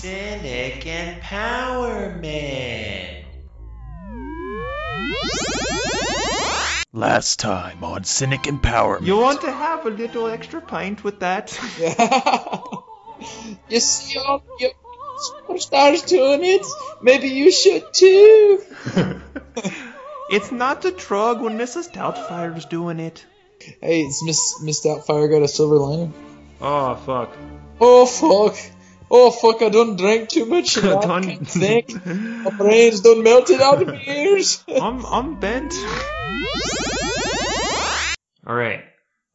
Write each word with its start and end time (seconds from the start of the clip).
Cynic 0.00 0.84
Empowerment. 0.84 2.24
Last 6.92 7.40
time 7.40 7.82
on 7.82 8.04
Cynic 8.04 8.42
Empowerment. 8.42 9.06
You 9.06 9.16
want 9.16 9.40
to 9.40 9.50
have 9.50 9.86
a 9.86 9.90
little 9.90 10.28
extra 10.28 10.60
pint 10.60 11.02
with 11.02 11.18
that? 11.18 11.50
you 13.68 13.80
see 13.80 14.20
all 14.20 14.44
your 14.60 14.70
superstars 15.18 16.06
doing 16.06 16.44
it? 16.44 16.64
Maybe 17.02 17.30
you 17.30 17.50
should 17.50 17.92
too. 17.92 18.62
it's 20.30 20.52
not 20.52 20.84
a 20.84 20.92
drug 20.92 21.40
when 21.40 21.58
Mrs. 21.58 21.92
Doubtfire's 21.92 22.66
doing 22.66 23.00
it. 23.00 23.26
Hey, 23.80 24.02
it's 24.02 24.22
Miss 24.22 24.62
Miss 24.62 24.86
Doubtfire 24.86 25.28
got 25.28 25.42
a 25.42 25.48
silver 25.48 25.74
lining. 25.74 26.14
Oh 26.60 26.94
fuck. 26.94 27.36
Oh 27.80 28.06
fuck. 28.06 28.77
Oh 29.10 29.30
fuck! 29.30 29.62
I 29.62 29.68
don't 29.70 29.96
drink 29.96 30.28
too 30.28 30.44
much 30.46 30.76
and 30.76 30.88
I 30.88 31.00
Done- 31.00 31.22
can't 31.24 31.48
think. 31.48 32.04
My 32.06 32.50
brain's 32.50 33.00
done 33.00 33.22
melted 33.22 33.60
out 33.60 33.80
of 33.80 33.88
my 33.88 34.02
ears. 34.06 34.62
I'm 34.80 35.04
I'm 35.06 35.40
bent. 35.40 35.72
All 38.46 38.54
right. 38.54 38.84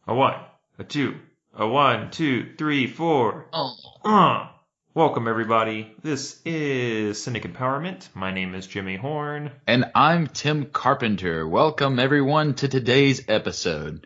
A 0.08 0.14
one, 0.14 0.36
a 0.80 0.84
two, 0.84 1.16
a 1.56 1.68
one, 1.68 2.12
two, 2.12 2.54
three, 2.58 2.88
four. 2.88 3.48
Oh. 3.54 3.76
Uh. 4.04 4.48
Welcome 4.96 5.28
everybody. 5.28 5.92
This 6.04 6.40
is 6.46 7.22
Cynic 7.24 7.44
Empowerment. 7.44 8.08
My 8.14 8.32
name 8.32 8.54
is 8.54 8.68
Jimmy 8.68 8.96
Horn. 8.96 9.52
And 9.66 9.86
I'm 9.96 10.28
Tim 10.28 10.66
Carpenter. 10.68 11.48
Welcome 11.48 11.98
everyone 11.98 12.54
to 12.56 12.68
today's 12.68 13.28
episode. 13.28 14.06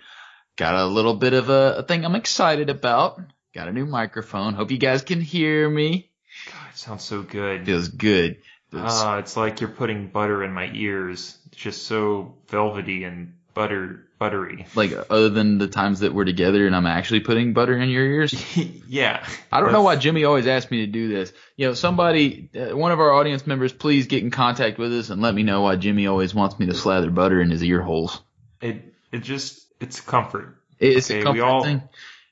Got 0.55 0.75
a 0.75 0.85
little 0.85 1.15
bit 1.15 1.33
of 1.33 1.49
a, 1.49 1.75
a 1.79 1.83
thing 1.83 2.05
I'm 2.05 2.15
excited 2.15 2.69
about. 2.69 3.19
Got 3.57 3.69
a 3.69 3.73
new 3.73 3.87
microphone. 3.87 4.53
Hope 4.53 4.69
you 4.69 4.77
guys 4.77 5.01
can 5.01 5.19
hear 5.19 5.67
me. 5.67 6.11
God, 6.45 6.67
it 6.71 6.77
sounds 6.77 7.03
so 7.03 7.23
good. 7.23 7.65
Feels 7.65 7.87
good. 7.87 8.37
Feels- 8.69 8.83
Ah, 8.85 9.17
it's 9.17 9.35
like 9.35 9.61
you're 9.61 9.69
putting 9.71 10.09
butter 10.09 10.43
in 10.43 10.53
my 10.53 10.69
ears. 10.75 11.35
It's 11.47 11.57
just 11.57 11.87
so 11.87 12.35
velvety 12.49 13.03
and 13.03 13.33
butter 13.55 14.03
buttery. 14.19 14.67
like 14.75 14.91
other 15.09 15.29
than 15.29 15.57
the 15.57 15.67
times 15.67 16.01
that 16.01 16.13
we're 16.13 16.25
together 16.25 16.67
and 16.67 16.75
I'm 16.75 16.85
actually 16.85 17.21
putting 17.21 17.53
butter 17.53 17.75
in 17.75 17.89
your 17.89 18.05
ears. 18.05 18.35
yeah. 18.87 19.25
I 19.51 19.59
don't 19.59 19.71
know 19.71 19.81
why 19.81 19.95
Jimmy 19.95 20.23
always 20.25 20.45
asks 20.45 20.69
me 20.69 20.85
to 20.85 20.91
do 20.91 21.07
this. 21.07 21.33
You 21.55 21.65
know, 21.67 21.73
somebody, 21.73 22.49
uh, 22.55 22.77
one 22.77 22.91
of 22.91 22.99
our 22.99 23.11
audience 23.11 23.47
members, 23.47 23.73
please 23.73 24.05
get 24.05 24.21
in 24.21 24.29
contact 24.29 24.77
with 24.77 24.93
us 24.93 25.09
and 25.09 25.19
let 25.19 25.33
me 25.33 25.41
know 25.41 25.61
why 25.63 25.77
Jimmy 25.77 26.05
always 26.05 26.35
wants 26.35 26.59
me 26.59 26.67
to 26.67 26.75
slather 26.75 27.09
butter 27.09 27.41
in 27.41 27.49
his 27.49 27.63
ear 27.63 27.81
holes. 27.81 28.21
It 28.61 28.93
it 29.11 29.23
just 29.23 29.65
it's 29.79 29.99
comfort. 29.99 30.57
It's 30.79 31.09
Okay, 31.09 31.15
a 31.15 31.19
we 31.21 31.39
comfort 31.39 31.43
all- 31.43 31.63
thing. 31.63 31.81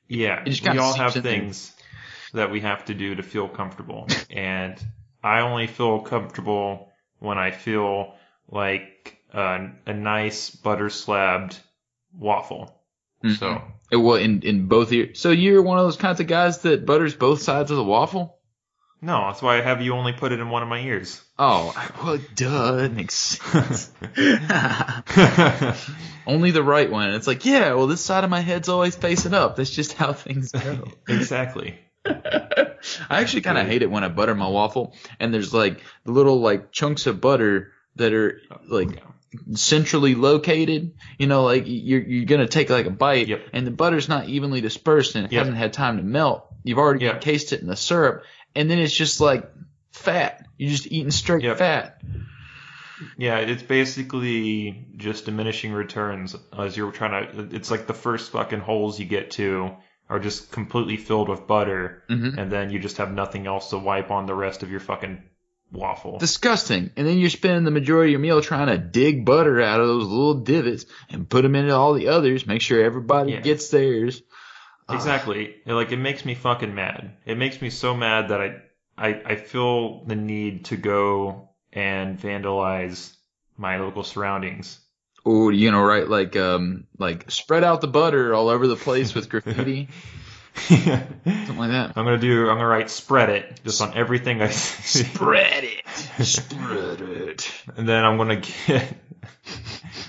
Yeah. 0.08 0.42
It 0.44 0.50
just 0.50 0.68
we 0.68 0.78
all 0.78 0.94
have 0.94 1.16
in 1.16 1.22
there. 1.22 1.32
things 1.32 1.72
that 2.32 2.50
we 2.50 2.60
have 2.60 2.84
to 2.86 2.94
do 2.94 3.14
to 3.14 3.22
feel 3.22 3.48
comfortable. 3.48 4.08
and 4.30 4.78
I 5.22 5.40
only 5.40 5.66
feel 5.66 6.00
comfortable 6.00 6.92
when 7.18 7.38
I 7.38 7.50
feel 7.50 8.14
like 8.48 9.18
a, 9.32 9.68
a 9.86 9.92
nice 9.94 10.50
butter 10.50 10.90
slabbed 10.90 11.58
waffle. 12.12 12.80
Mhm. 13.24 13.36
So 13.38 13.62
It, 13.90 13.96
well, 13.96 14.16
in 14.16 14.42
in 14.42 14.66
both 14.68 14.92
ears. 14.92 15.18
So 15.20 15.30
you're 15.30 15.62
one 15.62 15.78
of 15.78 15.84
those 15.86 15.96
kinds 15.96 16.20
of 16.20 16.26
guys 16.26 16.58
that 16.62 16.86
butters 16.86 17.14
both 17.14 17.42
sides 17.42 17.70
of 17.70 17.76
the 17.76 17.84
waffle. 17.84 18.35
No, 19.02 19.26
that's 19.28 19.42
why 19.42 19.58
I 19.58 19.60
have 19.60 19.82
you 19.82 19.92
only 19.94 20.12
put 20.12 20.32
it 20.32 20.40
in 20.40 20.48
one 20.48 20.62
of 20.62 20.68
my 20.68 20.80
ears. 20.80 21.22
Oh, 21.38 21.74
well, 22.02 22.18
duh, 22.34 22.78
it 22.84 22.92
makes 22.92 23.14
sense. 23.14 23.92
Only 26.26 26.50
the 26.50 26.62
right 26.62 26.90
one. 26.90 27.10
It's 27.12 27.26
like, 27.26 27.44
yeah, 27.44 27.74
well, 27.74 27.86
this 27.86 28.00
side 28.00 28.24
of 28.24 28.30
my 28.30 28.40
head's 28.40 28.68
always 28.68 28.96
facing 28.96 29.34
up. 29.34 29.56
That's 29.56 29.70
just 29.70 29.92
how 29.92 30.12
things 30.12 30.52
go. 30.52 30.88
exactly. 31.08 31.78
I 32.04 32.76
actually 33.10 33.42
kind 33.42 33.58
of 33.58 33.66
hate 33.66 33.82
it 33.82 33.90
when 33.90 34.04
I 34.04 34.08
butter 34.08 34.34
my 34.34 34.48
waffle 34.48 34.94
and 35.18 35.34
there's 35.34 35.52
like 35.52 35.80
little 36.04 36.40
like 36.40 36.70
chunks 36.72 37.06
of 37.06 37.20
butter 37.20 37.72
that 37.96 38.12
are 38.12 38.40
like 38.68 38.88
oh, 38.88 39.12
Yeah. 39.36 39.56
centrally 39.56 40.14
located. 40.14 40.94
You 41.18 41.26
know, 41.26 41.42
like 41.44 41.64
you're 41.66 42.00
you're 42.02 42.26
gonna 42.26 42.46
take 42.46 42.70
like 42.70 42.86
a 42.86 42.90
bite 42.90 43.26
Yep. 43.28 43.48
and 43.52 43.66
the 43.66 43.70
butter's 43.72 44.08
not 44.08 44.28
evenly 44.28 44.60
dispersed 44.60 45.16
and 45.16 45.26
it 45.26 45.32
Yep. 45.32 45.38
hasn't 45.40 45.56
had 45.58 45.72
time 45.72 45.96
to 45.96 46.02
melt. 46.04 46.46
You've 46.62 46.78
already 46.78 47.04
Yep. 47.06 47.14
encased 47.16 47.52
it 47.52 47.60
in 47.60 47.66
the 47.66 47.76
syrup 47.76 48.22
and 48.56 48.70
then 48.70 48.78
it's 48.78 48.94
just 48.94 49.20
like 49.20 49.48
fat. 49.92 50.46
You're 50.56 50.70
just 50.70 50.86
eating 50.90 51.10
straight 51.10 51.44
Yep. 51.44 51.58
fat. 51.58 52.02
Yeah, 53.18 53.38
it's 53.38 53.62
basically 53.62 54.86
just 54.96 55.26
diminishing 55.26 55.72
returns 55.72 56.34
as 56.56 56.76
you're 56.76 56.92
trying 56.92 57.28
to. 57.50 57.54
It's 57.56 57.70
like 57.70 57.86
the 57.86 57.94
first 57.94 58.32
fucking 58.32 58.60
holes 58.60 58.98
you 58.98 59.04
get 59.04 59.32
to 59.32 59.72
are 60.08 60.18
just 60.18 60.50
completely 60.52 60.96
filled 60.96 61.28
with 61.28 61.46
butter, 61.46 62.04
Mhm. 62.08 62.38
and 62.38 62.50
then 62.50 62.70
you 62.70 62.78
just 62.78 62.96
have 62.98 63.12
nothing 63.12 63.46
else 63.46 63.70
to 63.70 63.78
wipe 63.78 64.10
on 64.10 64.26
the 64.26 64.34
rest 64.34 64.62
of 64.62 64.70
your 64.70 64.80
fucking 64.80 65.20
waffle. 65.72 66.16
Disgusting. 66.18 66.90
And 66.96 67.06
then 67.06 67.18
you're 67.18 67.28
spending 67.28 67.64
the 67.64 67.70
majority 67.72 68.10
of 68.10 68.12
your 68.12 68.20
meal 68.20 68.40
trying 68.40 68.68
to 68.68 68.78
dig 68.78 69.24
butter 69.26 69.60
out 69.60 69.80
of 69.80 69.88
those 69.88 70.06
little 70.06 70.34
divots 70.34 70.86
and 71.10 71.28
put 71.28 71.42
them 71.42 71.56
into 71.56 71.74
all 71.74 71.92
the 71.92 72.08
others. 72.08 72.46
Make 72.46 72.62
sure 72.62 72.82
everybody 72.82 73.32
Yeah. 73.32 73.40
gets 73.40 73.68
theirs. 73.68 74.22
Exactly. 74.88 75.56
It, 75.64 75.72
Like 75.72 75.92
it 75.92 75.96
makes 75.98 76.24
me 76.24 76.34
fucking 76.34 76.74
mad. 76.74 77.16
It 77.24 77.38
makes 77.38 77.60
me 77.60 77.70
so 77.70 77.94
mad 77.94 78.28
that 78.28 78.40
I, 78.40 78.56
I, 78.96 79.08
I 79.24 79.36
feel 79.36 80.04
the 80.04 80.14
need 80.16 80.66
to 80.66 80.76
go 80.76 81.50
and 81.72 82.18
vandalize 82.18 83.14
my 83.56 83.78
local 83.78 84.04
surroundings. 84.04 84.80
Or 85.24 85.52
you 85.52 85.72
know, 85.72 85.82
right? 85.82 86.08
Like 86.08 86.36
um, 86.36 86.86
like 86.98 87.30
spread 87.30 87.64
out 87.64 87.80
the 87.80 87.88
butter 87.88 88.32
all 88.32 88.48
over 88.48 88.68
the 88.68 88.76
place 88.76 89.12
with 89.12 89.28
graffiti, 89.28 89.88
something 90.54 91.56
like 91.58 91.70
that. 91.70 91.94
I'm 91.96 92.04
gonna 92.04 92.18
do. 92.18 92.48
I'm 92.48 92.56
gonna 92.56 92.68
write 92.68 92.90
spread 92.90 93.30
it 93.30 93.60
just 93.64 93.82
on 93.82 93.96
everything 93.96 94.40
I 94.40 94.50
see. 94.50 95.02
Spread 95.02 95.64
it. 95.64 95.82
Spread 96.24 97.00
it. 97.00 97.52
And 97.76 97.88
then 97.88 98.04
I'm 98.04 98.16
gonna 98.18 98.36
get. 98.36 98.86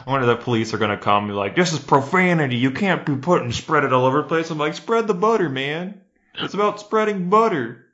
One 0.07 0.22
of 0.22 0.28
the 0.28 0.38
police 0.38 0.73
are 0.73 0.78
gonna 0.78 0.95
come 0.95 1.25
and 1.25 1.34
be 1.34 1.35
like, 1.35 1.53
"This 1.53 1.73
is 1.73 1.79
profanity. 1.79 2.56
You 2.56 2.72
can't 2.72 3.06
be 3.06 3.18
putting 3.18 3.51
spread 3.51 3.84
it 3.84 3.91
all 3.91 4.06
over 4.06 4.22
the 4.22 4.28
place." 4.29 4.50
I'm 4.50 4.57
like, 4.57 4.75
"Spread 4.75 5.06
the 5.06 5.13
butter, 5.13 5.50
man. 5.50 6.00
It's 6.35 6.53
about 6.53 6.79
spreading 6.79 7.29
butter. 7.29 7.85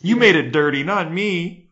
You 0.00 0.16
made 0.16 0.34
it 0.34 0.50
dirty, 0.50 0.82
not 0.82 1.12
me." 1.12 1.68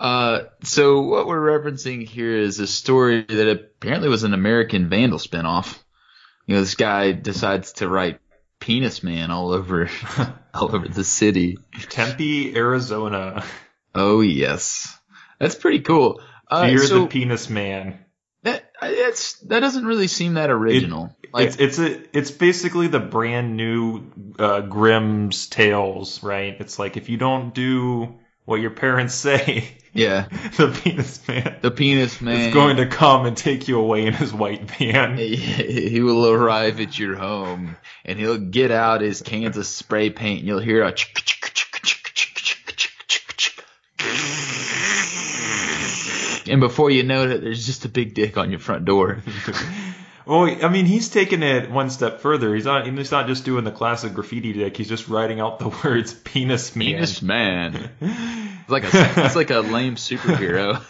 Uh, 0.00 0.40
so 0.64 1.02
what 1.02 1.28
we're 1.28 1.60
referencing 1.60 2.04
here 2.04 2.36
is 2.36 2.58
a 2.58 2.66
story 2.66 3.22
that 3.22 3.48
apparently 3.48 4.08
was 4.08 4.24
an 4.24 4.34
American 4.34 4.88
Vandal 4.88 5.20
spinoff. 5.20 5.78
You 6.46 6.56
know, 6.56 6.62
this 6.62 6.74
guy 6.74 7.12
decides 7.12 7.74
to 7.74 7.88
write 7.88 8.18
"Penis 8.58 9.04
Man" 9.04 9.30
all 9.30 9.52
over, 9.52 9.88
all 10.54 10.74
over 10.74 10.88
the 10.88 11.04
city. 11.04 11.58
Tempe, 11.88 12.56
Arizona. 12.56 13.44
Oh 13.94 14.22
yes, 14.22 14.98
that's 15.38 15.54
pretty 15.54 15.82
cool. 15.82 16.20
Uh, 16.48 16.66
Fear 16.66 16.78
so 16.78 17.00
the 17.02 17.06
penis 17.06 17.48
man. 17.48 18.03
That 18.90 19.36
that 19.46 19.60
doesn't 19.60 19.86
really 19.86 20.06
seem 20.06 20.34
that 20.34 20.50
original. 20.50 21.14
like 21.32 21.46
it's 21.46 21.56
it's 21.56 21.78
a 21.78 22.16
it's 22.16 22.30
basically 22.30 22.88
the 22.88 23.00
brand 23.00 23.56
new 23.56 24.02
uh, 24.38 24.60
Grimm's 24.62 25.46
tales, 25.46 26.22
right? 26.22 26.56
It's 26.58 26.78
like 26.78 26.96
if 26.96 27.08
you 27.08 27.16
don't 27.16 27.54
do 27.54 28.14
what 28.44 28.60
your 28.60 28.70
parents 28.70 29.14
say, 29.26 29.68
yeah, 29.92 30.28
the 30.56 30.68
penis 30.82 31.26
man 31.28 31.56
the 31.62 31.70
penis 31.70 32.20
man 32.20 32.48
is 32.48 32.54
going 32.54 32.76
to 32.76 32.86
come 32.86 33.26
and 33.26 33.36
take 33.36 33.68
you 33.68 33.78
away 33.78 34.06
in 34.06 34.12
his 34.12 34.32
white 34.32 34.70
van. 34.70 35.16
He 35.18 36.00
will 36.00 36.28
arrive 36.28 36.80
at 36.80 36.98
your 36.98 37.14
home 37.14 37.76
and 38.04 38.18
he'll 38.18 38.38
get 38.38 38.70
out 38.70 39.00
his 39.00 39.22
cans 39.22 39.56
of 39.56 39.66
spray 39.66 40.10
paint 40.10 40.40
and 40.40 40.48
you'll 40.48 40.58
hear 40.58 40.82
a 40.82 40.92
chick, 40.92 41.14
chick, 41.24 41.43
and 46.48 46.60
before 46.60 46.90
you 46.90 47.02
know 47.02 47.24
it, 47.28 47.40
there's 47.40 47.66
just 47.66 47.84
a 47.84 47.88
big 47.88 48.14
dick 48.14 48.36
on 48.36 48.50
your 48.50 48.60
front 48.60 48.84
door. 48.84 49.22
Well, 50.26 50.44
I 50.44 50.68
mean, 50.68 50.86
he's 50.86 51.10
taking 51.10 51.42
it 51.42 51.70
one 51.70 51.90
step 51.90 52.20
further. 52.20 52.54
He's 52.54 52.64
not 52.64 52.86
he's 52.86 53.10
not 53.10 53.26
just 53.26 53.44
doing 53.44 53.64
the 53.64 53.70
classic 53.70 54.14
graffiti 54.14 54.54
dick. 54.54 54.76
He's 54.76 54.88
just 54.88 55.08
writing 55.08 55.40
out 55.40 55.58
the 55.58 55.68
words 55.84 56.14
penis 56.14 56.74
man. 56.74 56.86
Penis 56.86 57.22
man. 57.22 57.90
It's 58.00 58.68
like 58.70 58.84
a 58.84 59.24
it's 59.24 59.36
like 59.36 59.50
a 59.50 59.60
lame 59.60 59.96
superhero. 59.96 60.82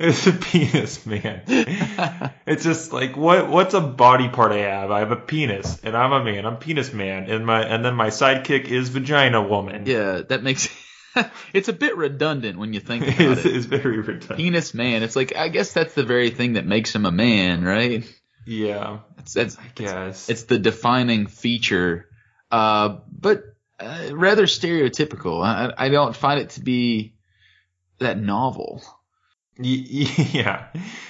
It's 0.00 0.26
a 0.26 0.32
penis 0.32 1.06
man. 1.06 1.42
it's 1.46 2.64
just 2.64 2.92
like 2.92 3.16
what 3.16 3.48
what's 3.48 3.74
a 3.74 3.80
body 3.80 4.28
part 4.28 4.50
I 4.50 4.58
have? 4.58 4.90
I 4.90 5.00
have 5.00 5.12
a 5.12 5.16
penis 5.16 5.78
and 5.84 5.96
I'm 5.96 6.12
a 6.12 6.24
man. 6.24 6.44
I'm 6.44 6.56
penis 6.56 6.92
man 6.92 7.30
and 7.30 7.46
my 7.46 7.62
and 7.62 7.84
then 7.84 7.94
my 7.94 8.08
sidekick 8.08 8.64
is 8.64 8.88
vagina 8.88 9.40
woman. 9.40 9.86
Yeah, 9.86 10.22
that 10.22 10.42
makes 10.42 10.68
it's 11.52 11.68
a 11.68 11.72
bit 11.72 11.96
redundant 11.96 12.58
when 12.58 12.72
you 12.72 12.80
think 12.80 13.04
about 13.08 13.20
it's, 13.38 13.44
it. 13.44 13.56
it's 13.56 13.66
very 13.66 13.98
redundant. 13.98 14.36
Penis 14.36 14.74
man. 14.74 15.02
It's 15.02 15.16
like 15.16 15.36
I 15.36 15.48
guess 15.48 15.72
that's 15.72 15.94
the 15.94 16.04
very 16.04 16.30
thing 16.30 16.54
that 16.54 16.66
makes 16.66 16.94
him 16.94 17.06
a 17.06 17.12
man, 17.12 17.64
right? 17.64 18.04
Yeah, 18.46 19.00
It's 19.18 19.34
that's 19.34 19.58
I 19.58 19.70
guess. 19.74 20.28
it's 20.30 20.44
the 20.44 20.58
defining 20.58 21.26
feature, 21.26 22.08
uh, 22.50 22.98
but 23.12 23.44
uh, 23.78 24.08
rather 24.12 24.44
stereotypical. 24.44 25.44
I, 25.44 25.72
I 25.76 25.88
don't 25.88 26.16
find 26.16 26.40
it 26.40 26.50
to 26.50 26.60
be 26.60 27.14
that 27.98 28.18
novel. 28.18 28.82
Yeah, 29.62 30.68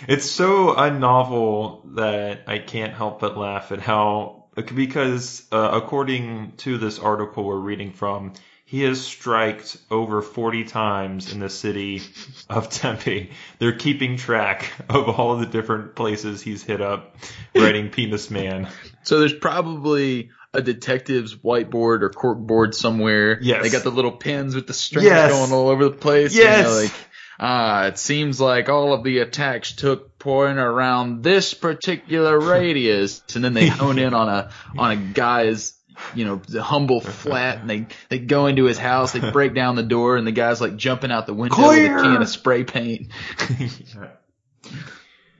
it's 0.08 0.29
so 0.29 0.75
unnovel 0.75 1.87
that 1.94 2.41
I 2.49 2.58
can't 2.58 2.93
help 2.93 3.20
but 3.20 3.38
laugh 3.38 3.70
at 3.70 3.79
how 3.81 4.47
because 4.56 5.47
uh, 5.52 5.70
according 5.73 6.55
to 6.58 6.76
this 6.76 6.99
article 6.99 7.44
we're 7.44 7.56
reading 7.61 7.93
from, 7.93 8.32
he 8.71 8.83
has 8.83 9.05
striked 9.05 9.77
over 9.91 10.23
40 10.23 10.63
times 10.63 11.33
in 11.33 11.41
the 11.41 11.49
city 11.49 12.03
of 12.49 12.71
Tempe. 12.71 13.33
They're 13.59 13.77
keeping 13.77 14.17
track 14.17 14.71
of 14.89 15.09
all 15.09 15.33
of 15.33 15.41
the 15.41 15.47
different 15.47 15.97
places 15.97 16.41
he's 16.41 16.63
hit 16.63 16.81
up, 16.81 17.17
writing 17.53 17.91
Penis 17.91 18.31
Man. 18.31 18.69
So 19.03 19.19
there's 19.19 19.35
probably 19.35 20.31
a 20.55 20.63
detective's 20.63 21.35
whiteboard 21.35 22.03
or 22.03 22.11
corkboard 22.11 22.75
somewhere. 22.75 23.41
Yes. 23.43 23.65
They 23.65 23.71
got 23.71 23.83
the 23.83 23.91
little 23.91 24.13
pins 24.13 24.55
with 24.55 24.69
the 24.69 24.73
strings 24.73 25.05
Yes. 25.07 25.33
going 25.33 25.51
all 25.51 25.69
over 25.69 25.87
the 25.87 25.91
place. 25.97 26.33
Yes. 26.33 26.59
You 26.59 26.63
know, 26.73 26.83
like, 26.83 26.93
ah, 27.41 27.87
it 27.87 27.99
seems 27.99 28.41
like 28.41 28.69
all 28.69 28.93
of 28.93 29.03
the 29.03 29.19
attacks 29.19 29.73
took 29.73 30.17
point 30.21 30.59
around 30.59 31.25
this 31.25 31.55
particular 31.55 32.39
radius, 32.39 33.21
and 33.35 33.43
then 33.43 33.53
they 33.55 33.67
hone 33.67 33.99
in 33.99 34.15
on 34.15 34.29
a 34.29 34.51
on 34.79 34.91
a 34.93 34.97
guy's. 34.97 35.75
You 36.14 36.25
know, 36.25 36.37
the 36.49 36.62
humble 36.62 37.00
flat, 37.00 37.58
and 37.61 37.70
they 37.70 37.87
they 38.08 38.19
go 38.19 38.47
into 38.47 38.64
his 38.64 38.79
house, 38.79 39.12
they 39.12 39.31
break 39.31 39.55
down 39.55 39.76
the 39.76 39.82
door, 39.82 40.17
and 40.17 40.26
the 40.26 40.32
guy's 40.32 40.61
like 40.61 40.76
jumping 40.76 41.12
out 41.12 41.26
the 41.26 41.35
window 41.35 41.55
Clear! 41.56 41.94
with 41.97 42.05
a 42.05 42.08
can 42.08 42.23
of 42.23 42.29
spray 42.29 42.64
paint. 42.64 43.08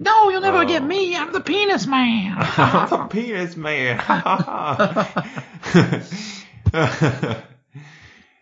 No, 0.03 0.31
you'll 0.31 0.41
never 0.41 0.63
Oh. 0.63 0.65
get 0.67 0.83
me. 0.83 1.15
I'm 1.15 1.31
the 1.31 1.43
penis 1.43 1.87
man. 1.87 2.35
I'm 2.39 2.89
the 2.89 3.05
Penis 3.11 3.55
Man. 3.55 3.99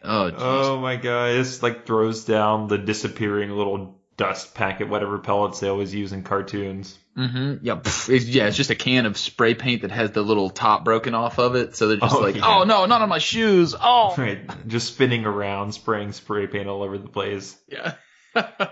Oh, 0.05 0.31
jeez. 0.31 0.37
oh 0.39 0.79
my 0.81 0.95
god, 0.97 1.33
this 1.35 1.61
like 1.63 1.85
throws 1.85 2.25
down 2.25 2.69
the 2.69 2.79
disappearing 2.79 3.51
little 3.51 3.98
dust 4.19 4.55
packet, 4.55 4.89
whatever 4.91 5.19
pellets 5.19 5.61
they 5.61 5.69
always 5.69 5.95
use 5.95 6.13
in 6.13 6.23
cartoons. 6.23 6.99
Mm-hmm. 7.17 7.65
Yeah, 7.65 7.81
it's, 7.85 8.27
yeah, 8.27 8.47
it's 8.49 8.57
just 8.57 8.69
a 8.71 8.75
can 8.75 9.07
of 9.07 9.17
spray 9.17 9.55
paint 9.55 9.83
that 9.83 9.91
has 9.91 10.11
the 10.11 10.21
little 10.23 10.51
top 10.51 10.85
broken 10.85 11.15
off 11.15 11.39
of 11.39 11.55
it. 11.57 11.75
So 11.75 11.89
they're 11.89 11.97
just 11.97 12.15
Oh, 12.15 12.21
like, 12.21 12.37
yeah. 12.37 12.43
oh 12.47 12.65
no, 12.65 12.85
not 12.87 13.01
on 13.01 13.09
my 13.09 13.19
shoes. 13.19 13.75
Oh, 13.81 14.15
Right, 14.19 14.39
just 14.69 14.89
spinning 14.95 15.25
around, 15.25 15.73
spraying 15.73 16.13
spray 16.13 16.47
paint 16.47 16.69
all 16.69 16.83
over 16.83 16.99
the 16.99 17.09
place. 17.09 17.57
yeah. 17.67 17.95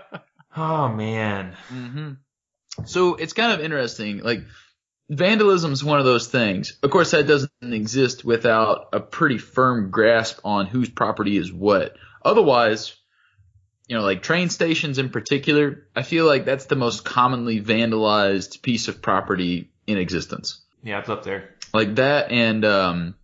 Oh 0.55 0.89
man. 0.89 1.55
hmm 1.69 2.11
So 2.85 3.15
it's 3.15 3.33
kind 3.33 3.51
of 3.53 3.59
interesting. 3.63 4.19
Like 4.19 4.41
vandalism 5.09 5.71
is 5.71 5.83
one 5.83 5.99
of 5.99 6.05
those 6.05 6.27
things. 6.27 6.77
Of 6.83 6.89
course, 6.89 7.11
that 7.11 7.27
doesn't 7.27 7.51
exist 7.61 8.25
without 8.25 8.89
a 8.93 8.99
pretty 8.99 9.37
firm 9.37 9.91
grasp 9.91 10.39
on 10.43 10.65
whose 10.65 10.89
property 10.89 11.37
is 11.37 11.51
what. 11.53 11.95
Otherwise, 12.25 12.95
you 13.87 13.95
know, 13.95 14.03
like 14.03 14.21
train 14.21 14.49
stations 14.49 14.97
in 14.97 15.09
particular, 15.09 15.87
I 15.95 16.03
feel 16.03 16.25
like 16.25 16.45
that's 16.45 16.65
the 16.65 16.75
most 16.75 17.05
commonly 17.05 17.61
vandalized 17.61 18.61
piece 18.61 18.87
of 18.87 19.01
property 19.01 19.71
in 19.85 19.97
existence. 19.97 20.61
Yeah, 20.83 20.99
it's 20.99 21.09
up 21.09 21.23
there. 21.23 21.55
like 21.73 21.95
that 21.95 22.31
and 22.31 22.63
um 22.65 23.15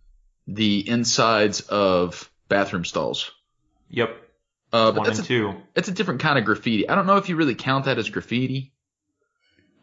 the 0.46 0.86
insides 0.88 1.60
of 1.62 2.30
bathroom 2.48 2.84
stalls. 2.84 3.30
Yep. 3.90 4.10
Uh, 4.72 4.90
but 4.90 4.96
One 4.98 5.06
that's 5.06 5.18
and 5.20 5.26
a, 5.26 5.28
two. 5.28 5.54
that's 5.72 5.88
a 5.88 5.92
different 5.92 6.20
kind 6.20 6.38
of 6.38 6.44
graffiti. 6.44 6.88
I 6.88 6.94
don't 6.96 7.06
know 7.06 7.16
if 7.16 7.28
you 7.28 7.36
really 7.36 7.54
count 7.54 7.84
that 7.84 7.96
as 7.98 8.10
graffiti. 8.10 8.72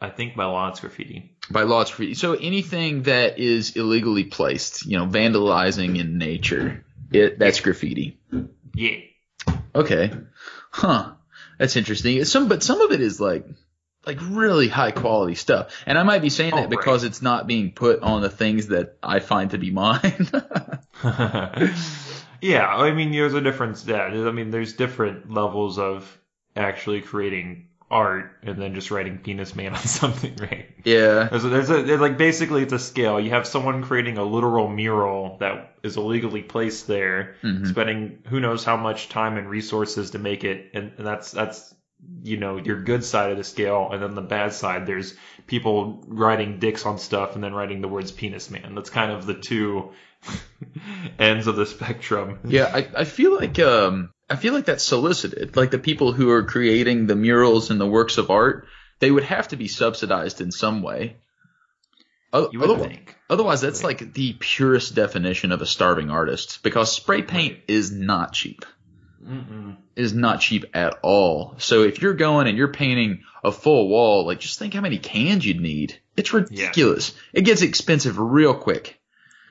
I 0.02 0.10
think 0.10 0.36
by 0.36 0.46
law 0.46 0.68
it's 0.70 0.80
graffiti. 0.80 1.38
By 1.50 1.62
law, 1.64 1.82
it's 1.82 1.92
graffiti. 1.92 2.16
So 2.16 2.34
anything 2.34 3.04
that 3.04 3.38
is 3.40 3.76
illegally 3.76 4.24
placed, 4.24 4.86
you 4.86 4.98
know, 4.98 5.06
vandalizing 5.06 6.00
in 6.00 6.18
nature, 6.18 6.84
it 7.12 7.38
that's 7.40 7.60
graffiti. 7.60 8.20
Yeah. 8.74 8.98
Okay, 9.74 10.12
huh? 10.72 11.12
That's 11.58 11.76
interesting. 11.76 12.24
Some, 12.26 12.48
but 12.48 12.64
some 12.64 12.82
of 12.82 12.92
it 12.92 13.02
is 13.02 13.22
like, 13.22 13.46
like 14.06 14.18
really 14.22 14.68
high 14.68 14.92
quality 14.92 15.36
stuff. 15.36 15.72
And 15.86 15.98
I 15.98 16.04
might 16.04 16.24
be 16.24 16.30
saying 16.30 16.54
Oh, 16.54 16.58
that 16.58 16.62
right. 16.64 16.70
because 16.72 17.04
it's 17.04 17.22
not 17.22 17.46
being 17.46 17.72
put 17.72 18.02
on 18.02 18.22
the 18.22 18.30
things 18.30 18.68
that 18.68 18.98
I 19.04 19.20
find 19.20 19.52
to 19.52 19.60
be 19.60 19.70
mine. 19.70 20.28
yeah, 22.42 22.68
I 22.68 22.92
mean, 22.94 23.12
there's 23.12 23.34
a 23.34 23.42
difference. 23.42 23.86
Yeah, 23.86 24.04
I 24.04 24.32
mean, 24.32 24.50
there's 24.50 24.74
different 24.74 25.32
levels 25.32 25.78
of 25.78 26.18
actually 26.56 27.02
creating 27.02 27.68
art 27.92 28.32
and 28.42 28.58
then 28.60 28.74
just 28.74 28.90
writing 28.90 29.20
penis 29.20 29.56
man 29.56 29.74
on 29.76 29.82
something, 29.84 30.36
right? 30.38 30.66
yeah. 30.84 31.28
There's 31.30 31.44
a, 31.46 31.50
there's 31.50 31.70
a 31.70 31.84
there's 31.84 32.02
like 32.02 32.18
basically 32.18 32.64
it's 32.64 32.74
a 32.74 32.80
scale. 32.80 33.20
You 33.20 33.30
have 33.32 33.46
someone 33.46 33.84
creating 33.84 34.18
a 34.18 34.24
literal 34.24 34.68
mural 34.68 35.38
that 35.40 35.76
is 35.84 35.98
illegally 35.98 36.42
placed 36.42 36.88
there, 36.88 37.36
Mhm. 37.44 37.68
spending 37.68 38.20
who 38.28 38.40
knows 38.40 38.64
how 38.64 38.78
much 38.78 39.10
time 39.10 39.38
and 39.38 39.50
resources 39.50 40.12
to 40.12 40.20
make 40.20 40.44
it, 40.44 40.72
and, 40.74 40.94
and 40.98 41.06
that's 41.06 41.32
that's 41.32 41.76
you 42.24 42.38
know 42.38 42.58
your 42.58 42.82
good 42.82 43.04
side 43.04 43.30
of 43.32 43.38
the 43.38 43.44
scale, 43.44 43.90
and 43.92 44.02
then 44.02 44.16
the 44.16 44.22
bad 44.22 44.54
side. 44.54 44.88
There's 44.88 45.14
people 45.46 46.04
writing 46.08 46.58
dicks 46.60 46.86
on 46.86 46.98
stuff 46.98 47.36
and 47.36 47.44
then 47.44 47.54
writing 47.54 47.82
the 47.82 47.88
words 47.88 48.12
penis 48.12 48.50
man. 48.50 48.74
That's 48.74 48.90
kind 48.90 49.12
of 49.12 49.26
the 49.28 49.36
two 49.36 49.92
ends 51.20 51.48
of 51.48 51.56
the 51.56 51.66
spectrum. 51.66 52.40
Yeah, 52.46 52.72
I, 52.74 52.88
I 52.98 53.04
feel 53.04 53.36
like 53.36 53.60
um 53.60 54.12
I 54.32 54.36
feel 54.38 54.54
like 54.54 54.66
that's 54.66 54.84
solicited. 54.84 55.56
Like 55.56 55.72
the 55.72 55.80
people 55.80 56.14
who 56.14 56.30
are 56.32 56.44
creating 56.44 57.08
the 57.08 57.16
murals 57.16 57.70
and 57.70 57.80
the 57.80 57.88
works 57.88 58.18
of 58.18 58.30
art, 58.30 58.66
they 59.00 59.12
would 59.12 59.24
have 59.24 59.50
to 59.50 59.56
be 59.58 59.68
subsidized 59.68 60.42
in 60.42 60.52
some 60.52 60.82
way. 60.82 61.18
O- 62.34 62.50
You 62.52 62.60
would 62.60 62.70
otherwise, 62.70 62.88
think. 62.88 63.16
otherwise, 63.30 63.62
that's 63.62 63.84
like 63.84 64.14
the 64.14 64.34
purest 64.40 64.96
definition 64.96 65.52
of 65.52 65.62
a 65.62 65.66
starving 65.66 66.10
artist 66.10 66.64
because 66.64 66.92
spray 66.92 67.22
paint 67.24 67.60
is 67.68 67.92
not 67.92 68.34
cheap. 68.34 68.66
Mm-mm. 69.22 69.76
Is 69.96 70.14
not 70.14 70.40
cheap 70.40 70.66
at 70.74 70.98
all. 71.04 71.56
So 71.60 71.84
if 71.84 72.02
you're 72.02 72.14
going 72.14 72.48
and 72.48 72.58
you're 72.58 72.74
painting 72.74 73.24
a 73.44 73.52
full 73.52 73.90
wall, 73.90 74.26
like 74.26 74.40
just 74.40 74.58
think 74.58 74.74
how 74.74 74.82
many 74.82 74.98
cans 74.98 75.46
you'd 75.46 75.60
need. 75.60 76.00
It's 76.16 76.34
ridiculous. 76.34 77.14
It 77.34 77.42
gets 77.44 77.62
expensive 77.62 78.18
real 78.18 78.54
quick. 78.56 79.00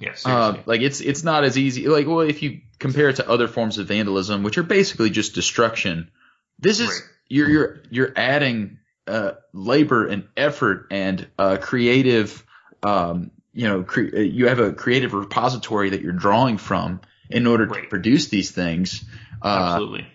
Yeah, 0.01 0.15
Uh, 0.25 0.57
like 0.65 0.81
it's 0.81 1.01
it's 1.01 1.23
not 1.23 1.45
as 1.45 1.59
easy. 1.59 1.87
Like 1.87 2.07
well, 2.07 2.21
if 2.21 2.43
you 2.43 2.63
compare 2.79 3.11
it 3.11 3.17
to 3.17 3.29
other 3.29 3.49
forms 3.49 3.77
of 3.79 3.87
vandalism, 3.87 4.43
which 4.43 4.57
are 4.57 4.63
basically 4.63 5.11
just 5.11 5.35
destruction, 5.35 6.11
this 6.59 6.81
is 6.81 6.89
Right. 6.89 7.01
you're 7.29 7.49
you're 7.51 7.83
you're 7.91 8.13
adding 8.17 8.79
uh, 9.07 9.33
labor 9.53 10.07
and 10.07 10.27
effort 10.37 10.87
and 10.91 11.27
uh, 11.39 11.59
creative. 11.61 12.45
Um, 12.83 13.31
you 13.53 13.69
know, 13.69 13.83
cre- 13.83 14.15
uh, 14.17 14.21
you 14.21 14.49
have 14.49 14.59
a 14.59 14.73
creative 14.73 15.13
repository 15.13 15.91
that 15.91 16.01
you're 16.01 16.13
drawing 16.13 16.57
from 16.57 17.01
in 17.29 17.47
order 17.47 17.67
to 17.67 17.83
produce 17.89 18.29
these 18.29 18.51
things. 18.53 19.05
Uh, 19.43 19.73
Absolutely. 19.75 20.07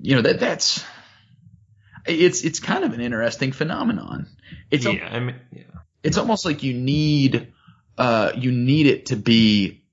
you 0.00 0.16
know 0.16 0.22
that 0.22 0.40
that's 0.40 0.84
it's 2.06 2.42
it's 2.42 2.58
kind 2.58 2.82
of 2.84 2.92
an 2.92 3.00
interesting 3.00 3.52
phenomenon. 3.52 4.26
It's 4.70 4.84
al- 4.84 4.98
I 5.00 5.20
mean, 5.20 5.36
yeah. 5.52 5.62
it's 6.02 6.18
almost 6.18 6.44
like 6.44 6.62
you 6.64 6.74
need 6.74 7.52
uh 7.98 8.32
you 8.36 8.52
need 8.52 8.86
it 8.86 9.06
to 9.06 9.16
be 9.16 9.84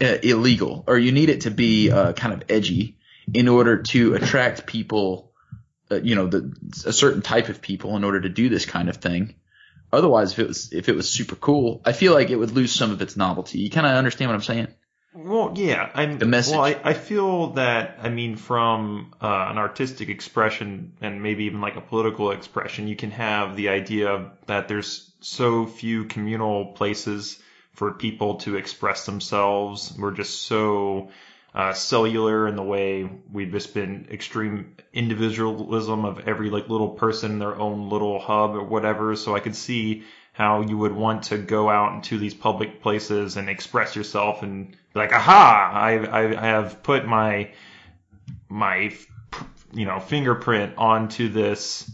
uh, 0.00 0.18
illegal 0.22 0.84
or 0.86 0.98
you 0.98 1.12
need 1.12 1.28
it 1.28 1.42
to 1.42 1.50
be 1.50 1.90
uh, 1.90 2.12
kind 2.12 2.34
of 2.34 2.44
edgy 2.48 2.98
in 3.32 3.48
order 3.48 3.82
to 3.82 4.14
attract 4.14 4.66
people 4.66 5.32
uh, 5.90 5.96
you 5.96 6.14
know 6.14 6.26
the 6.26 6.52
a 6.84 6.92
certain 6.92 7.22
type 7.22 7.48
of 7.48 7.60
people 7.60 7.96
in 7.96 8.04
order 8.04 8.20
to 8.20 8.28
do 8.28 8.48
this 8.48 8.66
kind 8.66 8.88
of 8.88 8.96
thing. 8.96 9.34
Otherwise 9.92 10.32
if 10.32 10.38
it 10.40 10.48
was 10.48 10.72
if 10.72 10.88
it 10.88 10.96
was 10.96 11.08
super 11.08 11.36
cool 11.36 11.80
i 11.84 11.92
feel 11.92 12.12
like 12.12 12.30
it 12.30 12.36
would 12.36 12.50
lose 12.50 12.72
some 12.72 12.90
of 12.90 13.00
its 13.00 13.16
novelty. 13.16 13.60
You 13.60 13.70
kind 13.70 13.86
of 13.86 13.92
understand 13.92 14.28
what 14.28 14.34
i'm 14.34 14.42
saying 14.42 14.68
Well, 15.14 15.52
yeah, 15.54 15.90
I'm. 15.94 16.18
The 16.18 16.26
message. 16.26 16.54
Well, 16.54 16.64
I, 16.64 16.80
I 16.82 16.92
feel 16.92 17.50
that 17.52 18.00
I 18.02 18.08
mean, 18.08 18.34
from 18.34 19.14
uh, 19.22 19.46
an 19.48 19.58
artistic 19.58 20.08
expression 20.08 20.92
and 21.00 21.22
maybe 21.22 21.44
even 21.44 21.60
like 21.60 21.76
a 21.76 21.80
political 21.80 22.32
expression, 22.32 22.88
you 22.88 22.96
can 22.96 23.12
have 23.12 23.54
the 23.54 23.68
idea 23.68 24.32
that 24.46 24.66
there's 24.66 25.12
so 25.20 25.66
few 25.66 26.06
communal 26.06 26.66
places 26.72 27.38
for 27.74 27.92
people 27.92 28.36
to 28.36 28.56
express 28.56 29.06
themselves. 29.06 29.94
We're 29.96 30.10
just 30.10 30.42
so 30.42 31.10
uh, 31.54 31.74
cellular 31.74 32.48
in 32.48 32.56
the 32.56 32.62
way 32.64 33.08
we've 33.32 33.52
just 33.52 33.72
been 33.72 34.08
extreme 34.10 34.74
individualism 34.92 36.04
of 36.04 36.28
every 36.28 36.50
like 36.50 36.68
little 36.68 36.90
person 36.90 37.32
in 37.32 37.38
their 37.38 37.54
own 37.54 37.88
little 37.88 38.18
hub 38.18 38.56
or 38.56 38.64
whatever. 38.64 39.14
So 39.14 39.36
I 39.36 39.40
could 39.40 39.54
see 39.54 40.02
how 40.32 40.62
you 40.62 40.76
would 40.76 40.92
want 40.92 41.24
to 41.24 41.38
go 41.38 41.70
out 41.70 41.94
into 41.94 42.18
these 42.18 42.34
public 42.34 42.82
places 42.82 43.36
and 43.36 43.48
express 43.48 43.94
yourself 43.94 44.42
and 44.42 44.76
like, 44.94 45.12
aha, 45.12 45.70
I, 45.74 45.98
I, 46.04 46.42
I 46.42 46.46
have 46.46 46.82
put 46.82 47.06
my, 47.06 47.52
my, 48.48 48.94
you 49.72 49.86
know, 49.86 50.00
fingerprint 50.00 50.74
onto 50.78 51.28
this, 51.28 51.90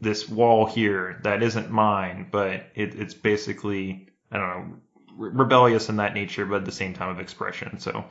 this 0.00 0.28
wall 0.28 0.66
here 0.66 1.20
that 1.22 1.42
isn't 1.42 1.70
mine, 1.70 2.28
but 2.30 2.66
it, 2.74 2.94
it's 2.94 3.14
basically, 3.14 4.08
I 4.30 4.36
don't 4.38 4.48
know, 4.48 4.76
re- 5.16 5.30
rebellious 5.32 5.88
in 5.88 5.96
that 5.96 6.12
nature, 6.14 6.44
but 6.44 6.56
at 6.56 6.64
the 6.66 6.72
same 6.72 6.92
time 6.92 7.08
of 7.08 7.20
expression. 7.20 7.78
So, 7.78 8.04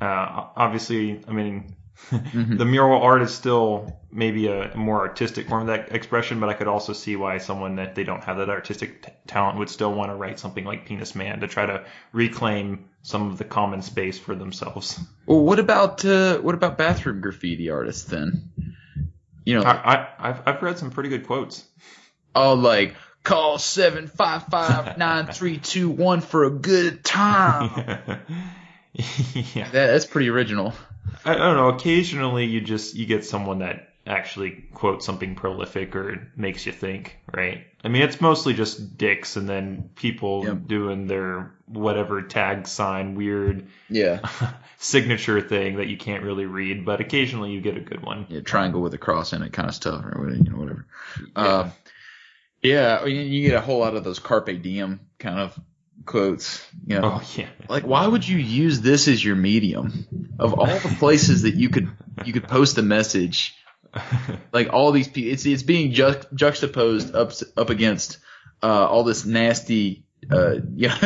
uh, 0.00 0.46
obviously, 0.54 1.22
I 1.26 1.32
mean, 1.32 1.74
the 2.10 2.64
mural 2.64 3.02
art 3.02 3.22
is 3.22 3.34
still 3.34 4.00
maybe 4.10 4.46
a 4.48 4.74
more 4.76 5.00
artistic 5.00 5.48
form 5.48 5.62
of 5.62 5.66
that 5.68 5.92
expression, 5.92 6.40
but 6.40 6.48
I 6.48 6.54
could 6.54 6.68
also 6.68 6.92
see 6.92 7.16
why 7.16 7.38
someone 7.38 7.76
that 7.76 7.94
they 7.94 8.04
don't 8.04 8.24
have 8.24 8.38
that 8.38 8.48
artistic 8.48 9.02
t- 9.02 9.12
talent 9.26 9.58
would 9.58 9.68
still 9.68 9.92
want 9.92 10.10
to 10.10 10.14
write 10.14 10.38
something 10.38 10.64
like 10.64 10.86
Penis 10.86 11.14
Man 11.14 11.40
to 11.40 11.48
try 11.48 11.66
to 11.66 11.84
reclaim 12.12 12.88
some 13.02 13.30
of 13.30 13.38
the 13.38 13.44
common 13.44 13.82
space 13.82 14.18
for 14.18 14.34
themselves. 14.34 14.98
well 15.26 15.40
what 15.40 15.58
about 15.58 16.04
uh 16.04 16.38
what 16.38 16.54
about 16.54 16.78
bathroom 16.78 17.20
graffiti 17.20 17.70
artists 17.70 18.04
then 18.04 18.50
you 19.44 19.54
know 19.54 19.62
I, 19.62 19.72
I, 19.72 20.08
I've, 20.18 20.42
I've 20.46 20.62
read 20.62 20.78
some 20.78 20.90
pretty 20.90 21.08
good 21.08 21.26
quotes. 21.26 21.64
Oh, 22.34 22.54
like 22.54 22.94
call 23.24 23.58
seven 23.58 24.06
five 24.06 24.44
five 24.44 24.96
nine 24.98 25.26
three 25.26 25.58
two 25.58 25.90
one 25.90 26.20
for 26.20 26.44
a 26.44 26.50
good 26.50 27.04
time. 27.04 27.70
yeah. 28.92 29.70
That, 29.70 29.72
that's 29.72 30.06
pretty 30.06 30.28
original. 30.28 30.72
I, 31.24 31.32
I 31.34 31.36
don't 31.36 31.56
know. 31.56 31.68
Occasionally, 31.68 32.46
you 32.46 32.60
just 32.60 32.94
you 32.94 33.06
get 33.06 33.24
someone 33.24 33.60
that 33.60 33.84
actually 34.06 34.64
quotes 34.72 35.04
something 35.04 35.34
prolific 35.34 35.94
or 35.94 36.30
makes 36.34 36.64
you 36.64 36.72
think, 36.72 37.18
right? 37.34 37.66
I 37.84 37.88
mean, 37.88 38.00
it's 38.02 38.20
mostly 38.22 38.54
just 38.54 38.96
dicks 38.96 39.36
and 39.36 39.46
then 39.46 39.90
people 39.96 40.44
Yep. 40.46 40.66
doing 40.66 41.06
their 41.06 41.52
whatever 41.66 42.22
tag 42.22 42.66
sign 42.66 43.14
weird 43.16 43.68
Yeah. 43.90 44.20
signature 44.78 45.42
thing 45.42 45.76
that 45.76 45.88
you 45.88 45.98
can't 45.98 46.22
really 46.24 46.46
read, 46.46 46.86
but 46.86 47.00
occasionally 47.02 47.50
you 47.50 47.60
get 47.60 47.76
a 47.76 47.80
good 47.80 48.02
one. 48.02 48.24
yeah, 48.30 48.40
triangle 48.40 48.80
with 48.80 48.94
a 48.94 48.98
cross 48.98 49.34
in 49.34 49.42
it 49.42 49.52
kind 49.52 49.68
of 49.68 49.74
stuff 49.74 50.02
or 50.04 50.22
whatever, 50.22 50.36
you 50.42 50.50
know 50.50 50.56
whatever. 50.56 50.86
Yeah. 51.36 51.42
Um, 51.58 51.72
yeah, 52.62 53.04
you 53.04 53.42
get 53.50 53.56
a 53.56 53.60
whole 53.60 53.78
lot 53.80 53.94
of 53.94 54.04
those 54.04 54.18
carpe 54.18 54.62
diem 54.62 55.00
kind 55.18 55.38
of 55.38 55.58
quotes. 56.06 56.66
You 56.86 57.00
know, 57.00 57.20
Oh 57.20 57.22
yeah. 57.36 57.48
like 57.68 57.84
why 57.84 58.06
would 58.06 58.26
you 58.26 58.38
use 58.38 58.80
this 58.80 59.08
as 59.08 59.24
your 59.24 59.36
medium 59.36 60.06
of 60.38 60.54
all 60.54 60.66
the 60.66 60.94
places 60.98 61.42
that 61.42 61.54
you 61.54 61.68
could 61.68 61.88
you 62.24 62.32
could 62.32 62.48
post 62.48 62.78
a 62.78 62.82
message? 62.82 63.54
Like 64.52 64.72
all 64.72 64.92
these 64.92 65.08
people, 65.08 65.32
it's 65.32 65.46
it's 65.46 65.62
being 65.62 65.92
ju- 65.92 66.20
juxtaposed 66.34 67.14
up 67.14 67.32
up 67.56 67.70
against 67.70 68.18
uh, 68.62 68.86
all 68.86 69.02
this 69.04 69.24
nasty, 69.24 70.04
uh, 70.30 70.56
yeah, 70.74 70.96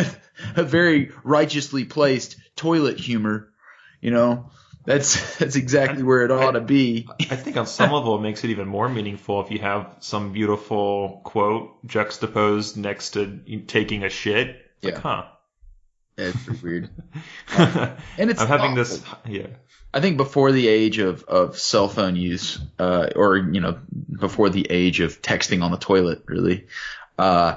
a 0.56 0.62
very 0.64 1.10
righteously 1.22 1.84
placed 1.84 2.36
toilet 2.56 2.98
humor. 2.98 3.52
You 4.00 4.10
know, 4.10 4.50
that's 4.84 5.38
that's 5.38 5.54
exactly 5.54 6.02
where 6.02 6.24
it 6.24 6.32
ought 6.32 6.52
to 6.52 6.60
be. 6.60 7.08
I 7.30 7.36
think 7.36 7.56
on 7.56 7.66
some 7.66 7.92
level 7.92 8.16
it 8.16 8.20
makes 8.22 8.42
it 8.42 8.50
even 8.50 8.66
more 8.66 8.88
meaningful 8.88 9.40
if 9.42 9.50
you 9.52 9.60
have 9.60 9.86
some 10.00 10.32
beautiful 10.32 11.20
quote 11.24 11.86
juxtaposed 11.86 12.76
next 12.76 13.10
to 13.10 13.38
taking 13.68 14.02
a 14.02 14.10
shit. 14.10 14.56
It's 14.82 14.94
like, 14.94 15.02
huh. 15.02 15.24
It's 16.18 16.44
pretty 16.44 16.60
weird. 16.62 16.90
I'm 17.48 17.96
And 18.18 18.30
it's 18.30 18.42
having 18.42 18.74
thoughtful. 18.74 18.74
this. 18.74 19.02
Yeah. 19.28 19.46
I 19.94 20.00
think 20.00 20.16
before 20.16 20.52
the 20.52 20.68
age 20.68 20.98
of, 20.98 21.22
of 21.24 21.58
cell 21.58 21.88
phone 21.88 22.16
use, 22.16 22.58
uh, 22.78 23.08
or 23.16 23.36
you 23.36 23.60
know, 23.60 23.78
before 24.18 24.50
the 24.50 24.66
age 24.70 25.00
of 25.00 25.20
texting 25.22 25.62
on 25.62 25.70
the 25.70 25.76
toilet, 25.78 26.22
really, 26.26 26.66
uh, 27.18 27.56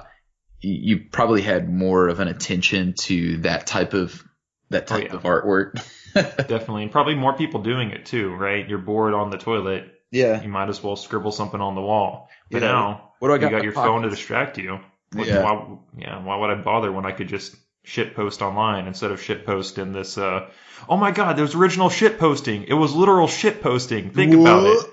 you, 0.61 0.73
you 0.97 1.05
probably 1.11 1.41
had 1.41 1.69
more 1.69 2.07
of 2.07 2.19
an 2.19 2.27
attention 2.27 2.93
to 2.93 3.37
that 3.37 3.67
type 3.67 3.93
of 3.93 4.23
that 4.69 4.83
Oh, 4.91 4.97
type 4.97 5.09
yeah. 5.09 5.15
of 5.15 5.23
artwork. 5.23 5.75
Definitely, 6.13 6.83
and 6.83 6.91
probably 6.91 7.15
more 7.15 7.33
people 7.35 7.61
doing 7.61 7.91
it 7.91 8.05
too, 8.05 8.33
right? 8.33 8.67
You're 8.67 8.79
bored 8.79 9.13
on 9.13 9.29
the 9.29 9.37
toilet, 9.37 9.91
yeah. 10.11 10.41
you 10.41 10.49
might 10.49 10.69
as 10.69 10.81
well 10.81 10.95
scribble 10.95 11.31
something 11.31 11.59
on 11.61 11.75
the 11.75 11.81
wall. 11.81 12.29
But 12.51 12.61
Yeah. 12.61 12.67
now 12.71 13.11
What 13.19 13.27
do 13.29 13.33
I 13.33 13.35
you 13.35 13.41
got? 13.41 13.47
in 13.47 13.53
got 13.59 13.63
your 13.63 13.73
phone 13.73 14.01
to 14.03 14.09
distract 14.09 14.57
you. 14.57 14.79
What- 15.15 15.27
Yeah. 15.27 15.41
Why, 15.43 15.77
yeah. 15.97 16.23
Why 16.23 16.35
would 16.37 16.49
I 16.49 16.55
bother 16.55 16.91
when 16.91 17.05
I 17.05 17.11
could 17.11 17.27
just 17.27 17.55
shit 17.83 18.15
post 18.15 18.41
online 18.41 18.87
instead 18.87 19.11
of 19.11 19.21
shit 19.21 19.45
post 19.45 19.77
in 19.77 19.91
this? 19.91 20.17
Uh, 20.17 20.49
oh 20.89 20.97
my 20.97 21.11
God, 21.11 21.37
there's 21.37 21.55
original 21.55 21.89
shit 21.89 22.19
posting. 22.19 22.63
It 22.63 22.73
was 22.73 22.93
literal 22.95 23.27
shit 23.27 23.61
posting. 23.61 24.09
Think 24.11 24.33
about 24.33 24.65
it. 24.65 24.91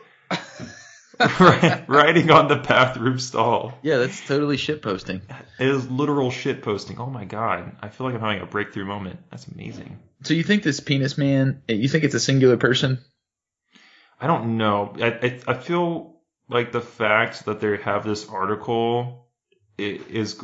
Writing 1.89 2.31
on 2.39 2.49
the 2.49 2.57
bathroom 2.57 3.19
stall. 3.19 3.79
Yeah, 3.83 3.99
that's 3.99 4.27
totally 4.27 4.57
shit 4.57 4.83
posting. 4.83 5.23
It 5.59 5.69
is 5.69 5.89
literal 5.91 6.31
shit 6.31 6.63
posting. 6.63 6.99
Oh 6.99 7.07
my 7.11 7.25
God, 7.25 7.77
I 7.81 7.89
feel 7.89 8.07
like 8.07 8.15
I'm 8.17 8.21
having 8.21 8.41
a 8.43 8.47
breakthrough 8.47 8.85
moment. 8.87 9.21
That's 9.31 9.47
amazing. 9.47 9.99
So 10.25 10.35
you 10.35 10.43
think 10.43 10.63
this 10.63 10.81
penis 10.81 11.17
man? 11.19 11.63
You 11.69 11.89
think 11.89 12.05
it's 12.05 12.15
a 12.15 12.21
singular 12.21 12.57
person? 12.57 12.99
I 14.21 14.27
don't 14.27 14.57
know. 14.57 14.95
I, 15.01 15.07
I 15.07 15.41
I 15.49 15.55
feel 15.55 16.17
like 16.49 16.73
the 16.73 16.81
fact 16.81 17.45
that 17.47 17.61
they 17.61 17.77
have 17.79 18.05
this 18.05 18.29
article 18.29 19.22
is 19.83 20.43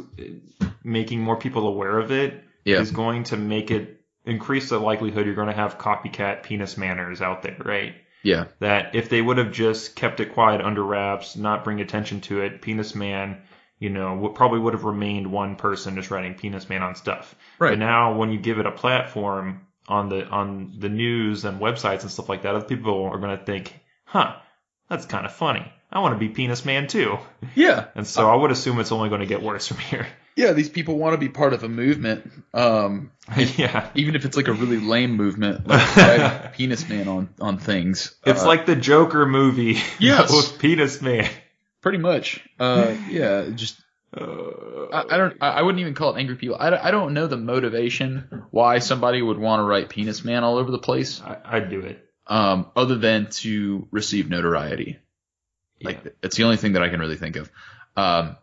making 0.84 1.20
more 1.20 1.36
people 1.36 1.66
aware 1.68 1.98
of 1.98 2.10
it 2.10 2.44
is 2.64 2.90
Yeah. 2.90 2.96
going 2.96 3.24
to 3.24 3.36
make 3.36 3.70
it 3.70 4.00
increase 4.24 4.68
the 4.68 4.78
likelihood 4.78 5.26
you're 5.26 5.34
going 5.34 5.48
to 5.48 5.54
have 5.54 5.78
copycat 5.78 6.42
penis 6.42 6.76
manners 6.76 7.22
out 7.22 7.42
there, 7.42 7.56
right? 7.64 7.94
Yeah. 8.22 8.46
That 8.60 8.94
if 8.94 9.08
they 9.08 9.22
would 9.22 9.38
have 9.38 9.52
just 9.52 9.96
kept 9.96 10.20
it 10.20 10.34
quiet 10.34 10.60
under 10.60 10.82
wraps, 10.82 11.36
not 11.36 11.64
bring 11.64 11.80
attention 11.80 12.20
to 12.22 12.40
it, 12.42 12.60
penis 12.60 12.94
man, 12.94 13.42
you 13.78 13.90
know, 13.90 14.16
would, 14.16 14.34
probably 14.34 14.58
would 14.58 14.74
have 14.74 14.84
remained 14.84 15.30
one 15.30 15.56
person 15.56 15.94
just 15.94 16.10
writing 16.10 16.34
penis 16.34 16.68
man 16.68 16.82
on 16.82 16.94
stuff. 16.96 17.34
Right. 17.58 17.70
But 17.70 17.78
now 17.78 18.16
when 18.16 18.30
you 18.32 18.38
give 18.38 18.58
it 18.58 18.66
a 18.66 18.72
platform 18.72 19.66
on 19.86 20.08
the 20.10 20.26
on 20.26 20.74
the 20.78 20.88
news 20.90 21.44
and 21.46 21.60
websites 21.60 22.02
and 22.02 22.10
stuff 22.10 22.28
like 22.28 22.42
that, 22.42 22.54
other 22.54 22.64
people 22.66 23.04
are 23.04 23.18
going 23.18 23.38
to 23.38 23.44
think, 23.44 23.78
"Huh, 24.04 24.34
that's 24.90 25.06
kind 25.06 25.24
of 25.24 25.32
funny. 25.32 25.72
I 25.90 26.00
want 26.00 26.14
to 26.14 26.18
be 26.18 26.28
penis 26.28 26.64
man 26.64 26.86
too." 26.86 27.18
Yeah. 27.54 27.86
And 27.94 28.06
so 28.06 28.30
I 28.30 28.34
would 28.34 28.50
assume 28.50 28.78
it's 28.80 28.92
only 28.92 29.08
going 29.08 29.20
to 29.20 29.26
get 29.26 29.42
worse 29.42 29.66
from 29.68 29.78
here. 29.78 30.06
Yeah. 30.36 30.52
These 30.52 30.68
people 30.68 30.98
want 30.98 31.14
to 31.14 31.18
be 31.18 31.28
part 31.28 31.52
of 31.52 31.64
a 31.64 31.68
movement. 31.68 32.30
Um, 32.54 33.10
yeah. 33.56 33.88
even 33.94 34.14
if 34.14 34.24
it's 34.24 34.36
like 34.36 34.48
a 34.48 34.52
really 34.52 34.78
lame 34.78 35.12
movement, 35.16 35.66
like 35.66 36.52
penis 36.56 36.88
man 36.88 37.08
on 37.08 37.28
on 37.40 37.58
things. 37.58 38.14
It's 38.26 38.42
Uh, 38.42 38.46
like 38.46 38.66
the 38.66 38.76
Joker 38.76 39.26
movie 39.26 39.78
Yes. 39.98 40.30
with 40.30 40.58
penis 40.58 41.00
man. 41.02 41.28
pretty 41.80 41.98
much. 41.98 42.46
Uh, 42.60 42.94
yeah. 43.10 43.48
Just 43.54 43.80
Uh, 44.16 44.86
I, 44.92 45.04
I 45.14 45.16
don't. 45.18 45.36
I 45.42 45.60
wouldn't 45.62 45.80
even 45.80 45.94
call 45.94 46.14
it 46.14 46.18
angry 46.20 46.36
people. 46.36 46.56
I, 46.58 46.70
don't- 46.70 46.82
I 46.84 46.90
don't 46.90 47.12
know 47.14 47.26
the 47.26 47.36
motivation 47.36 48.44
why 48.50 48.78
somebody 48.78 49.20
would 49.20 49.38
want 49.38 49.60
to 49.60 49.64
write 49.64 49.88
penis 49.90 50.24
man 50.24 50.44
all 50.44 50.56
over 50.56 50.70
the 50.70 50.78
place. 50.78 51.20
I, 51.20 51.36
I'd 51.44 51.68
do 51.70 51.80
it. 51.80 52.04
Um, 52.26 52.70
other 52.76 52.96
than 52.96 53.28
to 53.42 53.86
receive 53.90 54.28
notoriety. 54.30 54.98
Like 55.82 56.04
Yeah. 56.04 56.10
it's 56.22 56.36
the 56.36 56.44
only 56.44 56.56
thing 56.56 56.72
that 56.72 56.82
I 56.82 56.88
can 56.88 57.00
really 57.00 57.16
think 57.16 57.36
of. 57.36 57.50
Um, 57.96 58.36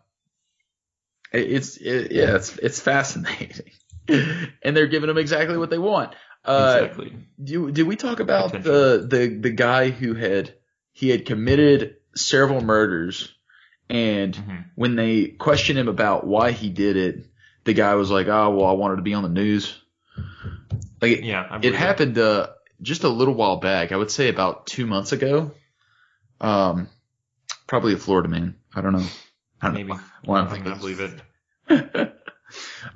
it, 1.32 1.50
it's 1.52 1.76
it, 1.76 2.12
yeah, 2.12 2.36
it's 2.36 2.56
it's 2.58 2.80
fascinating, 2.80 3.70
and 4.08 4.76
they're 4.76 4.86
giving 4.86 5.08
them 5.08 5.18
exactly 5.18 5.56
what 5.56 5.70
they 5.70 5.78
want. 5.78 6.14
Uh, 6.44 6.78
exactly. 6.82 7.12
do, 7.42 7.70
did 7.72 7.86
we 7.86 7.96
talk 7.96 8.20
about 8.20 8.50
Attention. 8.50 8.72
the, 8.72 9.06
the 9.10 9.26
the 9.40 9.50
guy 9.50 9.90
who 9.90 10.14
had 10.14 10.54
he 10.92 11.08
had 11.10 11.26
committed 11.26 11.96
several 12.14 12.60
murders, 12.62 13.34
and 13.90 14.34
Mhm. 14.34 14.64
when 14.76 14.96
they 14.96 15.26
questioned 15.26 15.78
him 15.78 15.88
about 15.88 16.26
why 16.26 16.52
he 16.52 16.68
did 16.70 16.96
it, 16.96 17.26
the 17.64 17.72
guy 17.74 17.94
was 17.96 18.10
like, 18.10 18.28
"Oh, 18.28 18.50
well, 18.56 18.66
I 18.66 18.72
wanted 18.72 18.96
to 18.96 19.02
be 19.02 19.14
on 19.14 19.22
the 19.24 19.28
news." 19.28 19.76
Like 21.02 21.12
it, 21.18 21.24
Yeah, 21.24 21.58
it 21.62 21.74
happened 21.74 22.16
uh, 22.16 22.48
just 22.80 23.04
a 23.04 23.08
little 23.08 23.34
while 23.34 23.56
back. 23.56 23.92
I 23.92 23.96
would 23.96 24.10
say 24.10 24.28
about 24.28 24.66
two 24.66 24.86
months 24.86 25.12
ago. 25.12 25.52
Um, 26.40 26.88
probably 27.66 27.94
a 27.94 27.98
Florida 27.98 28.28
man. 28.28 28.56
I 28.74 28.80
don't 28.80 28.92
know. 28.92 29.06
I 29.60 29.66
don't 29.68 29.74
Maybe. 29.74 29.88
know 29.92 30.00
why 30.24 30.40
I'm 30.40 30.48
I 30.66 30.74
believe 30.74 31.00
it. 31.00 31.20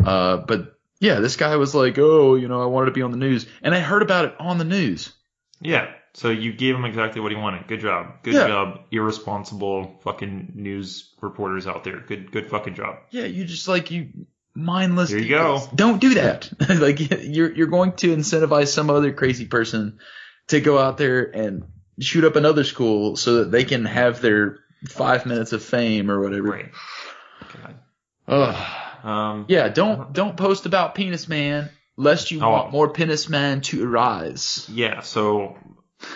uh, 0.05 0.37
but 0.39 0.79
yeah, 1.01 1.21
this 1.21 1.37
guy 1.37 1.57
was 1.57 1.75
like, 1.75 1.99
"Oh, 1.99 2.35
you 2.35 2.49
know, 2.49 2.63
I 2.63 2.67
wanted 2.67 2.87
to 2.87 2.93
be 2.93 3.03
on 3.03 3.11
the 3.11 3.17
news," 3.17 3.47
and 3.63 3.75
I 3.75 3.81
heard 3.81 4.03
about 4.03 4.27
it 4.27 4.35
on 4.39 4.59
the 4.59 4.65
news. 4.65 5.13
Yeah. 5.61 5.91
So 6.15 6.29
you 6.31 6.53
gave 6.53 6.75
him 6.75 6.85
exactly 6.85 7.21
what 7.21 7.31
he 7.31 7.39
wanted. 7.39 7.69
Good 7.69 7.81
job. 7.81 8.23
Good 8.25 8.35
Yeah. 8.35 8.49
job. 8.49 8.81
Irresponsible 8.91 10.01
fucking 10.03 10.53
news 10.57 11.15
reporters 11.21 11.67
out 11.69 11.85
there. 11.85 12.01
Good 12.01 12.33
good 12.33 12.51
fucking 12.51 12.75
job. 12.75 12.97
Yeah, 13.11 13.25
you 13.27 13.45
just 13.45 13.69
like 13.69 13.91
you 13.91 14.09
mindless. 14.55 15.11
There 15.11 15.19
you 15.19 15.25
details. 15.29 15.69
go. 15.69 15.77
Don't 15.77 16.01
do 16.01 16.15
that. 16.15 16.51
like 16.69 16.99
you're 17.23 17.53
you're 17.53 17.67
going 17.69 17.93
to 17.99 18.15
incentivize 18.15 18.69
some 18.69 18.91
other 18.91 19.13
crazy 19.13 19.47
person 19.47 19.99
to 20.49 20.61
go 20.61 20.79
out 20.79 20.99
there 20.99 21.23
and 21.25 21.65
shoot 22.01 22.25
up 22.25 22.37
another 22.37 22.65
school 22.65 23.17
so 23.17 23.37
that 23.37 23.51
they 23.51 23.65
can 23.65 23.85
have 23.85 24.21
their 24.21 24.59
five 24.89 25.27
minutes 25.27 25.53
of 25.53 25.63
fame 25.63 26.11
or 26.11 26.21
whatever. 26.21 26.49
Right. 26.49 26.73
God. 27.63 27.75
Ugh. 28.29 29.05
Um 29.05 29.45
Yeah, 29.49 29.69
don't 29.69 30.13
don't 30.13 30.37
post 30.37 30.67
about 30.67 30.95
penis 30.95 31.29
man 31.29 31.71
lest 31.97 32.31
you 32.31 32.41
Oh. 32.43 32.51
want 32.51 32.73
more 32.73 32.89
penis 32.93 33.29
man 33.29 33.61
to 33.63 33.85
arise. 33.85 34.67
yeah, 34.73 35.01
so 35.01 35.57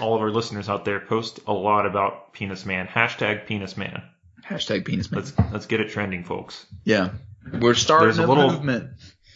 all 0.00 0.14
of 0.14 0.22
our 0.22 0.30
listeners 0.30 0.68
out 0.68 0.84
there 0.84 1.00
post 1.00 1.40
a 1.46 1.52
lot 1.52 1.84
about 1.86 2.32
penis 2.32 2.64
man. 2.64 2.86
Hashtag 2.86 3.46
penis 3.46 3.76
man. 3.76 4.02
Hashtag 4.46 4.84
penis 4.86 5.10
man. 5.10 5.20
Let's 5.22 5.32
let's 5.52 5.66
get 5.66 5.80
it 5.80 5.90
trending, 5.90 6.24
folks. 6.24 6.66
yeah, 6.84 7.10
we're 7.60 7.74
starting 7.74 8.06
There's 8.08 8.18
a 8.18 8.24
a, 8.24 8.28
little- 8.28 8.50
movement. 8.50 8.90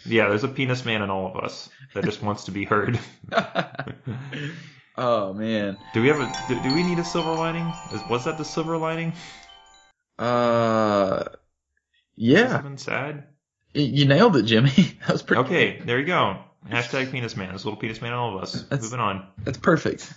Yeah, 0.06 0.28
there's 0.28 0.44
a 0.44 0.48
penis 0.48 0.84
man 0.86 1.02
in 1.02 1.10
all 1.10 1.26
of 1.26 1.36
us 1.44 1.68
that 1.94 2.04
just 2.04 2.22
wants 2.22 2.44
to 2.44 2.50
be 2.50 2.64
heard. 2.64 2.98
oh 4.98 5.32
man. 5.32 5.78
Do 5.94 6.02
we 6.02 6.08
have 6.08 6.20
a 6.20 6.30
do, 6.48 6.60
do 6.62 6.74
we 6.74 6.82
need 6.82 6.98
a 6.98 7.04
silver 7.04 7.32
lining? 7.32 7.72
Is, 7.92 8.00
was 8.10 8.24
that 8.26 8.36
the 8.38 8.44
silver 8.44 8.76
lining? 8.76 9.12
Uh, 10.18 11.18
Has 11.18 11.26
yeah, 12.16 12.58
it 12.58 12.62
been 12.62 12.78
sad? 12.78 13.24
You 13.74 14.06
nailed 14.06 14.36
it, 14.36 14.42
Jimmy. 14.42 14.70
that 15.06 15.10
was 15.12 15.22
pretty. 15.22 15.42
Okay, 15.42 15.80
there 15.84 15.98
you 16.00 16.06
go. 16.06 16.38
Hashtag 16.68 17.12
penis 17.12 17.36
man. 17.36 17.52
This 17.52 17.64
little 17.64 17.78
penis 17.78 18.00
man 18.02 18.12
in 18.12 18.18
all 18.18 18.36
of 18.36 18.42
us. 18.42 18.52
That's- 18.62 18.82
Moving 18.82 19.00
on. 19.00 19.26
That's 19.44 19.58
perfect. 19.58 20.12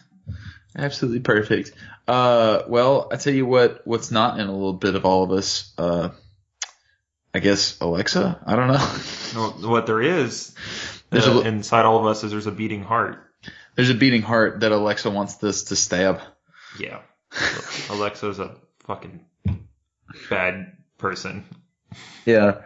Absolutely 0.75 1.19
perfect. 1.19 1.73
Uh, 2.07 2.63
well, 2.67 3.09
I 3.11 3.17
tell 3.17 3.33
you 3.33 3.45
what, 3.45 3.81
what's 3.85 4.09
not 4.09 4.39
in 4.39 4.47
a 4.47 4.51
little 4.53 4.73
bit 4.73 4.95
of 4.95 5.05
all 5.05 5.23
of 5.23 5.31
us, 5.31 5.71
uh, 5.77 6.09
I 7.33 7.39
guess 7.39 7.77
Alexa? 7.81 8.39
I 8.45 8.55
don't 8.55 8.67
know. 8.69 8.97
No, 9.61 9.69
what 9.69 9.85
there 9.85 10.01
is 10.01 10.55
There's 11.09 11.27
uh, 11.27 11.33
a- 11.33 11.41
inside 11.41 11.85
all 11.85 11.99
of 11.99 12.05
us 12.05 12.23
is 12.23 12.31
there's 12.31 12.47
a 12.47 12.51
beating 12.51 12.83
heart. 12.83 13.30
There's 13.75 13.89
a 13.89 13.95
beating 13.95 14.21
heart 14.21 14.59
that 14.61 14.71
Alexa 14.71 15.09
wants 15.09 15.35
this 15.35 15.65
to 15.65 15.75
stab. 15.75 16.21
Yeah. 16.79 16.99
Alexa's 17.89 18.39
a 18.39 18.55
fucking 18.85 19.25
bad 20.29 20.77
person. 20.97 21.45
Yeah. 22.25 22.61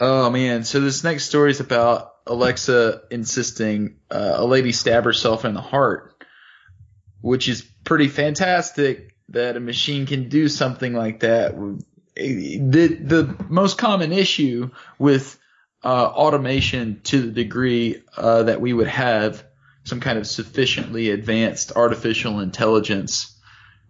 Oh 0.00 0.30
man, 0.30 0.64
so 0.64 0.80
this 0.80 1.04
next 1.04 1.24
story 1.24 1.50
is 1.50 1.60
about 1.60 2.14
Alexa 2.26 3.02
insisting 3.10 3.96
uh, 4.10 4.34
a 4.36 4.44
lady 4.44 4.72
stab 4.72 5.04
herself 5.04 5.44
in 5.44 5.54
the 5.54 5.60
heart, 5.60 6.24
which 7.20 7.48
is 7.48 7.62
pretty 7.84 8.08
fantastic 8.08 9.16
that 9.28 9.56
a 9.56 9.60
machine 9.60 10.06
can 10.06 10.28
do 10.28 10.48
something 10.48 10.92
like 10.92 11.20
that. 11.20 11.54
The 12.16 12.98
the 13.00 13.36
most 13.48 13.78
common 13.78 14.12
issue 14.12 14.70
with 14.98 15.38
uh, 15.84 16.06
automation 16.06 17.00
to 17.04 17.22
the 17.22 17.32
degree 17.32 18.02
uh, 18.16 18.44
that 18.44 18.60
we 18.60 18.72
would 18.72 18.88
have 18.88 19.44
some 19.84 20.00
kind 20.00 20.18
of 20.18 20.26
sufficiently 20.26 21.10
advanced 21.10 21.72
artificial 21.74 22.40
intelligence, 22.40 23.36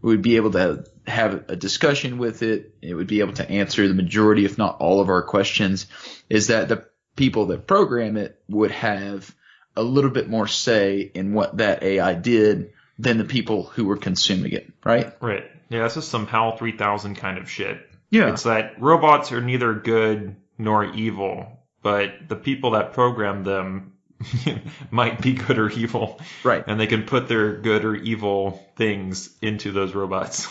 we 0.00 0.12
would 0.12 0.22
be 0.22 0.36
able 0.36 0.52
to 0.52 0.84
have 1.06 1.44
a 1.48 1.56
discussion 1.56 2.18
with 2.18 2.42
it. 2.42 2.74
It 2.80 2.94
would 2.94 3.06
be 3.06 3.20
able 3.20 3.34
to 3.34 3.48
answer 3.48 3.86
the 3.86 3.94
majority, 3.94 4.44
if 4.44 4.58
not 4.58 4.78
all 4.78 5.00
of 5.00 5.08
our 5.08 5.22
questions, 5.22 5.86
is 6.28 6.48
that 6.48 6.68
the 6.68 6.86
people 7.16 7.46
that 7.46 7.66
program 7.66 8.16
it 8.16 8.40
would 8.48 8.70
have 8.70 9.34
a 9.76 9.82
little 9.82 10.10
bit 10.10 10.28
more 10.28 10.46
say 10.46 11.10
in 11.14 11.34
what 11.34 11.58
that 11.58 11.82
AI 11.82 12.14
did 12.14 12.72
than 12.98 13.18
the 13.18 13.24
people 13.24 13.64
who 13.64 13.84
were 13.84 13.96
consuming 13.96 14.52
it, 14.52 14.72
right? 14.84 15.14
Right. 15.20 15.44
Yeah, 15.68 15.84
this 15.84 15.96
is 15.96 16.06
some 16.06 16.26
HAL 16.26 16.56
3000 16.56 17.14
kind 17.16 17.38
of 17.38 17.50
shit. 17.50 17.78
Yeah. 18.10 18.32
It's 18.32 18.42
that 18.42 18.80
robots 18.80 19.32
are 19.32 19.40
neither 19.40 19.72
good 19.72 20.36
nor 20.58 20.84
evil, 20.84 21.60
but 21.82 22.28
the 22.28 22.36
people 22.36 22.72
that 22.72 22.92
program 22.92 23.42
them 23.42 23.91
might 24.90 25.20
be 25.20 25.34
good 25.34 25.58
or 25.58 25.70
evil. 25.70 26.20
Right. 26.44 26.64
And 26.66 26.78
they 26.78 26.86
can 26.86 27.04
put 27.04 27.28
their 27.28 27.56
good 27.56 27.84
or 27.84 27.94
evil 27.94 28.64
things 28.76 29.34
into 29.40 29.72
those 29.72 29.94
robots. 29.94 30.48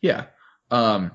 Yeah. 0.00 0.26
Um, 0.70 1.12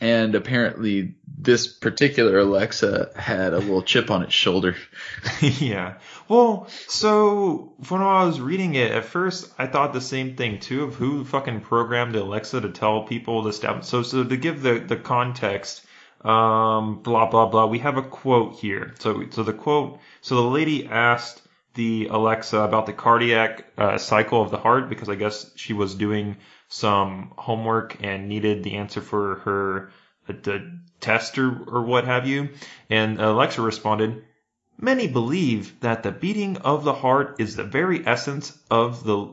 and 0.00 0.34
apparently 0.34 1.14
this 1.38 1.68
particular 1.68 2.40
Alexa 2.40 3.12
had 3.14 3.52
a 3.52 3.58
little 3.58 3.82
chip 3.82 4.10
on 4.10 4.22
its 4.22 4.32
shoulder. 4.32 4.76
yeah. 5.40 5.98
Well, 6.28 6.66
so 6.88 7.74
when 7.88 8.00
I 8.00 8.24
was 8.24 8.40
reading 8.40 8.74
it, 8.74 8.90
at 8.90 9.04
first 9.04 9.52
I 9.58 9.68
thought 9.68 9.92
the 9.92 10.00
same 10.00 10.34
thing 10.36 10.58
too 10.58 10.84
of 10.84 10.96
who 10.96 11.24
fucking 11.24 11.60
programmed 11.60 12.16
Alexa 12.16 12.62
to 12.62 12.70
tell 12.70 13.04
people 13.04 13.42
this 13.42 13.56
stuff. 13.56 13.84
So, 13.84 14.02
so 14.02 14.24
to 14.24 14.36
give 14.36 14.62
the, 14.62 14.80
the 14.80 14.96
context, 14.96 15.86
um, 16.24 17.02
blah, 17.02 17.26
blah, 17.26 17.46
blah, 17.46 17.66
we 17.66 17.80
have 17.80 17.96
a 17.96 18.02
quote 18.02 18.54
here. 18.54 18.94
So, 18.98 19.24
so 19.30 19.42
the 19.42 19.52
quote, 19.52 19.98
so 20.20 20.36
the 20.36 20.42
lady 20.42 20.86
asked 20.86 21.42
the 21.74 22.08
Alexa 22.10 22.58
about 22.58 22.86
the 22.86 22.92
cardiac 22.92 23.64
uh, 23.78 23.98
cycle 23.98 24.42
of 24.42 24.50
the 24.50 24.58
heart 24.58 24.88
because 24.88 25.08
I 25.08 25.14
guess 25.14 25.50
she 25.56 25.72
was 25.72 25.94
doing 25.94 26.36
some 26.68 27.32
homework 27.36 28.02
and 28.02 28.28
needed 28.28 28.62
the 28.62 28.76
answer 28.76 29.00
for 29.00 29.36
her 29.44 29.90
uh, 30.28 30.34
the 30.42 30.80
test 31.00 31.38
or, 31.38 31.48
or 31.66 31.82
what 31.82 32.04
have 32.04 32.26
you. 32.26 32.50
And 32.88 33.20
Alexa 33.20 33.60
responded, 33.60 34.24
Many 34.78 35.06
believe 35.06 35.78
that 35.80 36.02
the 36.02 36.12
beating 36.12 36.56
of 36.58 36.84
the 36.84 36.94
heart 36.94 37.36
is 37.38 37.56
the 37.56 37.64
very 37.64 38.06
essence 38.06 38.56
of 38.70 39.04
the 39.04 39.32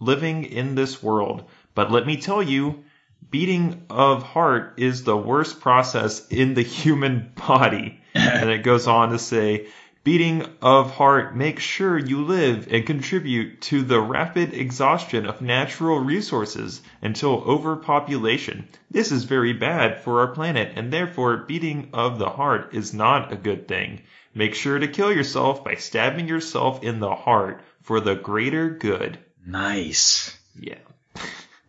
living 0.00 0.44
in 0.44 0.74
this 0.74 1.02
world. 1.02 1.44
But 1.74 1.90
let 1.90 2.06
me 2.06 2.16
tell 2.16 2.42
you, 2.42 2.84
beating 3.30 3.84
of 3.90 4.22
heart 4.22 4.74
is 4.78 5.04
the 5.04 5.16
worst 5.16 5.60
process 5.60 6.26
in 6.28 6.54
the 6.54 6.62
human 6.62 7.32
body. 7.34 8.00
and 8.14 8.50
it 8.50 8.62
goes 8.62 8.86
on 8.86 9.10
to 9.10 9.18
say, 9.18 9.66
beating 10.04 10.46
of 10.62 10.92
heart 10.92 11.36
makes 11.36 11.62
sure 11.62 11.98
you 11.98 12.24
live 12.24 12.68
and 12.70 12.86
contribute 12.86 13.60
to 13.60 13.82
the 13.82 14.00
rapid 14.00 14.54
exhaustion 14.54 15.26
of 15.26 15.42
natural 15.42 15.98
resources 15.98 16.80
until 17.02 17.42
overpopulation. 17.42 18.68
This 18.90 19.10
is 19.10 19.24
very 19.24 19.52
bad 19.52 20.02
for 20.02 20.20
our 20.20 20.28
planet 20.28 20.72
and 20.76 20.92
therefore 20.92 21.38
beating 21.38 21.90
of 21.92 22.18
the 22.18 22.30
heart 22.30 22.72
is 22.72 22.94
not 22.94 23.32
a 23.32 23.36
good 23.36 23.66
thing. 23.66 24.02
Make 24.32 24.54
sure 24.54 24.78
to 24.78 24.86
kill 24.86 25.12
yourself 25.12 25.64
by 25.64 25.74
stabbing 25.74 26.28
yourself 26.28 26.84
in 26.84 27.00
the 27.00 27.14
heart 27.14 27.62
for 27.82 28.00
the 28.00 28.14
greater 28.14 28.70
good. 28.70 29.18
Nice. 29.44 30.38
Yeah. 30.58 30.78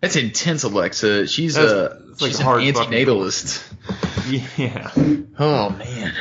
That's 0.01 0.15
intense, 0.15 0.63
Alexa. 0.63 1.27
She's 1.27 1.55
That's- 1.55 1.71
a 1.71 2.07
like 2.23 2.31
she's 2.31 2.39
hard 2.39 2.61
an 2.61 2.73
antinatalist. 2.73 3.63
Yeah. 4.57 4.91
Oh 5.39 5.69
man. 5.69 6.13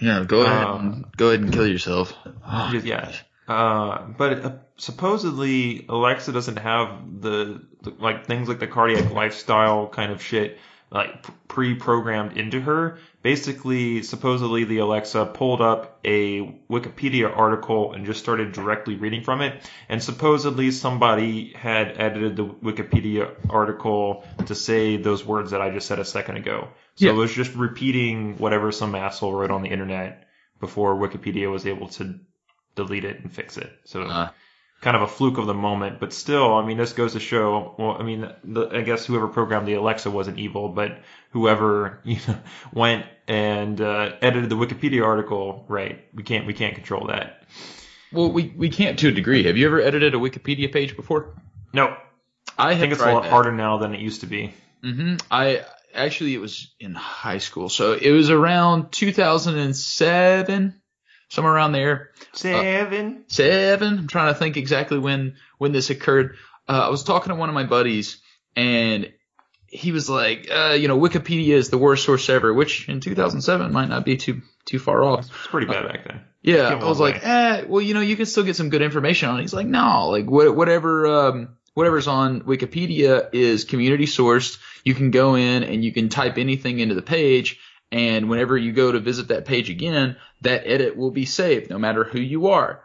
Yeah, 0.00 0.24
go 0.24 0.42
ahead. 0.42 0.64
Um, 0.64 0.80
and, 0.80 1.16
go 1.16 1.28
ahead 1.28 1.40
and 1.40 1.52
kill 1.52 1.66
yourself. 1.66 2.14
Oh, 2.46 2.80
yeah. 2.84 3.12
Uh, 3.48 4.06
but 4.16 4.44
uh, 4.44 4.52
supposedly 4.76 5.84
Alexa 5.88 6.30
doesn't 6.32 6.58
have 6.58 7.20
the, 7.20 7.62
the 7.82 7.90
like 7.98 8.26
things 8.26 8.48
like 8.48 8.60
the 8.60 8.68
cardiac 8.68 9.12
lifestyle 9.12 9.88
kind 9.88 10.12
of 10.12 10.22
shit 10.22 10.58
like 10.90 11.26
pre-programmed 11.48 12.36
into 12.36 12.60
her. 12.60 12.98
Basically, 13.22 14.02
supposedly 14.02 14.64
the 14.64 14.78
Alexa 14.78 15.26
pulled 15.26 15.60
up 15.60 16.00
a 16.04 16.40
Wikipedia 16.70 17.30
article 17.36 17.92
and 17.92 18.06
just 18.06 18.20
started 18.20 18.52
directly 18.52 18.94
reading 18.96 19.22
from 19.22 19.42
it. 19.42 19.62
And 19.90 20.02
supposedly 20.02 20.70
somebody 20.70 21.52
had 21.54 22.00
edited 22.00 22.36
the 22.36 22.46
Wikipedia 22.46 23.34
article 23.50 24.24
to 24.46 24.54
say 24.54 24.96
those 24.96 25.22
words 25.24 25.50
that 25.50 25.60
I 25.60 25.68
just 25.68 25.86
said 25.86 25.98
a 25.98 26.04
second 26.04 26.36
ago. 26.36 26.68
So 26.94 27.04
Yeah. 27.06 27.12
it 27.12 27.16
was 27.16 27.34
just 27.34 27.54
repeating 27.54 28.38
whatever 28.38 28.72
some 28.72 28.94
asshole 28.94 29.34
wrote 29.34 29.50
on 29.50 29.62
the 29.62 29.68
internet 29.68 30.26
before 30.58 30.96
Wikipedia 30.96 31.50
was 31.50 31.66
able 31.66 31.88
to 31.88 32.18
delete 32.74 33.04
it 33.04 33.20
and 33.20 33.30
fix 33.30 33.58
it. 33.58 33.70
So 33.84 34.02
Uh. 34.02 34.30
Kind 34.80 34.96
of 34.96 35.02
a 35.02 35.06
fluke 35.06 35.38
of 35.38 35.46
the 35.46 35.54
moment, 35.54 36.00
but 36.00 36.12
still, 36.12 36.54
I 36.54 36.64
mean, 36.64 36.78
this 36.78 36.92
goes 36.92 37.12
to 37.12 37.20
show. 37.20 37.74
Well, 37.78 37.96
I 37.98 38.02
mean, 38.02 38.30
the, 38.44 38.68
I 38.68 38.80
guess 38.80 39.04
whoever 39.04 39.28
programmed 39.28 39.68
the 39.68 39.74
Alexa 39.74 40.10
wasn't 40.10 40.38
evil, 40.38 40.68
but 40.68 41.00
whoever 41.30 42.00
you 42.04 42.18
know 42.26 42.38
went 42.72 43.06
and 43.28 43.80
uh, 43.80 44.12
edited 44.22 44.48
the 44.50 44.56
Wikipedia 44.56 45.04
article, 45.04 45.64
right? 45.68 46.04
We 46.14 46.22
can't 46.22 46.46
we 46.46 46.54
can't 46.54 46.74
control 46.74 47.08
that. 47.08 47.44
Well, 48.12 48.32
we 48.32 48.52
we 48.56 48.70
can't 48.70 48.98
to 49.00 49.08
a 49.08 49.12
degree. 49.12 49.44
Have 49.44 49.56
you 49.56 49.66
ever 49.66 49.80
edited 49.80 50.14
a 50.14 50.18
Wikipedia 50.18 50.72
page 50.72 50.96
before? 50.96 51.34
No, 51.72 51.96
I, 52.58 52.70
I 52.70 52.76
think 52.76 52.92
it's 52.92 53.02
a 53.02 53.12
lot 53.12 53.26
harder 53.26 53.52
now 53.52 53.78
than 53.78 53.94
it 53.94 54.00
used 54.00 54.22
to 54.22 54.26
be. 54.26 54.54
Mm-hmm. 54.82 55.16
I 55.30 55.64
actually 55.94 56.34
it 56.34 56.40
was 56.40 56.74
in 56.80 56.94
high 56.94 57.38
school, 57.38 57.68
so 57.68 57.92
it 57.92 58.10
was 58.10 58.30
around 58.30 58.92
2007, 58.92 60.79
somewhere 61.30 61.54
around 61.54 61.72
there. 61.72 62.10
Seven. 62.34 63.24
seven. 63.28 63.98
I'm 64.00 64.06
trying 64.08 64.32
to 64.34 64.38
think 64.38 64.56
exactly 64.58 64.98
when 64.98 65.36
when 65.56 65.72
this 65.72 65.88
occurred. 65.88 66.36
Uh, 66.68 66.82
I 66.86 66.88
was 66.90 67.02
talking 67.02 67.30
to 67.30 67.34
one 67.34 67.48
of 67.48 67.54
my 67.54 67.64
buddies, 67.64 68.20
and 68.54 69.10
he 69.66 69.92
was 69.92 70.10
like, 70.10 70.48
uh, 70.50 70.76
you 70.78 70.88
know, 70.88 70.98
Wikipedia 70.98 71.54
is 71.54 71.70
the 71.70 71.78
worst 71.78 72.04
source 72.04 72.28
ever, 72.28 72.52
which 72.52 72.88
in 72.88 73.00
2007 73.00 73.72
might 73.72 73.88
not 73.88 74.04
be 74.04 74.16
too 74.16 74.42
too 74.66 74.78
far 74.78 75.02
off. 75.02 75.20
it's 75.20 75.46
pretty 75.46 75.66
bad 75.66 75.86
back 75.88 76.06
then. 76.06 76.20
Yeah, 76.42 76.70
Give 76.70 76.82
I 76.82 76.88
was 76.88 77.00
away. 77.00 77.12
like, 77.12 77.26
eh, 77.26 77.64
well, 77.68 77.82
you 77.82 77.94
know, 77.94 78.00
you 78.00 78.16
can 78.16 78.26
still 78.26 78.44
get 78.44 78.56
some 78.56 78.70
good 78.70 78.82
information 78.82 79.28
on 79.28 79.38
it. 79.38 79.42
He's 79.42 79.52
like, 79.52 79.66
no, 79.66 80.08
like 80.08 80.24
what, 80.28 80.56
whatever, 80.56 81.06
um, 81.06 81.56
whatever's 81.74 82.06
on 82.06 82.42
Wikipedia 82.42 83.28
is 83.34 83.64
community 83.64 84.06
sourced. 84.06 84.58
You 84.82 84.94
can 84.94 85.10
go 85.10 85.34
in 85.34 85.64
and 85.64 85.84
you 85.84 85.92
can 85.92 86.08
type 86.08 86.38
anything 86.38 86.78
into 86.78 86.94
the 86.94 87.02
page, 87.02 87.58
and 87.92 88.28
whenever 88.30 88.56
you 88.56 88.72
go 88.72 88.92
to 88.92 89.00
visit 89.00 89.28
that 89.28 89.44
page 89.44 89.70
again, 89.70 90.16
that 90.42 90.62
edit 90.66 90.96
will 90.96 91.10
be 91.10 91.24
saved, 91.26 91.70
no 91.70 91.78
matter 91.78 92.04
who 92.04 92.20
you 92.20 92.48
are. 92.48 92.82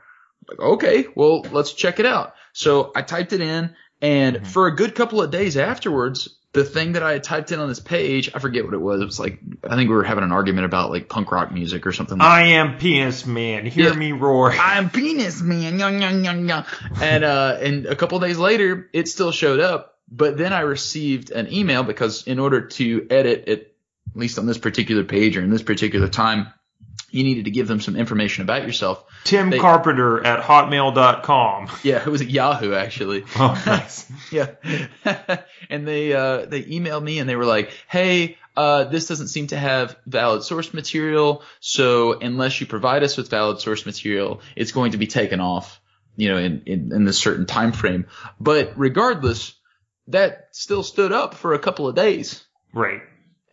Like, 0.48 0.60
okay, 0.60 1.08
well, 1.16 1.42
let's 1.52 1.74
check 1.74 2.00
it 2.00 2.06
out. 2.06 2.34
So 2.54 2.92
I 2.96 3.02
typed 3.02 3.34
it 3.34 3.42
in, 3.42 3.76
and 4.02 4.38
Mhm. 4.38 4.48
for 4.48 4.68
a 4.68 4.76
good 4.76 4.96
couple 4.96 5.22
of 5.22 5.32
days 5.32 5.58
afterwards, 5.58 6.30
the 6.54 6.64
thing 6.64 6.94
that 6.94 7.04
I 7.04 7.12
had 7.14 7.24
typed 7.24 7.52
in 7.52 7.60
on 7.60 7.68
this 7.68 7.82
page, 7.82 8.30
I 8.34 8.40
forget 8.40 8.64
what 8.64 8.74
it 8.74 8.80
was. 8.80 9.02
It 9.02 9.06
was 9.06 9.20
like, 9.20 9.40
I 9.70 9.76
think 9.76 9.90
we 9.90 9.96
were 9.96 10.04
having 10.06 10.24
an 10.24 10.32
argument 10.32 10.66
about 10.66 10.90
like 10.90 11.10
punk 11.10 11.32
rock 11.32 11.52
music 11.52 11.86
or 11.86 11.92
something 11.92 12.18
like 12.18 12.26
I 12.28 12.42
am 12.54 12.78
penis 12.78 13.26
man. 13.26 13.66
Hear 13.66 13.90
Yeah. 13.90 13.94
me 13.96 14.14
roar. 14.14 14.54
I'm 14.54 14.90
penis 14.90 15.42
man. 15.42 15.78
Yum, 15.80 16.00
yum, 16.00 16.24
yum, 16.24 16.48
yum. 16.48 16.64
And 17.02 17.26
uh, 17.26 17.58
and 17.60 17.86
a 17.88 17.96
couple 17.96 18.18
days 18.20 18.38
later, 18.38 18.90
it 18.94 19.10
still 19.10 19.32
showed 19.34 19.60
up. 19.60 19.98
But 20.10 20.38
then 20.38 20.54
I 20.54 20.62
received 20.62 21.32
an 21.32 21.52
email 21.52 21.84
because 21.84 22.26
in 22.26 22.40
order 22.40 22.62
to 22.62 23.06
edit 23.10 23.46
it, 23.48 23.75
at 24.16 24.20
least 24.20 24.40
on 24.40 24.46
this 24.46 24.58
particular 24.58 25.04
page 25.04 25.36
or 25.38 25.42
in 25.42 25.50
this 25.50 25.62
particular 25.64 26.08
time, 26.08 26.48
you 27.12 27.24
needed 27.24 27.46
to 27.46 27.52
give 27.52 27.68
them 27.68 27.82
some 27.82 27.96
information 27.98 28.44
about 28.44 28.64
yourself. 28.66 29.04
Tim 29.26 29.50
They- 29.50 29.60
Carpenter 29.60 30.26
at 30.26 30.42
hotmail.com. 30.42 31.70
Yeah, 31.84 31.98
it 32.02 32.08
was 32.08 32.22
at 32.22 32.30
Yahoo 32.30 32.74
actually. 32.74 33.26
Oh, 33.36 33.62
nice. 33.66 34.10
yeah. 34.32 34.52
and 35.70 35.88
they 35.88 36.14
uh 36.14 36.46
they 36.46 36.64
emailed 36.64 37.04
me 37.04 37.20
and 37.20 37.28
they 37.30 37.36
were 37.36 37.46
like, 37.46 37.72
"Hey, 37.90 38.38
uh 38.56 38.86
this 38.86 39.08
doesn't 39.08 39.28
seem 39.28 39.48
to 39.48 39.58
have 39.58 39.98
valid 40.06 40.44
source 40.44 40.74
material, 40.74 41.44
so 41.60 42.18
unless 42.20 42.60
you 42.62 42.68
provide 42.68 43.04
us 43.04 43.18
with 43.18 43.30
valid 43.30 43.60
source 43.60 43.86
material, 43.86 44.42
it's 44.56 44.72
going 44.72 44.92
to 44.94 44.98
be 44.98 45.08
taken 45.08 45.40
off, 45.42 45.82
you 46.16 46.30
know, 46.30 46.38
in 46.38 46.64
in, 46.66 46.92
in 46.94 47.06
this 47.06 47.18
certain 47.18 47.46
time 47.46 47.72
frame." 47.74 48.08
But 48.40 48.74
regardless, 48.78 49.54
that 50.08 50.50
still 50.52 50.84
stood 50.84 51.12
up 51.12 51.34
for 51.34 51.54
a 51.54 51.60
couple 51.60 51.88
of 51.88 51.96
days. 51.96 52.44
Right. 52.74 53.02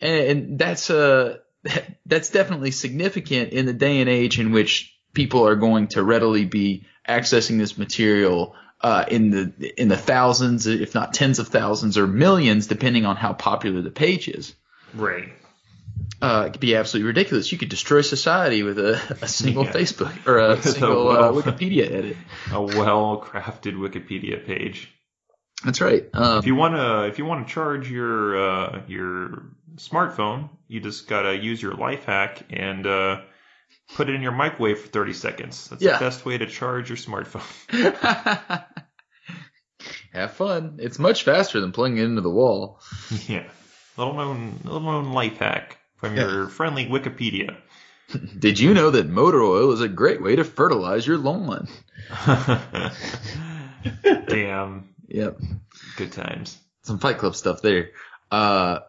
And, 0.03 0.27
and 0.27 0.59
that's 0.59 0.91
uh 0.91 1.39
that's 2.07 2.31
definitely 2.31 2.73
significant 2.73 3.53
in 3.53 3.67
the 3.67 3.73
day 3.73 4.01
and 4.01 4.11
age 4.11 4.39
in 4.39 4.53
which 4.53 4.95
people 5.15 5.47
are 5.47 5.57
going 5.57 5.89
to 5.89 6.03
readily 6.03 6.45
be 6.45 6.85
accessing 7.09 7.59
this 7.59 7.79
material 7.79 8.55
uh, 8.81 9.05
in 9.09 9.31
the 9.31 9.81
in 9.81 9.89
the 9.89 9.97
thousands, 9.97 10.67
if 10.67 10.95
not 10.95 11.15
tens 11.15 11.39
of 11.39 11.49
thousands 11.49 11.97
or 11.97 12.07
millions, 12.07 12.67
depending 12.67 13.07
on 13.07 13.17
how 13.17 13.33
popular 13.33 13.81
the 13.81 13.91
page 13.91 14.29
is. 14.29 14.55
Right. 14.93 15.33
Uh, 16.21 16.45
it 16.47 16.53
could 16.53 16.61
be 16.61 16.77
absolutely 16.77 17.07
ridiculous. 17.07 17.51
You 17.51 17.59
could 17.59 17.69
destroy 17.69 18.01
society 18.01 18.63
with 18.63 18.79
a, 18.79 19.01
a 19.21 19.29
single 19.29 19.65
Yeah. 19.67 19.73
Facebook 19.73 20.27
or 20.27 20.39
a 20.39 20.49
With 20.51 20.67
a 20.67 20.69
single 20.69 21.09
uh, 21.11 21.33
Wikipedia 21.33 21.91
edit. 21.91 22.17
A 22.53 22.63
well-crafted 22.63 23.75
Wikipedia 23.75 24.45
page. 24.45 24.92
That's 25.65 25.81
right. 25.81 26.09
Um, 26.13 26.39
If 26.39 26.47
you 26.47 26.55
wanna, 26.55 27.03
if 27.05 27.19
you 27.19 27.25
wanna 27.25 27.47
charge 27.47 27.91
your 27.91 28.37
uh, 28.37 28.83
your 28.89 29.45
smartphone, 29.77 30.51
you 30.69 30.81
just 30.81 31.07
gotta 31.09 31.37
use 31.37 31.63
your 31.63 31.75
life 31.75 32.05
hack 32.05 32.43
and 32.51 32.87
uh, 32.87 33.21
put 33.95 34.09
it 34.09 34.15
in 34.15 34.23
your 34.23 34.33
microwave 34.33 34.81
for 34.81 34.89
30 34.89 35.13
seconds. 35.13 35.69
That's 35.69 35.83
Yeah. 35.83 35.99
the 35.99 36.05
best 36.05 36.25
way 36.25 36.37
to 36.39 36.47
charge 36.47 36.89
your 36.91 36.97
smartphone. 36.97 37.43
have 40.13 40.33
fun. 40.33 40.79
It's 40.81 40.99
much 40.99 41.23
faster 41.25 41.61
than 41.61 41.73
plugging 41.73 41.99
it 41.99 42.05
into 42.05 42.21
the 42.23 42.31
wall. 42.31 42.81
yeah, 43.29 43.49
little 43.97 44.15
known, 44.15 44.61
little 44.65 44.81
known 44.81 45.13
life 45.13 45.39
hack 45.39 45.79
from 45.97 46.17
Yeah. 46.17 46.29
your 46.31 46.49
friendly 46.49 46.87
Wikipedia. 46.87 47.57
Did 48.39 48.59
you 48.59 48.75
know 48.75 48.91
that 48.91 49.09
motor 49.09 49.41
oil 49.43 49.73
is 49.73 49.81
a 49.81 49.89
great 49.89 50.21
way 50.23 50.37
to 50.37 50.45
fertilize 50.45 51.07
your 51.07 51.19
lawn? 51.19 51.69
Damn, 54.29 54.92
Yep. 55.13 55.41
good 55.97 56.13
times. 56.13 56.59
some 56.83 56.99
Fight 56.99 57.19
Club 57.19 57.37
stuff 57.37 57.61
there. 57.63 57.91
Uh, 58.31 58.81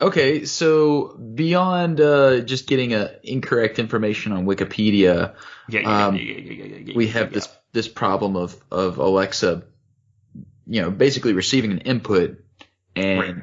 okay, 0.00 0.44
so 0.44 1.16
beyond 1.16 2.00
uh, 2.00 2.40
just 2.40 2.66
getting 2.66 2.92
uh, 2.94 3.12
incorrect 3.22 3.78
information 3.78 4.32
on 4.32 4.44
Wikipedia, 4.44 5.34
Yeah, 5.68 5.80
yeah, 5.80 6.06
Um, 6.06 6.16
yeah, 6.16 6.94
we 6.96 7.06
have 7.08 7.32
this 7.32 7.48
this 7.72 7.88
problem 7.88 8.36
of 8.36 8.56
of 8.70 8.98
Alexa, 8.98 9.62
you 10.66 10.82
know, 10.82 10.90
basically 10.90 11.32
receiving 11.32 11.70
an 11.72 11.78
input 11.78 12.42
and 12.96 13.20
Right. 13.20 13.36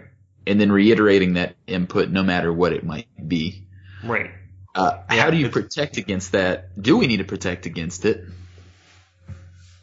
and 0.45 0.59
then 0.61 0.71
reiterating 0.71 1.33
that 1.35 1.55
input 1.67 2.09
no 2.09 2.21
matter 2.23 2.51
what 2.51 2.73
it 2.73 2.83
might 2.83 3.07
be. 3.27 3.63
Right. 4.03 4.31
Uh, 4.75 4.99
how 5.07 5.31
do 5.31 5.37
you 5.37 5.49
protect 5.49 5.97
against 5.97 6.33
that? 6.33 6.79
Do 6.79 6.97
we 6.97 7.07
need 7.07 7.17
to 7.17 7.23
protect 7.23 7.65
against 7.65 8.05
it, 8.05 8.23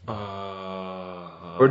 Uh, 0.07 1.57
or 1.59 1.69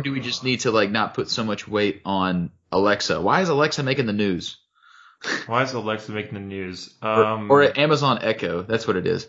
do 0.00 0.12
we 0.12 0.20
just 0.20 0.42
need 0.44 0.60
to 0.60 0.70
like 0.70 0.90
not 0.90 1.14
put 1.14 1.28
so 1.28 1.44
much 1.44 1.68
weight 1.68 2.02
on 2.04 2.50
Alexa? 2.70 3.20
Why 3.20 3.40
is 3.42 3.48
Alexa 3.48 3.82
making 3.82 4.06
the 4.06 4.12
news? 4.12 4.56
Why 5.46 5.62
is 5.62 5.72
Alexa 5.72 6.10
making 6.12 6.34
the 6.34 6.40
news? 6.40 6.94
Or, 7.02 7.24
Um, 7.24 7.50
or 7.50 7.78
Amazon 7.78 8.18
Echo? 8.22 8.62
That's 8.62 8.86
what 8.86 8.96
it 8.96 9.06
is. 9.06 9.26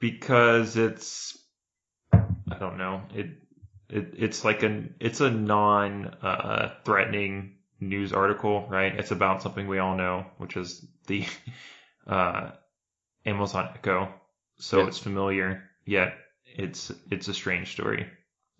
because 0.00 0.76
it's 0.76 1.38
I 2.50 2.58
don't 2.58 2.78
know 2.78 3.02
it 3.14 3.26
it 3.88 4.14
it's 4.16 4.44
like 4.44 4.62
an 4.62 4.94
it's 5.00 5.20
a 5.20 5.30
non 5.30 6.06
uh, 6.22 6.74
threatening 6.84 7.56
news 7.80 8.12
article 8.12 8.66
right 8.68 8.96
it's 8.98 9.10
about 9.10 9.42
something 9.42 9.66
we 9.66 9.78
all 9.78 9.96
know 9.96 10.26
which 10.38 10.56
is 10.56 10.84
the 11.08 11.24
uh, 12.06 12.50
Amazon 13.26 13.68
Echo 13.74 14.08
so 14.58 14.78
Yeah. 14.80 14.86
it's 14.88 14.98
familiar 14.98 15.62
yet 15.84 16.14
it's 16.44 16.92
it's 17.10 17.28
a 17.28 17.34
strange 17.34 17.72
story 17.72 18.06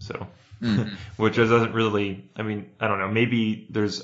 so 0.03 0.27
Mhm. 0.63 0.91
which 1.17 1.37
doesn't 1.37 1.73
really 1.73 2.31
I 2.37 2.43
mean 2.43 2.71
I 2.81 2.87
don't 2.89 2.99
know 2.99 3.09
maybe 3.09 3.67
there's 3.71 4.03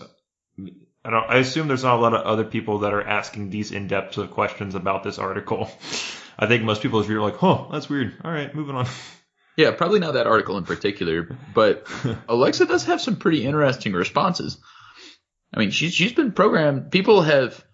I 1.04 1.10
don't 1.10 1.30
I 1.30 1.36
assume 1.38 1.68
there's 1.68 1.84
not 1.84 1.98
a 1.98 2.02
lot 2.02 2.14
of 2.14 2.26
other 2.26 2.44
people 2.44 2.80
that 2.80 2.92
are 2.92 3.02
asking 3.02 3.50
these 3.50 3.70
in-depth 3.72 4.18
of 4.18 4.30
questions 4.32 4.74
about 4.74 5.02
this 5.04 5.18
article. 5.18 5.70
I 6.38 6.46
think 6.46 6.62
most 6.64 6.82
people 6.82 7.00
are 7.00 7.20
like, 7.20 7.36
"Huh, 7.36 7.66
that's 7.72 7.88
weird." 7.88 8.14
All 8.24 8.30
right, 8.30 8.54
moving 8.54 8.76
on. 8.76 8.86
Yeah, 9.56 9.72
probably 9.72 9.98
not 9.98 10.14
that 10.14 10.26
article 10.28 10.56
in 10.58 10.64
particular, 10.64 11.36
but 11.54 11.86
Alexa 12.28 12.66
does 12.66 12.84
have 12.84 13.00
some 13.00 13.16
pretty 13.16 13.44
interesting 13.44 13.92
responses. 13.92 14.58
I 15.52 15.58
mean, 15.58 15.70
she's 15.70 15.94
she's 15.94 16.12
been 16.12 16.30
programmed. 16.32 16.90
People 16.92 17.22
have, 17.22 17.64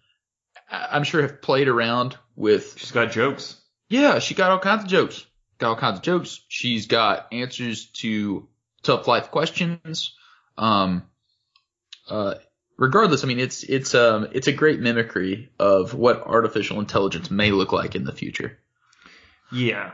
I'm 0.71 1.05
sure, 1.05 1.23
have 1.23 1.43
played 1.43 1.69
around 1.69 2.17
with. 2.37 2.79
She's 2.79 2.93
got 2.93 3.11
jokes. 3.13 3.61
Yeah, 3.91 4.19
she 4.19 4.35
got 4.35 4.51
all 4.51 4.59
kinds 4.61 4.85
of 4.85 4.89
jokes. 4.91 5.27
Got 5.59 5.69
all 5.69 5.77
kinds 5.77 5.99
of 5.99 6.03
jokes. 6.03 6.41
She's 6.49 6.87
got 6.87 7.33
answers 7.33 7.87
to 7.87 8.49
tough 8.83 9.07
life 9.07 9.31
questions. 9.31 10.15
Um, 10.59 11.05
uh, 12.09 12.35
regardless, 12.77 13.25
I 13.25 13.27
mean, 13.27 13.41
it's 13.41 13.63
it's 13.63 13.95
um 13.95 14.29
it's 14.33 14.47
a 14.47 14.53
great 14.53 14.81
mimicry 14.81 15.51
of 15.59 15.95
what 15.95 16.23
artificial 16.23 16.81
intelligence 16.81 17.31
may 17.31 17.51
look 17.51 17.73
like 17.73 17.95
in 17.95 18.05
the 18.05 18.13
future. 18.13 18.59
Yeah. 19.53 19.93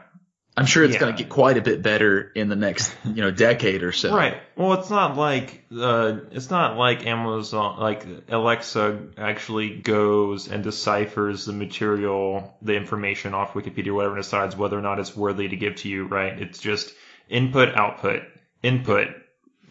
I'm 0.60 0.66
sure 0.66 0.84
it's 0.84 0.94
Yeah. 0.94 1.00
going 1.00 1.16
to 1.16 1.22
get 1.22 1.30
quite 1.30 1.56
a 1.56 1.62
bit 1.62 1.82
better 1.82 2.30
in 2.34 2.48
the 2.50 2.56
next, 2.56 2.94
you 3.04 3.22
know, 3.22 3.30
decade 3.30 3.82
or 3.82 3.92
so. 3.92 4.14
Right. 4.14 4.36
Well, 4.56 4.74
it's 4.74 4.90
not 4.90 5.16
like 5.16 5.64
uh, 5.76 6.18
it's 6.32 6.50
not 6.50 6.76
like 6.76 7.06
Amazon, 7.06 7.80
like 7.80 8.06
Alexa 8.28 9.00
actually 9.16 9.70
goes 9.70 10.48
and 10.48 10.62
deciphers 10.62 11.46
the 11.46 11.54
material, 11.54 12.56
the 12.60 12.74
information 12.76 13.32
off 13.34 13.54
Wikipedia, 13.54 13.88
or 13.88 13.94
whatever, 13.94 14.14
and 14.16 14.22
decides 14.22 14.54
whether 14.56 14.78
or 14.78 14.82
not 14.82 14.98
it's 15.00 15.16
worthy 15.16 15.48
to 15.48 15.56
give 15.56 15.76
to 15.76 15.88
you. 15.88 16.06
Right. 16.06 16.38
It's 16.40 16.58
just 16.58 16.92
input, 17.28 17.74
output, 17.74 18.22
input. 18.62 19.08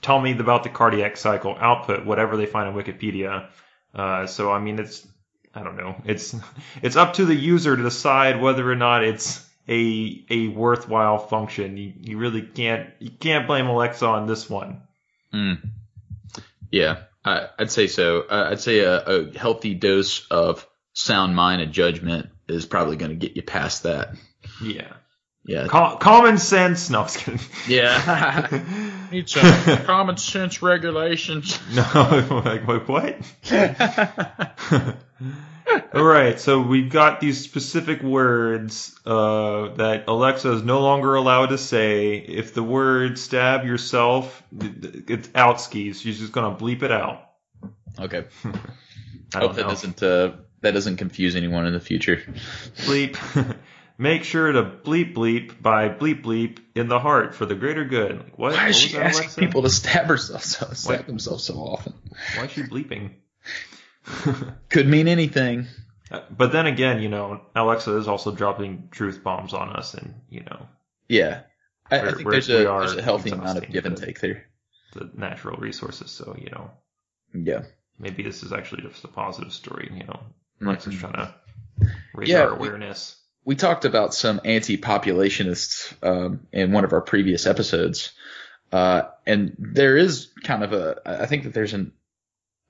Tell 0.01 0.19
me 0.19 0.31
about 0.31 0.63
the 0.63 0.69
cardiac 0.69 1.17
cycle. 1.17 1.55
Output, 1.59 2.05
whatever 2.05 2.35
they 2.35 2.45
find 2.47 2.67
on 2.67 2.73
Wikipedia. 2.73 3.49
Uh, 3.93 4.25
so 4.25 4.51
I 4.51 4.59
mean, 4.59 4.79
it's 4.79 5.07
I 5.53 5.63
don't 5.63 5.77
know. 5.77 5.95
It's 6.05 6.35
it's 6.81 6.95
up 6.95 7.13
to 7.15 7.25
the 7.25 7.35
user 7.35 7.75
to 7.77 7.83
decide 7.83 8.41
whether 8.41 8.69
or 8.71 8.75
not 8.75 9.03
it's 9.03 9.45
a 9.69 10.25
a 10.29 10.47
worthwhile 10.47 11.19
function. 11.19 11.77
You, 11.77 11.93
you 11.99 12.17
really 12.17 12.41
can't 12.41 12.89
you 12.99 13.11
can't 13.11 13.47
blame 13.47 13.67
Alexa 13.67 14.05
on 14.05 14.27
this 14.27 14.49
one. 14.49 14.81
Mm. 15.33 15.59
Yeah, 16.71 17.03
I, 17.23 17.47
I'd 17.57 17.71
say 17.71 17.87
so. 17.87 18.21
Uh, 18.21 18.49
I'd 18.51 18.59
say 18.59 18.79
a, 18.79 18.99
a 18.99 19.37
healthy 19.37 19.75
dose 19.75 20.27
of 20.27 20.67
sound 20.93 21.35
mind 21.35 21.61
and 21.61 21.71
judgment 21.71 22.29
is 22.47 22.65
probably 22.65 22.97
going 22.97 23.11
to 23.11 23.17
get 23.17 23.35
you 23.35 23.43
past 23.43 23.83
that. 23.83 24.15
Yeah. 24.61 24.91
Yeah. 25.45 25.67
Com- 25.67 25.97
common 25.97 26.37
sense. 26.37 26.89
No, 26.89 26.99
I 26.99 27.03
was 27.03 27.17
kidding. 27.17 27.39
Yeah. 27.67 28.61
Need 29.11 29.29
some 29.29 29.77
common 29.85 30.17
sense 30.17 30.61
regulations. 30.61 31.59
no, 31.73 31.83
like 32.45 32.67
wait, 32.67 32.87
what? 32.87 33.17
All 35.93 36.03
right, 36.03 36.39
so 36.39 36.61
we've 36.61 36.89
got 36.89 37.19
these 37.19 37.41
specific 37.43 38.01
words 38.03 38.97
uh, 39.05 39.69
that 39.75 40.05
Alexa 40.07 40.51
is 40.53 40.63
no 40.63 40.81
longer 40.81 41.15
allowed 41.15 41.47
to 41.47 41.57
say. 41.57 42.15
If 42.17 42.53
the 42.53 42.63
word 42.63 43.17
"stab 43.19 43.65
yourself," 43.65 44.43
it's 44.51 45.29
out 45.35 45.61
skis. 45.61 46.01
She's 46.01 46.19
just 46.19 46.31
gonna 46.31 46.55
bleep 46.55 46.83
it 46.83 46.91
out. 46.91 47.29
Okay. 47.99 48.25
I 49.35 49.39
Hope 49.39 49.55
that 49.55 49.61
know. 49.63 49.69
doesn't 49.69 50.01
uh, 50.03 50.31
that 50.61 50.71
doesn't 50.73 50.97
confuse 50.97 51.35
anyone 51.35 51.65
in 51.65 51.73
the 51.73 51.79
future. 51.79 52.21
bleep. 52.77 53.17
Make 53.97 54.23
sure 54.23 54.49
to 54.51 54.63
bleep 54.63 55.13
bleep 55.13 55.61
by 55.61 55.89
bleep 55.89 56.23
bleep 56.23 56.59
in 56.73 56.87
the 56.87 56.99
heart 56.99 57.35
for 57.35 57.45
the 57.45 57.55
greater 57.55 57.83
good. 57.83 58.17
Like, 58.17 58.39
what? 58.39 58.53
Why 58.53 58.69
is 58.69 58.75
was 58.75 58.77
she 58.77 58.97
asking 58.97 59.23
Alexa? 59.25 59.39
people 59.41 59.61
to 59.63 59.69
stab 59.69 60.05
herself 60.05 60.43
so, 60.45 60.69
stab 60.73 60.97
What? 60.99 61.07
themselves 61.07 61.43
so 61.43 61.55
often? 61.55 61.93
Why 62.37 62.45
is 62.45 62.51
she 62.51 62.61
bleeping? 62.63 63.11
Could 64.69 64.87
mean 64.87 65.07
anything. 65.07 65.67
Uh, 66.11 66.21
but 66.35 66.51
then 66.51 66.65
again, 66.65 67.01
you 67.01 67.09
know, 67.09 67.41
Alexa 67.55 67.95
is 67.97 68.07
also 68.07 68.31
dropping 68.33 68.89
truth 68.91 69.23
bombs 69.23 69.53
on 69.53 69.69
us, 69.69 69.93
and 69.93 70.15
you 70.29 70.41
know, 70.41 70.67
Yeah. 71.07 71.41
I, 71.91 71.99
I 72.01 72.11
think 72.13 72.29
there's 72.29 72.47
we 72.47 72.55
a, 72.55 72.63
there's 72.63 72.95
a 72.95 73.01
healthy 73.01 73.31
amount 73.31 73.57
of 73.59 73.69
give 73.69 73.85
and 73.85 73.95
but- 73.95 74.03
take 74.05 74.19
there. 74.19 74.45
the 74.93 75.09
natural 75.15 75.57
resources. 75.57 76.11
So 76.11 76.35
you 76.39 76.49
know, 76.51 76.71
Yeah. 77.33 77.63
maybe 77.99 78.23
this 78.23 78.43
is 78.43 78.51
actually 78.53 78.81
just 78.83 79.03
a 79.03 79.07
positive 79.07 79.53
story. 79.53 79.89
You 79.93 80.05
know. 80.05 80.19
Alexa's 80.61 80.95
trying 80.95 81.13
to 81.13 81.33
raise 82.13 82.29
Yeah, 82.29 82.41
our 82.43 82.55
we- 82.55 82.67
awareness. 82.67 83.15
we 83.45 83.55
talked 83.55 83.85
about 83.85 84.13
some 84.13 84.41
anti-populationists 84.43 85.93
um, 86.03 86.47
in 86.51 86.71
one 86.71 86.83
of 86.83 86.91
our 86.93 87.01
previous 87.01 87.45
episodes, 87.47 88.11
uh, 88.71 89.03
and 89.25 89.55
there 89.57 89.95
is 89.97 90.31
kind 90.43 90.63
of 90.63 90.73
a. 90.73 91.01
I 91.05 91.25
think 91.27 91.43
that 91.43 91.53
there's 91.53 91.73
an 91.73 91.91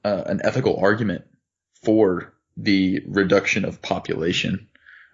uh, 0.05 0.23
an 0.27 0.41
ethical 0.43 0.77
argument 0.77 1.25
for 1.83 2.33
the 2.57 3.01
reduction 3.07 3.65
of 3.65 3.81
population. 3.81 4.67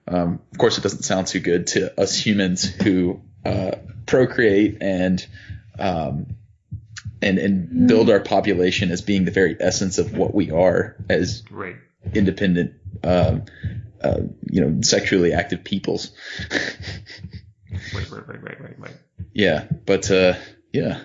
Um, 0.08 0.40
of 0.52 0.58
course, 0.58 0.78
it 0.78 0.82
doesn't 0.82 1.04
sound 1.04 1.28
too 1.28 1.40
good 1.40 1.68
to 1.68 2.00
us 2.00 2.16
humans 2.18 2.64
who 2.64 3.22
uh, 3.44 3.72
procreate 4.06 4.78
and 4.82 5.26
um, 5.80 6.36
and 7.22 7.38
and 7.40 7.88
build 7.88 8.10
our 8.10 8.20
population 8.20 8.92
as 8.92 9.02
being 9.02 9.26
the 9.26 9.32
very 9.32 9.58
essence 9.60 9.98
of 9.98 10.16
what 10.16 10.34
we 10.34 10.52
are 10.52 10.96
as 11.10 11.44
Right. 11.50 11.76
independent, 12.14 12.74
um, 13.04 13.46
uh, 14.02 14.22
you 14.50 14.62
know, 14.62 14.82
sexually 14.82 15.34
active 15.34 15.64
peoples. 15.64 16.12
Right. 17.94 18.12
Right. 18.12 18.28
Right. 18.28 18.44
Right. 18.44 18.62
Right. 18.62 18.80
Right. 18.80 18.96
yeah, 19.34 19.66
but 19.86 20.10
uh, 20.12 20.36
yeah, 20.72 21.02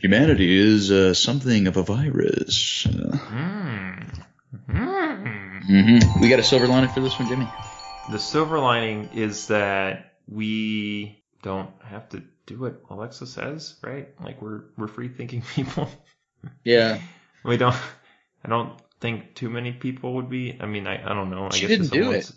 humanity 0.00 0.56
is 0.58 0.90
uh, 0.90 1.14
something 1.14 1.66
of 1.66 1.76
a 1.76 1.82
virus. 1.82 2.86
Mm. 2.86 4.24
Mm. 4.52 5.62
mhm. 5.68 6.20
We 6.20 6.28
got 6.28 6.38
a 6.38 6.42
silver 6.42 6.66
lining 6.66 6.90
for 6.90 7.00
this 7.00 7.18
one, 7.18 7.28
Jimmy. 7.28 7.46
The 8.10 8.18
silver 8.18 8.58
lining 8.58 9.10
is 9.12 9.48
that 9.48 10.14
we 10.28 11.22
don't 11.42 11.70
have 11.84 12.08
to 12.10 12.22
do 12.46 12.58
what 12.58 12.82
Alexa 12.90 13.26
says, 13.26 13.76
right? 13.82 14.08
Like 14.22 14.42
we're 14.42 14.64
we're 14.76 14.88
free 14.88 15.08
thinking 15.08 15.42
people. 15.54 15.88
Yeah, 16.64 16.98
we 17.44 17.56
don't. 17.56 17.76
I 18.44 18.48
don't 18.48 18.80
think 19.00 19.34
too 19.34 19.50
many 19.50 19.72
people 19.72 20.14
would 20.14 20.30
be. 20.30 20.58
I 20.60 20.66
mean, 20.66 20.86
I, 20.86 21.02
I 21.10 21.14
don't 21.14 21.30
know. 21.30 21.46
I 21.46 21.50
She 21.52 21.60
guess 21.60 21.70
didn't 21.76 21.88
do 21.88 22.12
it. 22.12 22.30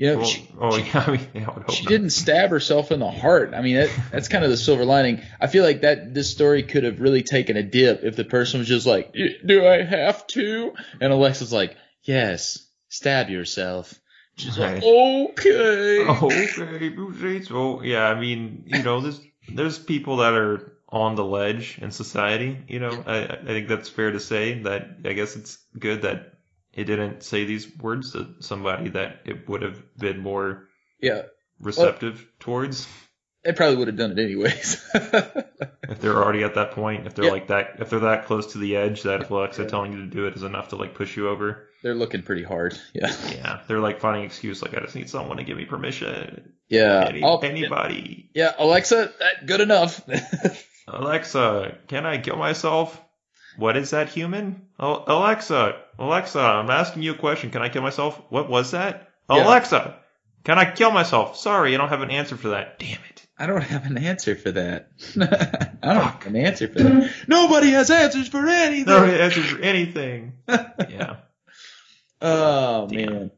You 0.00 0.06
know, 0.06 0.16
Well, 0.20 0.26
she, 0.26 0.48
oh 0.58 0.76
yeah, 0.78 1.04
I 1.06 1.10
mean, 1.10 1.28
yeah, 1.34 1.50
I 1.50 1.54
would 1.54 1.62
hope 1.64 1.70
she 1.72 1.84
not. 1.84 1.90
didn't 1.90 2.10
stab 2.10 2.48
herself 2.48 2.90
in 2.90 3.00
the 3.00 3.10
heart. 3.10 3.52
I 3.52 3.60
mean, 3.60 3.76
that, 3.76 3.90
that's 4.10 4.28
kind 4.28 4.42
of 4.44 4.50
the 4.50 4.56
silver 4.56 4.86
lining. 4.86 5.20
I 5.38 5.46
feel 5.46 5.62
like 5.62 5.82
that 5.82 6.14
this 6.14 6.30
story 6.30 6.62
could 6.62 6.84
have 6.84 7.00
really 7.00 7.22
taken 7.22 7.58
a 7.58 7.62
dip 7.62 8.02
if 8.02 8.16
the 8.16 8.24
person 8.24 8.60
was 8.60 8.68
just 8.68 8.86
like, 8.86 9.14
"Do 9.44 9.66
I 9.66 9.82
have 9.82 10.26
to?" 10.28 10.72
And 11.02 11.12
Alexa's 11.12 11.52
like, 11.52 11.76
"Yes, 12.02 12.66
stab 12.88 13.28
yourself." 13.28 13.92
She's 14.36 14.56
like, 14.56 14.82
"Okay." 14.82 16.06
Okay. 16.08 17.42
So 17.42 17.82
yeah, 17.82 18.08
I 18.08 18.18
mean, 18.18 18.64
you 18.68 18.82
know, 18.82 19.02
there's 19.02 19.20
there's 19.52 19.78
people 19.78 20.16
that 20.18 20.32
are 20.32 20.78
on 20.88 21.14
the 21.14 21.26
ledge 21.26 21.78
in 21.78 21.90
society. 21.90 22.56
You 22.68 22.80
know, 22.80 23.04
I 23.06 23.24
I 23.24 23.44
think 23.44 23.68
that's 23.68 23.90
fair 23.90 24.12
to 24.12 24.20
say. 24.20 24.62
That 24.62 24.96
I 25.04 25.12
guess 25.12 25.36
it's 25.36 25.58
good 25.78 26.02
that 26.02 26.39
it 26.72 26.84
didn't 26.84 27.22
say 27.22 27.44
these 27.44 27.68
words 27.78 28.12
to 28.12 28.34
somebody 28.40 28.90
that 28.90 29.20
it 29.24 29.48
would 29.48 29.62
have 29.62 29.82
been 29.96 30.20
more 30.20 30.68
Yeah, 31.00 31.22
receptive 31.60 32.26
towards 32.38 32.86
they 33.42 33.52
probably 33.52 33.76
would 33.76 33.88
have 33.88 33.96
done 33.96 34.12
it 34.12 34.18
anyways. 34.22 34.84
if 34.94 35.98
they're 36.00 36.16
already 36.22 36.44
at 36.44 36.56
that 36.56 36.72
point. 36.72 37.06
If 37.06 37.14
they're 37.14 37.24
Yeah. 37.24 37.30
like 37.30 37.46
that, 37.46 37.76
if 37.78 37.88
they're 37.88 38.00
that 38.00 38.26
close 38.26 38.52
to 38.52 38.58
the 38.58 38.76
edge, 38.76 39.04
that 39.04 39.30
Alexa 39.30 39.64
telling 39.64 39.94
you 39.94 40.00
to 40.00 40.06
do 40.14 40.26
it 40.26 40.34
is 40.36 40.42
enough 40.42 40.68
to 40.68 40.76
like 40.76 40.94
push 40.94 41.16
you 41.16 41.30
over. 41.30 41.66
They're 41.82 41.94
looking 41.94 42.22
pretty 42.22 42.42
hard. 42.42 42.78
Yeah. 42.92 43.10
Yeah, 43.30 43.60
they're 43.66 43.80
like 43.80 44.00
finding 44.00 44.24
excuse 44.24 44.60
like 44.60 44.74
I 44.76 44.80
just 44.80 44.94
need 44.94 45.08
someone 45.08 45.38
to 45.38 45.44
give 45.44 45.56
me 45.56 45.64
permission. 45.64 46.52
Yeah. 46.68 47.06
Any, 47.08 47.22
anybody. 47.24 48.30
yeah, 48.34 48.52
Alexa, 48.58 49.10
good 49.46 49.62
enough. 49.62 50.02
Alexa, 50.86 51.78
can 51.88 52.04
I 52.04 52.18
kill 52.18 52.36
myself? 52.36 53.00
What 53.60 53.76
is 53.76 53.90
that 53.90 54.08
human? 54.08 54.62
Oh, 54.78 55.04
Alexa, 55.06 55.76
Alexa, 55.98 56.40
I'm 56.40 56.70
asking 56.70 57.02
you 57.02 57.12
a 57.12 57.18
question. 57.18 57.50
Can 57.50 57.60
I 57.60 57.68
kill 57.68 57.82
myself? 57.82 58.18
What 58.30 58.48
was 58.48 58.70
that? 58.70 59.10
Yeah. 59.28 59.44
Alexa, 59.46 59.96
can 60.44 60.58
I 60.58 60.70
kill 60.70 60.90
myself? 60.90 61.36
Sorry, 61.36 61.74
I 61.74 61.76
don't 61.76 61.90
have 61.90 62.00
an 62.00 62.10
answer 62.10 62.38
for 62.38 62.48
that. 62.48 62.78
Damn 62.78 62.98
it. 63.10 63.26
I 63.38 63.46
don't 63.46 63.62
have 63.62 63.84
an 63.84 63.98
answer 63.98 64.34
for 64.34 64.52
that. 64.52 64.88
I 65.82 65.92
don't 65.92 66.04
have 66.04 66.26
an 66.26 66.36
answer 66.36 66.68
for 66.68 66.78
that. 66.78 67.12
Nobody 67.28 67.70
has 67.72 67.90
answers 67.90 68.28
for 68.28 68.46
anything. 68.48 68.86
No 68.86 69.04
answers 69.04 69.50
for 69.50 69.60
anything. 69.60 70.38
yeah. 70.48 71.16
Oh 72.22 72.86
Damn. 72.86 73.12
man. 73.12 73.30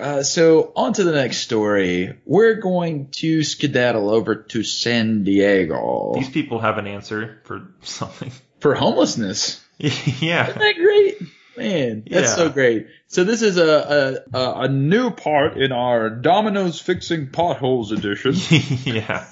Uh, 0.00 0.22
so 0.22 0.72
on 0.74 0.94
to 0.94 1.04
the 1.04 1.12
next 1.12 1.38
story. 1.38 2.18
We're 2.24 2.54
going 2.54 3.10
to 3.16 3.44
skedaddle 3.44 4.10
over 4.10 4.34
to 4.34 4.64
San 4.64 5.22
Diego 5.22 6.12
These 6.14 6.30
people 6.30 6.60
have 6.60 6.78
an 6.78 6.86
answer 6.86 7.42
for 7.44 7.74
something. 7.82 8.32
For 8.64 8.74
homelessness. 8.74 9.62
yeah. 9.78 10.48
Isn't 10.48 10.58
that 10.58 10.74
great? 10.76 11.20
Man, 11.54 12.02
that's 12.10 12.30
Yeah. 12.30 12.34
so 12.34 12.48
great. 12.48 12.86
So 13.08 13.22
this 13.24 13.42
is 13.42 13.58
a, 13.58 14.22
a 14.32 14.60
a 14.62 14.68
new 14.68 15.10
part 15.10 15.58
in 15.58 15.70
our 15.70 16.08
Domino's 16.08 16.80
fixing 16.80 17.28
potholes 17.28 17.92
edition. 17.92 18.32
yeah. 18.86 19.26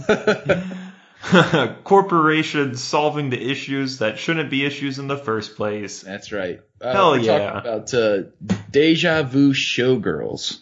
Corporations 1.84 2.82
solving 2.82 3.30
the 3.30 3.40
issues 3.50 3.98
that 4.00 4.18
shouldn't 4.18 4.50
be 4.50 4.66
issues 4.66 4.98
in 4.98 5.08
the 5.08 5.16
first 5.16 5.56
place. 5.56 6.02
That's 6.02 6.30
right. 6.30 6.60
Uh, 6.78 6.92
Hell 6.92 7.16
yeah. 7.18 7.38
talking 7.38 7.58
about 7.70 7.94
uh, 7.94 8.22
Deja 8.70 9.22
Vu 9.22 9.54
Showgirls, 9.54 10.58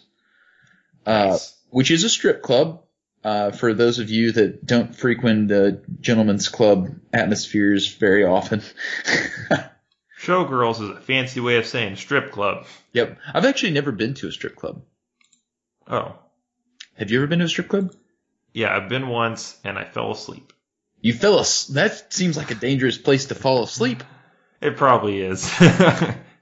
uh, 1.05 1.27
Nice. 1.31 1.53
which 1.71 1.91
is 1.91 2.05
a 2.05 2.09
strip 2.09 2.41
club. 2.41 2.83
Uh, 3.23 3.51
for 3.51 3.73
those 3.73 3.99
of 3.99 4.09
you 4.09 4.31
that 4.31 4.65
don't 4.65 4.95
frequent 4.95 5.47
the 5.49 5.83
gentlemen's 5.99 6.49
club 6.49 6.89
atmospheres 7.13 7.87
very 7.93 8.23
often. 8.23 8.61
Showgirls 10.19 10.81
is 10.81 10.89
a 10.89 11.01
fancy 11.01 11.39
way 11.39 11.57
of 11.57 11.65
saying 11.65 11.95
strip 11.95 12.31
club. 12.31 12.65
yep. 12.93 13.17
I've 13.33 13.45
actually 13.45 13.71
never 13.71 13.91
been 13.91 14.13
to 14.15 14.27
a 14.27 14.31
strip 14.31 14.55
club. 14.55 14.83
Oh. 15.87 16.15
Have 16.97 17.11
you 17.11 17.19
ever 17.19 17.27
been 17.27 17.39
to 17.39 17.45
a 17.45 17.49
strip 17.49 17.69
club? 17.69 17.93
Yeah, 18.53 18.75
I've 18.75 18.89
been 18.89 19.07
once 19.07 19.57
and 19.63 19.77
I 19.77 19.85
fell 19.85 20.11
asleep. 20.11 20.53
You 20.99 21.13
fell 21.13 21.39
asleep? 21.39 21.75
That 21.75 22.13
seems 22.13 22.37
like 22.37 22.51
a 22.51 22.55
dangerous 22.55 22.97
place 22.97 23.25
to 23.25 23.35
fall 23.35 23.63
asleep. 23.63 24.03
It 24.61 24.77
probably 24.77 25.21
is. 25.21 25.51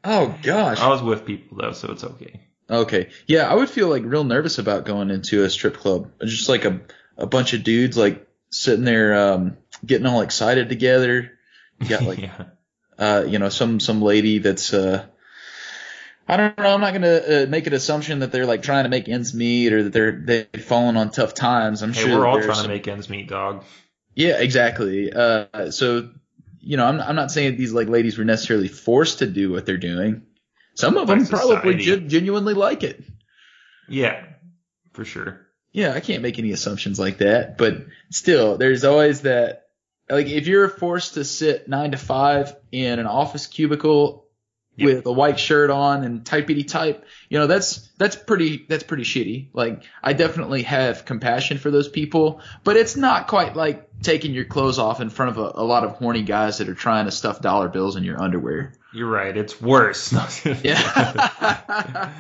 Oh 0.04 0.34
gosh. 0.42 0.80
I 0.80 0.88
was 0.88 1.02
with 1.02 1.26
people 1.26 1.58
though, 1.58 1.74
so 1.74 1.92
it's 1.92 2.04
okay. 2.04 2.40
Okay. 2.70 3.10
Yeah, 3.28 3.50
I 3.50 3.56
would 3.56 3.70
feel 3.70 3.88
like 3.90 4.04
real 4.06 4.24
nervous 4.24 4.60
about 4.60 4.86
going 4.86 5.10
into 5.10 5.44
a 5.44 5.50
strip 5.50 5.78
club. 5.78 6.12
Just 6.22 6.50
like 6.50 6.66
a 6.66 6.82
a 7.18 7.26
bunch 7.26 7.54
of 7.54 7.64
dudes 7.64 7.98
like 7.98 8.28
sitting 8.52 8.86
there 8.86 9.34
um 9.34 9.58
getting 9.86 10.06
all 10.08 10.22
excited 10.22 10.70
together. 10.70 11.32
You 11.82 11.90
got 11.90 12.04
like 12.04 12.20
yeah. 12.20 12.46
uh 12.98 13.24
you 13.28 13.40
know 13.40 13.50
some 13.50 13.80
some 13.80 14.02
lady 14.02 14.38
that's 14.40 14.74
uh 14.74 15.06
I 16.28 16.38
don't 16.38 16.56
know. 16.60 16.74
I'm 16.76 16.82
not 16.82 16.94
gonna 16.94 17.16
uh, 17.18 17.46
make 17.50 17.66
an 17.66 17.74
assumption 17.74 18.20
that 18.20 18.32
they're 18.32 18.46
like 18.46 18.62
trying 18.62 18.84
to 18.84 18.90
make 18.90 19.10
ends 19.10 19.34
meet 19.34 19.74
or 19.74 19.84
that 19.84 19.94
they're 19.94 20.12
they've 20.54 20.64
fallen 20.64 20.96
on 20.96 21.10
tough 21.10 21.34
times. 21.34 21.82
I'm 21.82 21.92
Hey, 21.92 22.02
sure 22.04 22.20
we're 22.20 22.28
all 22.28 22.40
trying 22.40 22.54
some- 22.54 22.64
to 22.66 22.70
make 22.70 22.88
ends 22.88 23.10
meet, 23.10 23.28
dog. 23.28 23.64
Yeah, 24.14 24.40
exactly. 24.40 25.12
Uh, 25.12 25.72
so 25.72 26.10
you 26.60 26.78
know, 26.78 26.86
I'm 26.86 27.02
I'm 27.02 27.16
not 27.16 27.32
saying 27.32 27.58
these 27.58 27.74
like 27.74 27.88
ladies 27.88 28.18
were 28.20 28.26
necessarily 28.26 28.68
forced 28.68 29.20
to 29.20 29.26
do 29.28 29.52
what 29.52 29.66
they're 29.66 29.78
doing. 29.78 30.22
Some 30.80 30.98
of 30.98 31.08
them 31.08 31.26
probably 31.26 31.76
genuinely 31.76 32.54
like 32.54 32.84
it. 32.84 33.04
Yeah, 33.88 34.24
for 34.94 35.04
sure. 35.04 35.46
Yeah, 35.72 35.94
I 35.94 36.00
can't 36.00 36.24
make 36.24 36.40
any 36.40 36.52
assumptions 36.52 37.00
like 37.00 37.20
that, 37.20 37.58
but 37.58 37.86
still, 38.12 38.58
there's 38.58 38.84
always 38.84 39.22
that. 39.22 39.66
Like, 40.10 40.28
if 40.28 40.48
you're 40.48 40.70
forced 40.70 41.14
to 41.16 41.24
sit 41.24 41.68
nine 41.68 41.92
to 41.92 41.98
five 41.98 42.56
in 42.72 42.98
an 43.00 43.06
office 43.08 43.46
cubicle 43.48 44.26
Yep. 44.78 44.86
with 44.86 45.06
a 45.08 45.12
white 45.12 45.38
shirt 45.38 45.70
on 45.72 46.06
and 46.06 46.24
typey 46.24 46.66
type, 46.66 47.04
you 47.28 47.38
know, 47.38 47.48
that's 47.48 47.90
that's 47.98 48.16
pretty 48.16 48.66
that's 48.70 48.84
pretty 48.84 49.04
shitty. 49.04 49.50
Like, 49.52 49.84
I 50.02 50.14
definitely 50.14 50.64
have 50.64 51.04
compassion 51.04 51.58
for 51.58 51.70
those 51.70 51.90
people, 51.90 52.40
but 52.64 52.78
it's 52.78 52.96
not 52.96 53.28
quite 53.28 53.58
like 53.58 53.90
taking 54.02 54.32
your 54.34 54.46
clothes 54.46 54.80
off 54.80 55.02
in 55.02 55.10
front 55.10 55.32
of 55.32 55.38
a, 55.38 55.62
a 55.62 55.66
lot 55.66 55.84
of 55.84 55.98
horny 55.98 56.24
guys 56.24 56.60
that 56.60 56.70
are 56.70 56.76
trying 56.76 57.06
to 57.06 57.12
stuff 57.12 57.42
dollar 57.42 57.68
bills 57.68 57.98
in 57.98 58.06
your 58.06 58.22
underwear. 58.24 58.72
You're 58.92 59.10
right. 59.10 59.36
It's 59.38 59.62
worse. 59.62 60.12
Yeah. 60.64 62.12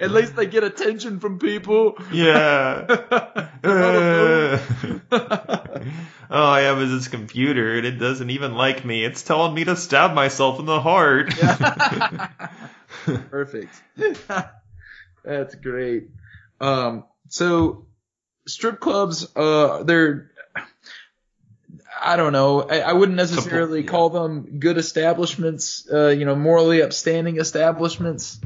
At 0.00 0.10
least 0.10 0.36
they 0.36 0.46
get 0.46 0.64
attention 0.64 1.20
from 1.20 1.38
people. 1.38 1.98
yeah. 2.12 2.86
Uh, 5.10 5.80
All 6.30 6.46
I 6.52 6.60
have 6.62 6.80
is 6.82 6.90
this 6.90 7.08
computer, 7.08 7.76
and 7.78 7.86
it 7.86 7.92
doesn't 7.98 8.28
even 8.30 8.54
like 8.54 8.84
me. 8.84 9.04
It's 9.04 9.22
telling 9.22 9.54
me 9.54 9.64
to 9.64 9.76
stab 9.76 10.14
myself 10.14 10.60
in 10.60 10.66
the 10.66 10.80
heart. 10.80 11.30
Perfect. 13.30 13.72
That's 15.24 15.54
great. 15.56 16.08
Um, 16.60 17.04
so 17.28 17.86
strip 18.46 18.80
clubs, 18.80 19.26
uh, 19.34 19.82
they're, 19.84 20.30
I 22.00 22.16
don't 22.16 22.32
know. 22.32 22.62
I, 22.62 22.80
I 22.80 22.92
wouldn't 22.92 23.16
necessarily 23.16 23.80
yeah. 23.80 23.86
call 23.88 24.10
them 24.10 24.58
good 24.58 24.78
establishments, 24.78 25.88
uh, 25.92 26.08
you 26.08 26.24
know, 26.24 26.36
morally 26.36 26.82
upstanding 26.82 27.38
establishments. 27.38 28.40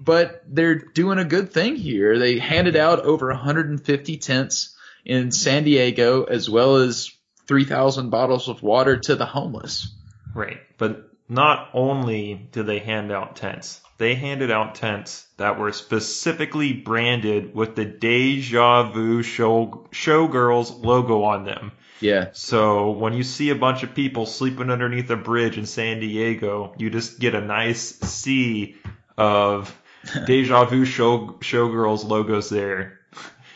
But 0.00 0.42
they're 0.46 0.76
doing 0.76 1.18
a 1.18 1.24
good 1.24 1.52
thing 1.52 1.76
here. 1.76 2.18
They 2.18 2.38
handed 2.38 2.76
out 2.76 3.00
over 3.00 3.28
150 3.28 4.16
tents 4.18 4.76
in 5.04 5.32
San 5.32 5.64
Diego, 5.64 6.24
as 6.24 6.48
well 6.48 6.76
as 6.76 7.10
3,000 7.46 8.10
bottles 8.10 8.48
of 8.48 8.62
water 8.62 8.98
to 8.98 9.16
the 9.16 9.26
homeless. 9.26 9.92
Right. 10.34 10.58
But 10.76 11.10
not 11.28 11.70
only 11.74 12.48
did 12.52 12.66
they 12.66 12.78
hand 12.78 13.10
out 13.10 13.36
tents, 13.36 13.80
they 13.98 14.14
handed 14.14 14.50
out 14.50 14.76
tents 14.76 15.26
that 15.38 15.58
were 15.58 15.72
specifically 15.72 16.72
branded 16.72 17.54
with 17.54 17.74
the 17.74 17.84
Deja 17.84 18.92
Vu 18.92 19.22
show, 19.22 19.88
Showgirls 19.90 20.84
logo 20.84 21.24
on 21.24 21.44
them. 21.44 21.72
Yeah. 22.00 22.28
So 22.32 22.92
when 22.92 23.12
you 23.12 23.22
see 23.22 23.50
a 23.50 23.54
bunch 23.54 23.82
of 23.82 23.94
people 23.94 24.26
sleeping 24.26 24.70
underneath 24.70 25.10
a 25.10 25.16
bridge 25.16 25.58
in 25.58 25.66
San 25.66 26.00
Diego, 26.00 26.74
you 26.78 26.90
just 26.90 27.18
get 27.18 27.34
a 27.34 27.40
nice 27.40 27.80
sea 28.00 28.76
of 29.16 29.76
Deja 30.26 30.64
Vu 30.64 30.84
show, 30.84 31.38
Showgirls 31.40 32.04
logos 32.04 32.48
there 32.50 33.00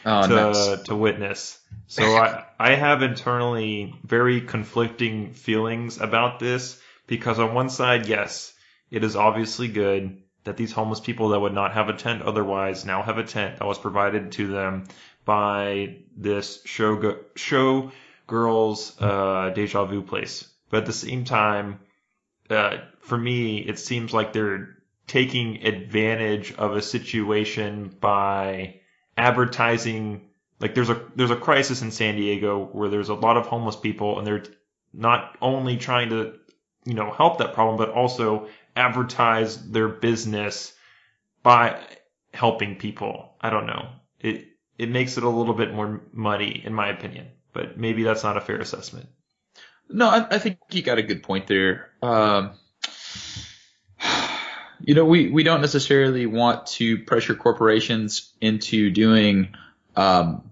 Oh, 0.05 0.27
to 0.27 0.35
nice. 0.35 0.83
to 0.85 0.97
witness. 0.97 1.59
So 1.87 2.03
I 2.03 2.45
I 2.59 2.75
have 2.75 3.03
internally 3.03 3.95
very 4.05 4.41
conflicting 4.41 5.33
feelings 5.35 6.01
about 6.01 6.41
this 6.41 6.81
because 7.07 7.39
on 7.39 7.55
one 7.55 7.69
side, 7.69 8.07
yes, 8.07 8.53
it 8.91 9.05
is 9.05 9.15
obviously 9.15 9.69
good 9.69 10.23
that 10.45 10.57
these 10.57 10.73
homeless 10.73 10.99
people 10.99 11.29
that 11.29 11.41
would 11.41 11.55
not 11.55 11.75
have 11.75 11.89
a 11.89 11.93
tent 11.93 12.23
otherwise 12.23 12.85
now 12.85 13.03
have 13.03 13.19
a 13.19 13.25
tent 13.25 13.59
that 13.59 13.67
was 13.69 13.79
provided 13.79 14.33
to 14.33 14.49
them 14.49 14.89
by 15.25 15.99
this 16.17 16.61
show 16.65 17.19
show 17.37 17.93
girls 18.33 18.97
uh, 18.99 19.51
deja 19.55 19.85
vu 19.85 20.01
place. 20.01 20.49
But 20.71 20.79
at 20.79 20.87
the 20.87 20.93
same 20.95 21.25
time, 21.25 21.81
uh, 22.49 22.79
for 23.01 23.19
me, 23.19 23.59
it 23.59 23.79
seems 23.79 24.15
like 24.15 24.33
they're 24.33 24.79
taking 25.07 25.67
advantage 25.67 26.55
of 26.55 26.75
a 26.75 26.81
situation 26.81 27.95
by 28.01 28.81
advertising 29.19 30.31
like 30.61 30.75
there's 30.75 30.89
a 30.89 30.99
there's 31.15 31.31
a 31.31 31.37
crisis 31.37 31.83
in 31.83 31.91
San 31.91 32.17
Diego 32.17 32.71
where 32.73 32.89
there's 32.89 33.11
a 33.11 33.15
lot 33.27 33.37
of 33.37 33.47
homeless 33.47 33.77
people 33.77 34.17
and 34.17 34.27
they're 34.27 34.45
not 34.95 35.37
only 35.43 35.77
trying 35.77 36.09
to 36.11 36.35
you 36.85 36.95
know 36.95 37.11
help 37.11 37.39
that 37.39 37.53
problem 37.53 37.77
but 37.77 37.91
also 37.91 38.49
advertise 38.75 39.59
their 39.71 39.89
business 39.89 40.73
by 41.43 41.79
helping 42.33 42.77
people. 42.77 43.35
I 43.41 43.51
don't 43.51 43.67
know. 43.67 43.89
It 44.21 44.47
it 44.79 44.89
makes 44.89 45.19
it 45.19 45.25
a 45.25 45.29
little 45.29 45.55
bit 45.55 45.75
more 45.75 46.01
muddy, 46.13 46.63
in 46.65 46.73
my 46.73 46.89
opinion. 46.89 47.27
But 47.53 47.79
maybe 47.79 48.03
that's 48.03 48.23
not 48.23 48.37
a 48.37 48.41
fair 48.41 48.57
assessment. 48.57 49.09
No, 49.89 50.09
I, 50.09 50.27
I 50.31 50.39
think 50.39 50.59
you 50.71 50.83
got 50.83 50.99
a 50.99 51.03
good 51.03 51.23
point 51.23 51.47
there. 51.47 51.91
Um, 52.03 52.53
you 54.81 54.95
know, 54.95 55.05
we, 55.05 55.29
we 55.31 55.43
don't 55.43 55.61
necessarily 55.61 56.27
want 56.27 56.67
to 56.67 56.99
pressure 57.05 57.35
corporations 57.35 58.33
into 58.41 58.91
doing, 58.91 59.55
um, 59.97 60.51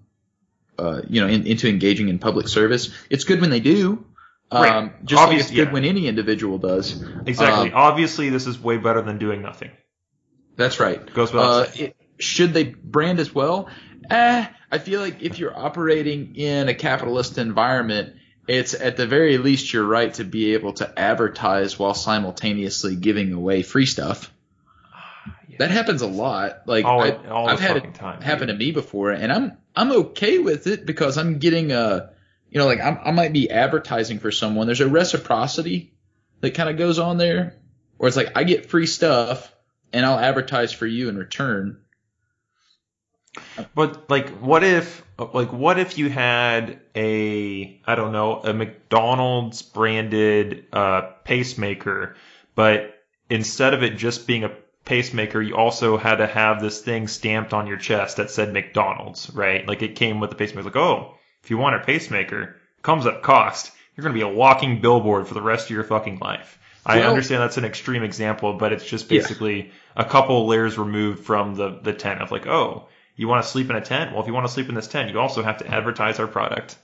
uh, 0.77 1.01
you 1.07 1.21
know, 1.21 1.27
in, 1.27 1.45
into 1.47 1.67
engaging 1.67 2.09
in 2.09 2.19
public 2.19 2.47
service. 2.47 2.93
It's 3.09 3.23
good 3.23 3.41
when 3.41 3.49
they 3.49 3.59
do. 3.59 4.05
Um, 4.53 4.61
Right. 4.63 5.05
just 5.05 5.27
like 5.27 5.39
it's 5.39 5.49
good 5.49 5.67
yeah. 5.67 5.71
when 5.71 5.85
any 5.85 6.07
individual 6.07 6.57
does. 6.57 7.01
Exactly. 7.25 7.71
Um, 7.71 7.73
Obviously, 7.73 8.29
this 8.29 8.47
is 8.47 8.59
way 8.59 8.77
better 8.77 9.01
than 9.01 9.17
doing 9.17 9.41
nothing. 9.41 9.71
That's 10.57 10.79
right. 10.79 11.13
Goes 11.13 11.31
without 11.31 11.67
Uh, 11.67 11.71
it, 11.75 11.95
should 12.21 12.53
they 12.53 12.63
brand 12.65 13.19
as 13.19 13.33
well? 13.33 13.69
Eh, 14.09 14.45
I 14.71 14.77
feel 14.77 15.01
like 15.01 15.21
if 15.21 15.39
you're 15.39 15.57
operating 15.57 16.35
in 16.35 16.67
a 16.69 16.73
capitalist 16.73 17.37
environment, 17.37 18.15
it's 18.47 18.73
at 18.73 18.97
the 18.97 19.07
very 19.07 19.37
least 19.37 19.71
your 19.71 19.83
right 19.85 20.13
to 20.15 20.23
be 20.23 20.53
able 20.53 20.73
to 20.73 20.99
advertise 20.99 21.77
while 21.77 21.93
simultaneously 21.93 22.95
giving 22.95 23.33
away 23.33 23.63
free 23.63 23.85
stuff. 23.85 24.31
That 25.59 25.69
happens 25.69 26.01
a 26.01 26.07
lot. 26.07 26.63
Like 26.65 26.85
All- 26.85 27.01
I, 27.01 27.11
all 27.27 27.45
the 27.45 27.51
I've 27.51 27.59
had 27.59 27.77
it 27.77 27.79
fucking 27.81 27.93
time, 27.93 28.21
happen 28.21 28.47
dude. 28.47 28.57
to 28.57 28.65
me 28.65 28.71
before, 28.71 29.11
and 29.11 29.31
I'm 29.31 29.57
I'm 29.75 29.91
okay 29.91 30.39
with 30.39 30.65
it 30.65 30.85
because 30.87 31.17
I'm 31.19 31.37
getting 31.37 31.71
a, 31.71 32.09
you 32.49 32.59
know, 32.59 32.65
like 32.65 32.79
I'm, 32.81 32.97
I 33.03 33.11
might 33.11 33.31
be 33.31 33.51
advertising 33.51 34.17
for 34.19 34.31
someone. 34.31 34.65
There's 34.65 34.81
a 34.81 34.87
reciprocity 34.89 35.93
that 36.39 36.55
kind 36.55 36.69
of 36.69 36.77
goes 36.77 36.97
on 36.97 37.17
there, 37.17 37.57
where 37.97 38.07
it's 38.07 38.17
like 38.17 38.31
I 38.35 38.43
get 38.43 38.69
free 38.71 38.87
stuff 38.87 39.53
and 39.93 40.03
I'll 40.05 40.17
advertise 40.17 40.71
for 40.71 40.87
you 40.87 41.09
in 41.09 41.17
return. 41.17 41.80
But 43.73 44.09
like, 44.09 44.29
what 44.39 44.63
if, 44.63 45.03
like, 45.17 45.53
what 45.53 45.79
if 45.79 45.97
you 45.97 46.09
had 46.09 46.79
a, 46.95 47.79
I 47.85 47.95
don't 47.95 48.11
know, 48.11 48.41
a 48.41 48.53
McDonald's 48.53 49.61
branded 49.61 50.65
uh, 50.73 51.01
pacemaker, 51.23 52.15
but 52.55 53.01
instead 53.29 53.73
of 53.73 53.83
it 53.83 53.97
just 53.97 54.27
being 54.27 54.43
a 54.43 54.51
pacemaker, 54.83 55.41
you 55.41 55.55
also 55.55 55.97
had 55.97 56.15
to 56.15 56.27
have 56.27 56.61
this 56.61 56.81
thing 56.81 57.07
stamped 57.07 57.53
on 57.53 57.67
your 57.67 57.77
chest 57.77 58.17
that 58.17 58.31
said 58.31 58.51
McDonald's, 58.51 59.29
right? 59.33 59.65
Like 59.67 59.81
it 59.81 59.95
came 59.95 60.19
with 60.19 60.29
the 60.29 60.35
pacemaker. 60.35 60.65
Like, 60.65 60.75
oh, 60.75 61.15
if 61.43 61.49
you 61.49 61.57
want 61.57 61.75
a 61.75 61.85
pacemaker, 61.85 62.41
it 62.41 62.83
comes 62.83 63.05
at 63.05 63.21
cost. 63.21 63.71
You're 63.95 64.03
gonna 64.03 64.13
be 64.13 64.21
a 64.21 64.27
walking 64.27 64.81
billboard 64.81 65.27
for 65.27 65.33
the 65.33 65.41
rest 65.41 65.65
of 65.67 65.71
your 65.71 65.83
fucking 65.83 66.19
life. 66.19 66.57
I 66.85 66.97
Well- 66.99 67.09
understand 67.09 67.41
that's 67.43 67.57
an 67.57 67.65
extreme 67.65 68.03
example, 68.03 68.53
but 68.53 68.73
it's 68.73 68.85
just 68.85 69.09
Yeah. 69.09 69.19
basically 69.21 69.71
a 69.95 70.03
couple 70.03 70.47
layers 70.47 70.77
removed 70.77 71.23
from 71.23 71.55
the 71.55 71.79
the 71.81 71.93
tent 71.93 72.21
of 72.21 72.31
like, 72.31 72.47
oh, 72.47 72.87
you 73.15 73.27
want 73.27 73.43
to 73.43 73.49
sleep 73.49 73.69
in 73.69 73.75
a 73.75 73.81
tent? 73.81 74.11
Well, 74.11 74.21
if 74.21 74.27
you 74.27 74.33
want 74.33 74.47
to 74.47 74.53
sleep 74.53 74.69
in 74.69 74.75
this 74.75 74.87
tent, 74.87 75.11
you 75.11 75.19
also 75.19 75.43
have 75.43 75.57
to 75.59 75.67
advertise 75.67 76.19
our 76.19 76.27
product. 76.27 76.77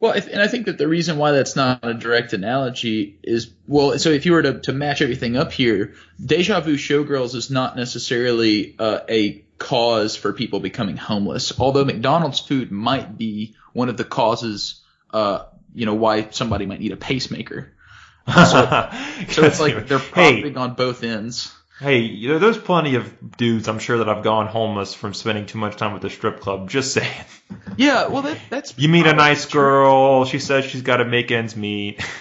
Well, 0.00 0.12
and 0.12 0.40
I 0.40 0.46
think 0.46 0.66
that 0.66 0.78
the 0.78 0.86
reason 0.86 1.18
why 1.18 1.32
that's 1.32 1.56
not 1.56 1.80
a 1.82 1.92
direct 1.92 2.32
analogy 2.32 3.18
is, 3.22 3.50
well, 3.66 3.98
so 3.98 4.10
if 4.10 4.26
you 4.26 4.32
were 4.32 4.42
to, 4.42 4.60
to 4.60 4.72
match 4.72 5.02
everything 5.02 5.36
up 5.36 5.50
here, 5.50 5.94
Deja 6.24 6.60
Vu 6.60 6.76
Showgirls 6.76 7.34
is 7.34 7.50
not 7.50 7.76
necessarily 7.76 8.76
uh, 8.78 9.00
a 9.08 9.44
cause 9.58 10.14
for 10.14 10.32
people 10.32 10.60
becoming 10.60 10.96
homeless, 10.96 11.58
although 11.58 11.84
McDonald's 11.84 12.38
food 12.38 12.70
might 12.70 13.18
be 13.18 13.56
one 13.72 13.88
of 13.88 13.96
the 13.96 14.04
causes, 14.04 14.80
uh, 15.12 15.44
you 15.74 15.84
know, 15.84 15.94
why 15.94 16.28
somebody 16.30 16.66
might 16.66 16.80
need 16.80 16.92
a 16.92 16.96
pacemaker. 16.96 17.72
So 18.26 18.90
it's 19.18 19.58
like 19.58 19.88
they're 19.88 19.98
hey, 19.98 20.54
on 20.54 20.74
both 20.74 21.02
ends. 21.02 21.52
Hey, 21.80 22.26
there's 22.38 22.58
plenty 22.58 22.96
of 22.96 23.36
dudes 23.36 23.68
I'm 23.68 23.78
sure 23.78 23.98
that 23.98 24.08
I've 24.08 24.24
gone 24.24 24.46
homeless 24.46 24.94
from 24.94 25.14
spending 25.14 25.46
too 25.46 25.58
much 25.58 25.76
time 25.76 25.92
with 25.92 26.02
the 26.02 26.10
strip 26.10 26.40
club. 26.40 26.68
Just 26.68 26.92
saying. 26.92 27.24
Yeah, 27.76 28.08
well, 28.08 28.22
that, 28.22 28.38
that's 28.50 28.74
You 28.78 28.88
meet 28.88 29.06
a 29.06 29.12
nice 29.14 29.46
true. 29.46 29.60
girl. 29.60 30.24
She 30.24 30.38
says 30.38 30.64
she's 30.64 30.82
got 30.82 30.98
to 30.98 31.04
make 31.04 31.30
ends 31.30 31.56
meet. 31.56 32.04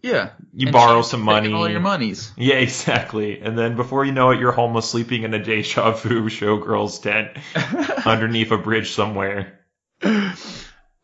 Yeah, 0.00 0.30
You 0.54 0.70
borrow 0.70 1.02
some 1.02 1.22
money. 1.22 1.52
All 1.52 1.68
your 1.68 1.80
monies. 1.80 2.30
Yeah, 2.36 2.54
exactly. 2.54 3.40
And 3.40 3.58
then 3.58 3.74
before 3.74 4.04
you 4.04 4.12
know 4.12 4.30
it, 4.30 4.38
you're 4.38 4.52
homeless, 4.52 4.88
sleeping 4.88 5.24
in 5.24 5.34
a 5.34 5.42
deja 5.42 5.90
vu 5.90 6.28
showgirl's 6.30 7.00
tent 7.00 7.30
underneath 8.06 8.52
a 8.52 8.58
bridge 8.58 8.92
somewhere. 8.92 9.58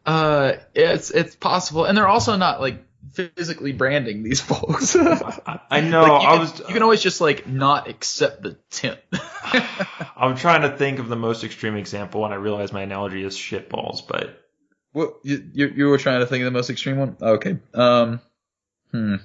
Uh, 0.06 0.52
it's 0.74 1.10
it's 1.10 1.34
possible, 1.34 1.84
and 1.86 1.98
they're 1.98 2.06
also 2.06 2.36
not 2.36 2.60
like 2.60 2.84
physically 3.12 3.72
branding 3.72 4.22
these 4.22 4.40
folks. 4.50 4.96
I, 4.96 5.60
I 5.70 5.80
know. 5.80 6.02
Like, 6.02 6.22
you, 6.22 6.28
I 6.28 6.30
can, 6.32 6.40
was. 6.40 6.58
you 6.60 6.64
can 6.66 6.82
always 6.82 7.02
just 7.02 7.20
like 7.20 7.46
not 7.46 7.88
accept 7.88 8.42
the 8.42 8.56
tent. 8.70 8.98
I'm 10.16 10.36
trying 10.36 10.62
to 10.62 10.76
think 10.76 10.98
of 10.98 11.08
the 11.08 11.16
most 11.16 11.44
extreme 11.44 11.76
example, 11.76 12.24
and 12.24 12.32
I 12.32 12.36
realize 12.36 12.72
my 12.72 12.82
analogy 12.82 13.22
is 13.24 13.36
shit 13.36 13.68
balls. 13.68 14.02
but 14.02 14.40
what 14.92 15.14
you, 15.22 15.44
you 15.52 15.66
you 15.68 15.86
were 15.86 15.98
trying 15.98 16.20
to 16.20 16.26
think 16.26 16.42
of 16.42 16.46
the 16.46 16.56
most 16.58 16.70
extreme 16.70 16.98
one? 16.98 17.16
Okay. 17.20 17.58
Um. 17.74 18.20
Hmm. 18.92 19.16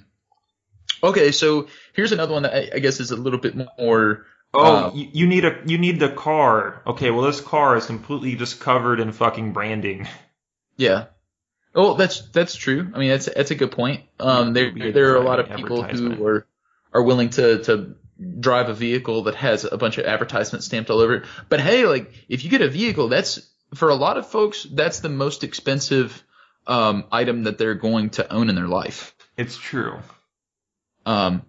Okay, 1.02 1.32
so 1.32 1.68
here's 1.94 2.12
another 2.12 2.34
one 2.34 2.44
that 2.44 2.54
I, 2.54 2.76
I 2.76 2.80
guess 2.80 3.00
is 3.00 3.12
a 3.12 3.16
little 3.16 3.40
bit 3.40 3.56
more. 3.56 4.26
oh, 4.54 4.88
Um, 4.88 4.96
you, 4.98 5.08
you 5.14 5.28
need 5.28 5.46
a 5.46 5.62
you 5.66 5.78
need 5.78 6.00
the 6.00 6.10
car. 6.10 6.82
Okay, 6.86 7.12
well 7.12 7.22
this 7.22 7.40
car 7.40 7.78
is 7.78 7.86
completely 7.86 8.36
just 8.36 8.60
covered 8.60 9.00
in 9.00 9.12
fucking 9.12 9.54
branding. 9.54 10.08
Yeah. 10.76 11.06
Oh, 11.76 11.96
that's 11.96 12.22
that's 12.30 12.56
true. 12.56 12.92
I 12.94 13.00
mean, 13.00 13.10
that's 13.10 13.26
that's 13.26 13.52
a 13.52 13.56
good 13.56 13.72
point. 13.72 14.04
Um, 14.20 14.54
there 14.54 14.72
Weird 14.74 14.94
there 14.94 15.14
are 15.14 15.18
a 15.18 15.24
lot 15.24 15.40
of 15.40 15.50
people 15.50 15.84
who 15.84 16.26
are 16.26 16.48
are 16.94 17.04
willing 17.04 17.30
to 17.32 17.64
to 17.64 17.96
drive 18.40 18.70
a 18.70 18.74
vehicle 18.74 19.24
that 19.24 19.36
has 19.36 19.64
a 19.64 19.78
bunch 19.78 19.98
of 19.98 20.06
advertisements 20.06 20.66
stamped 20.66 20.90
all 20.90 21.00
over 21.00 21.16
it. 21.16 21.26
But 21.48 21.60
hey, 21.60 21.86
like 21.86 22.12
if 22.28 22.44
you 22.44 22.50
get 22.50 22.62
a 22.62 22.70
vehicle, 22.70 23.08
that's 23.08 23.48
for 23.76 23.90
a 23.90 23.96
lot 23.96 24.18
of 24.18 24.28
folks, 24.28 24.64
that's 24.64 25.00
the 25.00 25.10
most 25.10 25.44
expensive 25.44 26.24
um, 26.68 27.06
item 27.12 27.44
that 27.44 27.58
they're 27.58 27.76
going 27.76 28.10
to 28.12 28.32
own 28.32 28.50
in 28.50 28.56
their 28.56 28.68
life. 28.68 29.16
It's 29.38 29.58
true. 29.58 30.00
Um, 31.06 31.44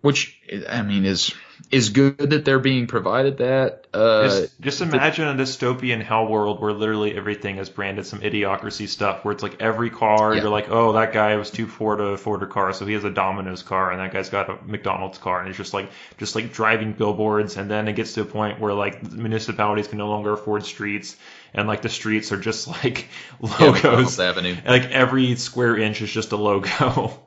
which 0.00 0.40
I 0.68 0.82
mean 0.82 1.04
is 1.04 1.34
is 1.70 1.88
good 1.90 2.18
that 2.18 2.44
they're 2.44 2.58
being 2.58 2.86
provided 2.86 3.38
that. 3.38 3.86
Uh, 3.92 4.24
Just, 4.24 4.60
just 4.60 4.80
imagine 4.82 5.26
a 5.26 5.34
dystopian 5.34 6.02
hell 6.02 6.26
world 6.28 6.60
where 6.60 6.72
literally 6.72 7.16
everything 7.16 7.56
is 7.56 7.68
branded 7.70 8.04
some 8.06 8.20
idiocracy 8.20 8.86
stuff 8.88 9.24
where 9.24 9.32
it's 9.32 9.42
like 9.42 9.60
every 9.60 9.90
car 9.90 10.34
Yeah. 10.34 10.42
you're 10.42 10.50
like, 10.50 10.70
oh, 10.70 10.92
that 10.92 11.12
guy 11.12 11.36
was 11.36 11.50
too 11.50 11.66
poor 11.66 11.96
to 11.96 12.04
afford 12.08 12.42
a 12.42 12.46
car, 12.46 12.72
so 12.72 12.84
he 12.86 12.92
has 12.92 13.04
a 13.04 13.10
Domino's 13.10 13.62
car, 13.62 13.90
and 13.90 14.00
that 14.00 14.12
guy's 14.12 14.28
got 14.28 14.50
a 14.50 14.58
McDonald's 14.64 15.18
car, 15.18 15.40
and 15.40 15.48
it's 15.48 15.56
just 15.56 15.72
like 15.74 15.90
just 16.18 16.34
like 16.34 16.52
driving 16.52 16.92
billboards, 16.92 17.56
and 17.56 17.70
then 17.70 17.88
it 17.88 17.94
gets 17.96 18.12
to 18.14 18.20
a 18.22 18.26
point 18.26 18.60
where 18.60 18.74
like 18.74 19.02
municipalities 19.12 19.88
can 19.88 19.98
no 19.98 20.08
longer 20.08 20.32
afford 20.34 20.64
streets, 20.64 21.16
and 21.54 21.66
like 21.66 21.80
the 21.82 21.88
streets 21.88 22.32
are 22.32 22.38
just 22.40 22.68
like 22.84 23.08
logos, 23.40 23.60
McDonald's 23.74 24.20
Avenue. 24.20 24.56
like 24.66 24.90
every 24.90 25.36
square 25.36 25.76
inch 25.78 26.02
is 26.02 26.10
just 26.10 26.32
a 26.32 26.36
logo. 26.36 27.22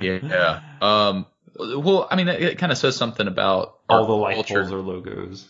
Yeah. 0.00 0.60
Um. 0.80 1.26
Well, 1.58 2.06
I 2.10 2.16
mean, 2.16 2.28
it, 2.28 2.42
it 2.42 2.58
kind 2.58 2.70
of 2.72 2.78
says 2.78 2.96
something 2.96 3.26
about 3.26 3.78
All 3.88 4.06
the 4.06 4.12
light 4.12 4.34
culture. 4.36 4.60
poles 4.60 4.72
are 4.72 4.78
logos. 4.80 5.48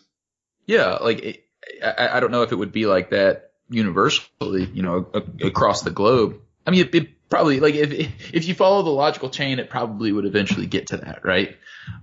Yeah, 0.66 0.94
like 1.00 1.20
it, 1.20 1.44
I, 1.84 2.16
I 2.16 2.20
don't 2.20 2.30
know 2.30 2.42
if 2.42 2.52
it 2.52 2.56
would 2.56 2.72
be 2.72 2.86
like 2.86 3.10
that 3.10 3.52
universally, 3.70 4.64
you 4.72 4.82
know, 4.82 5.06
a, 5.12 5.46
across 5.46 5.82
the 5.82 5.90
globe. 5.90 6.40
I 6.66 6.70
mean, 6.70 6.86
it, 6.86 6.94
it 6.94 7.28
probably 7.28 7.60
like 7.60 7.74
if 7.74 8.34
if 8.34 8.48
you 8.48 8.54
follow 8.54 8.82
the 8.82 8.90
logical 8.90 9.30
chain, 9.30 9.58
it 9.58 9.68
probably 9.70 10.12
would 10.12 10.24
eventually 10.26 10.66
get 10.66 10.88
to 10.88 10.98
that, 10.98 11.24
right? 11.24 11.56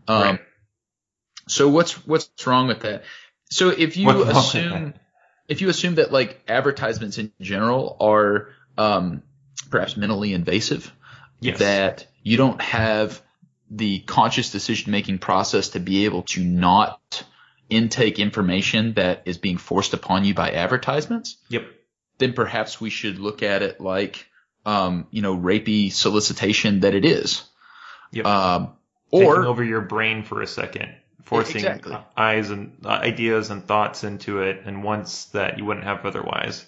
Um, 0.08 0.22
Right. 0.22 0.40
So 1.48 1.70
what's 1.70 1.94
what's 2.08 2.30
wrong 2.48 2.68
with 2.68 2.82
that? 2.82 3.04
So 3.52 3.70
if 3.70 3.98
you 3.98 4.08
What's 4.08 4.30
assume 4.56 4.96
if 5.48 5.62
you 5.62 5.70
assume 5.70 5.96
that 5.96 6.12
like 6.12 6.42
advertisements 6.48 7.20
in 7.20 7.32
general 7.40 7.98
are 8.00 8.50
um, 8.78 9.22
perhaps 9.70 9.96
mentally 9.96 10.34
invasive, 10.34 10.92
Yes. 11.40 11.60
that 11.60 12.08
you 12.24 12.38
don't 12.38 12.60
have 12.62 13.22
the 13.70 14.00
conscious 14.00 14.52
decision 14.52 14.92
making 14.92 15.20
process 15.20 15.70
to 15.70 15.80
be 15.80 16.06
able 16.06 16.24
to 16.24 16.44
not 16.44 17.24
intake 17.70 18.20
information 18.20 18.94
that 18.94 19.24
is 19.26 19.38
being 19.38 19.58
forced 19.58 19.94
upon 19.94 20.24
you 20.24 20.34
by 20.34 20.52
advertisements, 20.52 21.38
Yep. 21.50 21.66
then 22.20 22.34
perhaps 22.34 22.80
we 22.80 22.90
should 22.92 23.18
look 23.20 23.42
at 23.42 23.64
it 23.64 23.82
like, 23.82 24.28
um, 24.66 25.08
you 25.10 25.22
know, 25.24 25.36
rapey 25.36 25.92
solicitation 25.92 26.82
that 26.82 26.94
it 26.94 27.06
is. 27.06 27.44
Yep. 28.12 28.26
Um, 28.26 28.74
Taking 29.12 29.28
over 29.30 29.64
your 29.64 29.82
brain 29.82 30.24
for 30.24 30.42
a 30.42 30.48
second, 30.48 30.94
forcing 31.24 31.58
Exactly. 31.58 31.98
eyes 32.18 32.50
and 32.50 32.76
uh, 32.86 32.90
ideas 32.90 33.50
and 33.50 33.66
thoughts 33.66 34.04
into 34.04 34.42
it, 34.42 34.64
and 34.66 34.84
wants 34.84 35.26
that 35.28 35.58
you 35.58 35.66
wouldn't 35.66 35.86
have 35.86 36.06
otherwise. 36.06 36.66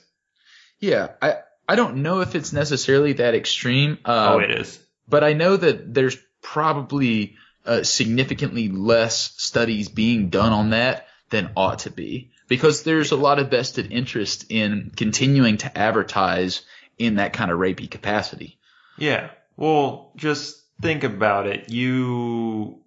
yeah, 0.80 1.09
I 1.21 1.36
I 1.67 1.76
don't 1.76 1.97
know 1.97 2.21
if 2.21 2.34
it's 2.36 2.53
necessarily 2.53 3.13
that 3.13 3.36
extreme. 3.36 3.97
Uh, 4.05 4.36
oh, 4.36 4.39
it 4.39 4.51
is. 4.51 4.80
but 5.09 5.24
I 5.24 5.34
know 5.34 5.57
that 5.57 5.93
there's 5.93 6.17
probably 6.41 7.35
uh, 7.65 7.83
significantly 7.83 8.69
less 8.69 9.33
studies 9.41 9.89
being 9.89 10.29
done 10.29 10.53
on 10.53 10.69
that 10.71 11.07
than 11.29 11.51
ought 11.55 11.79
to 11.79 11.89
be 11.89 12.31
because 12.47 12.83
there's 12.83 13.11
a 13.11 13.17
lot 13.17 13.39
of 13.39 13.51
vested 13.51 13.91
interest 13.91 14.45
in 14.49 14.91
continuing 14.95 15.57
to 15.57 15.77
advertise 15.77 16.61
in 16.97 17.15
that 17.15 17.33
kind 17.33 17.51
of 17.51 17.59
rapey 17.59 17.89
capacity. 17.89 18.57
Yeah. 18.97 19.29
Well, 19.57 20.11
just 20.15 20.63
think 20.81 21.03
about 21.03 21.47
it. 21.47 21.69
You 21.69 22.81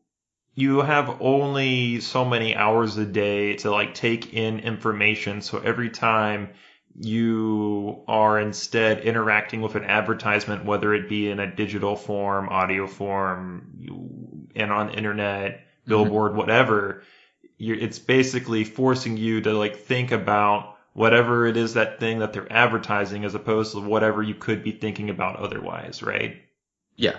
you 0.55 0.80
have 0.80 1.20
only 1.20 2.01
so 2.01 2.24
many 2.24 2.55
hours 2.55 2.96
a 2.96 3.07
day 3.07 3.57
to 3.57 3.70
like 3.70 3.94
take 3.94 4.34
in 4.34 4.61
information. 4.61 5.42
So 5.42 5.59
every 5.59 5.90
time 5.90 6.51
you 6.99 8.03
are 8.09 8.38
instead 8.38 9.01
interacting 9.01 9.61
with 9.61 9.74
an 9.74 9.84
advertisement, 9.84 10.64
whether 10.64 10.95
it 10.95 11.09
be 11.09 11.30
in 11.30 11.41
a 11.41 11.55
digital 11.55 11.97
form, 11.97 12.49
audio 12.49 12.86
form, 12.86 14.49
and 14.55 14.72
on 14.72 14.88
the 14.88 14.95
internet, 14.95 15.53
mm-hmm. 15.53 15.88
billboard, 15.88 16.34
whatever, 16.34 17.03
you're, 17.57 17.78
it's 17.78 17.99
basically 17.99 18.64
forcing 18.64 19.16
you 19.16 19.41
to 19.43 19.53
like 19.53 19.76
think 19.76 20.12
about 20.12 20.76
whatever 20.93 21.47
it 21.47 21.57
is 21.57 21.74
that 21.74 22.01
thing 22.01 22.18
that 22.18 22.32
they're 22.32 22.53
advertising 22.53 23.24
as 23.24 23.34
opposed 23.34 23.72
to 23.72 23.80
whatever 23.80 24.22
you 24.22 24.34
could 24.34 24.62
be 24.62 24.72
thinking 24.72 25.11
about 25.11 25.36
otherwise, 25.36 26.03
right? 26.03 26.43
Yeah. 26.97 27.16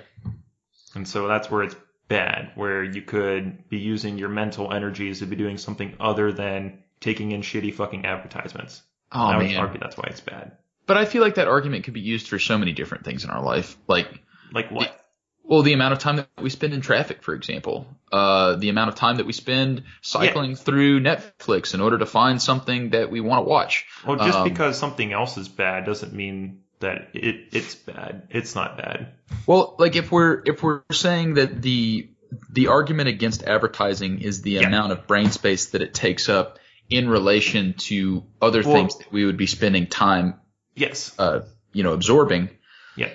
And 0.93 1.07
so 1.07 1.27
that's 1.27 1.49
where 1.49 1.63
it's 1.63 1.75
bad, 2.07 2.51
where 2.55 2.83
you 2.83 3.01
could 3.01 3.69
be 3.69 3.77
using 3.77 4.17
your 4.17 4.29
mental 4.29 4.73
energies 4.73 5.19
to 5.19 5.25
be 5.25 5.37
doing 5.37 5.57
something 5.57 5.95
other 5.99 6.33
than 6.33 6.79
taking 6.99 7.31
in 7.31 7.41
shitty 7.41 7.73
fucking 7.73 8.05
advertisements. 8.05 8.83
Oh 9.11 9.25
I 9.25 9.37
would 9.37 9.47
man. 9.47 9.57
argue 9.57 9.79
that's 9.79 9.97
why 9.97 10.05
it's 10.09 10.21
bad. 10.21 10.53
But 10.87 10.97
I 10.97 11.05
feel 11.05 11.21
like 11.21 11.35
that 11.35 11.47
argument 11.47 11.85
could 11.85 11.93
be 11.93 12.01
used 12.01 12.27
for 12.27 12.39
so 12.39 12.57
many 12.57 12.71
different 12.73 13.05
things 13.05 13.23
in 13.23 13.29
our 13.29 13.41
life. 13.41 13.77
Like, 13.87 14.21
Like 14.51 14.71
what? 14.71 14.97
well, 15.43 15.61
the 15.61 15.73
amount 15.73 15.93
of 15.93 15.99
time 15.99 16.17
that 16.17 16.29
we 16.41 16.49
spend 16.49 16.73
in 16.73 16.81
traffic, 16.81 17.23
for 17.23 17.33
example, 17.33 17.87
uh, 18.11 18.55
the 18.55 18.69
amount 18.69 18.89
of 18.89 18.95
time 18.95 19.17
that 19.17 19.25
we 19.25 19.33
spend 19.33 19.83
cycling 20.01 20.55
through 20.55 21.01
Netflix 21.01 21.73
in 21.73 21.81
order 21.81 21.97
to 21.97 22.05
find 22.05 22.41
something 22.41 22.91
that 22.91 23.11
we 23.11 23.21
want 23.21 23.45
to 23.45 23.49
watch. 23.49 23.85
Well, 24.05 24.17
just 24.17 24.39
Um, 24.39 24.43
because 24.43 24.77
something 24.77 25.13
else 25.13 25.37
is 25.37 25.47
bad 25.47 25.85
doesn't 25.85 26.13
mean 26.13 26.61
that 26.79 27.09
it 27.13 27.49
it's 27.53 27.75
bad. 27.75 28.23
It's 28.31 28.55
not 28.55 28.77
bad. 28.77 29.13
Well, 29.45 29.75
like 29.77 29.95
if 29.95 30.11
we're 30.11 30.41
if 30.45 30.63
we're 30.63 30.81
saying 30.91 31.35
that 31.35 31.61
the 31.61 32.09
the 32.49 32.67
argument 32.67 33.09
against 33.09 33.43
advertising 33.43 34.19
is 34.21 34.41
the 34.41 34.51
Yeah. 34.51 34.67
amount 34.67 34.93
of 34.93 35.05
brain 35.05 35.31
space 35.31 35.67
that 35.67 35.81
it 35.81 35.93
takes 35.93 36.27
up 36.29 36.59
in 36.91 37.09
relation 37.09 37.73
to 37.73 38.23
other 38.41 38.61
Well- 38.61 38.73
things 38.73 38.97
that 38.97 39.11
we 39.11 39.25
would 39.25 39.37
be 39.37 39.47
spending 39.47 39.87
time, 39.87 40.35
Yes. 40.75 41.13
uh, 41.17 41.41
you 41.73 41.83
know, 41.83 41.93
absorbing. 41.93 42.49
Yeah. 42.95 43.09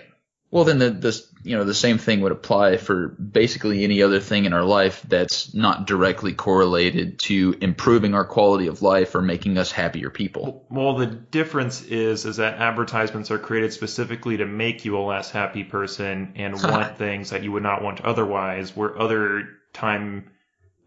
Well, 0.51 0.65
then 0.65 0.79
the 0.79 0.91
the 0.91 1.21
you 1.43 1.57
know 1.57 1.65
the 1.65 1.75
same 1.75 1.99
thing 1.99 2.23
would 2.23 2.33
apply 2.33 2.77
for 2.79 3.09
basically 3.09 3.85
any 3.85 4.03
other 4.03 4.19
thing 4.21 4.47
in 4.47 4.53
our 4.53 4.65
life 4.65 5.03
that's 5.07 5.55
not 5.55 5.87
directly 5.87 6.33
correlated 6.33 7.19
to 7.21 7.55
improving 7.61 8.15
our 8.15 8.25
quality 8.25 8.67
of 8.69 8.81
life 8.83 9.15
or 9.15 9.23
making 9.23 9.59
us 9.59 9.71
happier 9.71 10.09
people. 10.11 10.65
Well, 10.71 10.97
the 10.97 11.07
difference 11.07 11.83
is 11.83 12.25
is 12.25 12.37
that 12.37 12.59
advertisements 12.59 13.31
are 13.31 13.39
created 13.39 13.73
specifically 13.73 14.39
to 14.39 14.47
make 14.47 14.85
you 14.85 14.97
a 14.97 15.01
less 15.05 15.31
happy 15.31 15.65
person 15.65 16.33
and 16.37 16.55
want 16.63 16.97
things 16.97 17.31
that 17.31 17.43
you 17.45 17.53
would 17.53 17.63
not 17.63 17.83
want 17.83 18.01
otherwise. 18.01 18.75
Where 18.75 18.99
other 18.99 19.49
time, 19.73 20.31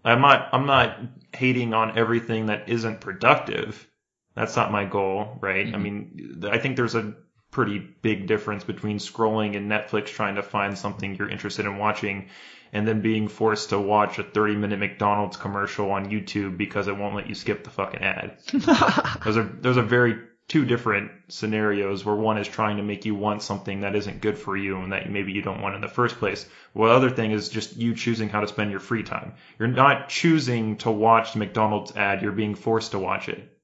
I'm 0.04 0.22
not 0.22 0.50
I'm 0.54 0.66
not 0.66 1.00
hating 1.34 1.74
on 1.74 1.98
everything 1.98 2.48
that 2.48 2.70
isn't 2.70 3.02
productive. 3.02 3.88
That's 4.36 4.56
not 4.56 4.72
my 4.72 4.86
goal, 4.86 5.38
right? 5.42 5.68
I 5.68 5.78
Mhm. 5.78 5.82
mean, 5.82 6.44
I 6.50 6.58
think 6.58 6.76
there's 6.76 6.96
a 6.96 7.14
pretty 7.52 7.80
big 7.80 8.28
difference 8.28 8.64
between 8.64 9.00
scrolling 9.00 9.56
in 9.56 9.68
Netflix 9.68 10.08
trying 10.08 10.36
to 10.36 10.44
find 10.44 10.78
something 10.78 11.16
you're 11.16 11.30
interested 11.30 11.66
in 11.66 11.78
watching 11.78 12.30
and 12.72 12.88
then 12.88 13.02
being 13.02 13.28
forced 13.28 13.70
to 13.70 13.80
watch 13.80 14.20
a 14.20 14.24
30 14.24 14.56
minute 14.56 14.80
McDonald's 14.80 15.36
commercial 15.38 15.92
on 15.92 16.12
YouTube 16.12 16.58
because 16.58 16.88
it 16.88 16.96
won't 16.96 17.16
let 17.16 17.28
you 17.28 17.36
skip 17.36 17.64
the 17.64 17.72
fucking 17.72 18.02
ad. 18.02 18.38
Those 19.26 19.38
are 19.38 19.44
those 19.62 19.78
are 19.78 19.84
very 19.84 20.16
two 20.50 20.66
different 20.66 21.12
scenarios 21.30 22.04
where 22.04 22.16
one 22.16 22.40
is 22.40 22.48
trying 22.48 22.78
to 22.78 22.84
make 22.84 23.06
you 23.06 23.14
want 23.14 23.44
something 23.44 23.82
that 23.82 23.96
isn't 23.96 24.20
good 24.20 24.38
for 24.38 24.58
you 24.58 24.80
and 24.80 24.92
that 24.92 25.10
maybe 25.10 25.32
you 25.32 25.44
don't 25.44 25.62
want 25.62 25.76
in 25.76 25.82
the 25.82 25.88
first 25.88 26.18
place. 26.18 26.46
Well, 26.74 26.90
the 26.90 26.96
other 26.96 27.16
thing 27.16 27.32
is 27.32 27.50
just 27.50 27.78
you 27.78 27.94
choosing 27.94 28.30
how 28.30 28.42
to 28.42 28.48
spend 28.48 28.72
your 28.72 28.80
free 28.80 29.04
time. 29.04 29.34
You're 29.60 29.68
not 29.68 30.10
choosing 30.10 30.78
to 30.78 30.92
watch 30.92 31.34
the 31.34 31.40
McDonald's 31.40 31.96
ad, 31.96 32.24
you're 32.24 32.32
being 32.32 32.56
forced 32.56 32.92
to 32.92 33.00
watch 33.00 33.30
it. 33.30 33.58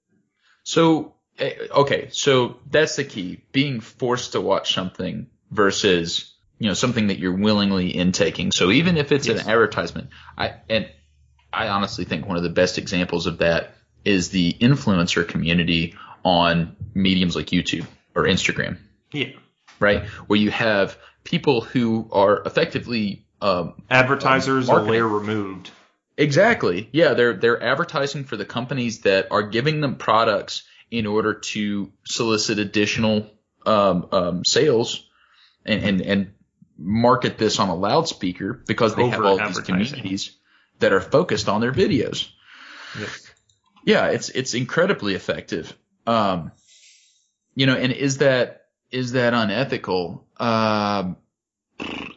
So, 0.63 1.15
eh, 1.39 1.53
okay, 1.71 2.09
so 2.11 2.57
that's 2.69 2.95
the 2.95 3.03
key: 3.03 3.41
being 3.51 3.79
forced 3.79 4.33
to 4.33 4.41
watch 4.41 4.73
something 4.73 5.27
versus 5.51 6.33
you 6.59 6.67
know 6.67 6.75
something 6.75 7.07
that 7.07 7.17
you're 7.17 7.35
willingly 7.35 7.95
intaking. 7.95 8.51
So 8.51 8.69
even 8.71 8.97
if 8.97 9.11
it's 9.11 9.27
Yes. 9.27 9.41
an 9.43 9.49
advertisement, 9.49 10.09
I 10.37 10.53
and 10.69 10.87
I 11.51 11.69
honestly 11.69 12.05
think 12.05 12.27
one 12.27 12.37
of 12.37 12.43
the 12.43 12.49
best 12.49 12.77
examples 12.77 13.25
of 13.25 13.39
that 13.39 13.75
is 14.03 14.29
the 14.29 14.53
influencer 14.53 15.27
community 15.27 15.95
on 16.25 16.75
mediums 16.93 17.35
like 17.35 17.45
YouTube 17.47 17.85
or 18.15 18.23
Instagram, 18.23 18.77
Yeah. 19.13 19.29
right? 19.79 20.03
Where 20.27 20.39
you 20.39 20.51
have 20.51 20.97
people 21.23 21.61
who 21.61 22.09
are 22.11 22.41
effectively 22.45 23.25
um, 23.41 23.81
Advertisers 23.89 24.67
a 24.69 24.75
layer 24.75 25.07
removed. 25.07 25.69
Exactly. 26.17 26.89
Yeah, 26.93 27.13
they're 27.13 27.33
they're 27.33 27.61
advertising 27.61 28.23
for 28.23 28.37
the 28.37 28.45
companies 28.45 29.01
that 29.01 29.27
are 29.31 29.43
giving 29.43 29.81
them 29.81 29.97
products 29.97 30.63
in 30.89 31.05
order 31.05 31.33
to 31.33 31.91
solicit 32.05 32.57
additional 32.57 33.29
um, 33.65 34.07
um, 34.11 34.45
sales 34.45 35.05
and, 35.65 35.83
and 35.83 36.01
and 36.01 36.31
market 36.77 37.37
this 37.37 37.59
on 37.59 37.69
a 37.69 37.75
loudspeaker 37.75 38.53
because 38.65 38.95
they 38.95 39.07
have 39.09 39.25
all 39.25 39.37
these 39.37 39.59
communities 39.59 40.31
that 40.79 40.93
are 40.93 41.01
focused 41.01 41.49
on 41.49 41.59
their 41.61 41.73
videos. 41.73 42.29
Yep. 42.97 43.09
Yeah, 43.83 44.05
it's 44.07 44.29
it's 44.29 44.53
incredibly 44.53 45.15
effective. 45.15 45.75
Um, 46.05 46.51
you 47.55 47.65
know, 47.65 47.75
and 47.75 47.91
is 47.91 48.19
that 48.19 48.65
is 48.91 49.13
that 49.13 49.33
unethical? 49.33 50.27
Um, 50.37 51.17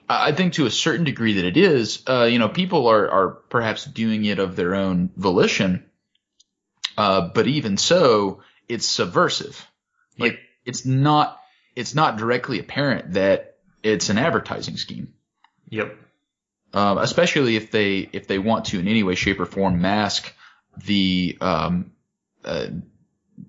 I 0.09 0.32
think 0.32 0.55
to 0.55 0.66
a 0.66 0.70
certain 0.70 1.05
degree 1.05 1.34
that 1.34 1.45
it 1.45 1.57
is. 1.57 2.03
Uh, 2.09 2.24
you 2.24 2.39
know, 2.39 2.49
people 2.49 2.86
are 2.89 3.11
are 3.11 3.28
perhaps 3.28 3.84
doing 3.84 4.24
it 4.24 4.39
of 4.39 4.57
their 4.57 4.74
own 4.74 5.11
volition, 5.16 5.84
uh, 6.97 7.28
but 7.34 7.47
even 7.47 7.76
so, 7.76 8.43
it's 8.68 8.86
subversive. 8.86 9.66
Like 10.18 10.39
it's 10.64 10.84
not 10.84 11.41
it's 11.76 11.95
not 11.95 12.16
directly 12.16 12.59
apparent 12.59 13.12
that 13.14 13.57
it's 13.82 14.09
an 14.09 14.18
advertising 14.18 14.76
scheme 14.76 15.14
Yep. 15.70 15.97
um, 16.74 16.99
especially 16.99 17.57
if 17.57 17.70
they 17.70 18.09
if 18.12 18.26
they 18.26 18.39
want 18.39 18.66
to 18.66 18.80
in 18.80 18.89
any 18.89 19.03
way, 19.03 19.14
shape, 19.14 19.41
or 19.41 19.47
form 19.47 19.80
mask 19.80 20.34
the 20.84 21.36
um, 21.41 21.93
uh, 22.45 22.66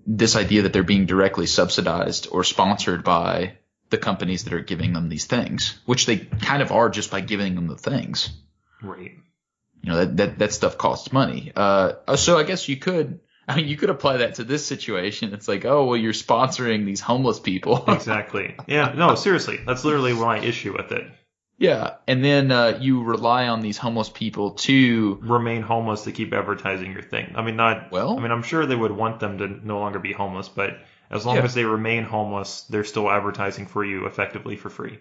this 0.06 0.36
idea 0.36 0.64
that 0.64 0.74
they're 0.74 0.84
being 0.84 1.06
directly 1.06 1.46
subsidized 1.46 2.28
or 2.32 2.44
sponsored 2.44 3.04
by 3.04 3.54
the 3.90 3.98
companies 3.98 4.44
that 4.44 4.54
are 4.54 4.62
giving 4.62 4.94
them 4.94 5.10
these 5.10 5.26
things, 5.26 5.80
which 5.86 6.06
they 6.06 6.18
kind 6.18 6.62
of 6.62 6.72
are 6.72 6.90
just 6.90 7.12
by 7.12 7.22
giving 7.22 7.56
them 7.56 7.68
the 7.68 7.78
things. 7.78 8.30
Right. 8.82 9.14
You 9.82 9.92
know 9.92 9.98
that 9.98 10.18
that, 10.18 10.40
that 10.40 10.54
stuff 10.54 10.78
costs 10.78 11.12
money. 11.12 11.52
Uh, 11.56 12.16
so 12.16 12.38
I 12.38 12.44
guess 12.44 12.68
you 12.68 12.78
could. 12.78 13.20
I 13.48 13.56
mean, 13.56 13.68
you 13.68 13.78
could 13.78 13.90
apply 13.90 14.18
that 14.18 14.36
to 14.36 14.44
this 14.44 14.64
situation. 14.64 15.34
It's 15.34 15.48
like, 15.48 15.66
oh, 15.66 15.86
well, 15.86 15.98
you're 15.98 16.14
sponsoring 16.14 16.86
these 16.86 17.02
homeless 17.02 17.40
people. 17.40 17.84
Exactly. 17.88 18.56
Yeah. 18.68 18.94
No, 18.96 19.16
seriously. 19.16 19.60
That's 19.66 19.84
literally 19.84 20.14
my 20.14 20.38
issue 20.40 20.72
with 20.72 20.92
it. 20.92 21.10
Yeah, 21.60 21.96
and 22.08 22.24
then 22.24 22.52
uh, 22.52 22.78
you 22.82 23.04
rely 23.04 23.50
on 23.50 23.60
these 23.62 23.78
homeless 23.78 24.10
people 24.10 24.52
to 24.52 25.20
Remain 25.22 25.62
homeless 25.62 26.06
to 26.06 26.12
keep 26.14 26.34
advertising 26.34 26.94
your 26.94 27.02
thing. 27.02 27.34
I 27.36 27.42
mean, 27.44 27.58
not. 27.58 27.92
Well- 27.92 28.18
I 28.18 28.22
mean, 28.22 28.32
I'm 28.32 28.44
sure 28.44 28.66
they 28.66 28.76
would 28.76 28.92
want 28.92 29.20
them 29.20 29.38
to 29.40 29.48
no 29.48 29.80
longer 29.80 30.00
be 30.00 30.14
homeless, 30.14 30.48
but 30.50 30.78
as 31.12 31.26
long 31.26 31.36
Yeah. 31.36 31.44
as 31.44 31.54
they 31.54 31.66
remain 31.66 32.04
homeless, 32.06 32.62
they're 32.70 32.84
still 32.86 33.10
advertising 33.12 33.66
for 33.68 33.84
you 33.84 34.06
effectively 34.06 34.56
for 34.56 34.70
free. 34.70 35.00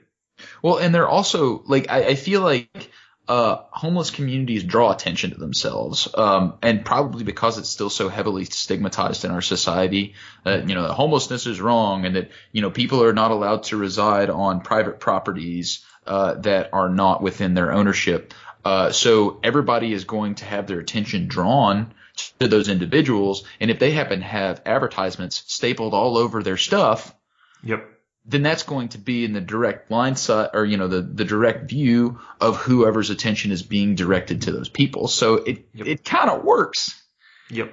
Well, 0.62 0.78
and 0.78 0.94
they're 0.94 1.08
also 1.08 1.62
like 1.66 1.90
I, 1.90 2.08
I 2.08 2.14
feel 2.14 2.40
like 2.40 2.90
uh, 3.28 3.62
homeless 3.70 4.10
communities 4.10 4.64
draw 4.64 4.90
attention 4.90 5.30
to 5.32 5.36
themselves, 5.36 6.08
um, 6.14 6.54
and 6.62 6.84
probably 6.84 7.24
because 7.24 7.58
it's 7.58 7.68
still 7.68 7.90
so 7.90 8.08
heavily 8.08 8.46
stigmatized 8.46 9.24
in 9.24 9.30
our 9.30 9.42
society 9.42 10.14
that 10.44 10.68
you 10.68 10.74
know 10.74 10.82
that 10.82 10.94
homelessness 10.94 11.46
is 11.46 11.60
wrong, 11.60 12.06
and 12.06 12.16
that 12.16 12.30
you 12.52 12.62
know 12.62 12.70
people 12.70 13.02
are 13.04 13.12
not 13.12 13.30
allowed 13.30 13.64
to 13.64 13.76
reside 13.76 14.30
on 14.30 14.60
private 14.60 14.98
properties 14.98 15.84
uh, 16.08 16.34
that 16.34 16.70
are 16.72 16.88
not 16.88 17.22
within 17.22 17.54
their 17.54 17.72
ownership. 17.72 18.34
Uh, 18.64 18.90
so 18.90 19.38
everybody 19.44 19.92
is 19.92 20.04
going 20.04 20.34
to 20.36 20.44
have 20.44 20.66
their 20.66 20.80
attention 20.80 21.28
drawn 21.28 21.92
to 22.40 22.48
those 22.48 22.68
individuals, 22.68 23.44
and 23.60 23.70
if 23.70 23.78
they 23.78 23.92
happen 23.92 24.18
to 24.18 24.24
have 24.24 24.60
advertisements 24.66 25.44
stapled 25.46 25.94
all 25.94 26.16
over 26.18 26.42
their 26.42 26.56
stuff, 26.56 27.14
Yep. 27.62 27.88
then 28.26 28.42
that's 28.42 28.64
going 28.64 28.88
to 28.90 28.98
be 28.98 29.24
in 29.24 29.32
the 29.32 29.40
direct 29.40 29.90
line 29.90 30.16
sight 30.16 30.50
or 30.54 30.64
you 30.64 30.76
know 30.76 30.88
the 30.88 31.00
the 31.02 31.24
direct 31.24 31.68
view 31.70 32.18
of 32.40 32.56
whoever's 32.56 33.10
attention 33.10 33.52
is 33.52 33.62
being 33.62 33.94
directed 33.94 34.42
to 34.42 34.52
those 34.52 34.68
people 34.68 35.06
so 35.08 35.34
it 35.36 35.66
Yep. 35.74 35.86
it 35.86 36.04
kind 36.04 36.28
of 36.30 36.44
works 36.44 37.00
Yep. 37.50 37.72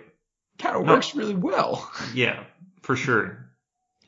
kind 0.60 0.76
of 0.78 0.86
No. 0.86 0.94
works 0.94 1.14
really 1.16 1.36
well 1.36 1.90
Yeah. 2.14 2.44
For 2.84 2.96
sure. 2.96 3.50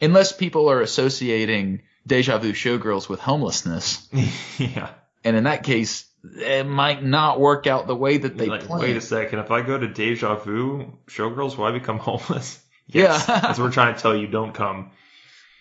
unless 0.02 0.32
people 0.32 0.70
are 0.70 0.82
associating 0.82 1.82
deja 2.08 2.38
vu 2.40 2.54
showgirls 2.54 3.08
with 3.10 3.20
homelessness 3.20 4.08
yeah. 4.58 4.90
and 5.24 5.36
in 5.36 5.44
that 5.44 5.64
case 5.64 6.06
it 6.24 6.66
might 6.66 7.04
not 7.04 7.40
work 7.40 7.68
out 7.68 7.86
the 7.88 7.96
way 7.96 8.18
that 8.18 8.38
they 8.38 8.48
like, 8.48 8.64
plan 8.64 8.82
wait 8.82 8.98
a 8.98 9.02
second. 9.02 9.40
If 9.40 9.52
I 9.52 9.62
go 9.62 9.78
to 9.78 9.88
Deja 9.88 10.36
Vu 10.36 10.98
Showgirls, 11.08 11.56
will 11.58 11.66
I 11.66 11.72
become 11.72 12.00
homeless? 12.10 12.60
Yeah. 12.88 13.18
That's 13.18 13.60
what 13.60 13.66
we're 13.66 13.72
trying 13.72 13.96
to 13.96 14.02
tell 14.02 14.16
you. 14.16 14.28
Don't 14.28 14.54
come. 14.54 14.92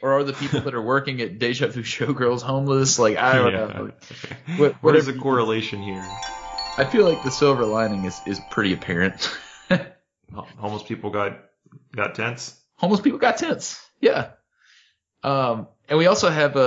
or 0.02 0.12
are 0.14 0.24
the 0.24 0.32
people 0.32 0.60
that 0.62 0.74
are 0.74 0.82
working 0.82 1.20
at 1.20 1.38
deja 1.38 1.66
vu 1.68 1.82
showgirls 1.82 2.42
homeless 2.42 2.98
like 2.98 3.16
i 3.16 3.34
don't 3.34 3.52
Yeah. 3.52 3.66
know. 3.66 3.90
What- 4.56 4.74
What 4.82 4.96
is 4.96 5.06
the 5.06 5.12
correlation 5.14 5.82
here? 5.82 6.04
I 6.78 6.84
feel 6.84 7.04
like 7.08 7.22
the 7.22 7.30
silver 7.30 7.64
lining 7.64 8.04
is, 8.04 8.18
is 8.26 8.40
pretty 8.50 8.72
apparent. 8.72 9.30
Homeless 10.58 10.82
people 10.82 11.10
got 11.10 11.38
got 11.94 12.14
tents. 12.14 12.58
Homeless 12.76 13.00
people 13.00 13.18
got 13.18 13.36
tents. 13.38 13.80
Yeah. 14.00 14.30
Um, 15.22 15.68
and 15.88 15.98
we 15.98 16.06
also 16.06 16.30
have 16.30 16.56
a, 16.56 16.58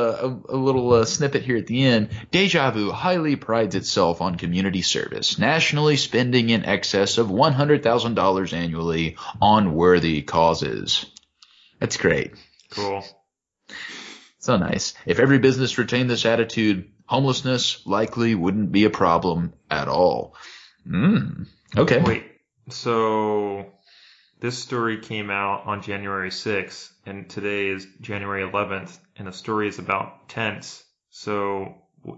a, 0.50 0.56
a 0.56 0.58
little 0.58 0.94
uh, 0.94 1.06
snippet 1.06 1.44
here 1.44 1.58
at 1.58 1.68
the 1.68 1.86
end. 1.86 2.10
Deja 2.32 2.72
Vu 2.72 2.92
highly 2.92 3.36
prides 3.36 3.76
itself 3.76 4.22
on 4.22 4.36
community 4.36 4.82
service, 4.82 5.38
nationally 5.38 5.98
spending 5.98 6.50
in 6.50 6.66
excess 6.66 7.18
of 7.18 7.28
$100,000 7.28 8.54
annually 8.54 9.18
on 9.42 9.74
worthy 9.74 10.22
causes. 10.22 11.06
That's 11.80 11.98
great. 11.98 12.34
Cool. 12.72 13.04
So 14.40 14.58
nice. 14.58 14.94
If 15.06 15.20
every 15.20 15.40
business 15.40 15.78
retained 15.78 16.10
this 16.10 16.26
attitude, 16.26 16.90
homelessness 17.06 17.86
likely 17.86 18.36
wouldn't 18.36 18.72
be 18.72 18.86
a 18.86 18.90
problem 18.90 19.54
at 19.70 19.88
all. 19.90 20.36
Mm. 20.88 21.48
Okay. 21.78 22.02
Wait. 22.02 22.24
So 22.70 23.66
this 24.40 24.58
story 24.58 25.00
came 25.02 25.30
out 25.30 25.66
on 25.66 25.82
January 25.82 26.30
6th, 26.30 26.92
and 27.06 27.30
today 27.30 27.68
is 27.68 27.86
January 28.02 28.44
11th, 28.50 28.98
and 29.18 29.28
the 29.28 29.34
story 29.34 29.68
is 29.68 29.80
about 29.80 30.30
tense. 30.30 30.84
So 31.10 31.76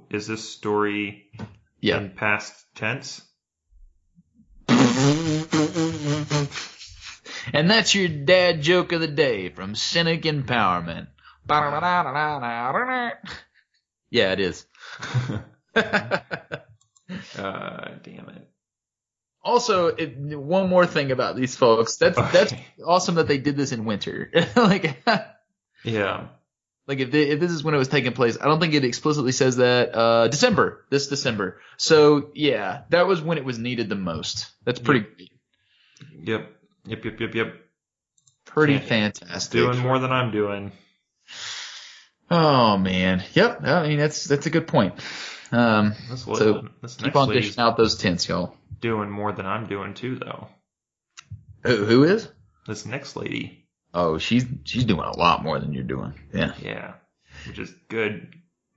is 0.09 0.27
this 0.27 0.47
story 0.49 1.31
Yeah. 1.79 1.97
in 1.97 2.11
past 2.11 2.53
tense? 2.75 3.21
And 7.53 7.69
that's 7.69 7.95
your 7.95 8.07
dad 8.07 8.61
joke 8.61 8.91
of 8.91 9.01
the 9.01 9.07
day 9.07 9.49
from 9.49 9.73
Cynic 9.75 10.21
Empowerment. 10.23 11.07
Yeah, 14.11 14.31
it 14.33 14.39
is. 14.39 14.65
Uh, 17.37 17.89
damn 18.03 18.29
it. 18.29 18.47
Also, 19.43 19.87
it, 19.87 20.17
one 20.37 20.69
more 20.69 20.85
thing 20.85 21.11
about 21.11 21.35
these 21.35 21.55
folks. 21.55 21.97
That's 21.97 22.15
that's 22.31 22.53
awesome 22.85 23.15
that 23.15 23.27
they 23.27 23.39
did 23.39 23.57
this 23.57 23.71
in 23.71 23.85
winter. 23.85 24.29
like, 24.55 25.01
Yeah. 25.83 26.27
like 26.87 26.99
if 26.99 27.09
they, 27.11 27.23
if 27.29 27.39
this 27.39 27.49
is 27.51 27.63
when 27.63 27.73
it 27.73 27.79
was 27.79 27.87
taking 27.87 28.13
place, 28.13 28.37
I 28.39 28.45
don't 28.45 28.59
think 28.59 28.75
it 28.75 28.83
explicitly 28.83 29.31
says 29.31 29.57
that. 29.57 29.95
Uh, 29.95 30.27
December, 30.27 30.85
this 30.91 31.07
December. 31.07 31.59
So 31.77 32.29
yeah, 32.35 32.83
that 32.89 33.07
was 33.07 33.19
when 33.21 33.39
it 33.39 33.45
was 33.45 33.57
needed 33.57 33.89
the 33.89 33.95
most. 33.95 34.51
That's 34.63 34.79
pretty 34.79 35.07
Yep. 36.23 36.47
Yep. 36.85 37.05
Yep. 37.05 37.19
Yep. 37.19 37.35
Yep. 37.35 37.55
pretty 38.45 38.73
Yeah. 38.73 38.79
fantastic. 38.79 39.53
Doing 39.53 39.79
more 39.79 39.97
than 39.97 40.11
I'm 40.11 40.31
doing. 40.31 40.71
Oh 42.29 42.77
man, 42.77 43.23
yep. 43.33 43.61
I 43.63 43.87
mean 43.87 43.97
that's 43.97 44.23
that's 44.25 44.45
a 44.45 44.49
good 44.49 44.67
point. 44.67 44.93
Um, 45.51 45.93
This, 46.09 46.23
So, 46.23 46.67
this 46.81 46.95
keep 46.95 47.15
on 47.15 47.29
dishing 47.29 47.59
out 47.59 47.77
those 47.77 47.95
tents, 47.97 48.27
y'all. 48.27 48.55
doing 48.79 49.09
more 49.09 49.31
than 49.31 49.45
I'm 49.45 49.67
doing 49.67 49.93
too, 49.93 50.15
though. 50.15 50.47
Who, 51.63 51.85
who 51.85 52.03
is? 52.03 52.27
This 52.67 52.85
next 52.85 53.15
lady. 53.15 53.67
Oh, 53.93 54.17
she's 54.17 54.45
she's 54.63 54.85
doing 54.85 55.01
a 55.01 55.17
lot 55.17 55.43
more 55.43 55.59
than 55.59 55.73
you're 55.73 55.83
doing. 55.83 56.13
Yeah. 56.33 56.53
Yeah. 56.61 56.93
Which 57.47 57.59
is 57.59 57.73
good 57.89 58.33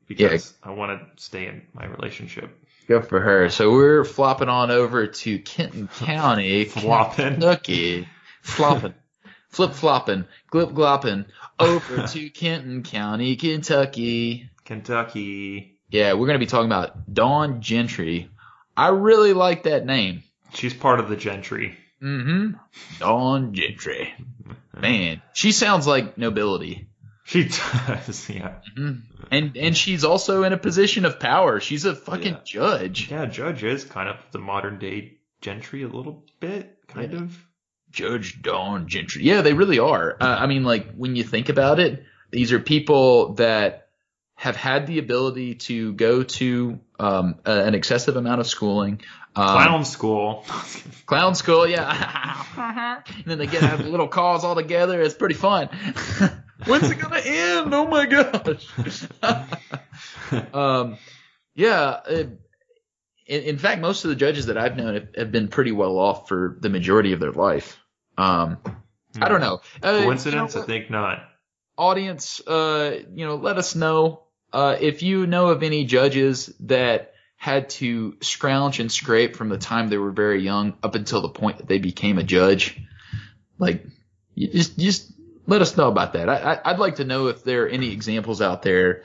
because 0.09 0.53
I 0.63 0.71
want 0.71 1.01
to 1.17 1.23
stay 1.23 1.47
in 1.47 1.63
my 1.73 1.87
relationship. 1.87 2.51
Good 2.89 3.07
for 3.09 3.21
her. 3.21 3.49
So 3.49 3.71
we're 3.73 4.05
flopping 4.05 4.49
on 4.49 4.71
over 4.71 5.07
to 5.07 5.39
Kenton 5.39 5.89
County, 5.89 6.65
Flopping. 6.67 7.35
Kentucky, 7.35 8.09
flopping, 8.43 8.95
flip 9.49 9.73
flopping, 9.73 10.25
glip 10.53 10.73
glopping 10.75 11.27
over 11.59 12.07
to 12.09 12.31
Kenton 12.31 12.83
County, 12.83 13.37
Kentucky. 13.37 14.51
Kentucky. 14.65 15.74
Yeah, 15.95 16.15
we're 16.15 16.27
gonna 16.27 16.41
be 16.41 16.47
talking 16.47 16.67
about 16.67 17.13
Dawn 17.15 17.61
Gentry. 17.61 18.29
I 18.77 18.89
really 18.89 19.33
like 19.33 19.63
that 19.63 19.87
name. 19.87 20.25
She's 20.53 20.75
part 20.75 20.99
of 20.99 21.09
the 21.09 21.15
gentry. 21.15 21.77
Mm-hmm. 22.03 22.57
Dawn 22.99 23.55
Gentry. 23.55 24.13
Man, 24.77 25.23
she 25.35 25.53
sounds 25.53 25.87
like 25.87 26.19
nobility. 26.19 26.89
She 27.23 27.45
does, 27.87 28.29
yeah. 28.29 28.57
Mhm. 28.77 29.03
And 29.31 29.57
and 29.57 29.77
she's 29.77 30.03
also 30.03 30.43
in 30.43 30.53
a 30.53 30.57
position 30.59 31.05
of 31.05 31.21
power. 31.21 31.61
She's 31.61 31.85
a 31.85 31.95
fucking 31.95 32.35
Yeah. 32.35 32.41
judge. 32.45 33.09
Yeah, 33.09 33.27
Judge 33.27 33.63
is 33.63 33.85
kind 33.85 34.09
of 34.09 34.17
the 34.33 34.41
modern 34.41 34.81
day 34.81 35.19
gentry 35.43 35.85
a 35.85 35.89
little 35.89 36.25
bit, 36.41 36.77
kind 36.89 37.13
Yeah. 37.13 37.19
of. 37.21 37.39
Judge 37.93 38.43
Dawn 38.43 38.89
Gentry. 38.89 39.23
Yeah, 39.23 39.43
they 39.43 39.53
really 39.55 39.79
are. 39.79 40.17
Uh, 40.21 40.25
I 40.41 40.47
mean, 40.49 40.65
like 40.65 40.93
when 40.97 41.15
you 41.15 41.23
think 41.23 41.49
about 41.51 41.79
it, 41.79 42.03
these 42.33 42.53
are 42.53 42.59
people 42.59 43.35
that 43.35 43.84
have 44.35 44.57
had 44.57 44.87
the 44.87 44.99
ability 44.99 45.55
to 45.55 45.93
go 45.95 46.23
to 46.23 46.81
um, 46.99 47.37
a- 47.45 47.65
an 47.65 47.75
excessive 47.75 48.17
amount 48.17 48.41
of 48.41 48.47
schooling. 48.47 49.01
Um, 49.37 49.47
Clown 49.47 49.85
school. 49.85 50.45
Clown 51.07 51.35
school, 51.35 51.67
yeah. 51.67 53.03
and 53.07 53.25
then 53.27 53.39
they 53.39 53.47
get 53.47 53.63
out 53.63 53.81
a 53.81 53.85
little 53.85 54.09
calls 54.09 54.45
all 54.45 54.55
together. 54.55 55.01
It's 55.01 55.15
pretty 55.15 55.35
fun. 55.35 55.69
When's 56.67 56.91
it 56.91 56.99
gonna 56.99 57.21
end? 57.21 57.75
Oh 57.75 57.87
my 57.87 58.07
gosh. 58.07 59.07
um, 60.55 60.97
yeah. 61.55 62.01
It, 62.09 62.41
in, 63.27 63.43
in 63.43 63.59
fact, 63.59 63.81
most 63.81 64.05
of 64.05 64.11
the 64.11 64.17
judges 64.17 64.47
that 64.47 64.57
I've 64.57 64.77
known 64.77 64.95
have, 64.95 65.09
have 65.17 65.33
been 65.33 65.49
pretty 65.49 65.73
well 65.73 65.99
off 65.99 66.29
for 66.29 66.57
the 66.61 66.69
majority 66.71 67.13
of 67.13 67.21
their 67.21 67.33
life. 67.33 67.79
Um, 68.17 68.59
I 69.21 69.29
don't 69.29 69.41
know. 69.41 69.61
Uh, 69.83 69.91
you 69.91 69.99
know 69.99 70.05
Coincidence? 70.05 70.57
I 70.57 70.63
think 70.63 70.91
not. 70.91 71.25
audience, 71.77 72.41
uh, 72.47 73.01
you 73.15 73.27
know, 73.27 73.37
let 73.37 73.59
us 73.59 73.75
know 73.75 74.24
uh, 74.55 74.77
if 74.81 75.03
you 75.03 75.27
know 75.27 75.49
of 75.49 75.63
any 75.63 75.85
judges 75.85 76.55
that 76.61 77.13
had 77.37 77.69
to 77.69 78.17
scrounge 78.23 78.81
and 78.81 78.91
scrape 78.91 79.37
from 79.37 79.49
the 79.49 79.59
time 79.59 79.89
they 79.89 79.99
were 79.99 80.13
very 80.13 80.43
young 80.43 80.75
up 80.83 80.95
until 80.95 81.21
the 81.21 81.29
point 81.29 81.59
that 81.59 81.69
they 81.69 81.79
became 81.79 82.19
a 82.19 82.23
judge. 82.23 82.81
Like, 83.59 83.85
you 84.35 84.49
just 84.49 84.79
just 84.79 85.13
let 85.47 85.61
us 85.61 85.77
know 85.77 85.89
about 85.89 86.15
that. 86.15 86.29
I, 86.29 86.61
I'd 86.65 86.79
like 86.79 86.97
to 86.97 87.05
know 87.05 87.27
if 87.27 87.45
there 87.45 87.65
are 87.65 87.69
any 87.69 87.93
examples 87.93 88.41
out 88.41 88.63
there 88.63 89.03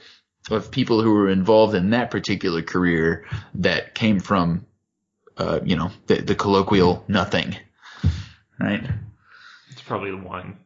of 0.51 0.71
people 0.71 1.01
who 1.01 1.13
were 1.13 1.29
involved 1.29 1.75
in 1.75 1.89
that 1.89 2.11
particular 2.11 2.61
career 2.61 3.25
that 3.55 3.93
came 3.93 4.19
from, 4.19 4.65
uh, 5.37 5.59
you 5.63 5.75
know, 5.75 5.91
the, 6.07 6.21
the 6.21 6.35
colloquial 6.35 7.03
nothing, 7.07 7.57
right? 8.59 8.87
It's 9.71 9.81
probably 9.81 10.11
the 10.11 10.17
one. 10.17 10.57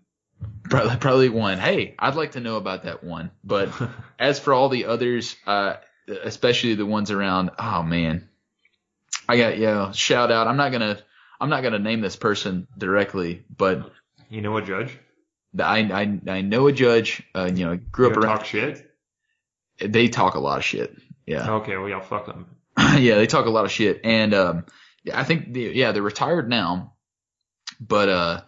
Probably, 0.64 0.98
probably 0.98 1.30
one. 1.30 1.58
Hey, 1.60 1.96
I'd 2.00 2.16
like 2.16 2.32
to 2.32 2.40
know 2.40 2.56
about 2.58 2.84
that 2.84 3.04
one. 3.04 3.32
But 3.44 3.70
as 4.20 4.40
for 4.40 4.54
all 4.54 4.70
the 4.70 4.86
others, 4.86 5.36
uh, 5.46 5.76
especially 6.24 6.76
the 6.76 6.86
ones 6.86 7.12
around, 7.12 7.52
oh 7.60 7.84
man, 7.84 8.28
I 9.28 9.38
got 9.38 9.58
yeah. 9.58 9.92
Shout 9.92 10.32
out. 10.32 10.48
I'm 10.48 10.58
not 10.58 10.72
gonna, 10.72 11.00
I'm 11.40 11.50
not 11.50 11.64
gonna 11.64 11.80
name 11.80 12.02
this 12.02 12.16
person 12.16 12.68
directly, 12.78 13.44
but 13.56 13.92
You 14.30 14.42
know 14.42 14.58
a 14.58 14.62
judge? 14.62 14.98
I, 15.60 15.80
I, 15.82 16.32
I 16.32 16.42
know 16.42 16.68
a 16.68 16.72
judge. 16.72 17.22
Uh, 17.36 17.50
you 17.54 17.66
know, 17.66 17.78
grew 17.78 18.08
You 18.08 18.12
up 18.12 18.18
around. 18.18 18.38
talk 18.38 18.46
shit? 18.46 18.90
They 19.80 20.08
talk 20.08 20.36
a 20.36 20.40
lot 20.40 20.58
of 20.58 20.64
shit. 20.64 20.96
Yeah, 21.26 21.52
Okay, 21.56 21.78
well, 21.78 21.88
y'all 21.88 22.02
fuck 22.02 22.26
them. 22.26 22.48
yeah, 22.78 23.16
they 23.16 23.28
talk 23.28 23.46
a 23.46 23.50
lot 23.50 23.64
of 23.66 23.72
shit, 23.72 24.02
and 24.04 24.34
um, 24.34 24.66
I 25.14 25.24
think 25.24 25.54
the, 25.54 25.62
yeah 25.62 25.92
they're 25.92 26.02
retired 26.02 26.50
now, 26.50 26.94
but 27.80 28.10
uh, 28.10 28.42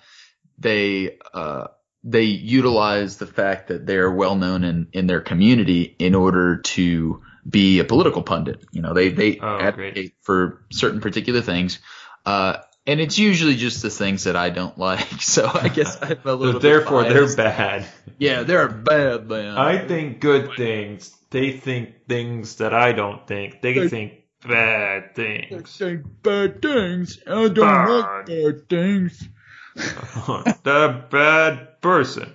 they 0.58 1.18
uh 1.34 1.68
they 2.08 2.24
utilize 2.24 3.18
the 3.18 3.26
fact 3.28 3.68
that 3.70 3.86
they're 3.88 4.12
well 4.12 4.36
known 4.36 4.64
in 4.64 4.88
in 4.94 5.08
their 5.08 5.22
community 5.22 5.96
in 6.00 6.14
order 6.16 6.58
to 6.58 7.22
be 7.50 7.80
a 7.80 7.84
political 7.84 8.22
pundit. 8.22 8.64
You 8.72 8.82
know, 8.82 8.94
they 8.94 9.10
they 9.10 9.40
Oh, 9.40 9.58
advocate 9.60 9.94
great. 9.94 10.14
for 10.22 10.62
certain 10.72 11.02
particular 11.02 11.42
things, 11.42 11.80
uh, 12.26 12.58
and 12.88 13.00
it's 13.02 13.18
usually 13.18 13.56
just 13.56 13.82
the 13.82 13.90
things 13.90 14.26
that 14.26 14.36
I 14.36 14.50
don't 14.52 14.78
like. 14.78 15.08
So 15.22 15.50
I 15.52 15.68
guess 15.70 15.98
I'm 16.02 16.20
a 16.26 16.34
little. 16.34 16.54
So 16.54 16.60
bit 16.60 16.62
therefore, 16.62 17.04
they're 17.04 17.36
bad. 17.36 17.88
yeah, 18.20 18.44
they're 18.44 18.68
bad 18.70 19.28
man. 19.28 19.58
I 19.58 19.86
think 19.88 20.20
good 20.22 20.52
things. 20.56 21.12
They 21.32 21.52
think 21.58 22.08
things 22.08 22.58
that 22.58 22.74
I 22.74 22.92
don't 22.94 23.28
think. 23.28 23.62
They 23.62 23.90
think 23.90 24.14
bad 24.48 25.16
things. 25.16 25.78
They 25.80 25.86
think 25.98 26.06
bad 26.24 26.62
things. 26.62 27.20
I 27.28 27.48
don't 27.50 27.56
Bad. 27.58 28.26
bad 28.28 28.70
things. 28.70 29.28
the 29.76 31.04
bad 31.10 31.82
person. 31.82 32.34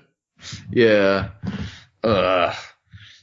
Yeah. 0.71 1.31
Ugh. 2.05 2.55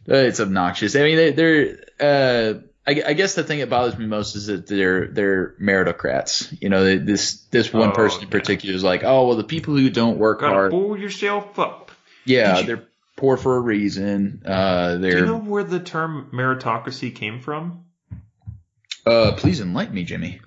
It's 0.08 0.40
obnoxious. 0.40 0.96
I 0.96 1.04
mean, 1.04 1.18
they, 1.18 1.32
they're. 1.32 1.78
Uh, 2.00 2.60
I, 2.86 3.04
I 3.08 3.14
guess 3.14 3.36
the 3.36 3.44
thing 3.44 3.60
that 3.60 3.70
bothers 3.70 3.98
me 3.98 4.06
most 4.06 4.36
is 4.38 4.46
that 4.48 4.66
they're 4.68 5.08
they're 5.08 5.56
meritocrats. 5.62 6.56
You 6.62 6.70
know, 6.70 6.84
they, 6.86 6.98
this 6.98 7.42
this 7.52 7.74
one 7.74 7.90
Oh, 7.90 7.94
person 7.94 8.22
in 8.22 8.28
yeah. 8.28 8.32
particular 8.32 8.74
is 8.76 8.84
like, 8.84 9.04
oh 9.04 9.28
well, 9.28 9.36
the 9.36 9.44
people 9.44 9.76
who 9.76 9.90
don't 9.90 10.18
work 10.18 10.40
Gotta 10.40 10.54
hard, 10.54 10.72
pull 10.72 10.98
yourself 10.98 11.60
up. 11.60 11.92
yeah, 12.26 12.60
you- 12.60 12.66
they're 12.66 12.88
poor 13.18 13.36
for 13.36 13.58
a 13.58 13.60
reason. 13.60 14.44
Uh, 14.46 14.94
Do 14.94 15.00
they're. 15.02 15.12
Do 15.12 15.18
you 15.18 15.26
know 15.26 15.38
where 15.40 15.64
the 15.66 15.82
term 15.82 16.30
meritocracy 16.34 17.14
came 17.14 17.42
from? 17.42 17.84
uh, 19.06 19.34
please 19.36 19.60
enlighten 19.60 19.94
me, 19.96 20.04
Jimmy. 20.04 20.40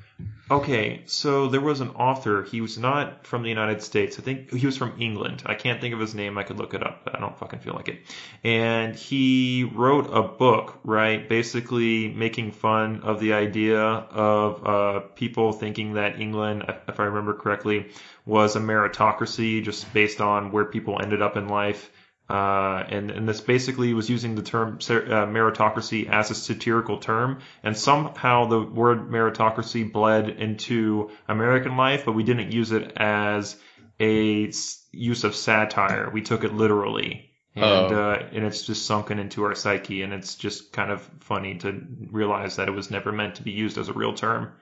Okay, 0.50 1.02
so 1.06 1.46
there 1.46 1.60
was 1.60 1.80
an 1.80 1.90
author. 1.90 2.42
He 2.42 2.60
was 2.60 2.76
not 2.76 3.24
from 3.24 3.44
the 3.44 3.48
United 3.48 3.84
States. 3.84 4.18
I 4.18 4.22
think 4.22 4.52
he 4.52 4.66
was 4.66 4.76
from 4.76 5.00
England. 5.00 5.44
I 5.46 5.54
can't 5.54 5.80
think 5.80 5.94
of 5.94 6.00
his 6.00 6.12
name. 6.12 6.36
I 6.38 6.42
could 6.42 6.58
look 6.58 6.74
it 6.74 6.82
up, 6.82 7.04
but 7.04 7.14
I 7.14 7.20
don't 7.20 7.38
fucking 7.38 7.60
feel 7.60 7.74
like 7.74 7.86
it. 7.86 8.00
And 8.42 8.96
he 8.96 9.62
wrote 9.72 10.12
a 10.12 10.22
book, 10.22 10.80
right? 10.82 11.28
Basically 11.28 12.08
making 12.08 12.50
fun 12.50 13.02
of 13.02 13.20
the 13.20 13.34
idea 13.34 13.80
of 13.80 14.66
uh, 14.66 15.00
people 15.14 15.52
thinking 15.52 15.94
that 15.94 16.20
England, 16.20 16.64
if 16.88 16.98
I 16.98 17.04
remember 17.04 17.34
correctly, 17.34 17.86
was 18.26 18.56
a 18.56 18.60
meritocracy 18.60 19.62
just 19.62 19.92
based 19.94 20.20
on 20.20 20.50
where 20.50 20.64
people 20.64 21.00
ended 21.00 21.22
up 21.22 21.36
in 21.36 21.46
life. 21.46 21.92
Uh, 22.30 22.84
and, 22.88 23.10
and 23.10 23.28
this 23.28 23.40
basically 23.40 23.92
was 23.94 24.08
using 24.08 24.34
the 24.36 24.42
term 24.42 24.74
uh, 24.76 25.26
meritocracy 25.26 26.08
as 26.08 26.30
a 26.30 26.34
satirical 26.34 26.98
term, 26.98 27.40
and 27.62 27.76
somehow 27.76 28.46
the 28.46 28.60
word 28.60 29.10
meritocracy 29.10 29.90
bled 29.92 30.28
into 30.28 31.10
American 31.28 31.76
life, 31.76 32.04
but 32.04 32.12
we 32.12 32.22
didn't 32.22 32.52
use 32.52 32.70
it 32.72 32.92
as 32.96 33.56
a 33.98 34.48
s- 34.48 34.86
use 34.92 35.24
of 35.24 35.34
satire. 35.34 36.08
We 36.12 36.22
took 36.22 36.44
it 36.44 36.54
literally, 36.54 37.30
and 37.56 37.92
Oh. 37.92 38.02
uh, 38.12 38.28
and 38.32 38.44
it's 38.44 38.62
just 38.62 38.86
sunken 38.86 39.18
into 39.18 39.42
our 39.44 39.54
psyche, 39.54 40.02
and 40.02 40.12
it's 40.12 40.36
just 40.36 40.72
kind 40.72 40.90
of 40.90 41.02
funny 41.20 41.56
to 41.58 41.82
realize 42.10 42.56
that 42.56 42.68
it 42.68 42.72
was 42.72 42.90
never 42.90 43.12
meant 43.12 43.34
to 43.36 43.42
be 43.42 43.50
used 43.50 43.76
as 43.76 43.88
a 43.88 43.92
real 43.92 44.14
term. 44.14 44.52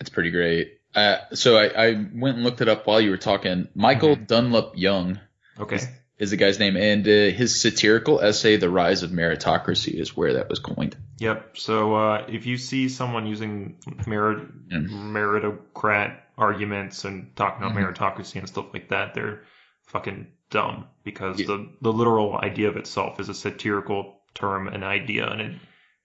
It's 0.00 0.10
pretty 0.10 0.30
great. 0.30 0.78
Uh, 0.94 1.18
so 1.34 1.56
I, 1.58 1.66
I 1.88 1.90
went 2.14 2.36
and 2.36 2.44
looked 2.44 2.60
it 2.62 2.68
up 2.68 2.86
while 2.86 3.00
you 3.00 3.10
were 3.10 3.16
talking. 3.18 3.68
Michael 3.74 4.16
Dunlop 4.16 4.72
Young 4.76 5.20
Okay. 5.60 5.78
Is 6.18 6.30
the 6.30 6.36
guy's 6.36 6.58
name, 6.58 6.76
and 6.76 7.06
uh, 7.06 7.10
his 7.36 7.60
satirical 7.60 8.20
essay, 8.20 8.56
"The 8.56 8.68
Rise 8.70 9.02
of 9.02 9.10
Meritocracy," 9.10 9.94
is 9.94 10.16
where 10.16 10.34
that 10.34 10.48
was 10.48 10.58
coined. 10.58 10.96
Yep. 11.18 11.56
So 11.56 11.94
uh, 11.94 12.26
if 12.28 12.46
you 12.46 12.58
see 12.58 12.88
someone 12.88 13.26
using 13.26 13.76
merit 14.06 14.38
Mm. 14.68 14.90
meritocrat 14.90 16.16
arguments 16.36 17.04
and 17.04 17.34
talking 17.36 17.62
about 17.64 17.74
Mhm. 17.76 17.94
meritocracy 17.94 18.36
and 18.36 18.48
stuff 18.48 18.66
like 18.72 18.88
that, 18.90 19.14
they're 19.14 19.42
fucking 19.86 20.26
dumb 20.50 20.86
because 21.04 21.40
Yeah. 21.40 21.46
the 21.46 21.68
the 21.80 21.92
literal 21.92 22.36
idea 22.36 22.68
of 22.68 22.76
itself 22.76 23.18
is 23.20 23.28
a 23.28 23.34
satirical 23.34 24.20
term 24.34 24.68
and 24.68 24.84
idea, 24.84 25.26
and 25.26 25.40
it 25.40 25.52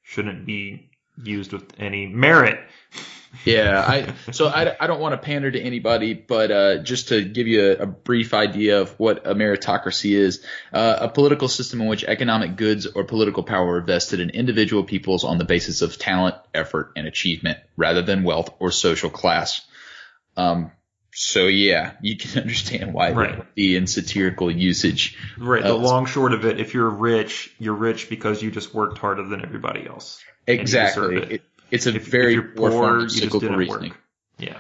shouldn't 0.03 0.45
be 0.45 0.89
used 1.22 1.53
with 1.53 1.74
any 1.80 2.07
merit. 2.07 2.59
Yeah, 3.46 3.84
I 3.86 4.32
so 4.32 4.48
I, 4.48 4.76
I 4.80 4.88
don't 4.88 5.00
want 5.00 5.14
to 5.14 5.18
pander 5.18 5.50
to 5.50 5.60
anybody, 5.60 6.14
but 6.14 6.52
uh, 6.52 6.78
just 6.84 7.10
to 7.10 7.24
give 7.24 7.48
you 7.48 7.72
a, 7.72 7.84
a 7.84 7.86
brief 7.86 8.34
idea 8.34 8.82
of 8.82 8.92
what 9.00 9.26
a 9.26 9.34
meritocracy 9.34 10.12
is, 10.12 10.46
uh, 10.72 10.98
a 11.02 11.10
political 11.10 11.48
system 11.48 11.82
in 11.82 11.88
which 11.88 12.04
economic 12.04 12.56
goods 12.56 12.86
or 12.86 13.04
political 13.04 13.44
power 13.44 13.78
are 13.78 13.82
vested 13.82 14.20
in 14.20 14.30
individual 14.30 14.84
peoples 14.84 15.24
on 15.24 15.40
the 15.40 15.46
basis 15.46 15.82
of 15.82 15.98
talent, 15.98 16.36
effort, 16.54 16.92
and 16.96 17.08
achievement, 17.08 17.58
rather 17.76 18.02
than 18.02 18.24
wealth 18.24 18.54
or 18.60 18.72
social 18.72 19.10
class. 19.10 19.62
Um, 20.38 20.72
so 21.12 21.48
yeah, 21.48 21.94
you 22.02 22.18
can 22.18 22.42
understand 22.42 22.94
why 22.94 23.12
Right. 23.12 23.56
be 23.56 23.76
in 23.76 23.88
satirical 23.88 24.52
usage. 24.52 25.18
Right. 25.38 25.64
The 25.64 25.74
Uh, 25.74 25.78
long 25.78 26.06
short 26.06 26.34
of 26.34 26.46
it, 26.46 26.60
if 26.60 26.74
you're 26.74 26.90
rich, 26.90 27.54
you're 27.60 27.74
rich 27.74 28.10
because 28.10 28.42
you 28.42 28.52
just 28.52 28.74
worked 28.74 29.00
harder 29.00 29.24
than 29.24 29.42
everybody 29.44 29.88
else. 29.88 30.24
Exactly. 30.48 31.42
Deserve 31.74 31.95
it. 31.95 31.97
It, 31.97 32.01
it's 32.01 32.07
a 32.07 32.07
If, 32.07 32.11
very 32.11 32.36
if 32.36 32.55
poor, 32.55 32.71
form 32.71 32.99
of 33.01 33.11
cyclical 33.11 33.49
reasoning. 33.55 33.91
work. 33.91 33.99
Yeah. 34.38 34.57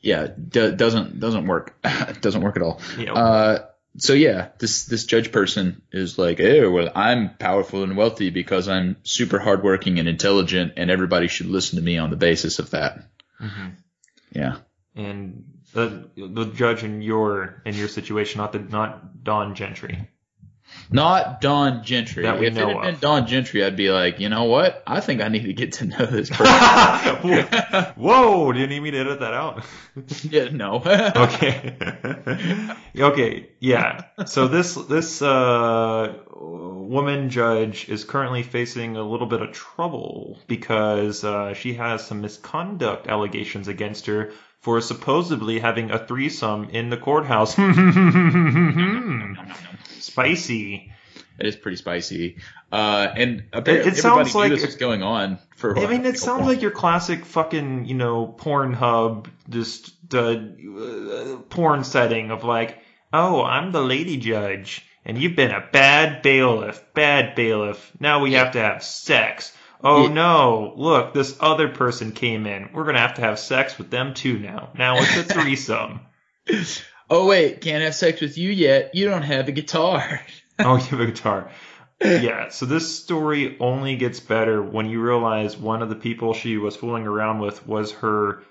Yeah, 0.00 0.28
do, 0.28 0.74
doesn't 0.76 1.18
doesn't 1.18 1.46
work. 1.46 1.76
doesn't 2.20 2.40
work 2.40 2.56
at 2.56 2.62
all. 2.62 2.80
Yeah. 2.96 3.14
Uh, 3.14 3.66
so 3.96 4.12
yeah, 4.12 4.50
this 4.58 4.84
this 4.84 5.04
judge 5.06 5.32
person 5.32 5.82
is 5.90 6.16
like, 6.18 6.38
oh 6.40 6.70
well, 6.70 6.90
I'm 6.94 7.34
powerful 7.36 7.82
and 7.82 7.96
wealthy 7.96 8.30
because 8.30 8.68
I'm 8.68 8.96
super 9.02 9.40
hardworking 9.40 9.98
and 9.98 10.08
intelligent, 10.08 10.74
and 10.76 10.88
everybody 10.90 11.26
should 11.26 11.46
listen 11.46 11.78
to 11.78 11.84
me 11.84 11.98
on 11.98 12.10
the 12.10 12.16
basis 12.16 12.60
of 12.60 12.70
that. 12.70 13.08
Mhm. 13.40 13.72
Yeah, 14.30 14.58
and 14.94 15.44
the 15.72 16.08
the 16.16 16.44
judge 16.44 16.84
in 16.84 17.02
your 17.02 17.60
in 17.66 17.74
your 17.74 17.88
situation, 17.88 18.38
not 18.38 18.52
the 18.52 18.60
not 18.60 19.24
Dawn 19.24 19.56
Gentry. 19.56 20.08
Not 20.90 21.40
Dawn 21.40 21.84
Gentry. 21.84 22.22
That 22.22 22.40
we 22.40 22.46
if 22.46 22.54
know 22.54 22.70
it 22.70 22.76
had 22.76 22.82
been. 22.82 23.00
Dawn 23.00 23.26
Gentry, 23.26 23.64
I'd 23.64 23.76
be 23.76 23.90
like, 23.90 24.20
you 24.20 24.28
know 24.28 24.44
what? 24.44 24.82
I 24.86 25.00
think 25.00 25.20
I 25.20 25.28
need 25.28 25.44
to 25.44 25.52
get 25.52 25.72
to 25.74 25.84
know 25.84 26.06
this 26.06 26.30
person. 26.32 27.92
Whoa! 27.96 28.52
Do 28.52 28.58
you 28.58 28.66
need 28.66 28.80
me 28.80 28.90
to 28.92 28.98
edit 28.98 29.20
that 29.20 29.34
out? 29.34 29.64
yeah, 30.22 30.48
no. 30.50 30.76
okay. 31.16 31.76
okay. 32.96 33.50
Yeah. 33.60 34.04
So 34.26 34.48
this 34.48 34.74
this 34.74 35.20
uh, 35.20 36.14
woman 36.30 37.28
judge 37.30 37.88
is 37.88 38.04
currently 38.04 38.42
facing 38.42 38.96
a 38.96 39.02
little 39.02 39.26
bit 39.26 39.42
of 39.42 39.52
trouble 39.52 40.38
because 40.46 41.22
uh, 41.24 41.54
she 41.54 41.74
has 41.74 42.06
some 42.06 42.22
misconduct 42.22 43.08
allegations 43.08 43.68
against 43.68 44.06
her 44.06 44.32
for 44.60 44.80
supposedly 44.80 45.60
having 45.60 45.90
a 45.90 46.04
threesome 46.04 46.70
in 46.70 46.90
the 46.90 46.96
courthouse. 46.96 47.56
Spicy. 50.26 50.92
It 51.38 51.46
is 51.46 51.54
pretty 51.56 51.76
spicy. 51.76 52.36
Uh, 52.72 53.08
and 53.16 53.44
apparently 53.52 53.92
it 53.92 53.96
sounds 53.96 54.28
everybody 54.28 54.32
knew 54.48 54.54
like- 54.54 54.60
this 54.60 54.66
was 54.66 54.76
going 54.76 55.02
on 55.02 55.38
for. 55.56 55.72
a 55.72 55.80
I 55.82 55.86
mean, 55.86 56.04
it 56.04 56.18
sounds 56.18 56.46
like 56.46 56.60
your 56.62 56.72
classic 56.72 57.24
fucking, 57.24 57.84
you 57.86 57.94
know, 57.94 58.26
Pornhub, 58.38 59.26
just 59.48 59.92
uh, 60.12 60.18
uh, 60.18 61.36
porn 61.48 61.84
setting 61.84 62.30
of 62.32 62.42
like, 62.44 62.78
oh, 63.12 63.42
I'm 63.44 63.70
the 63.72 63.80
lady 63.80 64.16
judge, 64.16 64.84
and 65.04 65.16
you've 65.16 65.36
been 65.36 65.52
a 65.52 65.64
bad 65.72 66.22
bailiff, 66.22 66.82
bad 66.92 67.34
bailiff. 67.36 67.92
Now 68.00 68.20
we 68.20 68.32
have 68.32 68.52
to 68.52 68.60
have 68.60 68.82
sex. 68.82 69.54
Oh 69.82 70.08
Yeah. 70.08 70.12
no, 70.14 70.72
look, 70.76 71.14
this 71.14 71.36
other 71.38 71.68
person 71.68 72.10
came 72.10 72.46
in. 72.46 72.70
We're 72.74 72.84
gonna 72.84 72.98
have 72.98 73.14
to 73.14 73.20
have 73.22 73.38
sex 73.38 73.78
with 73.78 73.90
them 73.90 74.12
too 74.12 74.36
now. 74.40 74.70
Now 74.76 74.96
it's 74.98 75.16
a 75.16 75.22
threesome. 75.34 76.00
Oh 77.10 77.26
wait, 77.26 77.60
can't 77.60 77.82
have 77.82 77.94
sex 77.94 78.20
with 78.20 78.36
you 78.36 78.50
yet. 78.50 78.94
You 78.94 79.08
don't 79.08 79.22
have 79.22 79.48
a 79.48 79.52
guitar. 79.52 80.20
oh, 80.58 80.76
you 80.76 80.82
have 80.82 81.00
a 81.00 81.06
guitar. 81.06 81.50
Yeah, 82.00 82.48
so 82.50 82.66
this 82.66 82.96
story 82.96 83.56
only 83.58 83.96
gets 83.96 84.20
better 84.20 84.62
when 84.62 84.86
you 84.86 85.00
realize 85.00 85.56
one 85.56 85.82
of 85.82 85.88
the 85.88 85.96
people 85.96 86.32
she 86.32 86.56
was 86.56 86.76
fooling 86.76 87.06
around 87.06 87.40
with 87.40 87.66
was 87.66 87.92
her. 87.92 88.44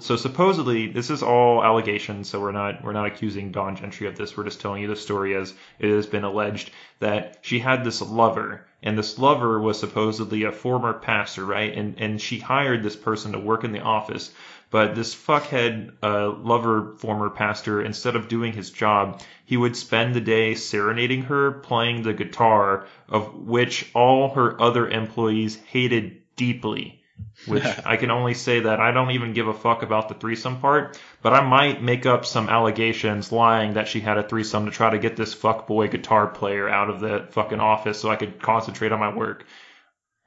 So 0.00 0.16
supposedly, 0.16 0.88
this 0.88 1.10
is 1.10 1.22
all 1.22 1.64
allegations. 1.64 2.28
So 2.28 2.40
we're 2.40 2.52
not 2.52 2.84
we're 2.84 2.92
not 2.92 3.06
accusing 3.06 3.52
Dawn 3.52 3.76
Gentry 3.76 4.06
of 4.06 4.16
this. 4.16 4.36
We're 4.36 4.44
just 4.44 4.60
telling 4.60 4.82
you 4.82 4.88
the 4.88 4.96
story 4.96 5.34
as 5.34 5.54
it 5.78 5.90
has 5.90 6.06
been 6.06 6.24
alleged 6.24 6.70
that 7.00 7.38
she 7.42 7.58
had 7.58 7.84
this 7.84 8.02
lover, 8.02 8.66
and 8.84 8.98
this 8.98 9.18
lover 9.18 9.58
was 9.58 9.80
supposedly 9.80 10.44
a 10.44 10.52
former 10.52 10.92
pastor, 10.92 11.44
right? 11.44 11.74
And 11.74 11.94
and 11.98 12.20
she 12.20 12.38
hired 12.38 12.82
this 12.82 12.94
person 12.94 13.32
to 13.32 13.38
work 13.38 13.64
in 13.64 13.72
the 13.72 13.80
office. 13.80 14.32
But 14.70 14.94
this 14.94 15.14
fuckhead 15.14 15.92
uh, 16.02 16.30
lover, 16.30 16.94
former 16.98 17.30
pastor, 17.30 17.80
instead 17.80 18.14
of 18.14 18.28
doing 18.28 18.52
his 18.52 18.70
job, 18.70 19.22
he 19.44 19.56
would 19.56 19.76
spend 19.76 20.14
the 20.14 20.20
day 20.20 20.54
serenading 20.54 21.22
her, 21.22 21.52
playing 21.52 22.02
the 22.02 22.12
guitar, 22.12 22.86
of 23.08 23.34
which 23.34 23.88
all 23.94 24.34
her 24.34 24.60
other 24.60 24.88
employees 24.88 25.56
hated 25.66 26.20
deeply. 26.36 27.03
Which 27.46 27.64
I 27.84 27.96
can 27.96 28.10
only 28.10 28.34
say 28.34 28.60
that 28.60 28.80
I 28.80 28.90
don't 28.92 29.10
even 29.12 29.32
give 29.32 29.48
a 29.48 29.54
fuck 29.54 29.82
about 29.82 30.08
the 30.08 30.14
threesome 30.14 30.60
part, 30.60 30.98
but 31.22 31.32
I 31.32 31.40
might 31.46 31.82
make 31.82 32.06
up 32.06 32.24
some 32.26 32.48
allegations 32.48 33.32
lying 33.32 33.74
that 33.74 33.88
she 33.88 34.00
had 34.00 34.18
a 34.18 34.22
threesome 34.22 34.66
to 34.66 34.70
try 34.70 34.90
to 34.90 34.98
get 34.98 35.16
this 35.16 35.34
fuckboy 35.34 35.90
guitar 35.90 36.26
player 36.26 36.68
out 36.68 36.90
of 36.90 37.00
the 37.00 37.26
fucking 37.30 37.60
office 37.60 38.00
so 38.00 38.10
I 38.10 38.16
could 38.16 38.40
concentrate 38.40 38.92
on 38.92 39.00
my 39.00 39.14
work. 39.14 39.44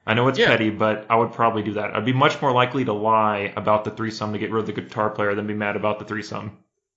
I 0.06 0.14
know 0.14 0.28
it's 0.28 0.38
Yeah. 0.38 0.46
petty, 0.48 0.70
but 0.70 1.06
I 1.10 1.16
would 1.16 1.32
probably 1.32 1.62
do 1.62 1.74
that. 1.74 1.94
I'd 1.94 2.04
be 2.06 2.12
much 2.14 2.40
more 2.40 2.52
likely 2.52 2.84
to 2.86 2.92
lie 2.94 3.52
about 3.56 3.84
the 3.84 3.90
threesome 3.90 4.32
to 4.32 4.38
get 4.38 4.50
rid 4.50 4.60
of 4.60 4.66
the 4.66 4.80
guitar 4.80 5.10
player 5.10 5.34
than 5.34 5.46
be 5.46 5.54
mad 5.54 5.76
about 5.76 5.98
the 5.98 6.04
threesome. 6.06 6.52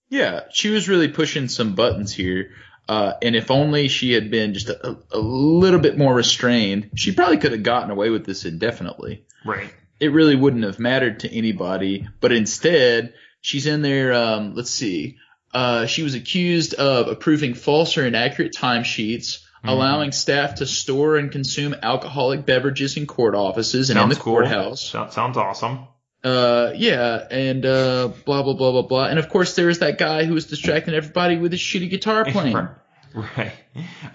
Yeah, 0.10 0.42
she 0.52 0.70
was 0.70 0.88
really 0.90 1.08
pushing 1.10 1.48
some 1.48 1.74
buttons 1.76 2.14
here. 2.14 2.52
Uh, 2.90 3.14
and 3.22 3.36
if 3.36 3.52
only 3.52 3.88
she 3.88 4.12
had 4.14 4.32
been 4.32 4.54
just 4.54 4.70
a, 4.70 4.98
a 5.12 5.20
little 5.20 5.80
bit 5.80 5.98
more 5.98 6.14
restrained, 6.14 6.90
she 6.96 7.12
probably 7.14 7.38
could 7.38 7.52
have 7.52 7.64
gotten 7.64 7.92
away 7.92 8.10
with 8.10 8.26
this 8.26 8.44
indefinitely. 8.46 9.24
Right. 9.46 9.74
It 10.02 10.12
really 10.12 10.36
wouldn't 10.36 10.64
have 10.64 10.80
mattered 10.80 11.22
to 11.22 11.32
anybody. 11.34 12.08
But 12.20 12.32
instead, 12.32 13.14
she's 13.40 13.66
in 13.68 13.82
there. 13.82 14.14
Um, 14.14 14.56
let's 14.56 14.72
see. 14.72 15.18
Uh, 15.54 15.86
she 15.86 16.04
was 16.04 16.16
accused 16.16 16.74
of 16.74 17.08
approving 17.08 17.54
false 17.54 17.98
or 17.98 18.06
inaccurate 18.06 18.54
timesheets, 18.54 19.40
Mhm. 19.64 19.70
allowing 19.70 20.12
staff 20.12 20.56
to 20.56 20.66
store 20.66 21.18
and 21.18 21.32
consume 21.32 21.76
alcoholic 21.84 22.46
beverages 22.46 22.98
in 22.98 23.06
court 23.06 23.36
offices 23.36 23.90
and 23.92 24.00
in 24.00 24.10
the 24.10 24.16
cool. 24.16 24.34
courthouse. 24.36 24.82
So- 24.82 25.08
sounds 25.12 25.38
awesome. 25.38 25.88
Uh, 26.24 26.72
yeah, 26.76 27.26
and 27.32 27.66
uh, 27.66 28.10
blah 28.26 28.44
blah 28.44 28.54
blah 28.54 28.72
blah 28.72 28.82
blah. 28.84 29.06
And 29.06 29.18
of 29.20 29.28
course, 29.30 29.56
there 29.56 29.68
was 29.68 29.80
that 29.80 29.98
guy 29.98 30.24
who 30.26 30.34
was 30.36 30.46
distracting 30.46 30.94
everybody 30.94 31.38
with 31.38 31.52
his 31.52 31.62
shitty 31.62 31.90
guitar 31.90 32.26
playing. 32.26 32.58
Right. 33.14 33.52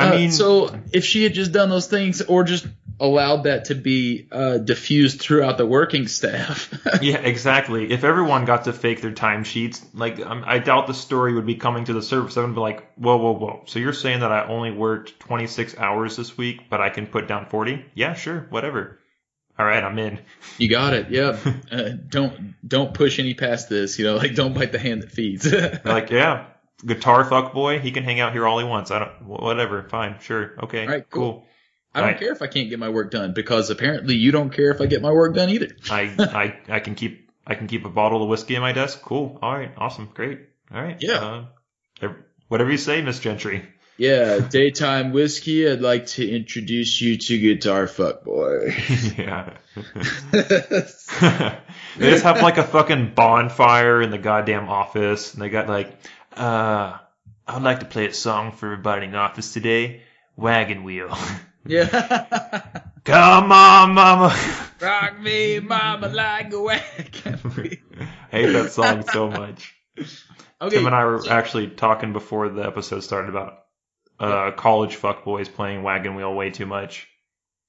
I 0.00 0.08
Uh, 0.08 0.14
mean, 0.16 0.32
so 0.32 0.74
if 0.90 1.04
she 1.04 1.22
had 1.22 1.34
just 1.34 1.52
done 1.52 1.68
those 1.68 1.86
things, 1.86 2.22
or 2.22 2.44
just 2.44 2.66
allowed 2.98 3.44
that 3.44 3.66
to 3.66 3.74
be 3.74 4.26
uh, 4.32 4.58
diffused 4.58 5.20
throughout 5.20 5.58
the 5.58 5.66
working 5.66 6.08
staff, 6.08 6.72
yeah, 7.02 7.18
exactly. 7.18 7.92
If 7.92 8.04
everyone 8.04 8.44
got 8.44 8.64
to 8.64 8.72
fake 8.72 9.02
their 9.02 9.12
timesheets, 9.12 9.84
like 9.94 10.18
um, 10.24 10.44
I 10.46 10.58
doubt 10.58 10.86
the 10.86 10.94
story 10.94 11.34
would 11.34 11.46
be 11.46 11.56
coming 11.56 11.84
to 11.84 11.92
the 11.92 12.02
surface. 12.02 12.36
I 12.36 12.42
would 12.42 12.54
be 12.54 12.60
like, 12.60 12.92
whoa, 12.96 13.16
whoa, 13.16 13.32
whoa. 13.32 13.62
So 13.66 13.78
you're 13.78 13.92
saying 13.92 14.20
that 14.20 14.32
I 14.32 14.46
only 14.46 14.70
worked 14.72 15.18
26 15.20 15.76
hours 15.78 16.16
this 16.16 16.36
week, 16.38 16.68
but 16.70 16.80
I 16.80 16.88
can 16.90 17.06
put 17.06 17.28
down 17.28 17.46
40? 17.46 17.84
Yeah, 17.94 18.14
sure, 18.14 18.46
whatever. 18.50 18.98
all 19.58 19.66
right, 19.66 19.82
I'm 19.82 19.98
in. 19.98 20.18
You 20.58 20.68
got 20.68 20.94
it. 20.94 21.10
Yep. 21.10 21.38
Uh, 21.70 21.90
don't 22.08 22.54
don't 22.66 22.94
push 22.94 23.18
any 23.18 23.34
past 23.34 23.68
this. 23.68 23.98
You 23.98 24.04
know, 24.04 24.16
like 24.16 24.34
don't 24.36 24.54
bite 24.54 24.70
the 24.72 24.78
hand 24.78 25.02
that 25.02 25.10
feeds. 25.10 25.52
Like, 25.84 26.10
yeah, 26.10 26.46
guitar 26.84 27.24
fuck 27.24 27.52
boy, 27.52 27.80
he 27.80 27.90
can 27.90 28.04
hang 28.04 28.20
out 28.20 28.32
here 28.32 28.46
all 28.46 28.58
he 28.58 28.64
wants. 28.64 28.90
I 28.90 29.00
don't, 29.00 29.22
whatever, 29.26 29.82
fine, 29.88 30.16
sure, 30.20 30.52
okay, 30.64 30.82
All 30.82 30.88
right, 30.88 31.10
cool. 31.10 31.32
cool. 31.32 31.46
I 31.96 32.00
don't 32.00 32.08
Right. 32.10 32.18
care 32.18 32.32
if 32.32 32.42
I 32.42 32.46
can't 32.46 32.68
get 32.68 32.78
my 32.78 32.90
work 32.90 33.10
done 33.10 33.32
because 33.32 33.70
apparently 33.70 34.14
you 34.16 34.30
don't 34.30 34.50
care 34.50 34.70
if 34.70 34.80
I 34.82 34.86
get 34.86 35.00
my 35.00 35.10
work 35.10 35.34
done 35.34 35.48
either. 35.48 35.68
I, 35.90 36.02
I, 36.68 36.74
I 36.76 36.80
can 36.80 36.94
keep, 36.94 37.30
I 37.46 37.54
can 37.54 37.66
keep 37.68 37.86
a 37.86 37.88
bottle 37.88 38.22
of 38.22 38.28
whiskey 38.28 38.54
in 38.54 38.60
my 38.60 38.72
desk. 38.72 39.00
Cool. 39.00 39.38
All 39.40 39.54
right, 39.54 39.72
awesome, 39.78 40.10
great. 40.12 40.40
All 40.74 40.82
right. 40.82 40.96
Yeah. 41.00 41.46
Uh, 42.02 42.08
whatever 42.48 42.70
you 42.70 42.76
say, 42.76 43.00
Miss 43.00 43.18
Gentry. 43.18 43.62
Yeah, 43.98 44.40
daytime 44.40 45.12
whiskey. 45.12 45.66
I'd 45.66 45.80
like 45.80 46.04
to 46.08 46.28
introduce 46.28 47.00
you 47.00 47.16
to 47.16 47.38
Guitar 47.38 47.86
Fuckboy. 47.86 49.16
yeah. 49.18 49.56
they 51.96 52.10
just 52.10 52.24
have 52.24 52.42
like 52.42 52.58
a 52.58 52.64
fucking 52.64 53.14
bonfire 53.14 54.02
in 54.02 54.10
the 54.10 54.18
goddamn 54.18 54.68
office, 54.68 55.32
and 55.32 55.42
they 55.42 55.48
got 55.48 55.66
like, 55.68 55.90
uh, 56.36 56.98
I'd 57.46 57.62
like 57.62 57.80
to 57.80 57.86
play 57.86 58.06
a 58.06 58.12
song 58.12 58.52
for 58.52 58.66
everybody 58.72 59.06
in 59.06 59.12
the 59.12 59.18
office 59.18 59.52
today. 59.54 60.02
Wagon 60.36 60.84
wheel. 60.84 61.16
Yeah. 61.68 62.62
Come 63.04 63.52
on, 63.52 63.94
mama. 63.94 64.36
Rock 64.80 65.20
me, 65.20 65.60
mama, 65.60 66.08
like 66.08 66.52
a 66.52 66.60
wagon. 66.60 67.80
I 68.00 68.04
hate 68.30 68.52
that 68.52 68.72
song 68.72 69.04
so 69.06 69.30
much. 69.30 69.74
Okay. 70.60 70.76
Tim 70.76 70.86
and 70.86 70.94
I 70.94 71.04
were 71.04 71.22
actually 71.30 71.68
talking 71.68 72.12
before 72.12 72.48
the 72.48 72.66
episode 72.66 73.00
started 73.00 73.28
about 73.30 73.58
uh, 74.18 74.50
college 74.52 74.96
fuckboys 74.96 75.52
playing 75.52 75.82
wagon 75.82 76.16
wheel 76.16 76.34
way 76.34 76.50
too 76.50 76.66
much. 76.66 77.06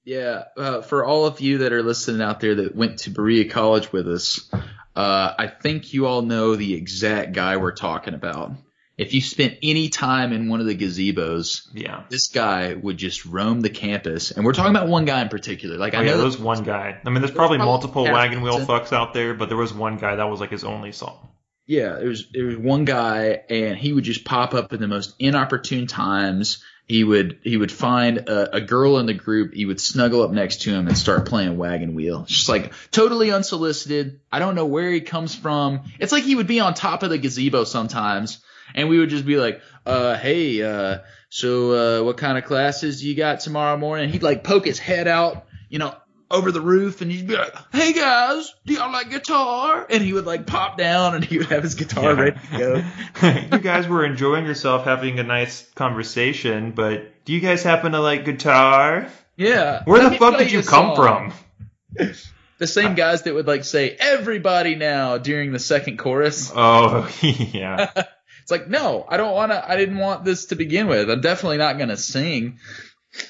Yeah, 0.05 0.45
uh, 0.55 0.81
for 0.81 1.05
all 1.05 1.25
of 1.25 1.41
you 1.41 1.59
that 1.59 1.73
are 1.73 1.83
listening 1.83 2.21
out 2.21 2.39
there 2.39 2.55
that 2.55 2.75
went 2.75 2.99
to 2.99 3.09
Berea 3.09 3.49
College 3.49 3.91
with 3.91 4.07
us, 4.07 4.49
uh, 4.95 5.33
I 5.37 5.47
think 5.47 5.93
you 5.93 6.07
all 6.07 6.21
know 6.21 6.55
the 6.55 6.75
exact 6.75 7.33
guy 7.33 7.57
we're 7.57 7.73
talking 7.73 8.13
about. 8.13 8.53
If 8.97 9.13
you 9.13 9.21
spent 9.21 9.59
any 9.61 9.89
time 9.89 10.33
in 10.33 10.49
one 10.49 10.59
of 10.59 10.65
the 10.65 10.75
gazebos, 10.75 11.67
Yeah. 11.73 12.03
this 12.09 12.29
guy 12.29 12.73
would 12.73 12.97
just 12.97 13.25
roam 13.25 13.61
the 13.61 13.69
campus. 13.69 14.31
And 14.31 14.43
we're 14.43 14.53
talking 14.53 14.75
about 14.75 14.87
one 14.87 15.05
guy 15.05 15.21
in 15.21 15.29
particular. 15.29 15.77
Like 15.77 15.93
Oh, 15.93 15.99
I 15.99 16.01
yeah, 16.01 16.11
know 16.11 16.17
there 16.17 16.25
was 16.25 16.39
one 16.39 16.63
guy. 16.63 16.97
I 17.05 17.09
mean, 17.09 17.21
there's 17.21 17.29
probably 17.31 17.57
probably 17.57 17.71
multiple 17.71 18.05
half 18.05 18.13
wagon 18.13 18.41
wheel 18.41 18.57
percent. 18.59 18.69
fucks 18.69 18.93
out 18.93 19.13
there, 19.13 19.35
but 19.35 19.49
there 19.49 19.57
was 19.57 19.71
one 19.73 19.97
guy 19.97 20.15
that 20.15 20.29
was 20.29 20.39
like 20.39 20.49
his 20.49 20.63
only 20.63 20.91
song. 20.91 21.29
Yeah, 21.67 21.95
there 21.99 22.07
was 22.07 22.25
there 22.31 22.45
was 22.45 22.57
one 22.57 22.85
guy, 22.85 23.41
and 23.49 23.77
he 23.77 23.91
would 23.93 24.05
just 24.05 24.23
pop 24.25 24.53
up 24.53 24.71
in 24.73 24.79
the 24.79 24.87
most 24.87 25.13
inopportune 25.19 25.85
times. 25.85 26.63
He 26.87 27.03
would 27.03 27.39
he 27.43 27.57
would 27.57 27.71
find 27.73 28.17
a, 28.29 28.55
a 28.55 28.61
girl 28.61 28.97
in 28.99 29.05
the 29.05 29.13
group. 29.13 29.53
He 29.53 29.65
would 29.65 29.81
snuggle 29.81 30.23
up 30.23 30.31
next 30.31 30.61
to 30.61 30.71
him 30.71 30.87
and 30.87 30.97
start 30.97 31.27
playing 31.27 31.57
wagon 31.57 31.93
wheel. 31.93 32.21
It's 32.23 32.31
just 32.31 32.49
like 32.49 32.71
totally 32.91 33.31
unsolicited. 33.31 34.21
I 34.31 34.39
don't 34.39 34.55
know 34.55 34.65
where 34.65 34.89
he 34.89 35.01
comes 35.01 35.35
from. 35.35 35.81
It's 35.99 36.13
like 36.13 36.23
he 36.23 36.35
would 36.35 36.47
be 36.47 36.61
on 36.61 36.73
top 36.73 37.03
of 37.03 37.09
the 37.09 37.17
gazebo 37.17 37.65
sometimes, 37.65 38.39
and 38.75 38.89
we 38.89 38.99
would 38.99 39.09
just 39.09 39.25
be 39.25 39.37
like, 39.37 39.61
uh, 39.85 40.15
"Hey, 40.17 40.61
uh, 40.61 40.99
so 41.29 41.71
uh, 42.01 42.03
what 42.05 42.17
kind 42.17 42.37
of 42.37 42.45
classes 42.45 43.03
you 43.03 43.15
got 43.15 43.39
tomorrow 43.41 43.77
morning?" 43.77 44.09
He'd 44.09 44.23
like 44.23 44.43
poke 44.43 44.65
his 44.65 44.79
head 44.79 45.07
out, 45.07 45.45
you 45.69 45.79
know, 45.79 45.95
over 46.29 46.51
the 46.51 46.59
roof, 46.61 47.01
and 47.01 47.09
he'd 47.11 47.27
be 47.27 47.35
like, 47.37 47.53
"Hey 47.71 47.93
guys, 47.93 48.53
do 48.65 48.73
y'all 48.73 48.91
like 48.91 49.09
guitar?" 49.09 49.85
And 49.89 50.03
he 50.03 50.13
would 50.13 50.25
like 50.25 50.45
pop 50.45 50.77
down, 50.77 51.15
and 51.15 51.23
he 51.23 51.37
would 51.37 51.47
have 51.47 51.63
his 51.63 51.75
guitar 51.75 52.03
Yeah. 52.13 52.19
ready 52.21 52.37
to 52.51 52.57
go. 53.21 53.47
you 53.57 53.59
guys 53.63 53.87
were 53.87 54.05
enjoying 54.05 54.45
yourself 54.45 54.83
having 54.85 55.19
a 55.19 55.23
nice 55.23 55.69
conversation, 55.75 56.71
but 56.71 57.23
do 57.25 57.33
you 57.33 57.39
guys 57.39 57.63
happen 57.63 57.93
to 57.93 57.99
like 58.01 58.25
guitar? 58.25 59.07
Yeah. 59.37 59.83
Where 59.85 60.01
Let 60.01 60.13
the 60.13 60.17
fuck 60.17 60.37
did 60.37 60.51
you 60.51 60.63
come 60.63 60.95
song. 60.95 61.31
from? 61.97 62.07
The 62.59 62.65
same 62.65 62.95
guys 62.95 63.21
that 63.21 63.35
would 63.35 63.45
like 63.45 63.63
say 63.63 63.95
"everybody 63.99 64.73
now" 64.73 65.19
during 65.19 65.51
the 65.51 65.59
second 65.59 65.97
chorus. 65.99 66.51
Oh, 66.55 67.07
yeah. 67.21 67.91
It's 68.47 68.51
like, 68.53 68.69
no, 68.69 69.05
I 69.05 69.17
don't 69.17 69.35
want 69.35 69.51
to. 69.51 69.69
I 69.69 69.75
didn't 69.75 69.97
want 69.97 70.23
this 70.23 70.45
to 70.45 70.55
begin 70.55 70.87
with. 70.87 71.11
I'm 71.11 71.19
definitely 71.19 71.57
not 71.57 71.77
gonna 71.77 71.97
sing. 71.97 72.59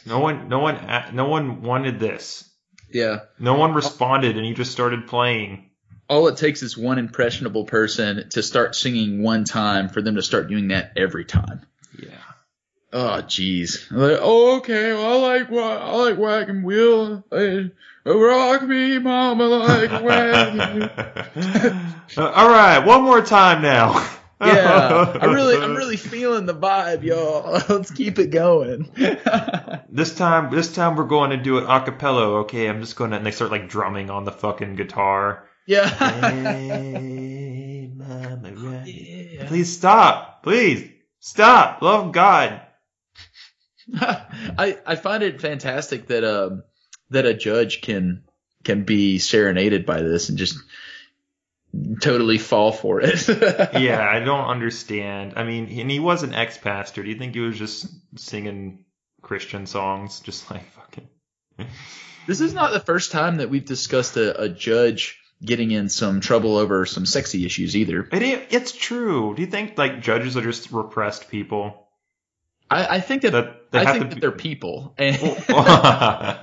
No 0.05 0.19
one, 0.19 0.47
no 0.47 0.59
one, 0.59 0.79
no 1.11 1.27
one 1.27 1.63
wanted 1.63 1.99
this. 1.99 2.47
Yeah. 2.93 3.21
No 3.39 3.55
one 3.55 3.73
responded, 3.73 4.37
and 4.37 4.45
you 4.45 4.53
just 4.53 4.71
started 4.71 5.07
playing. 5.07 5.71
All 6.07 6.27
it 6.27 6.37
takes 6.37 6.61
is 6.61 6.77
one 6.77 6.99
impressionable 6.99 7.65
person 7.65 8.29
to 8.29 8.43
start 8.43 8.75
singing 8.75 9.23
one 9.23 9.43
time 9.43 9.89
for 9.89 10.03
them 10.03 10.17
to 10.17 10.21
start 10.21 10.49
doing 10.49 10.67
that 10.67 10.91
every 10.95 11.25
time. 11.25 11.65
Yeah. 11.97 12.21
Oh, 12.93 13.23
jeez. 13.23 13.89
Like, 13.89 14.19
oh, 14.21 14.57
okay. 14.57 14.93
Well, 14.93 15.25
I 15.25 15.37
like 15.39 15.51
I 15.51 15.95
like 15.95 16.19
wagon 16.19 16.61
wheel. 16.61 17.23
I, 17.31 17.71
rock 18.05 18.61
me, 18.61 18.99
mama, 18.99 19.45
like 19.47 20.03
wagon. 20.03 20.83
All 22.17 22.49
right, 22.49 22.85
one 22.85 23.01
more 23.01 23.23
time 23.23 23.63
now. 23.63 24.07
yeah, 24.41 25.17
I 25.21 25.25
really, 25.25 25.57
I'm 25.57 25.75
really 25.75 25.97
feeling 25.97 26.45
the 26.45 26.53
vibe, 26.53 27.03
y'all. 27.03 27.61
Let's 27.69 27.91
keep 27.91 28.19
it 28.19 28.27
going. 28.27 28.89
This 29.89 30.13
time, 30.13 30.53
this 30.53 30.75
time 30.75 30.95
we're 30.95 31.05
going 31.05 31.31
to 31.31 31.37
do 31.37 31.57
it 31.57 31.63
a 31.67 31.81
cappella. 31.81 32.41
Okay, 32.41 32.67
I'm 32.67 32.81
just 32.81 32.95
gonna. 32.97 33.15
And 33.15 33.25
they 33.25 33.31
start 33.31 33.49
like 33.49 33.67
drumming 33.67 34.11
on 34.11 34.25
the 34.25 34.31
fucking 34.31 34.75
guitar. 34.75 35.47
yeah. 35.65 35.87
Hey, 35.89 37.89
mama, 37.95 38.51
right. 38.53 38.85
yeah. 38.85 39.47
Please 39.47 39.75
stop. 39.75 40.43
Please 40.43 40.87
stop. 41.19 41.81
Love 41.81 42.11
God. 42.11 42.61
I 43.95 44.77
I 44.85 44.95
find 44.97 45.23
it 45.23 45.41
fantastic 45.41 46.07
that 46.07 46.23
um 46.23 46.63
that 47.09 47.25
a 47.25 47.33
judge 47.33 47.81
can 47.81 48.23
can 48.63 48.83
be 48.83 49.17
serenaded 49.17 49.85
by 49.85 50.01
this 50.01 50.29
and 50.29 50.37
just 50.37 50.59
totally 52.01 52.37
fall 52.37 52.71
for 52.71 53.01
it. 53.01 53.27
Yeah, 53.79 54.07
I 54.09 54.19
don't 54.19 54.45
understand. 54.47 55.33
I 55.35 55.43
mean, 55.43 55.67
and 55.79 55.91
he 55.91 55.99
was 55.99 56.23
an 56.23 56.33
ex-pastor. 56.33 57.03
Do 57.03 57.09
you 57.09 57.17
think 57.17 57.33
he 57.35 57.41
was 57.41 57.57
just 57.57 57.87
singing 58.19 58.85
Christian 59.21 59.65
songs, 59.67 60.19
just 60.21 60.49
like 60.49 60.65
fucking? 60.71 61.07
This 62.27 62.41
is 62.41 62.53
not 62.53 62.71
the 62.73 62.79
first 62.79 63.11
time 63.11 63.37
that 63.37 63.49
we've 63.49 63.65
discussed 63.65 64.17
a, 64.17 64.41
a 64.43 64.49
judge 64.49 65.19
getting 65.43 65.71
in 65.71 65.87
some 65.89 66.19
trouble 66.19 66.57
over 66.57 66.85
some 66.85 67.05
sexy 67.05 67.45
issues 67.45 67.75
either. 67.75 68.07
It, 68.11 68.47
it's 68.51 68.71
true. 68.71 69.33
Do 69.35 69.41
you 69.41 69.47
think 69.47 69.77
like 69.77 70.01
judges 70.01 70.35
are 70.37 70.41
just 70.41 70.71
repressed 70.71 71.29
people? 71.29 71.87
I, 72.69 72.95
I 72.97 72.99
think 72.99 73.21
that, 73.21 73.31
That 73.31 73.71
they 73.71 73.79
I 73.79 73.93
think 73.93 74.09
that 74.09 74.15
be- 74.15 74.21
they're 74.21 74.31
people, 74.31 74.93
and 74.97 75.15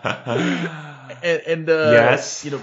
and, 1.23 1.43
and 1.47 1.69
uh, 1.71 1.91
Yes. 1.93 2.45
you 2.45 2.53
know, 2.53 2.63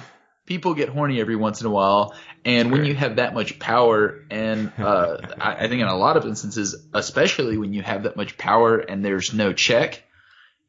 people 0.52 0.74
get 0.74 0.90
horny 0.90 1.22
every 1.22 1.38
once 1.38 1.62
in 1.62 1.68
a 1.68 1.70
while, 1.70 2.14
and 2.44 2.74
when 2.74 2.84
you 2.84 2.94
have 2.94 3.16
that 3.16 3.34
much 3.34 3.58
power, 3.58 4.26
and 4.30 4.70
uh, 4.78 5.18
I, 5.40 5.56
I 5.64 5.68
think 5.70 5.82
in 5.82 5.88
a 5.88 5.96
lot 5.96 6.18
of 6.18 6.26
instances, 6.26 6.76
especially 6.94 7.58
when 7.58 7.74
you 7.74 7.82
have 7.82 8.04
that 8.04 8.18
much 8.18 8.38
power 8.38 8.78
and 8.78 9.06
there's 9.06 9.34
no 9.34 9.54
check, 9.54 10.04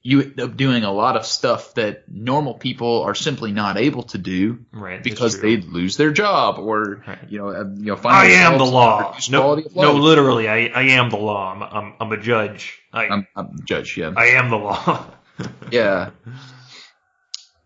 you 0.00 0.20
end 0.22 0.40
up 0.40 0.56
doing 0.56 0.84
a 0.84 0.92
lot 0.92 1.16
of 1.16 1.26
stuff 1.26 1.74
that 1.74 2.04
normal 2.08 2.54
people 2.54 3.02
are 3.02 3.14
simply 3.16 3.50
not 3.50 3.76
able 3.76 4.04
to 4.04 4.18
do 4.18 4.60
Right. 4.72 5.02
because 5.02 5.40
they 5.40 5.56
lose 5.56 5.96
their 5.96 6.12
job 6.12 6.58
or 6.60 7.02
Right. 7.06 7.18
you 7.28 7.38
know 7.38 7.48
uh, 7.48 7.64
you 7.74 7.86
know 7.86 7.96
find 7.96 8.14
I 8.16 8.26
am 8.46 8.58
the 8.58 8.64
law. 8.64 9.16
No, 9.30 9.56
no, 9.74 9.94
literally, 9.94 10.48
I, 10.48 10.70
I 10.74 10.82
am 10.98 11.10
the 11.10 11.16
law. 11.18 11.52
I'm, 11.52 11.62
I'm, 11.62 11.94
I'm 12.00 12.12
a 12.12 12.20
judge. 12.22 12.78
I, 12.92 13.06
I'm, 13.08 13.26
I'm 13.34 13.56
the 13.56 13.62
judge. 13.64 13.96
Yeah, 13.96 14.12
I 14.16 14.26
am 14.38 14.48
the 14.48 14.56
law. 14.58 15.06
yeah. 15.72 16.10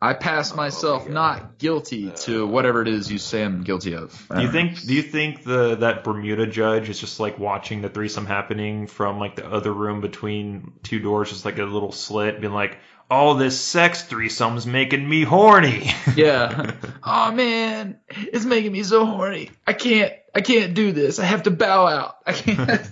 I 0.06 0.14
pass 0.14 0.52
Oh, 0.52 0.56
myself 0.56 1.08
not 1.08 1.58
guilty 1.58 2.10
to 2.10 2.46
whatever 2.46 2.80
it 2.82 2.88
is 2.88 3.10
you 3.10 3.18
say 3.18 3.42
I'm 3.42 3.62
guilty 3.64 3.94
of. 3.94 4.26
Do 4.34 4.40
you 4.42 4.50
think? 4.50 4.80
Do 4.80 4.94
you 4.94 5.02
think 5.02 5.42
the 5.42 5.76
that 5.76 6.04
Bermuda 6.04 6.46
judge 6.46 6.88
is 6.88 7.00
just 7.00 7.18
like 7.20 7.38
watching 7.38 7.82
the 7.82 7.88
threesome 7.88 8.24
happening 8.26 8.86
from 8.86 9.18
like 9.18 9.36
the 9.36 9.46
other 9.46 9.72
room 9.72 10.00
between 10.00 10.72
two 10.82 11.00
doors, 11.00 11.30
just 11.30 11.44
like 11.44 11.58
a 11.58 11.64
little 11.64 11.90
slit, 11.92 12.40
being 12.40 12.52
like, 12.52 12.78
"All 13.10 13.34
this 13.34 13.58
sex 13.60 14.04
threesome's 14.04 14.66
making 14.66 15.08
me 15.08 15.24
horny." 15.24 15.90
Yeah. 16.16 16.72
oh 17.02 17.32
man, 17.32 17.98
it's 18.08 18.44
making 18.46 18.72
me 18.72 18.82
so 18.84 19.04
horny. 19.04 19.50
I 19.66 19.72
can't. 19.74 20.12
I 20.34 20.40
can't 20.40 20.72
do 20.74 20.92
this. 20.92 21.18
I 21.18 21.24
have 21.24 21.42
to 21.42 21.50
bow 21.50 21.86
out. 21.86 22.16
I 22.26 22.32
can't. 22.32 22.90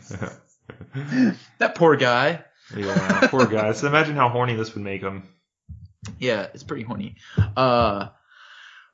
that 1.58 1.74
poor 1.74 1.96
guy. 1.96 2.44
yeah, 2.76 3.26
poor 3.28 3.46
guy. 3.46 3.72
So 3.72 3.86
imagine 3.86 4.16
how 4.16 4.28
horny 4.28 4.56
this 4.56 4.74
would 4.74 4.84
make 4.84 5.00
him. 5.02 5.28
Yeah, 6.18 6.48
it's 6.54 6.62
pretty 6.62 6.84
horny. 6.84 7.16
Uh. 7.56 8.08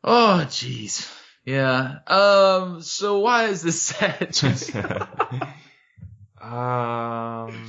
Oh 0.03 0.45
jeez. 0.47 1.11
Yeah. 1.45 1.99
Um. 2.07 2.83
So 2.83 3.21
why 3.21 3.47
is 3.47 3.63
this 3.63 3.81
sad? 3.83 4.37
um. 6.41 7.67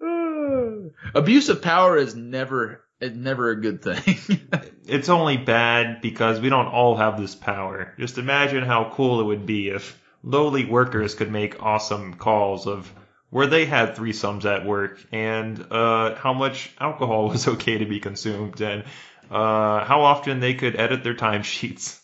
Abuse 1.14 1.48
of 1.48 1.62
power 1.62 1.96
is 1.96 2.14
never 2.14 2.84
never 3.00 3.50
a 3.50 3.60
good 3.60 3.82
thing. 3.82 4.48
it's 4.86 5.08
only 5.08 5.36
bad 5.36 6.00
because 6.00 6.40
we 6.40 6.48
don't 6.48 6.66
all 6.66 6.96
have 6.96 7.18
this 7.20 7.34
power. 7.34 7.94
Just 7.98 8.18
imagine 8.18 8.64
how 8.64 8.92
cool 8.94 9.20
it 9.20 9.24
would 9.24 9.46
be 9.46 9.68
if 9.68 10.00
lowly 10.22 10.66
workers 10.66 11.14
could 11.14 11.30
make 11.30 11.62
awesome 11.62 12.14
calls 12.14 12.66
of 12.66 12.92
where 13.30 13.46
they 13.46 13.64
had 13.64 13.96
threesomes 13.96 14.44
at 14.44 14.66
work 14.66 15.00
and 15.12 15.64
uh, 15.70 16.14
how 16.16 16.32
much 16.34 16.72
alcohol 16.78 17.28
was 17.30 17.46
okay 17.48 17.78
to 17.78 17.86
be 17.86 18.00
consumed 18.00 18.60
and 18.60 18.84
uh, 19.30 19.84
how 19.84 20.02
often 20.02 20.40
they 20.40 20.54
could 20.54 20.74
edit 20.78 21.04
their 21.04 21.14
timesheets. 21.14 21.98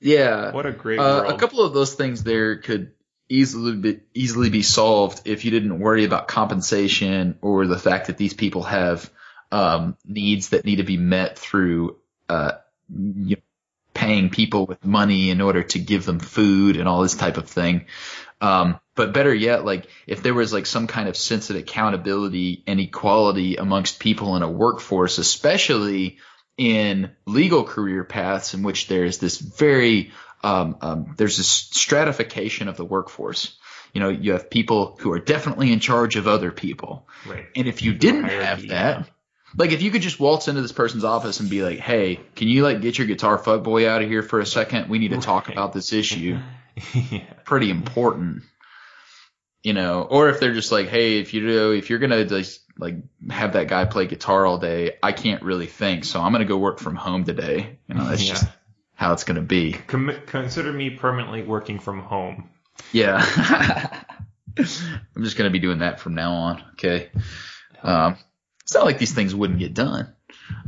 Yeah. 0.00 0.52
What 0.52 0.66
a 0.66 0.72
great 0.72 0.98
Uh, 0.98 1.22
world. 1.22 1.32
a 1.32 1.38
couple 1.38 1.60
of 1.62 1.72
those 1.72 1.94
things 1.94 2.22
there 2.24 2.56
could 2.56 2.92
easily 3.28 3.76
be, 3.76 4.00
easily 4.12 4.50
be 4.50 4.62
solved 4.62 5.22
if 5.24 5.44
you 5.44 5.50
didn't 5.50 5.78
worry 5.78 6.04
about 6.04 6.28
compensation 6.28 7.38
or 7.40 7.66
the 7.66 7.78
fact 7.78 8.08
that 8.08 8.18
these 8.18 8.34
people 8.34 8.64
have 8.64 9.08
um, 9.50 9.96
needs 10.04 10.50
that 10.50 10.64
need 10.64 10.76
to 10.76 10.82
be 10.82 10.96
met 10.96 11.38
through 11.38 11.96
uh, 12.28 12.52
you 12.92 13.36
know, 13.36 13.42
paying 13.94 14.28
people 14.28 14.66
with 14.66 14.84
money 14.84 15.30
in 15.30 15.40
order 15.40 15.62
to 15.62 15.78
give 15.78 16.04
them 16.04 16.18
food 16.18 16.76
and 16.76 16.88
all 16.88 17.02
this 17.02 17.14
type 17.14 17.36
of 17.36 17.48
thing. 17.48 17.86
Um, 18.44 18.80
but 18.94 19.12
better 19.12 19.34
yet, 19.34 19.64
like 19.64 19.88
if 20.06 20.22
there 20.22 20.34
was 20.34 20.52
like 20.52 20.66
some 20.66 20.86
kind 20.86 21.08
of 21.08 21.16
sense 21.16 21.50
of 21.50 21.56
accountability 21.56 22.62
and 22.66 22.78
equality 22.78 23.56
amongst 23.56 23.98
people 23.98 24.36
in 24.36 24.42
a 24.42 24.50
workforce, 24.50 25.18
especially 25.18 26.18
in 26.56 27.10
legal 27.26 27.64
career 27.64 28.04
paths 28.04 28.54
in 28.54 28.62
which 28.62 28.86
there's 28.86 29.18
this 29.18 29.38
very 29.38 30.12
um, 30.42 30.76
um, 30.82 31.14
there's 31.16 31.38
this 31.38 31.48
stratification 31.48 32.68
of 32.68 32.76
the 32.76 32.84
workforce. 32.84 33.56
You 33.94 34.00
know, 34.00 34.08
you 34.10 34.32
have 34.32 34.50
people 34.50 34.96
who 35.00 35.12
are 35.12 35.20
definitely 35.20 35.72
in 35.72 35.80
charge 35.80 36.16
of 36.16 36.26
other 36.28 36.50
people, 36.50 37.08
right. 37.26 37.46
and 37.56 37.66
if 37.66 37.82
you 37.82 37.94
didn't 37.94 38.24
have 38.24 38.68
that, 38.68 39.08
like 39.56 39.70
if 39.72 39.82
you 39.82 39.90
could 39.90 40.02
just 40.02 40.20
waltz 40.20 40.48
into 40.48 40.62
this 40.62 40.72
person's 40.72 41.04
office 41.04 41.40
and 41.40 41.48
be 41.48 41.62
like, 41.62 41.78
"Hey, 41.78 42.20
can 42.34 42.48
you 42.48 42.62
like 42.64 42.80
get 42.80 42.98
your 42.98 43.06
guitar 43.06 43.38
fuckboy 43.38 43.86
out 43.86 44.02
of 44.02 44.08
here 44.08 44.22
for 44.22 44.40
a 44.40 44.46
second? 44.46 44.88
We 44.88 44.98
need 44.98 45.12
to 45.12 45.20
talk 45.20 45.48
Right. 45.48 45.54
about 45.56 45.72
this 45.72 45.92
issue. 45.92 46.38
yeah. 46.94 47.33
Pretty 47.44 47.70
important." 47.70 48.42
You 49.62 49.72
know, 49.72 50.02
or 50.02 50.28
if 50.28 50.40
they're 50.40 50.52
just 50.52 50.72
like, 50.72 50.88
"Hey, 50.88 51.18
if 51.20 51.32
you 51.32 51.40
do, 51.46 51.72
if 51.72 51.88
you're 51.90 51.98
gonna 51.98 52.24
just 52.26 52.60
like 52.78 52.96
have 53.30 53.54
that 53.54 53.68
guy 53.68 53.84
play 53.86 54.06
guitar 54.06 54.44
all 54.44 54.58
day, 54.58 54.96
I 55.02 55.12
can't 55.12 55.42
really 55.42 55.66
think, 55.66 56.04
so 56.04 56.20
I'm 56.20 56.32
gonna 56.32 56.44
go 56.44 56.58
work 56.58 56.78
from 56.80 56.96
home 56.96 57.24
today." 57.24 57.78
You 57.88 57.94
know, 57.94 58.04
that's 58.06 58.22
Yeah. 58.22 58.32
just 58.34 58.46
how 58.94 59.12
it's 59.12 59.24
gonna 59.24 59.40
be. 59.42 59.72
Com- 59.72 60.12
consider 60.26 60.72
me 60.72 60.90
permanently 60.90 61.42
working 61.42 61.78
from 61.78 62.00
home. 62.00 62.50
Yeah. 62.92 63.24
I'm 64.58 65.24
just 65.24 65.36
gonna 65.36 65.50
be 65.50 65.58
doing 65.58 65.78
that 65.78 65.98
from 66.00 66.14
now 66.14 66.32
on. 66.32 66.62
Okay. 66.72 67.10
Um, 67.82 68.16
it's 68.62 68.74
not 68.74 68.84
like 68.84 68.98
these 68.98 69.12
things 69.14 69.34
wouldn't 69.34 69.58
get 69.58 69.74
done. 69.74 70.12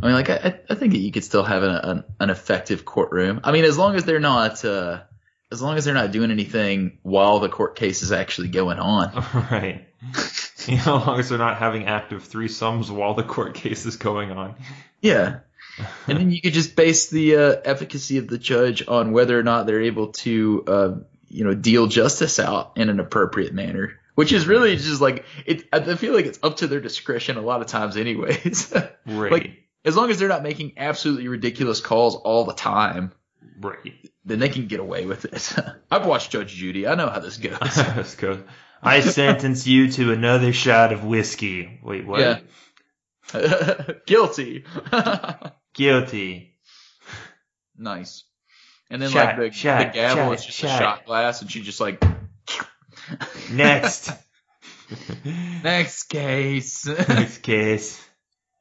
I 0.02 0.06
mean, 0.06 0.14
like 0.14 0.30
I, 0.30 0.58
I- 0.70 0.74
think 0.74 0.92
that 0.92 0.98
you 0.98 1.12
could 1.12 1.24
still 1.24 1.42
have 1.42 1.62
an, 1.62 1.70
an, 1.70 2.04
an 2.20 2.30
effective 2.30 2.84
courtroom. 2.84 3.40
I 3.44 3.52
mean, 3.52 3.64
as 3.64 3.76
long 3.78 3.94
as 3.94 4.04
they're 4.04 4.20
not, 4.20 4.64
uh, 4.64 5.02
as 5.52 5.62
long 5.62 5.76
as 5.76 5.84
they're 5.84 5.94
not 5.94 6.12
doing 6.12 6.30
anything 6.30 6.98
while 7.02 7.38
the 7.38 7.48
court 7.48 7.76
case 7.76 8.02
is 8.02 8.12
actually 8.12 8.48
going 8.48 8.78
on. 8.78 9.12
right. 9.50 9.86
You 10.66 10.76
know, 10.76 10.98
as 10.98 11.06
long 11.06 11.20
as 11.20 11.28
they're 11.28 11.38
not 11.38 11.58
having 11.58 11.86
active 11.86 12.28
threesomes 12.28 12.90
while 12.90 13.14
the 13.14 13.22
court 13.22 13.54
case 13.54 13.86
is 13.86 13.96
going 13.96 14.32
on. 14.32 14.56
Yeah. 15.00 15.40
And 16.06 16.18
then 16.18 16.30
you 16.30 16.40
could 16.40 16.54
just 16.54 16.74
base 16.74 17.10
the 17.10 17.36
uh, 17.36 17.56
efficacy 17.64 18.18
of 18.18 18.28
the 18.28 18.38
judge 18.38 18.86
on 18.88 19.12
whether 19.12 19.38
or 19.38 19.42
not 19.42 19.66
they're 19.66 19.82
able 19.82 20.08
to, 20.08 20.64
uh, 20.66 20.94
you 21.28 21.44
know, 21.44 21.54
deal 21.54 21.86
justice 21.86 22.38
out 22.38 22.72
in 22.76 22.88
an 22.88 22.98
appropriate 22.98 23.52
manner. 23.52 24.00
Which 24.14 24.32
is 24.32 24.46
really 24.46 24.74
just 24.76 25.02
like 25.02 25.26
it. 25.44 25.68
I 25.74 25.94
feel 25.96 26.14
like 26.14 26.24
it's 26.24 26.38
up 26.42 26.56
to 26.58 26.66
their 26.66 26.80
discretion 26.80 27.36
a 27.36 27.42
lot 27.42 27.60
of 27.60 27.66
times, 27.66 27.96
anyways. 27.96 28.72
Right. 29.06 29.30
Like- 29.30 29.66
as 29.84 29.96
long 29.96 30.10
as 30.10 30.18
they're 30.18 30.28
not 30.28 30.42
making 30.42 30.72
absolutely 30.78 31.28
ridiculous 31.28 31.80
calls 31.80 32.16
all 32.16 32.44
the 32.44 32.52
time, 32.52 33.12
right. 33.60 33.94
then 34.24 34.38
they 34.38 34.48
can 34.48 34.66
get 34.66 34.80
away 34.80 35.06
with 35.06 35.24
it. 35.24 35.54
I've 35.90 36.06
watched 36.06 36.30
Judge 36.30 36.54
Judy. 36.54 36.86
I 36.86 36.94
know 36.94 37.08
how 37.08 37.20
this 37.20 37.36
goes. 37.36 37.58
I 38.82 39.00
sentence 39.00 39.66
you 39.66 39.90
to 39.92 40.12
another 40.12 40.52
shot 40.52 40.92
of 40.92 41.04
whiskey. 41.04 41.80
Wait, 41.82 42.06
what? 42.06 42.20
Yeah. 42.20 42.38
Guilty. 44.06 44.64
Guilty. 45.74 46.54
nice. 47.76 48.24
And 48.88 49.02
then 49.02 49.10
Shot, 49.10 49.38
like 49.38 49.50
the, 49.50 49.56
shot, 49.56 49.78
the 49.78 49.98
gavel 49.98 50.24
shot, 50.26 50.34
is 50.34 50.46
just 50.46 50.58
shot. 50.58 50.74
a 50.74 50.78
shot 50.78 51.06
glass, 51.06 51.42
and 51.42 51.50
she 51.50 51.62
just 51.62 51.80
like 51.80 52.04
Next. 53.50 54.12
next 55.62 56.04
case. 56.04 56.86
Next 56.86 57.38
case. 57.38 58.02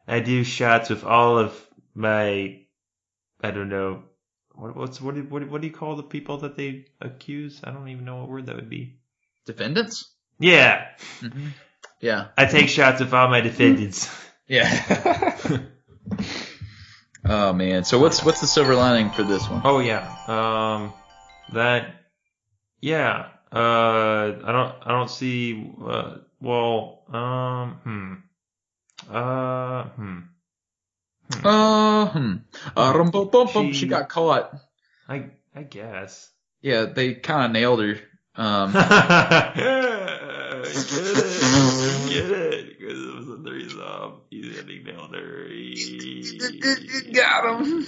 I 0.07 0.19
do 0.19 0.43
shots 0.43 0.89
with 0.89 1.03
all 1.03 1.39
of 1.39 1.69
my, 1.93 2.61
I 3.41 3.51
don't 3.51 3.69
know, 3.69 4.03
what, 4.57 4.75
what's 4.75 5.01
what 5.01 5.15
do, 5.15 5.23
what, 5.23 5.49
what 5.49 5.61
do 5.61 5.67
you 5.67 5.73
call 5.73 5.95
the 5.95 6.03
people 6.03 6.37
that 6.39 6.55
they 6.55 6.85
accuse? 7.01 7.61
I 7.63 7.71
don't 7.71 7.87
even 7.89 8.05
know 8.05 8.17
what 8.17 8.29
word 8.29 8.45
that 8.47 8.55
would 8.55 8.69
be. 8.69 8.99
Defendants. 9.45 10.11
Yeah, 10.39 10.87
Mm-hmm. 11.21 11.47
Yeah. 12.01 12.27
I 12.37 12.45
take 12.45 12.69
shots 12.69 12.99
with 12.99 13.13
all 13.13 13.29
my 13.29 13.41
defendants. 13.41 14.09
Yeah. 14.47 15.37
oh 17.25 17.53
man. 17.53 17.83
So 17.83 17.99
what's 17.99 18.23
what's 18.23 18.41
the 18.41 18.47
silver 18.47 18.75
lining 18.75 19.11
for 19.11 19.23
this 19.23 19.49
one? 19.49 19.61
Oh 19.63 19.79
yeah, 19.79 20.05
um, 20.27 20.93
that, 21.53 21.95
yeah, 22.79 23.29
uh, 23.51 24.35
I 24.43 24.51
don't, 24.51 24.75
I 24.81 24.91
don't 24.91 25.09
see, 25.09 25.73
uh, 25.83 26.17
well, 26.41 27.03
um, 27.11 27.79
hmm, 27.83 28.13
uh, 29.11 29.83
hmm, 29.83 30.19
Uh, 31.43 32.05
hmm. 32.07 32.35
Uh, 32.75 32.93
rum, 32.95 33.11
bum, 33.11 33.29
bum, 33.29 33.47
bum. 33.53 33.71
She- 33.73 33.79
She 33.79 33.87
got 33.87 34.09
caught. 34.09 34.51
I, 35.07 35.29
I 35.55 35.63
guess. 35.63 36.29
Yeah, 36.61 36.85
they 36.85 37.13
kind 37.15 37.45
of 37.45 37.51
nailed 37.51 37.79
her. 37.81 37.97
Um, 38.37 38.73
get 38.73 38.85
it, 40.65 42.09
get 42.09 42.31
it, 42.31 42.79
because 42.79 42.99
it 43.03 43.15
was 43.15 43.29
a 43.29 43.37
threesome. 43.43 44.21
He's 44.29 44.55
getting 44.55 44.83
nailed 44.83 45.15
her. 45.15 45.47
Got 47.13 47.61
him. 47.61 47.85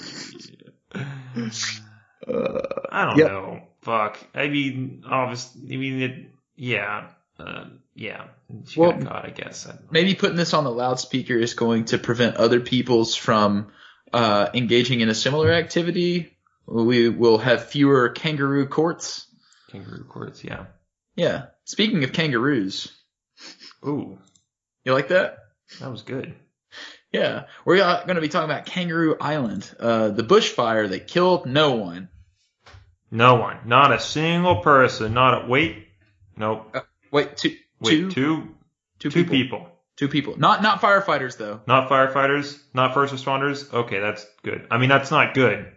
uh, 2.28 2.62
I 2.92 3.06
don't 3.06 3.18
Yep. 3.18 3.28
know. 3.32 3.62
Fuck. 3.82 4.18
I 4.36 4.48
mean, 4.48 5.04
obviously, 5.10 5.74
I 5.74 5.78
mean, 5.78 6.02
it, 6.02 6.26
yeah, 6.56 7.08
uh, 7.40 7.66
yeah. 7.98 8.26
She 8.66 8.80
Well, 8.80 8.94
got 8.94 9.08
caught, 9.08 9.26
I 9.26 9.30
guess. 9.32 9.68
I 9.68 9.76
maybe 9.92 10.16
putting 10.16 10.38
this 10.38 10.54
on 10.54 10.64
the 10.64 10.72
loudspeaker 10.72 11.36
is 11.36 11.54
going 11.54 11.86
to 11.86 11.98
prevent 11.98 12.38
other 12.38 12.60
peoples 12.62 13.16
from 13.16 13.72
uh, 14.14 14.50
engaging 14.54 15.02
in 15.02 15.10
a 15.10 15.16
similar 15.16 15.52
activity. 15.52 16.38
We 16.66 17.10
will 17.10 17.38
have 17.40 17.66
fewer 17.66 18.10
kangaroo 18.10 18.68
courts. 18.68 19.26
Kangaroo 19.72 20.06
courts, 20.06 20.44
yeah. 20.44 20.66
Yeah. 21.16 21.48
Speaking 21.66 22.04
of 22.04 22.14
kangaroos, 22.14 22.92
Ooh, 23.86 24.20
you 24.86 24.94
like 24.94 25.10
that? 25.10 25.38
that 25.80 25.92
was 25.92 26.04
good. 26.04 26.34
Yeah, 27.12 27.46
we're 27.66 27.78
going 27.78 28.16
to 28.16 28.22
be 28.22 28.28
talking 28.28 28.50
about 28.50 28.66
Kangaroo 28.66 29.16
Island, 29.20 29.70
uh, 29.80 30.10
the 30.10 30.24
bushfire 30.24 30.90
that 30.90 31.08
killed 31.08 31.46
no 31.46 31.72
one. 31.76 32.10
No 33.10 33.36
one, 33.36 33.60
not 33.66 33.94
a 33.94 34.00
single 34.00 34.58
person, 34.58 35.14
not 35.14 35.46
a 35.46 35.48
wait, 35.48 35.88
nope. 36.36 36.76
Wait, 37.12 37.38
two, 37.38 37.56
Wait, 37.80 37.92
two, 37.92 38.10
two, 38.12 38.56
two 39.00 39.10
two 39.10 39.24
people. 39.24 39.32
people. 39.32 39.70
Two 39.96 40.08
people. 40.08 40.38
Not 40.38 40.62
not 40.62 40.80
firefighters 40.80 41.38
though. 41.38 41.62
Not 41.68 41.90
firefighters, 41.90 42.60
not 42.74 42.94
first 42.94 43.14
responders. 43.14 43.74
Okay, 43.74 44.00
that's 44.00 44.26
good. 44.44 44.68
I 44.70 44.78
mean, 44.78 44.90
that's 44.90 45.10
not 45.10 45.34
good. 45.34 45.72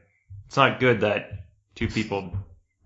It's 0.46 0.56
not 0.56 0.78
good 0.78 1.00
that 1.00 1.46
two 1.74 1.88
people 1.88 2.34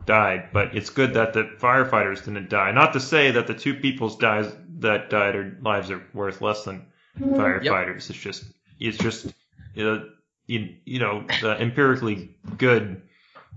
died, 0.07 0.51
but 0.53 0.77
it's 0.77 0.91
good 0.91 1.15
that 1.15 1.33
the 1.33 1.51
firefighters 1.59 2.25
didn't 2.25 2.51
die. 2.51 2.71
Not 2.73 2.93
to 2.93 3.01
say 3.01 3.33
that 3.33 3.47
the 3.47 3.55
two 3.55 3.75
people's 3.75 4.17
dies 4.17 4.53
that 4.79 5.11
died 5.11 5.35
or 5.35 5.59
lives 5.61 5.91
are 5.91 6.03
worth 6.13 6.41
less 6.41 6.65
than 6.65 6.87
firefighters. 7.19 8.11
It's 8.11 8.19
just 8.19 8.45
it's 8.79 8.99
just 8.99 9.27
you 9.75 9.85
know, 9.85 10.09
you, 10.47 10.77
you 10.85 10.99
know 11.01 11.27
uh, 11.43 11.57
empirically 11.57 12.37
good 12.57 13.03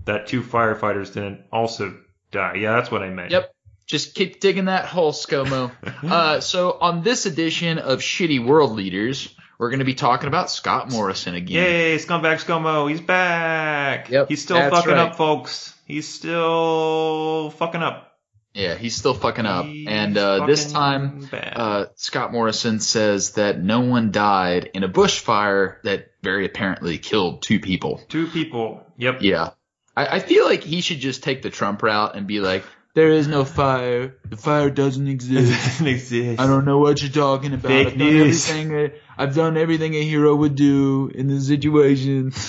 that 0.04 0.26
two 0.26 0.42
firefighters 0.42 1.12
didn't 1.12 1.42
also 1.52 1.96
die. 2.30 2.54
Yeah, 2.54 2.72
that's 2.72 2.90
what 2.90 3.02
I 3.02 3.10
meant. 3.10 3.30
Yep. 3.30 3.54
Just 3.88 4.14
keep 4.14 4.38
digging 4.38 4.66
that 4.66 4.84
hole, 4.84 5.12
ScoMo. 5.12 5.72
uh, 6.04 6.40
so 6.40 6.76
on 6.78 7.02
this 7.02 7.24
edition 7.24 7.78
of 7.78 8.00
Shitty 8.00 8.44
World 8.44 8.72
Leaders, 8.72 9.34
we're 9.58 9.70
going 9.70 9.78
to 9.78 9.86
be 9.86 9.94
talking 9.94 10.28
about 10.28 10.50
Scott 10.50 10.90
Morrison 10.90 11.34
again. 11.34 11.64
Yay, 11.64 11.96
Scumbag 11.96 12.44
ScoMo, 12.44 12.88
he's 12.90 13.00
back. 13.00 14.10
Yep, 14.10 14.28
he's 14.28 14.42
still 14.42 14.58
fucking 14.58 14.92
right. 14.92 14.98
up, 14.98 15.16
folks. 15.16 15.74
He's 15.86 16.06
still 16.06 17.50
fucking 17.56 17.82
up. 17.82 18.04
Yeah, 18.52 18.74
he's 18.74 18.94
still 18.94 19.14
fucking 19.14 19.46
up. 19.46 19.64
He's 19.64 19.88
and 19.88 20.18
uh, 20.18 20.44
this 20.44 20.70
time, 20.70 21.26
uh, 21.32 21.86
Scott 21.94 22.30
Morrison 22.30 22.80
says 22.80 23.32
that 23.32 23.58
no 23.58 23.80
one 23.80 24.10
died 24.10 24.70
in 24.74 24.84
a 24.84 24.88
bushfire 24.88 25.80
that 25.84 26.10
very 26.22 26.44
apparently 26.44 26.98
killed 26.98 27.40
two 27.40 27.58
people. 27.58 28.02
two 28.08 28.26
people. 28.26 28.84
Yep. 28.98 29.22
Yeah. 29.22 29.50
I, 29.96 30.16
I 30.16 30.18
feel 30.20 30.44
like 30.44 30.62
he 30.62 30.82
should 30.82 30.98
just 30.98 31.22
take 31.22 31.40
the 31.40 31.50
Trump 31.50 31.82
route 31.82 32.16
and 32.16 32.26
be 32.26 32.40
like, 32.40 32.64
there 32.94 33.10
is 33.10 33.28
no 33.28 33.44
fire. 33.44 34.16
The 34.28 34.36
fire 34.36 34.70
doesn't 34.70 35.06
It 35.08 35.12
exist. 35.12 35.52
doesn't 35.64 35.86
exist. 35.86 36.40
I 36.40 36.46
don't 36.46 36.64
know 36.64 36.78
what 36.78 37.00
you're 37.02 37.10
talking 37.10 37.52
about. 37.54 37.68
Fake 37.68 37.88
I've 37.88 37.96
news. 37.96 38.46
done 38.48 38.56
everything. 38.58 38.92
A, 39.16 39.22
I've 39.22 39.34
done 39.34 39.56
everything 39.56 39.94
a 39.94 40.02
hero 40.02 40.34
would 40.34 40.54
do 40.54 41.10
in 41.14 41.28
this 41.28 41.46
situation. 41.46 42.32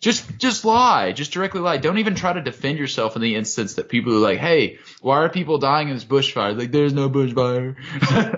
Just, 0.00 0.38
just 0.38 0.64
lie. 0.64 1.12
Just 1.12 1.30
directly 1.32 1.60
lie. 1.60 1.76
Don't 1.76 1.98
even 1.98 2.14
try 2.14 2.32
to 2.32 2.40
defend 2.40 2.78
yourself 2.78 3.16
in 3.16 3.22
the 3.22 3.34
instance 3.36 3.74
that 3.74 3.90
people 3.90 4.14
are 4.14 4.18
like, 4.18 4.38
"Hey, 4.38 4.78
why 5.02 5.18
are 5.18 5.28
people 5.28 5.58
dying 5.58 5.88
in 5.88 5.94
this 5.94 6.06
bushfire?" 6.06 6.58
Like, 6.58 6.70
there's 6.72 6.94
no 6.94 7.10
bushfire. 7.10 7.76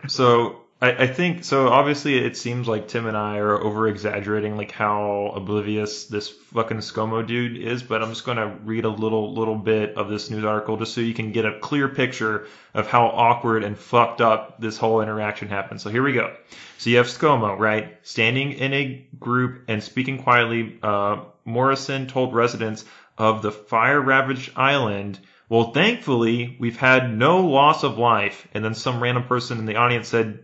So 0.10 0.61
I, 0.82 1.04
I 1.04 1.06
think 1.06 1.44
so. 1.44 1.68
Obviously, 1.68 2.18
it 2.18 2.36
seems 2.36 2.66
like 2.66 2.88
Tim 2.88 3.06
and 3.06 3.16
I 3.16 3.38
are 3.38 3.56
over 3.56 3.86
exaggerating 3.86 4.56
like 4.56 4.72
how 4.72 5.32
oblivious 5.36 6.06
this 6.06 6.28
fucking 6.28 6.78
ScoMo 6.78 7.24
dude 7.24 7.56
is. 7.56 7.84
But 7.84 8.02
I'm 8.02 8.08
just 8.08 8.26
gonna 8.26 8.58
read 8.64 8.84
a 8.84 8.88
little 8.88 9.32
little 9.32 9.54
bit 9.54 9.96
of 9.96 10.08
this 10.10 10.28
news 10.28 10.44
article 10.44 10.76
just 10.76 10.92
so 10.92 11.00
you 11.00 11.14
can 11.14 11.30
get 11.30 11.46
a 11.46 11.60
clear 11.60 11.88
picture 11.88 12.48
of 12.74 12.88
how 12.88 13.06
awkward 13.06 13.62
and 13.62 13.78
fucked 13.78 14.20
up 14.20 14.60
this 14.60 14.76
whole 14.76 15.00
interaction 15.00 15.48
happened. 15.48 15.80
So 15.80 15.88
here 15.88 16.02
we 16.02 16.14
go. 16.14 16.34
So 16.78 16.90
you 16.90 16.96
have 16.96 17.06
ScoMo, 17.06 17.56
right, 17.56 17.96
standing 18.02 18.52
in 18.52 18.72
a 18.72 19.06
group 19.20 19.62
and 19.68 19.84
speaking 19.84 20.20
quietly. 20.20 20.80
Uh, 20.82 21.26
Morrison 21.44 22.08
told 22.08 22.34
residents 22.34 22.84
of 23.16 23.42
the 23.42 23.52
fire 23.52 24.00
ravaged 24.00 24.50
island. 24.56 25.20
Well, 25.48 25.70
thankfully, 25.70 26.56
we've 26.58 26.78
had 26.78 27.16
no 27.16 27.46
loss 27.46 27.84
of 27.84 27.98
life. 27.98 28.48
And 28.52 28.64
then 28.64 28.74
some 28.74 29.00
random 29.00 29.24
person 29.24 29.58
in 29.58 29.66
the 29.66 29.76
audience 29.76 30.08
said, 30.08 30.40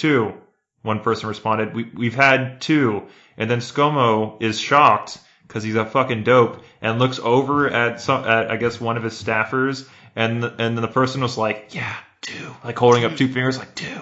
two. 0.00 0.34
One 0.82 1.00
person 1.00 1.28
responded, 1.28 1.74
we, 1.74 1.84
we've 1.94 2.14
had 2.14 2.60
two. 2.62 3.06
And 3.36 3.50
then 3.50 3.58
ScoMo 3.58 4.42
is 4.42 4.58
shocked 4.58 5.18
because 5.46 5.62
he's 5.62 5.74
a 5.76 5.84
fucking 5.84 6.24
dope 6.24 6.62
and 6.80 6.98
looks 6.98 7.18
over 7.18 7.68
at 7.68 8.00
some, 8.00 8.24
at, 8.24 8.50
I 8.50 8.56
guess 8.56 8.80
one 8.80 8.96
of 8.96 9.02
his 9.02 9.22
staffers. 9.22 9.86
And, 10.16 10.42
and 10.42 10.58
then 10.58 10.80
the 10.80 10.88
person 10.88 11.20
was 11.20 11.36
like, 11.36 11.74
yeah, 11.74 11.94
two. 12.22 12.54
Like 12.64 12.78
holding 12.78 13.04
up 13.04 13.16
two 13.16 13.28
fingers, 13.28 13.58
like 13.58 13.74
two. 13.74 14.00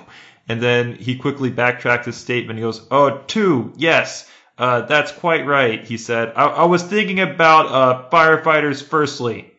And 0.48 0.62
then 0.62 0.94
he 0.94 1.16
quickly 1.16 1.50
backtracked 1.50 2.06
his 2.06 2.16
statement. 2.16 2.58
He 2.58 2.62
goes, 2.62 2.80
oh, 2.90 3.22
two. 3.26 3.72
Yes. 3.76 4.30
Uh, 4.56 4.82
that's 4.82 5.12
quite 5.12 5.46
right. 5.46 5.84
He 5.84 5.98
said, 5.98 6.32
I, 6.36 6.46
I 6.46 6.64
was 6.64 6.82
thinking 6.82 7.20
about, 7.20 7.66
uh, 7.66 8.08
firefighters 8.10 8.82
firstly. 8.82 9.52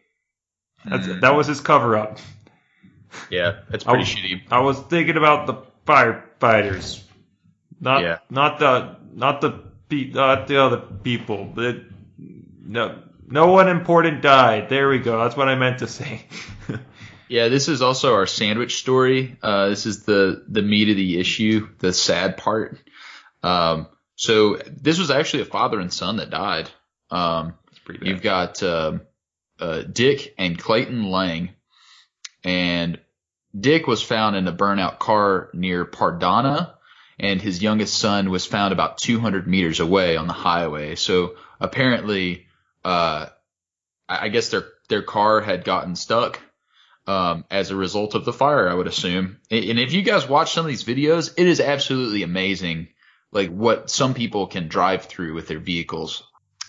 Mm. 0.86 1.22
That 1.22 1.36
was 1.36 1.48
his 1.48 1.60
cover 1.60 1.98
up. 1.98 2.20
Yeah, 3.30 3.62
that's 3.70 3.84
pretty 3.84 4.04
I- 4.04 4.06
shitty. 4.06 4.42
I 4.52 4.60
was 4.60 4.80
thinking 4.80 5.18
about 5.18 5.48
the 5.48 5.54
firefighters, 6.40 7.02
not 7.80 8.02
Yeah. 8.04 8.18
not 8.30 8.60
the 8.60 8.96
not 9.14 9.42
the 9.42 9.52
pe- 9.90 10.12
not 10.12 10.48
the 10.48 10.62
other 10.64 10.78
people. 10.78 11.46
But 11.46 11.78
no, 12.18 13.00
no 13.28 13.48
one 13.52 13.70
important 13.70 14.22
died. 14.22 14.70
There 14.70 14.90
we 14.90 15.00
go. 15.00 15.24
That's 15.24 15.36
what 15.38 15.48
I 15.50 15.56
meant 15.56 15.80
to 15.80 15.88
say. 15.88 16.26
Yeah, 17.32 17.48
this 17.50 17.68
is 17.68 17.84
also 17.84 18.16
our 18.16 18.26
sandwich 18.26 18.78
story. 18.78 19.38
Uh, 19.44 19.70
this 19.70 19.86
is 19.86 20.04
the 20.04 20.44
the 20.48 20.64
meat 20.64 20.90
of 20.90 20.96
the 20.96 21.20
issue, 21.20 21.70
the 21.78 21.94
sad 21.94 22.38
part. 22.38 22.80
Um, 23.44 23.86
so 24.16 24.56
this 24.66 24.98
was 24.98 25.12
actually 25.12 25.44
a 25.44 25.46
father 25.46 25.80
and 25.80 25.94
son 25.94 26.18
that 26.18 26.32
died. 26.32 26.72
Um, 27.12 27.54
pretty 27.86 28.08
You've 28.08 28.24
got 28.24 28.64
um 28.64 29.02
uh, 29.60 29.84
Dick 29.84 30.34
and 30.40 30.58
Clayton 30.58 31.04
Lang, 31.12 31.52
and 32.44 33.00
Dick 33.60 33.88
was 33.88 34.02
found 34.02 34.36
in 34.36 34.48
a 34.48 34.54
burnout 34.54 35.00
car 35.00 35.50
near 35.54 35.86
Parndana, 35.86 36.74
and 37.20 37.42
his 37.42 37.62
youngest 37.62 37.98
son 37.98 38.30
was 38.30 38.46
found 38.46 38.72
about 38.72 38.98
200 38.98 39.48
meters 39.48 39.80
away 39.80 40.16
on 40.16 40.28
the 40.28 40.34
highway. 40.34 40.96
So 40.96 41.36
apparently, 41.60 42.48
uh, 42.86 43.28
I 44.08 44.30
guess 44.30 44.50
their 44.50 44.66
their 44.88 45.04
car 45.04 45.42
had 45.42 45.64
gotten 45.64 45.96
stuck 45.96 46.40
um, 47.06 47.46
as 47.52 47.70
a 47.70 47.76
result 47.76 48.16
of 48.16 48.26
the 48.26 48.34
fire. 48.34 48.70
I 48.70 48.74
would 48.74 48.88
assume. 48.88 49.40
And 49.52 49.66
and 49.66 49.80
if 49.80 49.94
you 49.94 50.02
guys 50.02 50.28
watch 50.28 50.52
some 50.52 50.66
of 50.66 50.70
these 50.70 50.84
videos, 50.84 51.34
it 51.38 51.48
is 51.48 51.60
absolutely 51.60 52.24
amazing, 52.24 52.90
like 53.32 53.50
what 53.50 53.90
some 53.90 54.14
people 54.14 54.48
can 54.48 54.68
drive 54.68 55.06
through 55.06 55.34
with 55.34 55.48
their 55.48 55.60
vehicles. 55.60 56.24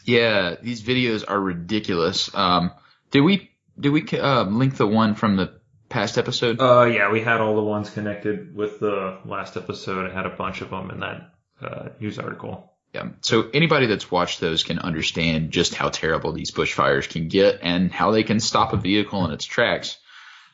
Yeah, 0.04 0.56
these 0.60 0.82
videos 0.82 1.24
are 1.26 1.40
ridiculous. 1.40 2.34
Um, 2.34 2.72
did 3.10 3.20
we 3.20 3.50
did 3.78 3.90
we 3.90 4.06
uh, 4.18 4.44
link 4.44 4.76
the 4.76 4.86
one 4.86 5.14
from 5.14 5.36
the 5.36 5.59
past 5.90 6.16
episode? 6.16 6.58
Uh, 6.58 6.84
yeah, 6.84 7.12
we 7.12 7.20
had 7.20 7.42
all 7.42 7.54
the 7.54 7.62
ones 7.62 7.90
connected 7.90 8.54
with 8.54 8.80
the 8.80 9.18
last 9.26 9.58
episode. 9.58 10.10
I 10.10 10.14
had 10.14 10.24
a 10.24 10.30
bunch 10.30 10.62
of 10.62 10.70
them 10.70 10.90
in 10.90 11.00
that 11.00 11.34
uh, 11.60 11.88
news 12.00 12.18
article. 12.18 12.72
Yeah. 12.94 13.10
So 13.20 13.50
anybody 13.52 13.86
that's 13.86 14.10
watched 14.10 14.40
those 14.40 14.64
can 14.64 14.78
understand 14.78 15.50
just 15.50 15.74
how 15.74 15.90
terrible 15.90 16.32
these 16.32 16.50
bushfires 16.50 17.08
can 17.08 17.28
get 17.28 17.60
and 17.62 17.92
how 17.92 18.10
they 18.10 18.24
can 18.24 18.40
stop 18.40 18.72
a 18.72 18.76
vehicle 18.76 19.24
in 19.26 19.32
its 19.32 19.44
tracks. 19.44 19.98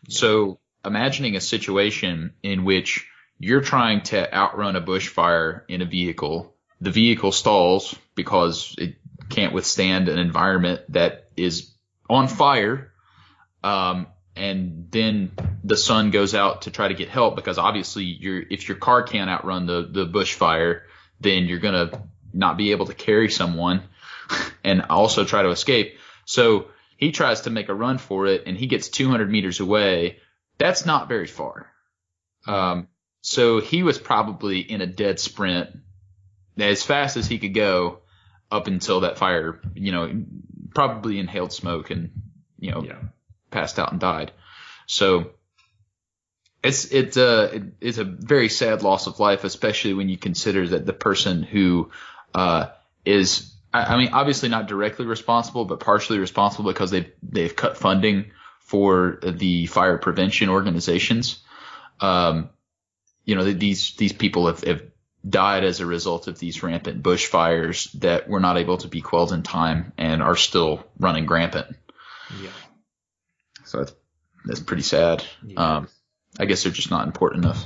So 0.08 0.58
imagining 0.84 1.36
a 1.36 1.40
situation 1.40 2.34
in 2.42 2.64
which 2.64 3.06
you're 3.38 3.62
trying 3.62 4.02
to 4.02 4.34
outrun 4.34 4.76
a 4.76 4.82
bushfire 4.82 5.62
in 5.68 5.82
a 5.82 5.86
vehicle, 5.86 6.54
the 6.80 6.90
vehicle 6.90 7.32
stalls 7.32 7.94
because 8.14 8.74
it 8.78 8.96
can't 9.28 9.54
withstand 9.54 10.08
an 10.08 10.18
environment 10.18 10.82
that 10.90 11.30
is 11.36 11.72
on 12.08 12.28
fire. 12.28 12.92
Um, 13.64 14.08
and 14.36 14.88
then 14.90 15.32
the 15.64 15.76
sun 15.76 16.10
goes 16.10 16.34
out 16.34 16.62
to 16.62 16.70
try 16.70 16.88
to 16.88 16.94
get 16.94 17.08
help 17.08 17.36
because 17.36 17.58
obviously 17.58 18.04
you're, 18.04 18.42
if 18.50 18.68
your 18.68 18.76
car 18.76 19.02
can't 19.02 19.30
outrun 19.30 19.66
the, 19.66 19.88
the 19.90 20.06
bushfire, 20.06 20.82
then 21.20 21.46
you're 21.46 21.58
to 21.60 22.02
not 22.32 22.56
be 22.56 22.72
able 22.72 22.86
to 22.86 22.94
carry 22.94 23.30
someone 23.30 23.82
and 24.64 24.82
also 24.82 25.24
try 25.24 25.42
to 25.42 25.50
escape. 25.50 25.98
So 26.26 26.68
he 26.96 27.12
tries 27.12 27.42
to 27.42 27.50
make 27.50 27.68
a 27.68 27.74
run 27.74 27.98
for 27.98 28.26
it 28.26 28.44
and 28.46 28.56
he 28.56 28.66
gets 28.66 28.88
200 28.88 29.30
meters 29.30 29.60
away. 29.60 30.18
That's 30.58 30.84
not 30.84 31.08
very 31.08 31.26
far. 31.26 31.70
Um, 32.46 32.88
so 33.22 33.60
he 33.60 33.82
was 33.82 33.98
probably 33.98 34.60
in 34.60 34.82
a 34.82 34.86
dead 34.86 35.18
sprint 35.18 35.70
as 36.58 36.82
fast 36.82 37.16
as 37.16 37.26
he 37.26 37.38
could 37.38 37.54
go 37.54 38.00
up 38.50 38.66
until 38.66 39.00
that 39.00 39.18
fire, 39.18 39.60
you 39.74 39.92
know, 39.92 40.24
probably 40.74 41.18
inhaled 41.18 41.52
smoke 41.52 41.90
and, 41.90 42.10
you 42.58 42.70
know, 42.70 42.82
Yeah. 42.82 42.98
Passed 43.50 43.78
out 43.78 43.92
and 43.92 44.00
died. 44.00 44.32
So 44.86 45.30
it's 46.62 46.86
it's 46.86 47.16
a 47.16 47.54
it- 47.56 47.62
it's 47.80 47.98
a 47.98 48.04
very 48.04 48.48
sad 48.48 48.82
loss 48.82 49.06
of 49.06 49.20
life, 49.20 49.44
especially 49.44 49.94
when 49.94 50.08
you 50.08 50.16
consider 50.16 50.68
that 50.68 50.86
the 50.86 50.92
person 50.92 51.42
who 51.42 51.90
uh, 52.34 52.66
is 53.04 53.52
I, 53.72 53.94
I 53.94 53.98
mean 53.98 54.10
obviously 54.12 54.48
not 54.48 54.66
directly 54.68 55.06
responsible, 55.06 55.64
but 55.64 55.80
partially 55.80 56.18
responsible 56.18 56.70
because 56.70 56.90
they've 56.90 57.10
they've 57.22 57.54
cut 57.54 57.76
funding 57.76 58.30
for 58.60 59.18
the 59.22 59.66
fire 59.66 59.98
prevention 59.98 60.48
organizations. 60.48 61.38
Um, 62.00 62.50
you 63.24 63.34
know 63.36 63.44
these 63.44 63.94
these 63.96 64.12
people 64.12 64.46
have, 64.48 64.62
have 64.64 64.82
died 65.28 65.64
as 65.64 65.80
a 65.80 65.86
result 65.86 66.28
of 66.28 66.38
these 66.38 66.62
rampant 66.62 67.02
bushfires 67.02 67.90
that 68.00 68.28
were 68.28 68.38
not 68.40 68.56
able 68.58 68.78
to 68.78 68.86
be 68.88 69.00
quelled 69.00 69.32
in 69.32 69.42
time 69.42 69.92
and 69.98 70.22
are 70.22 70.36
still 70.36 70.84
running 70.98 71.26
rampant. 71.26 71.66
Yeah. 72.40 72.50
So 73.66 73.78
that's, 73.78 73.94
that's 74.44 74.60
pretty 74.60 74.82
sad. 74.82 75.24
Yeah. 75.44 75.76
Um, 75.76 75.88
I 76.38 76.44
guess 76.44 76.62
they're 76.62 76.72
just 76.72 76.90
not 76.90 77.06
important 77.06 77.44
enough. 77.44 77.64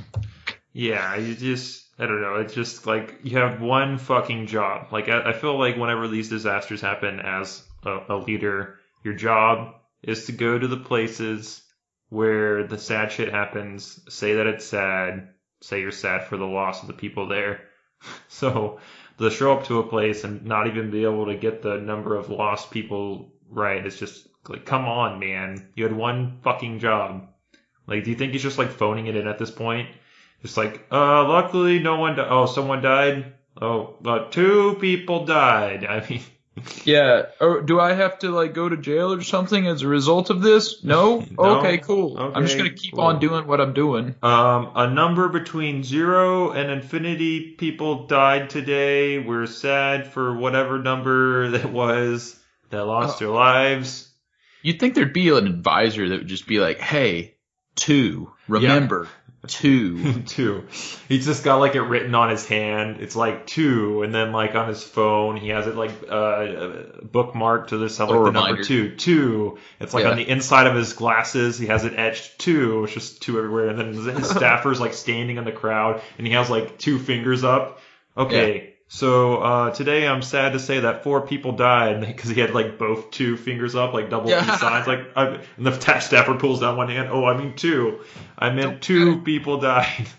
Yeah, 0.72 1.16
you 1.16 1.34
just 1.34 1.86
I 1.98 2.06
don't 2.06 2.22
know. 2.22 2.36
It's 2.36 2.54
just 2.54 2.86
like 2.86 3.20
you 3.24 3.38
have 3.38 3.60
one 3.60 3.98
fucking 3.98 4.46
job. 4.46 4.88
Like 4.92 5.08
I, 5.08 5.30
I 5.30 5.32
feel 5.32 5.58
like 5.58 5.76
whenever 5.76 6.08
these 6.08 6.30
disasters 6.30 6.80
happen, 6.80 7.20
as 7.20 7.62
a, 7.84 7.98
a 8.08 8.16
leader, 8.16 8.78
your 9.04 9.14
job 9.14 9.74
is 10.02 10.26
to 10.26 10.32
go 10.32 10.58
to 10.58 10.66
the 10.66 10.78
places 10.78 11.62
where 12.08 12.66
the 12.66 12.78
sad 12.78 13.12
shit 13.12 13.30
happens. 13.32 14.00
Say 14.08 14.34
that 14.34 14.46
it's 14.46 14.64
sad. 14.64 15.28
Say 15.60 15.80
you're 15.80 15.90
sad 15.90 16.24
for 16.24 16.38
the 16.38 16.46
loss 16.46 16.80
of 16.80 16.86
the 16.88 16.94
people 16.94 17.28
there. 17.28 17.60
So 18.28 18.80
to 19.18 19.30
show 19.30 19.52
up 19.52 19.66
to 19.66 19.80
a 19.80 19.86
place 19.86 20.24
and 20.24 20.46
not 20.46 20.66
even 20.66 20.90
be 20.90 21.04
able 21.04 21.26
to 21.26 21.36
get 21.36 21.60
the 21.60 21.76
number 21.76 22.16
of 22.16 22.30
lost 22.30 22.70
people 22.70 23.34
right 23.50 23.84
is 23.84 23.98
just 23.98 24.26
like, 24.48 24.64
come 24.64 24.86
on, 24.86 25.18
man. 25.20 25.68
You 25.74 25.84
had 25.84 25.92
one 25.94 26.38
fucking 26.42 26.78
job. 26.78 27.28
Like, 27.86 28.04
do 28.04 28.10
you 28.10 28.16
think 28.16 28.32
he's 28.32 28.42
just 28.42 28.58
like 28.58 28.70
phoning 28.70 29.06
it 29.06 29.16
in 29.16 29.26
at 29.26 29.38
this 29.38 29.50
point? 29.50 29.88
Just 30.42 30.56
like, 30.56 30.86
uh, 30.90 31.28
luckily 31.28 31.78
no 31.80 31.96
one, 31.96 32.16
di- 32.16 32.26
oh, 32.28 32.46
someone 32.46 32.82
died. 32.82 33.32
Oh, 33.60 33.96
uh, 34.04 34.30
two 34.30 34.76
people 34.80 35.24
died. 35.26 35.84
I 35.88 36.06
mean, 36.08 36.22
Yeah. 36.84 37.26
Or 37.40 37.60
do 37.62 37.78
I 37.80 37.92
have 37.92 38.18
to 38.20 38.30
like 38.30 38.54
go 38.54 38.68
to 38.68 38.76
jail 38.76 39.12
or 39.12 39.22
something 39.22 39.66
as 39.66 39.82
a 39.82 39.88
result 39.88 40.30
of 40.30 40.40
this? 40.40 40.82
No. 40.84 41.24
No. 41.38 41.58
Okay, 41.58 41.78
cool. 41.78 42.16
I'm 42.18 42.44
just 42.44 42.56
gonna 42.56 42.70
keep 42.70 42.94
cool. 42.94 43.02
on 43.04 43.18
doing 43.18 43.46
what 43.46 43.60
I'm 43.60 43.72
doing. 43.72 44.14
um, 44.22 44.72
a 44.74 44.88
number 44.88 45.28
between 45.28 45.82
zero 45.82 46.50
and 46.52 46.70
infinity 46.70 47.52
people 47.52 48.06
died 48.06 48.50
today. 48.50 49.18
We're 49.18 49.46
sad 49.46 50.06
for 50.12 50.36
whatever 50.36 50.78
number 50.78 51.50
that 51.56 51.70
was 51.70 52.38
that 52.70 52.86
lost 52.86 53.18
their 53.18 53.28
lives. 53.28 54.09
You'd 54.62 54.78
think 54.80 54.94
there'd 54.94 55.12
be 55.12 55.28
an 55.30 55.46
advisor 55.46 56.08
that 56.08 56.18
would 56.20 56.28
just 56.28 56.46
be 56.46 56.58
like, 56.60 56.78
"Hey, 56.80 57.34
two, 57.76 58.30
remember, 58.48 59.08
two." 59.46 60.22
two. 60.22 60.66
He's 61.08 61.24
just 61.24 61.44
got 61.44 61.56
like 61.56 61.74
it 61.74 61.80
written 61.82 62.14
on 62.14 62.28
his 62.30 62.46
hand. 62.46 62.98
It's 63.00 63.16
like 63.16 63.46
two, 63.46 64.02
and 64.02 64.14
then 64.14 64.32
like 64.32 64.54
on 64.54 64.68
his 64.68 64.82
phone, 64.82 65.36
he 65.36 65.48
has 65.48 65.66
it 65.66 65.76
like 65.76 65.90
uh, 66.08 66.44
bookmarked 67.02 67.68
to 67.68 67.78
this 67.78 67.98
like 67.98 68.08
the 68.08 68.30
number 68.32 68.62
two, 68.62 68.94
two. 68.96 69.58
It's 69.80 69.94
like 69.94 70.04
Yeah. 70.04 70.10
on 70.10 70.16
the 70.18 70.28
inside 70.28 70.66
of 70.66 70.74
his 70.74 70.92
glasses, 70.92 71.58
he 71.58 71.66
has 71.66 71.84
it 71.84 71.94
etched 71.96 72.38
two. 72.38 72.84
It's 72.84 72.92
just 72.92 73.22
two 73.22 73.38
everywhere, 73.38 73.68
and 73.68 73.78
then 73.78 74.16
his 74.16 74.28
staffer's 74.30 74.80
like 74.80 74.92
standing 74.94 75.36
in 75.38 75.44
the 75.44 75.52
crowd, 75.52 76.02
and 76.18 76.26
he 76.26 76.34
has 76.34 76.50
like 76.50 76.78
two 76.78 76.98
fingers 76.98 77.44
up. 77.44 77.80
Okay. 78.16 78.69
So 78.92 79.36
uh, 79.36 79.70
today 79.70 80.04
I'm 80.08 80.20
sad 80.20 80.54
to 80.54 80.58
say 80.58 80.80
that 80.80 81.04
four 81.04 81.24
people 81.24 81.52
died 81.52 82.00
because 82.06 82.28
he 82.30 82.40
had 82.40 82.52
like 82.52 82.76
both 82.76 83.12
two 83.12 83.36
fingers 83.36 83.76
up, 83.76 83.94
like 83.94 84.10
double 84.10 84.30
Yeah. 84.30 84.44
peace 84.44 84.60
signs. 84.60 84.86
Like, 84.88 85.00
I, 85.14 85.26
and 85.56 85.66
the 85.66 85.70
tax 85.70 86.06
staffer 86.06 86.34
pulls 86.34 86.60
down 86.60 86.76
one 86.76 86.88
hand. 86.88 87.08
Oh, 87.10 87.24
I 87.24 87.36
mean 87.38 87.54
two. 87.54 88.00
I 88.36 88.50
meant 88.50 88.82
two 88.82 89.22
people 89.22 89.58
died. 89.60 90.06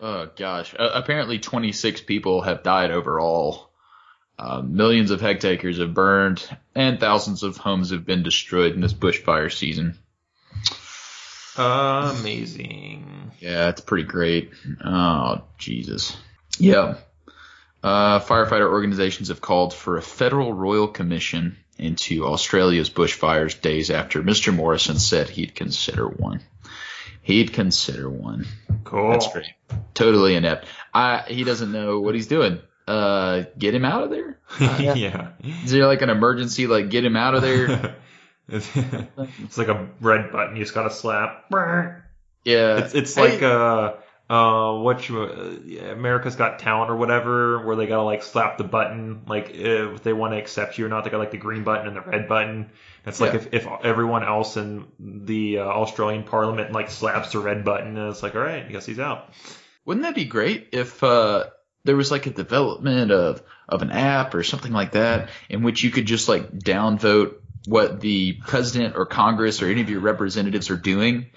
Oh 0.00 0.30
gosh. 0.36 0.76
Uh, 0.78 0.90
apparently, 0.94 1.40
26 1.40 2.02
people 2.02 2.42
have 2.42 2.62
died 2.62 2.92
overall. 2.92 3.72
Uh, 4.38 4.62
millions 4.62 5.10
of 5.10 5.20
hectares 5.20 5.78
have 5.78 5.92
burned, 5.92 6.48
and 6.72 7.00
thousands 7.00 7.42
of 7.42 7.56
homes 7.56 7.90
have 7.90 8.06
been 8.06 8.22
destroyed 8.22 8.74
in 8.74 8.80
this 8.80 8.94
bushfire 8.94 9.52
season. 9.52 9.98
Amazing. 11.56 13.32
Yeah, 13.40 13.70
it's 13.70 13.80
pretty 13.80 14.04
great. 14.04 14.52
Oh 14.84 15.42
Jesus. 15.58 16.16
Yeah. 16.58 16.98
Uh, 17.82 18.18
firefighter 18.20 18.68
organizations 18.70 19.28
have 19.28 19.40
called 19.40 19.72
for 19.72 19.96
a 19.96 20.02
federal 20.02 20.52
royal 20.52 20.88
commission 20.88 21.56
into 21.78 22.26
Australia's 22.26 22.90
bushfires 22.90 23.60
days 23.60 23.90
after 23.90 24.20
Mr. 24.22 24.54
Morrison 24.54 24.98
said 24.98 25.28
he'd 25.28 25.54
consider 25.54 26.08
one. 26.08 26.40
He'd 27.22 27.52
consider 27.52 28.08
one. 28.10 28.46
Cool. 28.84 29.10
That's 29.12 29.32
great. 29.32 29.46
Totally 29.94 30.34
inept. 30.34 30.66
I, 30.92 31.22
he 31.28 31.44
doesn't 31.44 31.70
know 31.70 32.00
what 32.00 32.14
he's 32.14 32.26
doing. 32.26 32.60
Uh, 32.88 33.44
get 33.58 33.74
him 33.74 33.84
out 33.84 34.02
of 34.04 34.10
there. 34.10 34.38
yeah. 34.60 35.32
Is 35.64 35.70
there 35.70 35.86
like 35.86 36.00
an 36.02 36.08
emergency? 36.10 36.66
Like 36.66 36.88
get 36.90 37.04
him 37.04 37.16
out 37.16 37.34
of 37.34 37.42
there. 37.42 37.96
it's, 38.48 38.68
it's 39.44 39.58
like 39.58 39.68
a 39.68 39.88
red 40.00 40.32
button 40.32 40.56
you 40.56 40.62
just 40.64 40.74
gotta 40.74 40.90
slap. 40.90 41.44
Yeah. 42.44 42.78
It's 42.78 42.94
it's 42.94 43.14
Hey. 43.14 43.32
like 43.32 43.42
uh 43.42 43.92
uh 44.30 44.74
what 44.74 45.08
you 45.08 45.22
uh, 45.22 45.90
America's 45.92 46.36
Got 46.36 46.58
Talent 46.58 46.90
or 46.90 46.96
whatever 46.96 47.66
where 47.66 47.76
they 47.76 47.86
gotta 47.86 48.02
like 48.02 48.22
slap 48.22 48.58
the 48.58 48.64
button 48.64 49.22
like 49.26 49.50
if 49.54 50.02
they 50.02 50.12
want 50.12 50.34
to 50.34 50.38
accept 50.38 50.76
you 50.76 50.84
or 50.86 50.88
not 50.88 51.04
they 51.04 51.10
got 51.10 51.18
like 51.18 51.30
the 51.30 51.38
green 51.38 51.64
button 51.64 51.86
and 51.86 51.96
the 51.96 52.02
red 52.02 52.28
button. 52.28 52.70
It's 53.06 53.20
like 53.20 53.32
Yeah. 53.32 53.38
if, 53.38 53.54
if 53.54 53.66
everyone 53.84 54.24
else 54.24 54.58
in 54.58 54.86
the 54.98 55.60
uh, 55.60 55.64
Australian 55.64 56.24
Parliament 56.24 56.72
like 56.72 56.90
slaps 56.90 57.32
the 57.32 57.38
red 57.38 57.64
button 57.64 57.96
and 57.96 58.10
it's 58.10 58.22
like 58.22 58.34
all 58.34 58.42
right 58.42 58.64
I 58.66 58.68
guess 58.70 58.84
he's 58.84 58.98
out. 58.98 59.30
Wouldn't 59.86 60.04
that 60.04 60.14
be 60.14 60.26
great 60.26 60.68
if 60.72 61.02
uh, 61.02 61.46
there 61.84 61.96
was 61.96 62.10
like 62.10 62.26
a 62.26 62.30
development 62.30 63.10
of 63.10 63.42
of 63.66 63.80
an 63.80 63.90
app 63.90 64.34
or 64.34 64.42
something 64.42 64.72
like 64.72 64.92
that 64.92 65.30
in 65.48 65.62
which 65.62 65.82
you 65.82 65.90
could 65.90 66.04
just 66.04 66.28
like 66.28 66.50
downvote 66.52 67.36
what 67.68 68.00
the 68.00 68.32
president 68.46 68.96
or 68.96 69.04
Congress 69.04 69.60
or 69.60 69.70
any 69.70 69.82
of 69.82 69.90
your 69.90 70.00
representatives 70.00 70.70
are 70.70 70.76
doing? 70.76 71.26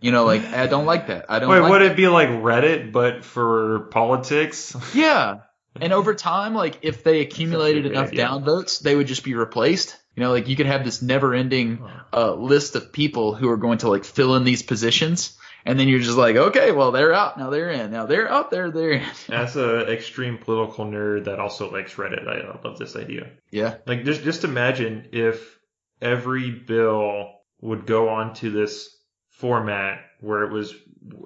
You 0.00 0.12
know, 0.12 0.26
like 0.26 0.44
I 0.44 0.66
don't 0.66 0.84
like 0.84 1.06
that. 1.06 1.26
I 1.30 1.38
don't. 1.38 1.48
like 1.48 1.70
would 1.70 1.80
that. 1.80 1.92
it 1.92 1.96
be 1.96 2.08
like 2.08 2.28
Reddit 2.28 2.92
but 2.92 3.24
for 3.24 3.88
politics? 3.90 4.76
Yeah. 4.94 5.38
And 5.80 5.94
over 5.94 6.14
time, 6.14 6.54
like 6.54 6.80
if 6.82 7.02
they 7.02 7.22
accumulated 7.22 7.86
enough 7.86 8.08
idea. 8.08 8.26
downvotes, 8.26 8.80
they 8.80 8.94
would 8.94 9.06
just 9.06 9.24
be 9.24 9.34
replaced. 9.34 9.96
You 10.14 10.22
know, 10.22 10.30
like 10.30 10.46
you 10.46 10.56
could 10.56 10.66
have 10.66 10.84
this 10.84 11.00
never-ending 11.00 11.82
uh, 12.12 12.34
list 12.34 12.76
of 12.76 12.92
people 12.92 13.34
who 13.34 13.48
are 13.48 13.56
going 13.56 13.78
to 13.78 13.88
like 13.88 14.04
fill 14.04 14.36
in 14.36 14.44
these 14.44 14.62
positions, 14.62 15.38
and 15.64 15.78
then 15.78 15.88
you're 15.88 16.00
just 16.00 16.18
like, 16.18 16.36
okay, 16.36 16.72
well 16.72 16.92
they're 16.92 17.12
out, 17.12 17.38
now 17.38 17.50
they're 17.50 17.70
in, 17.70 17.90
now 17.90 18.06
they're 18.06 18.30
out, 18.30 18.50
there, 18.50 18.70
they're 18.70 18.92
in. 18.92 19.08
As 19.32 19.56
an 19.56 19.88
extreme 19.88 20.38
political 20.38 20.84
nerd 20.84 21.24
that 21.24 21.40
also 21.40 21.70
likes 21.70 21.94
Reddit, 21.94 22.28
I 22.28 22.40
I 22.40 22.60
love 22.62 22.78
this 22.78 22.96
idea. 22.96 23.30
Yeah. 23.50 23.76
Like 23.86 24.04
just 24.04 24.22
just 24.22 24.44
imagine 24.44 25.08
if 25.12 25.58
every 26.00 26.50
bill 26.50 27.30
would 27.60 27.86
go 27.86 28.10
onto 28.10 28.50
this 28.50 28.94
format 29.30 30.00
where 30.20 30.42
it 30.44 30.52
was 30.52 30.74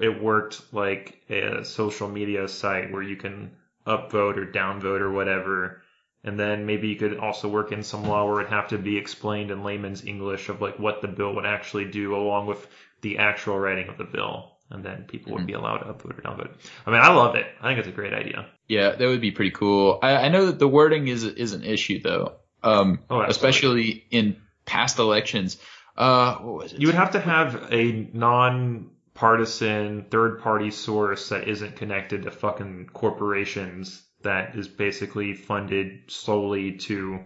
it 0.01 0.22
worked 0.22 0.72
like 0.72 1.20
a 1.28 1.64
social 1.64 2.09
media 2.09 2.49
site 2.49 2.93
where 2.93 3.03
you 3.03 3.16
can 3.16 3.53
upvote 3.86 4.36
or 4.36 4.47
downvote 4.47 5.01
or 5.01 5.11
whatever. 5.11 5.82
And 6.25 6.39
then 6.39 6.66
maybe 6.66 6.89
you 6.89 6.97
could 6.97 7.19
also 7.19 7.49
work 7.49 7.71
in 7.73 7.83
some 7.83 8.05
law 8.05 8.27
where 8.27 8.41
it'd 8.41 8.53
have 8.53 8.69
to 8.69 8.79
be 8.79 8.97
explained 8.97 9.51
in 9.51 9.62
layman's 9.62 10.05
English 10.05 10.49
of 10.49 10.61
like 10.61 10.79
what 10.79 11.01
the 11.01 11.09
bill 11.09 11.35
would 11.37 11.47
actually 11.47 11.85
do 11.87 12.14
along 12.16 12.47
with 12.47 12.66
the 13.03 13.19
actual 13.19 13.59
writing 13.59 13.89
of 13.89 13.97
the 13.99 14.05
bill. 14.05 14.57
And 14.71 14.85
then 14.85 15.05
people 15.09 15.33
would 15.33 15.47
be 15.47 15.55
allowed 15.55 15.79
to 15.79 15.87
upvote 15.87 16.19
or 16.19 16.21
downvote. 16.21 16.51
I 16.85 16.91
mean, 16.91 17.01
I 17.01 17.09
love 17.09 17.37
it. 17.37 17.47
I 17.61 17.69
think 17.69 17.79
it's 17.79 17.89
a 17.89 17.93
great 17.93 18.12
idea. 18.12 18.47
Yeah, 18.66 18.97
that 18.97 19.07
would 19.07 19.23
be 19.23 19.31
pretty 19.31 19.53
cool. 19.53 19.99
I, 20.03 20.16
I 20.16 20.29
know 20.29 20.47
that 20.47 20.59
the 20.59 20.69
wording 20.69 21.09
is 21.09 21.25
is 21.25 21.55
an 21.55 21.64
issue 21.64 22.03
though, 22.03 22.35
um, 22.62 22.99
Oh, 23.09 23.23
especially 23.23 24.05
in 24.11 24.37
past 24.66 24.99
elections. 24.99 25.57
Uh, 25.97 26.35
what 26.37 26.55
was 26.64 26.73
it? 26.75 26.81
You 26.81 26.89
would 26.89 26.97
have 26.97 27.12
to 27.12 27.21
have 27.21 27.73
a 27.73 28.11
non-partisan 28.12 30.05
third-party 30.11 30.71
source 30.71 31.31
that 31.31 31.49
isn't 31.49 31.77
connected 31.77 32.25
to 32.25 32.31
fucking 32.31 32.91
corporations 32.93 34.03
that 34.23 34.57
is 34.57 34.69
basically 34.69 35.35
funded 35.35 36.03
solely 36.09 36.73
to, 36.73 37.21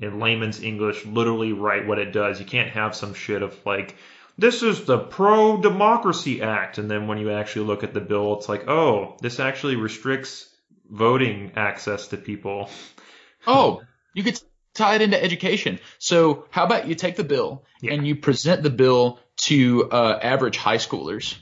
in 0.00 0.20
layman's 0.20 0.62
English, 0.62 1.04
literally 1.06 1.52
write 1.52 1.86
what 1.86 1.98
it 1.98 2.12
does. 2.12 2.38
You 2.40 2.46
can't 2.46 2.70
have 2.70 2.94
some 2.94 3.14
shit 3.14 3.42
of 3.42 3.54
like, 3.66 3.96
this 4.36 4.62
is 4.62 4.84
the 4.84 4.98
Pro-Democracy 4.98 6.42
Act, 6.42 6.78
and 6.78 6.90
then 6.90 7.06
when 7.06 7.18
you 7.18 7.30
actually 7.30 7.66
look 7.66 7.84
at 7.84 7.94
the 7.94 8.00
bill, 8.00 8.36
it's 8.38 8.48
like, 8.48 8.68
oh, 8.68 9.16
this 9.20 9.38
actually 9.38 9.76
restricts 9.76 10.48
voting 10.90 11.52
access 11.56 12.08
to 12.08 12.16
people. 12.16 12.68
Oh, 13.46 13.82
you 14.14 14.22
could 14.22 14.40
tie 14.72 14.94
it 14.94 15.02
into 15.02 15.22
education. 15.22 15.78
So 15.98 16.46
how 16.48 16.64
about 16.64 16.88
you 16.88 16.94
take 16.94 17.16
the 17.16 17.24
bill 17.24 17.66
Yeah. 17.82 17.92
and 17.92 18.06
you 18.06 18.16
present 18.16 18.62
the 18.62 18.70
bill 18.70 19.20
to 19.42 19.90
uh, 19.92 20.18
average 20.22 20.56
high 20.56 20.78
schoolers, 20.78 21.36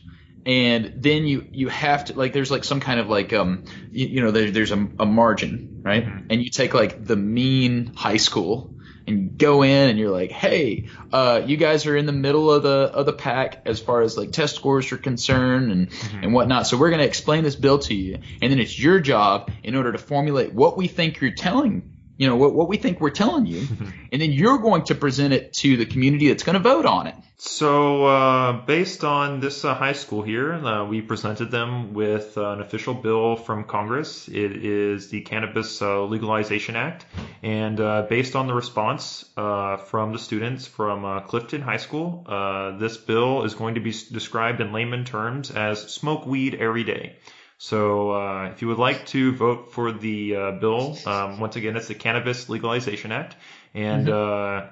and 0.47 0.93
then 0.97 1.25
you 1.27 1.47
you 1.53 1.69
have 1.69 2.07
to 2.07 2.15
like 2.19 2.33
there's 2.33 2.51
like 2.51 2.65
some 2.65 2.81
kind 2.81 2.99
of 3.01 3.09
like 3.09 3.33
um 3.33 3.65
you, 3.91 4.07
you 4.07 4.21
know 4.23 4.31
there, 4.31 4.51
there's 4.51 4.73
a, 4.73 4.89
a 4.99 5.07
margin 5.07 5.81
right, 5.85 6.05
Mhm. 6.07 6.27
and 6.31 6.43
you 6.43 6.51
take 6.51 6.75
like 6.75 7.05
the 7.05 7.17
mean 7.17 7.93
high 7.95 8.17
school. 8.19 8.71
And 9.05 9.19
you 9.19 9.31
go 9.31 9.63
in 9.65 9.89
and 9.91 9.99
you're 9.99 10.13
like, 10.13 10.31
hey, 10.31 10.87
uh, 11.13 11.43
you 11.45 11.57
guys 11.57 11.87
are 11.87 11.97
in 11.97 12.07
the 12.07 12.13
middle 12.13 12.53
of 12.53 12.63
the 12.63 12.89
of 12.95 13.05
the 13.05 13.13
pack 13.13 13.63
as 13.67 13.81
far 13.81 14.01
as 14.03 14.17
like 14.17 14.31
test 14.31 14.55
scores 14.55 14.93
are 14.93 14.97
concerned 14.97 15.73
and 15.73 15.89
and 16.23 16.33
whatnot. 16.33 16.69
So 16.69 16.77
we're 16.77 16.91
going 16.91 17.01
to 17.01 17.07
explain 17.07 17.43
this 17.43 17.57
bill 17.57 17.81
to 17.81 17.95
you, 17.95 18.21
and 18.41 18.53
then 18.53 18.61
it's 18.61 18.79
your 18.79 19.01
job 19.01 19.51
in 19.65 19.75
order 19.75 19.91
to 19.91 19.99
formulate 19.99 20.53
what 20.53 20.77
we 20.77 20.87
think 20.87 21.21
you're 21.21 21.33
telling, 21.33 21.92
you 22.23 22.29
know, 22.29 22.37
what 22.37 22.55
what 22.55 22.69
we 22.69 22.77
think 22.77 23.01
we're 23.01 23.11
telling 23.11 23.47
you, 23.47 23.67
and 24.13 24.23
then 24.23 24.31
you're 24.31 24.59
going 24.59 24.85
to 24.85 24.95
present 24.95 25.35
it 25.35 25.55
to 25.55 25.77
the 25.77 25.87
community 25.87 26.29
that's 26.29 26.45
going 26.45 26.55
to 26.55 26.63
vote 26.63 26.87
on 26.87 27.09
it. 27.09 27.17
So, 27.37 28.07
uh, 28.07 28.65
based 28.65 29.03
on 29.03 29.41
this 29.41 29.65
uh, 29.65 29.75
high 29.75 29.95
school 29.95 30.23
here, 30.23 30.53
uh, 30.53 30.87
we 30.87 31.03
presented 31.03 31.51
them 31.51 31.95
with 31.95 32.39
uh, 32.39 32.51
an 32.51 32.61
official 32.61 32.95
bill 32.95 33.35
from 33.35 33.65
Congress. 33.65 34.29
It 34.29 34.65
is 34.65 35.09
the 35.09 35.23
Cannabis 35.23 35.83
uh, 35.83 36.05
Legalization 36.05 36.77
Act. 36.77 37.07
And 37.43 37.81
uh, 37.81 38.03
based 38.09 38.37
on 38.37 38.47
the 38.47 38.55
response 38.55 39.29
uh, 39.37 39.79
from 39.79 40.13
the 40.13 40.21
students 40.21 40.69
from 40.69 41.05
uh, 41.05 41.23
Clifton 41.23 41.61
High 41.61 41.79
School, 41.79 42.25
uh, 42.29 42.79
this 42.79 42.97
bill 42.97 43.43
is 43.43 43.55
going 43.55 43.75
to 43.75 43.81
be 43.81 43.91
described 43.91 44.61
in 44.61 44.73
layman 44.73 45.05
terms 45.05 45.51
as 45.51 45.93
smoke 45.93 46.25
weed 46.25 46.55
every 46.55 46.85
day. 46.85 47.17
So, 47.63 48.11
uh, 48.11 48.51
if 48.51 48.61
you 48.61 48.67
would 48.67 48.79
like 48.79 49.07
to 49.15 49.31
vote 49.37 49.71
for 49.71 49.93
the 49.93 50.35
uh, 50.35 50.51
bill, 50.59 50.99
um, 51.07 51.39
once 51.39 51.55
again, 51.55 51.77
it's 51.77 51.87
the 51.87 51.95
Cannabis 51.95 52.49
Legalization 52.49 53.13
Act, 53.13 53.37
and 53.73 54.09
uh, 54.09 54.13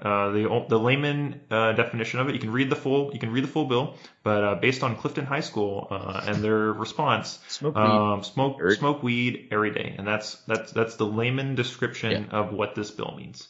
uh, 0.03 0.31
the 0.33 0.65
the 0.69 0.77
layman 0.77 1.41
uh, 1.53 1.71
definition 1.71 2.19
of 2.19 2.29
it. 2.29 2.35
You 2.35 2.41
can 2.41 2.51
read 2.51 2.69
the 2.69 2.75
full 2.75 3.13
you 3.13 3.21
can 3.21 3.31
read 3.31 3.45
the 3.45 3.53
full 3.57 3.67
bill, 3.67 3.95
but 4.25 4.43
uh, 4.43 4.55
based 4.57 4.83
on 4.83 4.97
Clifton 4.97 5.25
High 5.25 5.47
School 5.51 5.87
uh, 5.89 6.25
and 6.27 6.43
their 6.43 6.73
response, 6.73 7.39
Smoke 7.47 7.77
weed. 7.77 7.83
um, 7.83 8.25
smoke 8.25 8.73
smoke 8.73 9.05
weed 9.05 9.47
every 9.53 9.71
day, 9.71 9.95
and 9.97 10.05
that's 10.05 10.35
that's 10.49 10.73
that's 10.73 10.97
the 10.97 11.07
layman 11.07 11.55
description 11.55 12.31
of 12.33 12.53
what 12.53 12.75
this 12.75 12.91
bill 12.91 13.15
means. 13.17 13.47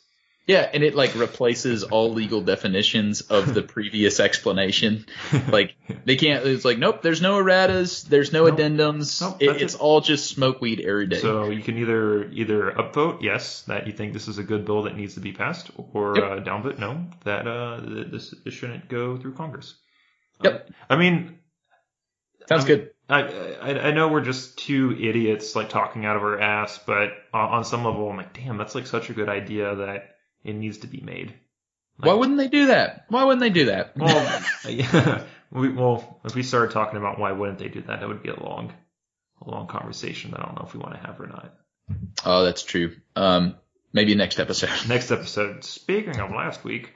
Yeah, 0.51 0.69
and 0.75 0.83
it 0.83 0.97
like 0.97 1.15
replaces 1.15 1.85
all 1.85 2.13
legal 2.13 2.41
definitions 2.41 3.21
of 3.21 3.55
the 3.55 3.63
previous 3.77 4.19
explanation. 4.19 5.07
Like 5.51 5.77
they 6.05 6.17
can't. 6.17 6.45
It's 6.45 6.65
like 6.65 6.79
nope. 6.79 7.03
There's 7.03 7.23
no 7.23 7.39
erratas. 7.43 8.05
There's 8.07 8.33
no 8.33 8.47
Nope. 8.47 8.59
addendums. 8.59 9.21
Nope, 9.21 9.37
it, 9.41 9.63
it's 9.63 9.75
it. 9.75 9.81
all 9.81 10.01
just 10.01 10.29
smoke 10.29 10.61
weed 10.61 10.81
every 10.81 11.07
day. 11.07 11.21
So 11.21 11.51
you 11.51 11.63
can 11.63 11.79
either 11.79 12.25
either 12.31 12.73
upvote 12.73 13.23
yes 13.23 13.63
that 13.63 13.87
you 13.87 13.93
think 13.93 14.13
this 14.13 14.27
is 14.29 14.39
a 14.39 14.43
good 14.43 14.65
bill 14.65 14.83
that 14.83 14.97
needs 14.97 15.15
to 15.15 15.21
be 15.21 15.33
passed, 15.33 15.71
or 15.93 16.17
Yep. 16.17 16.25
uh, 16.25 16.43
downvote 16.43 16.79
no 16.79 17.07
that 17.25 17.47
uh, 17.47 17.81
this, 18.11 18.35
this 18.45 18.55
shouldn't 18.55 18.89
go 18.89 19.17
through 19.17 19.35
Congress. 19.35 19.75
Yep. 20.43 20.69
Uh, 20.69 20.73
I 20.93 20.97
mean, 20.97 21.39
Sounds 22.49 22.65
I 22.65 22.69
mean, 22.69 22.77
good. 22.79 22.91
I, 23.09 23.21
I 23.23 23.89
I 23.89 23.91
know 23.93 24.09
we're 24.09 24.21
just 24.25 24.59
two 24.59 24.93
idiots 24.99 25.55
like 25.57 25.69
talking 25.69 26.05
out 26.07 26.17
of 26.17 26.23
our 26.23 26.41
ass, 26.41 26.79
but 26.85 27.11
on, 27.33 27.49
on 27.51 27.65
some 27.65 27.85
level, 27.85 28.09
I'm 28.11 28.17
like, 28.17 28.35
damn, 28.35 28.57
that's 28.57 28.75
like 28.75 28.87
such 28.87 29.11
a 29.11 29.13
good 29.13 29.29
idea 29.29 29.75
that 29.77 30.10
it 30.45 30.55
needs 30.55 30.79
to 30.79 30.87
be 30.87 31.01
made. 31.01 31.35
Why 31.99 32.15
wouldn't 32.15 32.39
they 32.39 32.49
do 32.49 32.67
that? 32.69 33.05
Why 33.09 33.25
wouldn't 33.25 33.41
they 33.41 33.51
do 33.51 33.67
that? 33.67 33.93
Well, 33.97 34.43
yeah, 34.69 35.23
we, 35.51 35.69
well, 35.71 36.21
if 36.25 36.35
we 36.35 36.43
started 36.43 36.73
talking 36.73 36.97
about 36.99 37.19
why 37.19 37.33
wouldn't 37.33 37.59
they 37.59 37.69
do 37.69 37.83
that, 37.83 38.01
that 38.01 38.09
would 38.09 38.23
be 38.23 38.31
a 38.31 38.41
long, 38.43 38.73
a 39.45 39.51
long 39.51 39.67
conversation 39.67 40.31
that 40.31 40.41
I 40.41 40.45
don't 40.47 40.55
know 40.57 40.65
if 40.67 40.73
we 40.75 40.81
want 40.81 40.95
to 40.95 41.01
have 41.07 41.21
or 41.21 41.27
not. 41.27 41.55
oh, 42.25 42.45
that's 42.45 42.63
true. 42.63 42.97
Um, 43.17 43.57
maybe 43.93 44.15
next 44.15 44.39
episode. 44.41 44.71
Next 44.89 45.11
episode. 45.11 45.65
Speaking 45.65 46.19
of 46.21 46.31
last 46.31 46.65
week, 46.65 46.93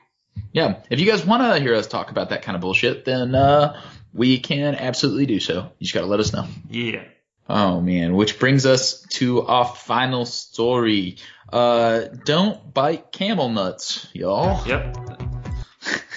Yeah, 0.53 0.81
if 0.89 1.01
you 1.01 1.07
guys 1.07 1.25
want 1.27 1.43
to 1.43 1.61
hear 1.61 1.75
us 1.75 1.87
talk 1.87 2.11
about 2.11 2.31
that 2.31 2.43
kind 2.43 2.55
of 2.55 2.63
bullshit, 2.63 3.05
then 3.05 3.35
uh, 3.35 3.81
we 4.13 4.39
can 4.39 4.75
absolutely 4.77 5.27
do 5.27 5.41
so. 5.41 5.73
You 5.79 5.85
just 5.85 5.93
gotta 5.95 6.07
let 6.07 6.21
us 6.21 6.33
know. 6.33 6.47
yeah, 6.71 7.05
Oh 7.49 7.81
man, 7.81 8.15
which 8.15 8.39
brings 8.39 8.67
us 8.67 9.03
to 9.15 9.43
our 9.43 9.67
final 9.67 10.25
story. 10.25 11.19
Uh, 11.53 12.05
don't 12.25 12.73
bite 12.73 13.13
camel 13.13 13.51
nuts, 13.51 14.09
y'all. 14.13 14.67
yep, 14.67 14.97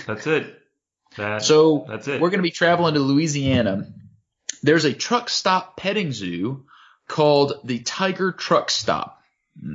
that's 0.05 0.25
it. 0.27 0.53
That 1.17 1.41
So 1.41 1.85
that's 1.87 2.07
it. 2.07 2.21
we're 2.21 2.29
gonna 2.29 2.43
be 2.43 2.51
traveling 2.51 2.93
to 2.93 2.99
Louisiana 2.99 3.87
there's 4.63 4.85
a 4.85 4.93
truck 4.93 5.29
stop 5.29 5.77
petting 5.77 6.11
zoo 6.11 6.65
called 7.07 7.61
the 7.63 7.79
Tiger 7.79 8.31
Truck 8.31 8.69
Stop, 8.69 9.21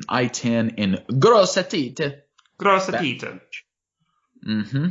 I-10 0.09 0.79
in 0.79 1.03
Grossetite. 1.11 2.21
Grossatita. 2.59 3.41
Mm-hmm. 4.47 4.89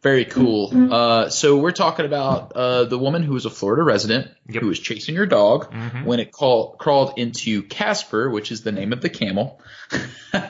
Very 0.00 0.24
cool. 0.26 0.92
Uh, 0.92 1.28
so 1.28 1.56
we're 1.58 1.72
talking 1.72 2.06
about 2.06 2.52
uh, 2.52 2.84
the 2.84 2.96
woman 2.96 3.24
who 3.24 3.32
was 3.32 3.46
a 3.46 3.50
Florida 3.50 3.82
resident 3.82 4.28
Yep. 4.48 4.62
who 4.62 4.68
was 4.68 4.78
chasing 4.78 5.16
her 5.16 5.26
dog 5.26 5.72
Mhm. 5.72 6.04
when 6.04 6.20
it 6.20 6.30
call, 6.30 6.76
crawled 6.76 7.14
into 7.18 7.62
Casper, 7.64 8.30
which 8.30 8.52
is 8.52 8.62
the 8.62 8.70
name 8.70 8.92
of 8.92 9.00
the 9.00 9.08
camel. 9.08 9.60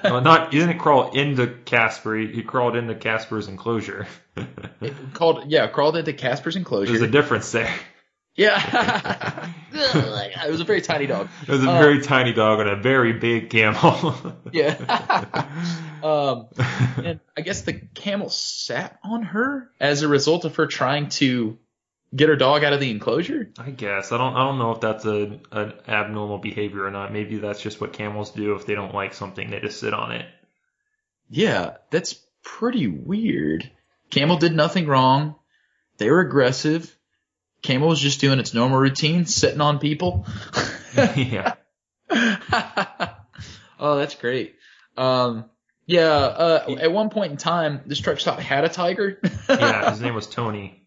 Well, 0.04 0.20
not 0.20 0.52
he 0.52 0.58
didn't 0.60 0.78
crawl 0.78 1.12
into 1.12 1.46
Casper. 1.64 2.14
He, 2.16 2.26
he 2.26 2.42
crawled 2.42 2.76
into 2.76 2.94
Casper's 2.94 3.48
enclosure. 3.48 4.06
It 4.80 4.94
called 5.14 5.44
yeah, 5.50 5.66
crawled 5.66 5.96
into 5.96 6.12
Casper's 6.12 6.54
enclosure. 6.54 6.92
There's 6.92 7.02
a 7.02 7.10
difference 7.10 7.50
there. 7.50 7.74
Yeah, 8.38 9.50
it 9.72 10.50
was 10.50 10.60
a 10.60 10.64
very 10.64 10.80
tiny 10.80 11.06
dog. 11.06 11.28
It 11.42 11.48
was 11.48 11.64
a 11.64 11.70
Uh, 11.70 11.78
very 11.78 12.00
tiny 12.02 12.32
dog 12.32 12.60
and 12.60 12.70
a 12.70 12.76
very 12.76 13.12
big 13.12 13.50
camel. 13.50 14.14
Yeah. 14.52 15.44
um, 16.02 16.46
and 17.04 17.20
I 17.36 17.40
guess 17.42 17.62
the 17.62 17.74
camel 17.74 18.30
sat 18.30 18.98
on 19.04 19.24
her 19.24 19.70
as 19.80 20.02
a 20.02 20.08
result 20.08 20.44
of 20.44 20.56
her 20.56 20.66
trying 20.66 21.08
to 21.20 21.58
get 22.14 22.28
her 22.28 22.36
dog 22.36 22.64
out 22.64 22.72
of 22.72 22.80
the 22.80 22.90
enclosure. 22.90 23.50
I 23.58 23.70
guess 23.70 24.12
I 24.12 24.18
don't. 24.18 24.34
I 24.34 24.44
don't 24.44 24.58
know 24.58 24.70
if 24.70 24.80
that's 24.80 25.04
a 25.04 25.40
an 25.52 25.72
abnormal 25.88 26.38
behavior 26.38 26.84
or 26.84 26.90
not. 26.90 27.12
Maybe 27.12 27.38
that's 27.38 27.60
just 27.60 27.80
what 27.80 27.92
camels 27.92 28.30
do. 28.30 28.54
If 28.54 28.66
they 28.66 28.74
don't 28.76 28.94
like 28.94 29.14
something, 29.14 29.50
they 29.50 29.60
just 29.60 29.80
sit 29.80 29.92
on 29.92 30.12
it. 30.12 30.26
Yeah, 31.28 31.78
that's 31.90 32.14
pretty 32.42 32.86
weird. 32.86 33.70
Camel 34.10 34.38
did 34.38 34.54
nothing 34.54 34.86
wrong. 34.86 35.34
They 35.98 36.08
were 36.10 36.20
aggressive. 36.20 36.96
Camel 37.68 37.88
was 37.88 38.00
just 38.00 38.18
doing 38.18 38.38
its 38.38 38.54
normal 38.54 38.78
routine, 38.78 39.26
sitting 39.26 39.60
on 39.60 39.78
people. 39.78 40.24
yeah. 41.16 41.52
oh, 43.78 43.98
that's 43.98 44.14
great. 44.14 44.54
Um, 44.96 45.44
yeah, 45.84 46.08
uh, 46.08 46.76
at 46.80 46.90
one 46.90 47.10
point 47.10 47.32
in 47.32 47.36
time, 47.36 47.82
this 47.84 48.00
truck 48.00 48.18
stop 48.20 48.38
had 48.40 48.64
a 48.64 48.70
tiger. 48.70 49.20
Yeah. 49.50 49.90
His 49.90 50.00
name 50.00 50.14
was 50.14 50.26
Tony. 50.26 50.86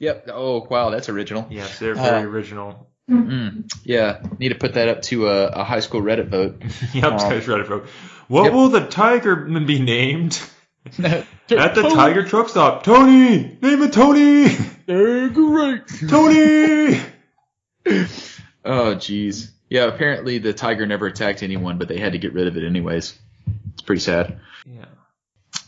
Yep. 0.00 0.28
Oh, 0.32 0.66
wow, 0.68 0.90
that's 0.90 1.08
original. 1.08 1.46
Yes, 1.48 1.78
they're 1.78 1.94
very 1.94 2.22
Uh, 2.24 2.28
original. 2.28 2.90
Mm, 3.08 3.70
yeah, 3.84 4.20
need 4.40 4.48
to 4.48 4.56
put 4.56 4.74
that 4.74 4.88
up 4.88 5.02
to 5.02 5.28
a, 5.28 5.46
a 5.46 5.64
high 5.64 5.78
school 5.80 6.02
Reddit 6.02 6.26
vote. 6.28 6.60
Yep. 6.92 7.18
Tiger's 7.18 7.46
Reddit 7.46 7.66
bro. 7.68 7.84
What 8.26 8.44
Yep. 8.46 8.52
will 8.52 8.68
the 8.70 8.84
tiger 8.86 9.36
be 9.36 9.80
named 9.80 10.40
At 10.98 11.74
the 11.74 11.90
Tiger 11.94 12.24
Truck 12.24 12.48
Stop? 12.48 12.82
Tony. 12.82 13.58
Name 13.60 13.82
it 13.82 13.92
Tony. 13.92 14.48
They're 14.86 15.28
great. 15.28 15.82
Tony. 16.08 17.00
Oh, 18.68 18.96
jeez. 18.96 19.52
Yeah, 19.70 19.84
apparently 19.84 20.38
the 20.38 20.52
tiger 20.52 20.86
never 20.86 21.06
attacked 21.06 21.44
anyone, 21.44 21.78
but 21.78 21.86
they 21.86 21.98
had 22.00 22.12
to 22.14 22.18
get 22.18 22.32
rid 22.32 22.48
of 22.48 22.56
it 22.56 22.64
anyways. 22.64 23.16
It's 23.74 23.82
pretty 23.82 24.00
sad. 24.00 24.40
yeah. 24.66 24.86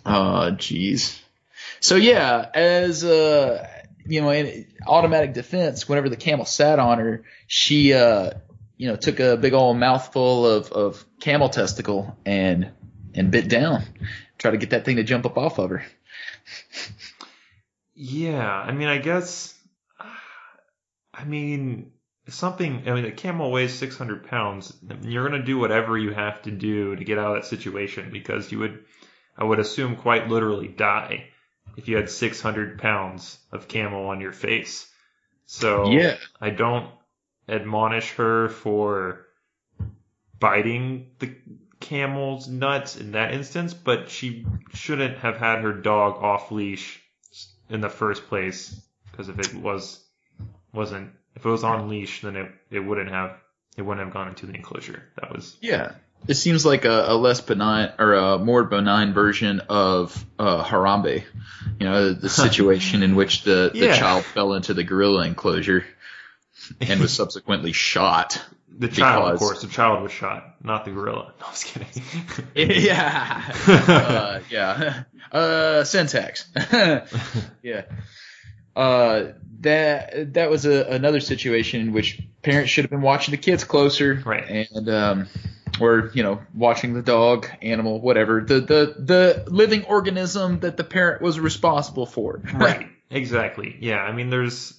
Oh, 0.04 0.50
jeez. 0.50 1.20
So 1.78 1.94
yeah, 1.94 2.44
as 2.52 3.04
uh, 3.04 3.68
you 4.04 4.20
know, 4.20 4.30
in 4.30 4.66
automatic 4.84 5.32
defense, 5.32 5.88
whenever 5.88 6.08
the 6.08 6.16
camel 6.16 6.44
sat 6.44 6.80
on 6.80 6.98
her, 6.98 7.22
she 7.46 7.92
uh, 7.92 8.32
you 8.76 8.88
know, 8.88 8.96
took 8.96 9.20
a 9.20 9.36
big 9.36 9.52
old 9.52 9.76
mouthful 9.76 10.44
of 10.44 10.72
of 10.72 11.04
camel 11.20 11.48
testicle 11.48 12.16
and 12.26 12.72
and 13.14 13.30
bit 13.30 13.48
down, 13.48 13.84
try 14.38 14.50
to 14.50 14.56
get 14.56 14.70
that 14.70 14.84
thing 14.84 14.96
to 14.96 15.04
jump 15.04 15.26
up 15.26 15.36
off 15.36 15.58
of 15.58 15.70
her. 15.70 15.84
Yeah, 17.94 18.48
I 18.48 18.72
mean, 18.72 18.88
I 18.88 18.98
guess, 18.98 19.54
I 21.12 21.24
mean, 21.24 21.90
something, 22.28 22.84
I 22.88 22.94
mean, 22.94 23.04
a 23.06 23.10
camel 23.10 23.50
weighs 23.50 23.74
600 23.74 24.28
pounds. 24.28 24.72
You're 25.02 25.28
going 25.28 25.40
to 25.40 25.44
do 25.44 25.58
whatever 25.58 25.98
you 25.98 26.12
have 26.12 26.42
to 26.42 26.52
do 26.52 26.94
to 26.94 27.04
get 27.04 27.18
out 27.18 27.36
of 27.36 27.42
that 27.42 27.48
situation 27.48 28.10
because 28.12 28.52
you 28.52 28.60
would, 28.60 28.84
I 29.36 29.44
would 29.44 29.58
assume, 29.58 29.96
quite 29.96 30.28
literally 30.28 30.68
die 30.68 31.24
if 31.76 31.88
you 31.88 31.96
had 31.96 32.08
600 32.08 32.78
pounds 32.78 33.38
of 33.50 33.68
camel 33.68 34.06
on 34.08 34.20
your 34.20 34.32
face. 34.32 34.88
So, 35.46 35.90
Yeah. 35.90 36.16
I 36.40 36.50
don't 36.50 36.90
admonish 37.48 38.12
her 38.12 38.48
for 38.48 39.26
biting 40.38 41.10
the 41.18 41.34
camel's 41.80 42.48
nuts 42.48 42.96
in 42.96 43.12
that 43.12 43.32
instance, 43.32 43.74
but 43.74 44.10
she 44.10 44.46
shouldn't 44.72 45.18
have 45.18 45.36
had 45.36 45.60
her 45.60 45.72
dog 45.72 46.22
off 46.22 46.50
leash 46.50 47.00
in 47.70 47.80
the 47.80 47.88
first 47.88 48.26
place 48.26 48.80
because 49.10 49.28
if 49.28 49.38
it 49.38 49.54
was 49.54 50.02
wasn't 50.72 51.10
if 51.34 51.44
it 51.44 51.48
was 51.48 51.64
on 51.64 51.88
leash, 51.88 52.22
then 52.22 52.36
it 52.36 52.50
it 52.70 52.80
wouldn't 52.80 53.10
have 53.10 53.36
it 53.76 53.82
wouldn't 53.82 54.04
have 54.04 54.12
gone 54.12 54.28
into 54.28 54.46
the 54.46 54.54
enclosure. 54.54 55.02
That 55.20 55.32
was 55.32 55.56
Yeah. 55.60 55.92
It 56.26 56.34
seems 56.34 56.66
like 56.66 56.84
a, 56.84 57.04
a 57.08 57.14
less 57.14 57.40
benign 57.40 57.92
or 57.96 58.14
a 58.14 58.38
more 58.38 58.64
benign 58.64 59.12
version 59.12 59.60
of 59.68 60.26
uh, 60.36 60.64
Harambe. 60.64 61.22
You 61.78 61.86
know, 61.86 62.12
the 62.12 62.28
situation 62.28 63.04
in 63.04 63.14
which 63.14 63.44
the, 63.44 63.70
the 63.72 63.94
child 63.94 64.24
fell 64.24 64.54
into 64.54 64.74
the 64.74 64.82
gorilla 64.82 65.24
enclosure 65.24 65.86
and 66.80 67.00
was 67.00 67.12
subsequently 67.12 67.72
shot. 67.72 68.44
the 68.70 68.88
child, 68.88 69.32
of 69.32 69.38
course. 69.38 69.62
The 69.62 69.68
child 69.68 70.02
was 70.02 70.12
shot, 70.12 70.56
not 70.62 70.84
the 70.84 70.90
gorilla. 70.90 71.32
No, 71.40 71.46
I 71.46 71.50
was 71.50 71.64
kidding. 71.64 72.46
yeah. 72.84 73.52
Uh, 73.66 74.40
yeah. 74.50 75.02
Uh, 75.32 75.84
syntax. 75.84 76.48
yeah. 77.62 77.82
Uh, 78.76 79.32
that 79.60 80.34
that 80.34 80.50
was 80.50 80.64
a, 80.66 80.84
another 80.84 81.18
situation 81.20 81.80
in 81.80 81.92
which 81.92 82.22
parents 82.42 82.70
should 82.70 82.84
have 82.84 82.90
been 82.90 83.02
watching 83.02 83.32
the 83.32 83.38
kids 83.38 83.64
closer, 83.64 84.22
Right. 84.24 84.68
And 84.70 84.88
um, 84.88 85.26
or 85.80 86.10
you 86.14 86.22
know, 86.22 86.40
watching 86.54 86.94
the 86.94 87.02
dog, 87.02 87.48
animal, 87.60 88.00
whatever 88.00 88.40
the 88.40 88.60
the 88.60 88.94
the 88.98 89.44
living 89.50 89.84
organism 89.84 90.60
that 90.60 90.76
the 90.76 90.84
parent 90.84 91.22
was 91.22 91.40
responsible 91.40 92.06
for. 92.06 92.40
right. 92.54 92.88
Exactly. 93.10 93.76
Yeah. 93.80 93.98
I 93.98 94.12
mean, 94.12 94.30
there's. 94.30 94.78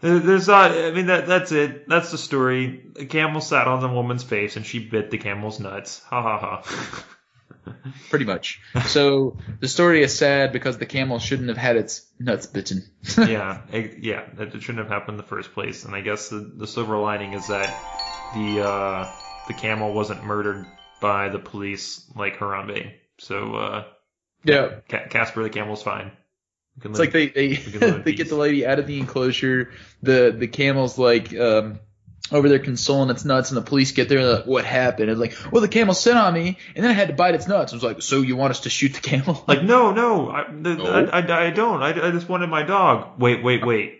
There- 0.00 0.18
There's 0.20 0.48
not. 0.48 0.72
I 0.72 0.90
mean 0.92 1.06
that 1.06 1.26
that's 1.26 1.52
it. 1.52 1.88
That's 1.88 2.10
the 2.10 2.18
story. 2.18 2.84
A 2.98 3.04
camel 3.06 3.40
sat 3.40 3.66
on 3.68 3.80
the 3.80 3.88
woman's 3.88 4.22
face 4.24 4.56
and 4.56 4.64
she 4.66 4.78
bit 4.78 5.10
the 5.10 5.18
camel's 5.18 5.60
nuts. 5.60 6.00
Ha 6.10 6.22
ha 6.22 6.38
ha. 6.62 7.04
Pretty 8.10 8.24
much. 8.24 8.60
So 8.86 9.36
the 9.60 9.68
story 9.68 10.02
is 10.02 10.16
sad 10.16 10.52
because 10.52 10.78
the 10.78 10.86
camel 10.86 11.18
shouldn't 11.18 11.48
have 11.48 11.58
had 11.58 11.76
its 11.76 12.06
nuts 12.18 12.46
bitten. 12.46 12.82
yeah, 13.18 13.60
it, 13.70 13.98
yeah, 13.98 14.24
that 14.36 14.54
it 14.54 14.62
shouldn't 14.62 14.78
have 14.78 14.88
happened 14.88 15.14
in 15.14 15.16
the 15.18 15.22
first 15.28 15.52
place. 15.52 15.84
And 15.84 15.94
I 15.94 16.00
guess 16.00 16.28
the, 16.30 16.50
the 16.56 16.66
silver 16.66 16.96
lining 16.96 17.34
is 17.34 17.48
that 17.48 17.68
the 18.34 18.62
uh, 18.66 19.10
the 19.48 19.54
camel 19.54 19.92
wasn't 19.92 20.24
murdered 20.24 20.64
by 21.00 21.28
the 21.28 21.38
police 21.38 22.10
like 22.16 22.38
Harambe. 22.38 22.92
So 23.18 23.54
uh, 23.54 23.84
yeah. 24.44 24.76
Ca- 24.88 25.08
Casper 25.10 25.42
the 25.42 25.50
camel's 25.50 25.82
fine. 25.82 26.12
We 26.78 26.82
can 26.82 26.90
It's 26.92 27.00
live- 27.00 27.06
like 27.08 27.12
they 27.12 27.26
they, 27.28 27.56
can 27.56 27.80
live 27.80 27.94
in 27.96 28.02
they 28.04 28.12
get 28.12 28.28
the 28.28 28.36
lady 28.36 28.64
out 28.66 28.78
of 28.78 28.86
the 28.86 28.98
enclosure. 28.98 29.70
The 30.02 30.34
the 30.36 30.46
camel's 30.46 30.96
like 30.96 31.34
um 31.36 31.80
over 32.30 32.48
there 32.48 32.58
consoling 32.58 33.08
its 33.10 33.24
nuts, 33.24 33.50
and 33.50 33.56
the 33.56 33.62
police 33.62 33.92
get 33.92 34.08
there. 34.08 34.18
And 34.18 34.26
they're 34.26 34.36
like, 34.36 34.46
what 34.46 34.64
happened? 34.64 35.10
It's 35.10 35.18
like, 35.18 35.34
well, 35.50 35.62
the 35.62 35.68
camel 35.68 35.94
sat 35.94 36.16
on 36.16 36.34
me, 36.34 36.58
and 36.76 36.84
then 36.84 36.90
I 36.90 36.94
had 36.94 37.08
to 37.08 37.14
bite 37.14 37.34
its 37.34 37.48
nuts. 37.48 37.72
I 37.72 37.76
was 37.76 37.82
like, 37.82 38.02
so 38.02 38.20
you 38.20 38.36
want 38.36 38.50
us 38.50 38.60
to 38.60 38.70
shoot 38.70 38.92
the 38.94 39.00
camel? 39.00 39.42
like 39.48 39.62
no, 39.62 39.92
no, 39.92 40.28
I, 40.30 40.44
the, 40.44 40.74
No? 40.74 40.84
I, 40.84 41.20
I, 41.20 41.46
I 41.46 41.50
don't. 41.50 41.82
I, 41.82 41.88
I 41.88 42.10
just 42.10 42.28
wanted 42.28 42.48
my 42.50 42.62
dog. 42.62 43.18
Wait, 43.18 43.42
wait, 43.42 43.64
wait. 43.64 43.97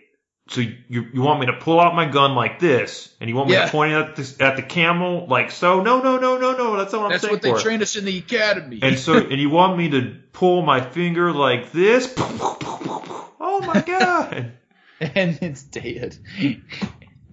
So 0.49 0.61
you 0.61 1.05
you 1.13 1.21
want 1.21 1.39
me 1.39 1.45
to 1.45 1.53
pull 1.53 1.79
out 1.79 1.93
my 1.93 2.05
gun 2.05 2.33
like 2.33 2.59
this, 2.59 3.13
and 3.21 3.29
you 3.29 3.35
want 3.35 3.49
me 3.49 3.53
Yeah. 3.55 3.65
to 3.65 3.71
point 3.71 3.93
it 3.93 3.95
at 3.97 4.15
the 4.15 4.43
at 4.43 4.55
the 4.55 4.63
camel 4.63 5.27
like 5.27 5.51
so? 5.51 5.83
No, 5.83 6.01
no, 6.01 6.17
no, 6.17 6.37
no, 6.39 6.57
no. 6.57 6.75
That's 6.75 6.91
not 6.91 6.99
what 7.01 7.05
I'm 7.05 7.11
That's 7.11 7.21
saying 7.21 7.33
what 7.33 7.41
they 7.43 7.53
trained 7.53 7.83
us 7.83 7.95
in 7.95 8.05
the 8.05 8.17
academy. 8.17 8.79
And 8.81 8.97
so, 8.97 9.13
and 9.17 9.39
you 9.39 9.49
want 9.51 9.77
me 9.77 9.89
to 9.91 10.15
pull 10.33 10.63
my 10.63 10.81
finger 10.81 11.31
like 11.31 11.71
this? 11.71 12.11
Oh 12.17 13.61
my 13.65 13.81
god! 13.85 14.53
and 14.99 15.37
it's 15.41 15.63
dead. 15.63 16.17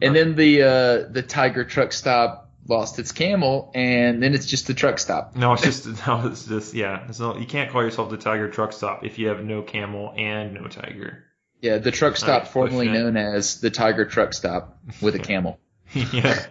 And 0.03 0.15
then 0.15 0.37
the 0.37 0.63
uh, 0.63 1.09
the 1.11 1.25
tiger 1.27 1.65
truck 1.65 1.93
stop 1.93 2.51
lost 2.69 2.99
its 2.99 3.13
camel, 3.13 3.71
and 3.75 4.23
then 4.23 4.35
it's 4.35 4.47
just 4.47 4.67
the 4.67 4.75
truck 4.75 4.99
stop. 4.99 5.37
No, 5.37 5.55
it's 5.55 5.63
just 5.63 5.87
no, 6.07 6.27
it's 6.27 6.45
just 6.47 6.75
yeah. 6.75 7.07
It's 7.09 7.21
you 7.21 7.47
can't 7.49 7.71
call 7.71 7.83
yourself 7.83 8.11
the 8.11 8.17
Tiger 8.19 8.51
Truck 8.51 8.73
Stop 8.73 9.05
if 9.05 9.19
you 9.19 9.29
have 9.29 9.43
no 9.45 9.63
camel 9.63 10.13
and 10.17 10.55
no 10.55 10.67
tiger. 10.67 11.25
Yeah, 11.61 11.79
the 11.79 11.91
truck 11.91 12.17
stop, 12.17 12.49
formerly 12.49 12.89
known 12.89 13.17
as 13.17 13.61
the 13.61 13.71
tiger 13.71 14.05
truck 14.05 14.35
stop, 14.35 14.79
with 15.01 15.15
a 15.15 15.19
camel. 15.19 15.59
yeah, 15.95 16.47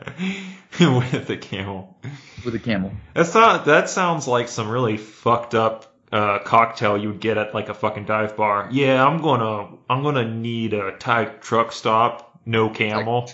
with 0.79 1.29
a 1.29 1.37
camel. 1.37 1.97
With 2.43 2.55
a 2.55 2.59
camel. 2.59 2.91
That's 3.13 3.33
not. 3.33 3.65
That 3.65 3.89
sounds 3.89 4.27
like 4.27 4.47
some 4.47 4.69
really 4.69 4.97
fucked 4.97 5.53
up 5.53 5.95
uh, 6.11 6.39
cocktail 6.39 6.97
you 6.97 7.09
would 7.09 7.19
get 7.19 7.37
at 7.37 7.53
like 7.53 7.69
a 7.69 7.73
fucking 7.73 8.05
dive 8.05 8.37
bar. 8.37 8.69
Yeah, 8.71 9.05
I'm 9.05 9.21
gonna 9.21 9.77
I'm 9.89 10.03
gonna 10.03 10.27
need 10.27 10.73
a 10.73 10.95
Tiger 10.97 11.37
Truck 11.41 11.71
Stop, 11.71 12.39
no 12.45 12.69
camel. 12.69 13.29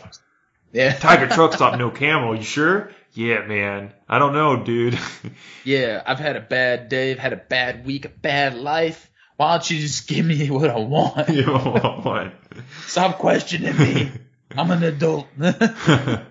Yeah. 0.71 0.93
Tiger 0.99 1.27
Truck 1.27 1.53
Stop, 1.53 1.77
no 1.77 1.91
camel. 1.91 2.35
You 2.35 2.43
sure? 2.43 2.91
Yeah, 3.13 3.45
man. 3.45 3.93
I 4.07 4.19
don't 4.19 4.33
know, 4.33 4.63
dude. 4.63 4.97
Yeah, 5.63 6.01
I've 6.05 6.19
had 6.19 6.37
a 6.37 6.41
bad 6.41 6.89
day, 6.89 7.11
I've 7.11 7.19
had 7.19 7.33
a 7.33 7.37
bad 7.37 7.85
week, 7.85 8.05
a 8.05 8.09
bad 8.09 8.55
life. 8.55 9.10
Why 9.41 9.53
don't 9.53 9.71
you 9.71 9.79
just 9.79 10.07
give 10.07 10.23
me 10.23 10.51
what 10.51 10.69
I 10.69 10.77
want? 10.77 11.29
you 11.33 11.47
know 11.47 11.57
what? 11.57 12.31
Stop 12.85 13.17
questioning 13.17 13.75
me. 13.75 14.11
I'm 14.55 14.69
an 14.69 14.83
adult. 14.83 15.29
the 15.37 16.27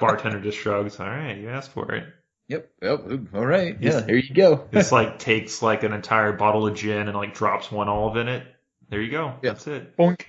bartender 0.00 0.40
just 0.40 0.58
shrugs. 0.58 1.00
All 1.00 1.08
right, 1.08 1.36
you 1.36 1.48
asked 1.48 1.72
for 1.72 1.92
it. 1.92 2.04
yep. 2.46 2.70
Yep. 2.80 3.00
All 3.34 3.44
right. 3.44 3.76
Yeah. 3.80 3.90
Yes. 3.90 4.04
There 4.04 4.14
you 4.14 4.32
go. 4.32 4.68
This 4.70 4.92
like 4.92 5.18
takes 5.18 5.62
like 5.62 5.82
an 5.82 5.92
entire 5.92 6.32
bottle 6.32 6.68
of 6.68 6.76
gin 6.76 7.08
and 7.08 7.16
like 7.16 7.34
drops 7.34 7.72
one 7.72 7.88
olive 7.88 8.18
in 8.18 8.28
it. 8.28 8.46
There 8.88 9.00
you 9.00 9.10
go. 9.10 9.34
Yeah. 9.42 9.50
That's 9.50 9.66
it. 9.66 9.96
Boink. 9.96 10.26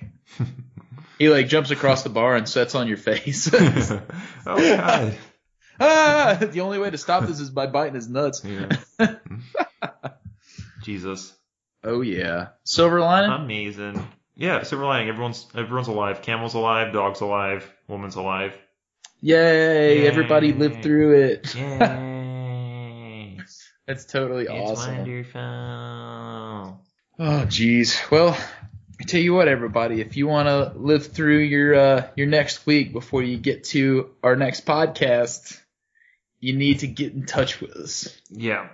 He 1.20 1.28
like 1.28 1.46
jumps 1.46 1.70
across 1.70 2.02
the 2.02 2.10
bar 2.10 2.34
and 2.34 2.48
sets 2.48 2.74
on 2.74 2.88
your 2.88 2.96
face. 2.96 3.48
oh 3.54 4.00
god. 4.46 5.16
ah! 5.78 6.38
The 6.40 6.60
only 6.62 6.80
way 6.80 6.90
to 6.90 6.98
stop 6.98 7.24
this 7.24 7.38
is 7.38 7.50
by 7.50 7.68
biting 7.68 7.94
his 7.94 8.08
nuts. 8.08 8.42
Yeah. 8.44 9.16
Jesus. 10.82 11.32
Oh 11.84 12.00
yeah. 12.00 12.48
Silver 12.64 13.00
lining. 13.00 13.30
Amazing. 13.30 14.06
Yeah, 14.36 14.62
silver 14.62 14.84
lining. 14.84 15.08
Everyone's 15.08 15.46
everyone's 15.54 15.88
alive. 15.88 16.22
Camel's 16.22 16.54
alive. 16.54 16.92
Dog's 16.92 17.20
alive. 17.20 17.70
Woman's 17.88 18.16
alive. 18.16 18.56
Yay! 19.20 20.00
Yay. 20.00 20.06
Everybody 20.08 20.52
lived 20.52 20.82
through 20.82 21.20
it. 21.20 21.54
Yay! 21.54 23.38
That's 23.86 24.04
totally 24.04 24.44
it's 24.44 24.52
awesome. 24.52 24.96
wonderful. 24.98 25.40
Oh, 27.18 27.44
geez. 27.44 28.00
Well, 28.10 28.36
I 29.00 29.04
tell 29.04 29.20
you 29.20 29.34
what, 29.34 29.48
everybody, 29.48 30.00
if 30.00 30.16
you 30.16 30.26
want 30.26 30.48
to 30.48 30.72
live 30.78 31.08
through 31.08 31.38
your 31.38 31.74
uh, 31.74 32.08
your 32.16 32.26
next 32.26 32.66
week 32.66 32.92
before 32.92 33.22
you 33.22 33.36
get 33.36 33.64
to 33.64 34.10
our 34.22 34.34
next 34.36 34.64
podcast, 34.66 35.60
you 36.40 36.54
need 36.54 36.80
to 36.80 36.86
get 36.86 37.12
in 37.12 37.26
touch 37.26 37.60
with 37.60 37.72
us 37.72 38.20
Yeah. 38.30 38.68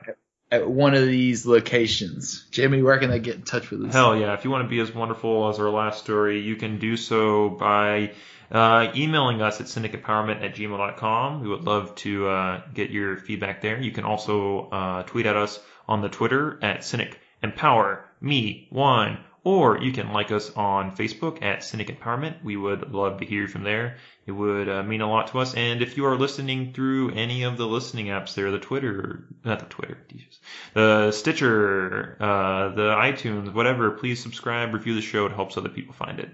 At 0.51 0.69
one 0.69 0.95
of 0.95 1.07
these 1.07 1.47
locations. 1.47 2.45
Jamie, 2.51 2.83
where 2.83 2.99
can 2.99 3.11
they 3.11 3.19
get 3.19 3.37
in 3.37 3.43
touch 3.43 3.71
with 3.71 3.85
us? 3.85 3.93
Hell 3.93 4.17
yeah. 4.17 4.35
If 4.35 4.45
you 4.45 4.51
want 4.51 4.65
to 4.65 4.69
be 4.69 4.81
as 4.81 4.95
wonderful 4.95 5.49
as 5.49 5.59
our 5.59 5.71
last 5.71 6.03
story, 6.03 6.41
you 6.41 6.57
can 6.57 6.79
do 6.79 6.97
so 6.97 7.51
by 7.51 8.13
uh, 8.51 8.91
emailing 8.97 9.43
us 9.43 9.61
at 9.61 9.67
cynicempowerment 9.67 10.43
at 10.43 10.55
gmail.com. 10.55 11.43
We 11.43 11.49
would 11.49 11.65
love 11.65 11.95
to 11.97 12.29
uh, 12.29 12.63
get 12.73 12.91
your 12.91 13.17
feedback 13.19 13.61
there. 13.61 13.81
You 13.81 13.91
can 13.91 14.05
also 14.05 14.69
uh, 14.71 15.03
tweet 15.03 15.27
at 15.27 15.37
us 15.37 15.61
on 15.87 16.01
the 16.01 16.09
Twitter 16.09 16.59
at 16.63 16.85
cynic 16.85 17.21
empower 17.43 18.05
me 18.21 18.67
one. 18.71 19.19
Or 19.49 19.79
you 19.79 19.93
can 19.93 20.13
like 20.13 20.31
us 20.31 20.51
on 20.57 20.95
Facebook 20.95 21.43
at 21.43 21.65
Cynic 21.65 21.89
Empowerment. 21.89 22.45
We 22.45 22.59
would 22.59 22.93
love 22.93 23.21
to 23.21 23.25
hear 23.25 23.49
from 23.49 23.63
there. 23.63 23.97
It 24.27 24.33
would 24.33 24.69
uh, 24.69 24.83
mean 24.83 25.01
a 25.01 25.09
lot 25.09 25.29
to 25.29 25.39
us. 25.39 25.55
And 25.55 25.81
if 25.81 25.97
you 25.97 26.05
are 26.05 26.19
listening 26.19 26.75
through 26.75 27.13
any 27.13 27.45
of 27.45 27.57
the 27.57 27.67
listening 27.67 28.09
apps 28.09 28.35
there, 28.35 28.51
the 28.51 28.59
Twitter, 28.59 29.25
not 29.47 29.61
the 29.61 29.65
Twitter, 29.65 29.97
the 30.75 31.13
Stitcher, 31.13 32.19
uh, 32.21 32.75
the 32.75 32.91
iTunes, 32.91 33.55
whatever, 33.55 33.93
please 33.93 34.23
subscribe, 34.23 34.75
review 34.75 34.95
the 34.95 35.01
show. 35.01 35.25
It 35.25 35.33
helps 35.33 35.57
other 35.57 35.71
people 35.71 35.95
find 35.95 36.21
it. 36.21 36.29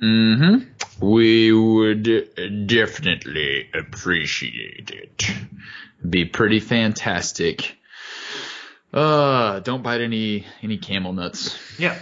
Mm-hmm. 0.00 1.04
We 1.04 1.52
would 1.52 2.68
definitely 2.68 3.68
appreciate 3.74 4.92
it. 4.92 5.28
Be 6.08 6.24
pretty 6.24 6.60
fantastic. 6.60 7.76
Uh, 8.94 9.58
don't 9.58 9.82
bite 9.82 10.02
any 10.02 10.46
any 10.62 10.78
camel 10.78 11.12
nuts. 11.12 11.58
Yeah. 11.80 11.98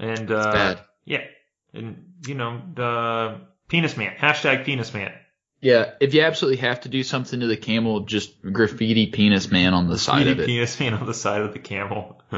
And, 0.00 0.30
It's 0.30 0.46
uh, 0.46 0.52
bad. 0.52 0.80
yeah. 1.04 1.24
And, 1.72 2.14
you 2.26 2.34
know, 2.34 2.60
the 2.74 3.40
penis 3.68 3.96
man, 3.96 4.16
hashtag 4.18 4.64
penis 4.64 4.92
man. 4.92 5.12
Yeah, 5.60 5.92
if 6.00 6.14
you 6.14 6.22
absolutely 6.22 6.62
have 6.62 6.80
to 6.80 6.88
do 6.88 7.02
something 7.02 7.40
to 7.40 7.46
the 7.46 7.56
camel, 7.56 8.00
just 8.00 8.40
graffiti 8.42 9.08
penis 9.08 9.50
man 9.50 9.74
on 9.74 9.88
the 9.88 9.98
side 9.98 10.26
of 10.26 10.40
it. 10.40 10.46
Penis 10.46 10.80
man 10.80 10.94
on 10.94 11.06
the 11.06 11.14
side 11.14 11.42
of 11.42 11.52
the 11.52 11.58
camel. 11.58 12.22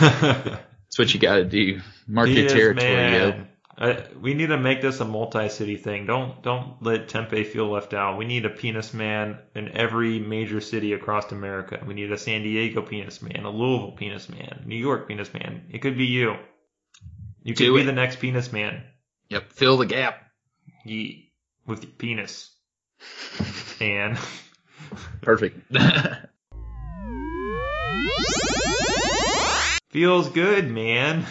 That's 0.00 0.98
what 0.98 1.12
you 1.12 1.20
got 1.20 1.36
to 1.36 1.44
do. 1.44 1.80
Mark 2.08 2.28
your 2.28 2.48
Penis 2.48 2.52
territory. 2.52 3.46
Man. 3.82 3.96
Uh, 3.96 4.02
we 4.20 4.34
need 4.34 4.48
to 4.48 4.58
make 4.58 4.80
this 4.80 5.00
a 5.00 5.04
multi-city 5.04 5.76
thing. 5.76 6.06
Don't 6.06 6.42
don't 6.42 6.82
let 6.82 7.08
Tempe 7.08 7.44
feel 7.44 7.70
left 7.70 7.94
out. 7.94 8.16
We 8.18 8.24
need 8.24 8.44
a 8.44 8.50
penis 8.50 8.94
man 8.94 9.38
in 9.54 9.76
every 9.76 10.18
major 10.18 10.60
city 10.60 10.92
across 10.92 11.32
America. 11.32 11.82
We 11.86 11.94
need 11.94 12.12
a 12.12 12.18
San 12.18 12.42
Diego 12.42 12.82
penis 12.82 13.22
man, 13.22 13.44
a 13.44 13.50
Louisville 13.50 13.92
penis 13.92 14.28
man, 14.28 14.62
New 14.66 14.76
York 14.76 15.08
penis 15.08 15.32
man. 15.34 15.66
It 15.70 15.78
could 15.82 15.98
be 15.98 16.06
you. 16.06 16.36
You 17.42 17.54
could 17.54 17.64
Do 17.64 17.74
be 17.74 17.80
it. 17.82 17.84
the 17.84 17.92
next 17.92 18.20
penis 18.20 18.52
man. 18.52 18.84
Yep, 19.28 19.52
fill 19.52 19.76
the 19.78 19.86
gap. 19.86 20.16
Ye 20.84 21.32
with 21.66 21.82
your 21.82 21.92
penis. 21.92 22.50
And 23.80 24.18
Perfect. 25.22 25.58
feels 29.90 30.28
good, 30.30 30.70
man. 30.70 31.26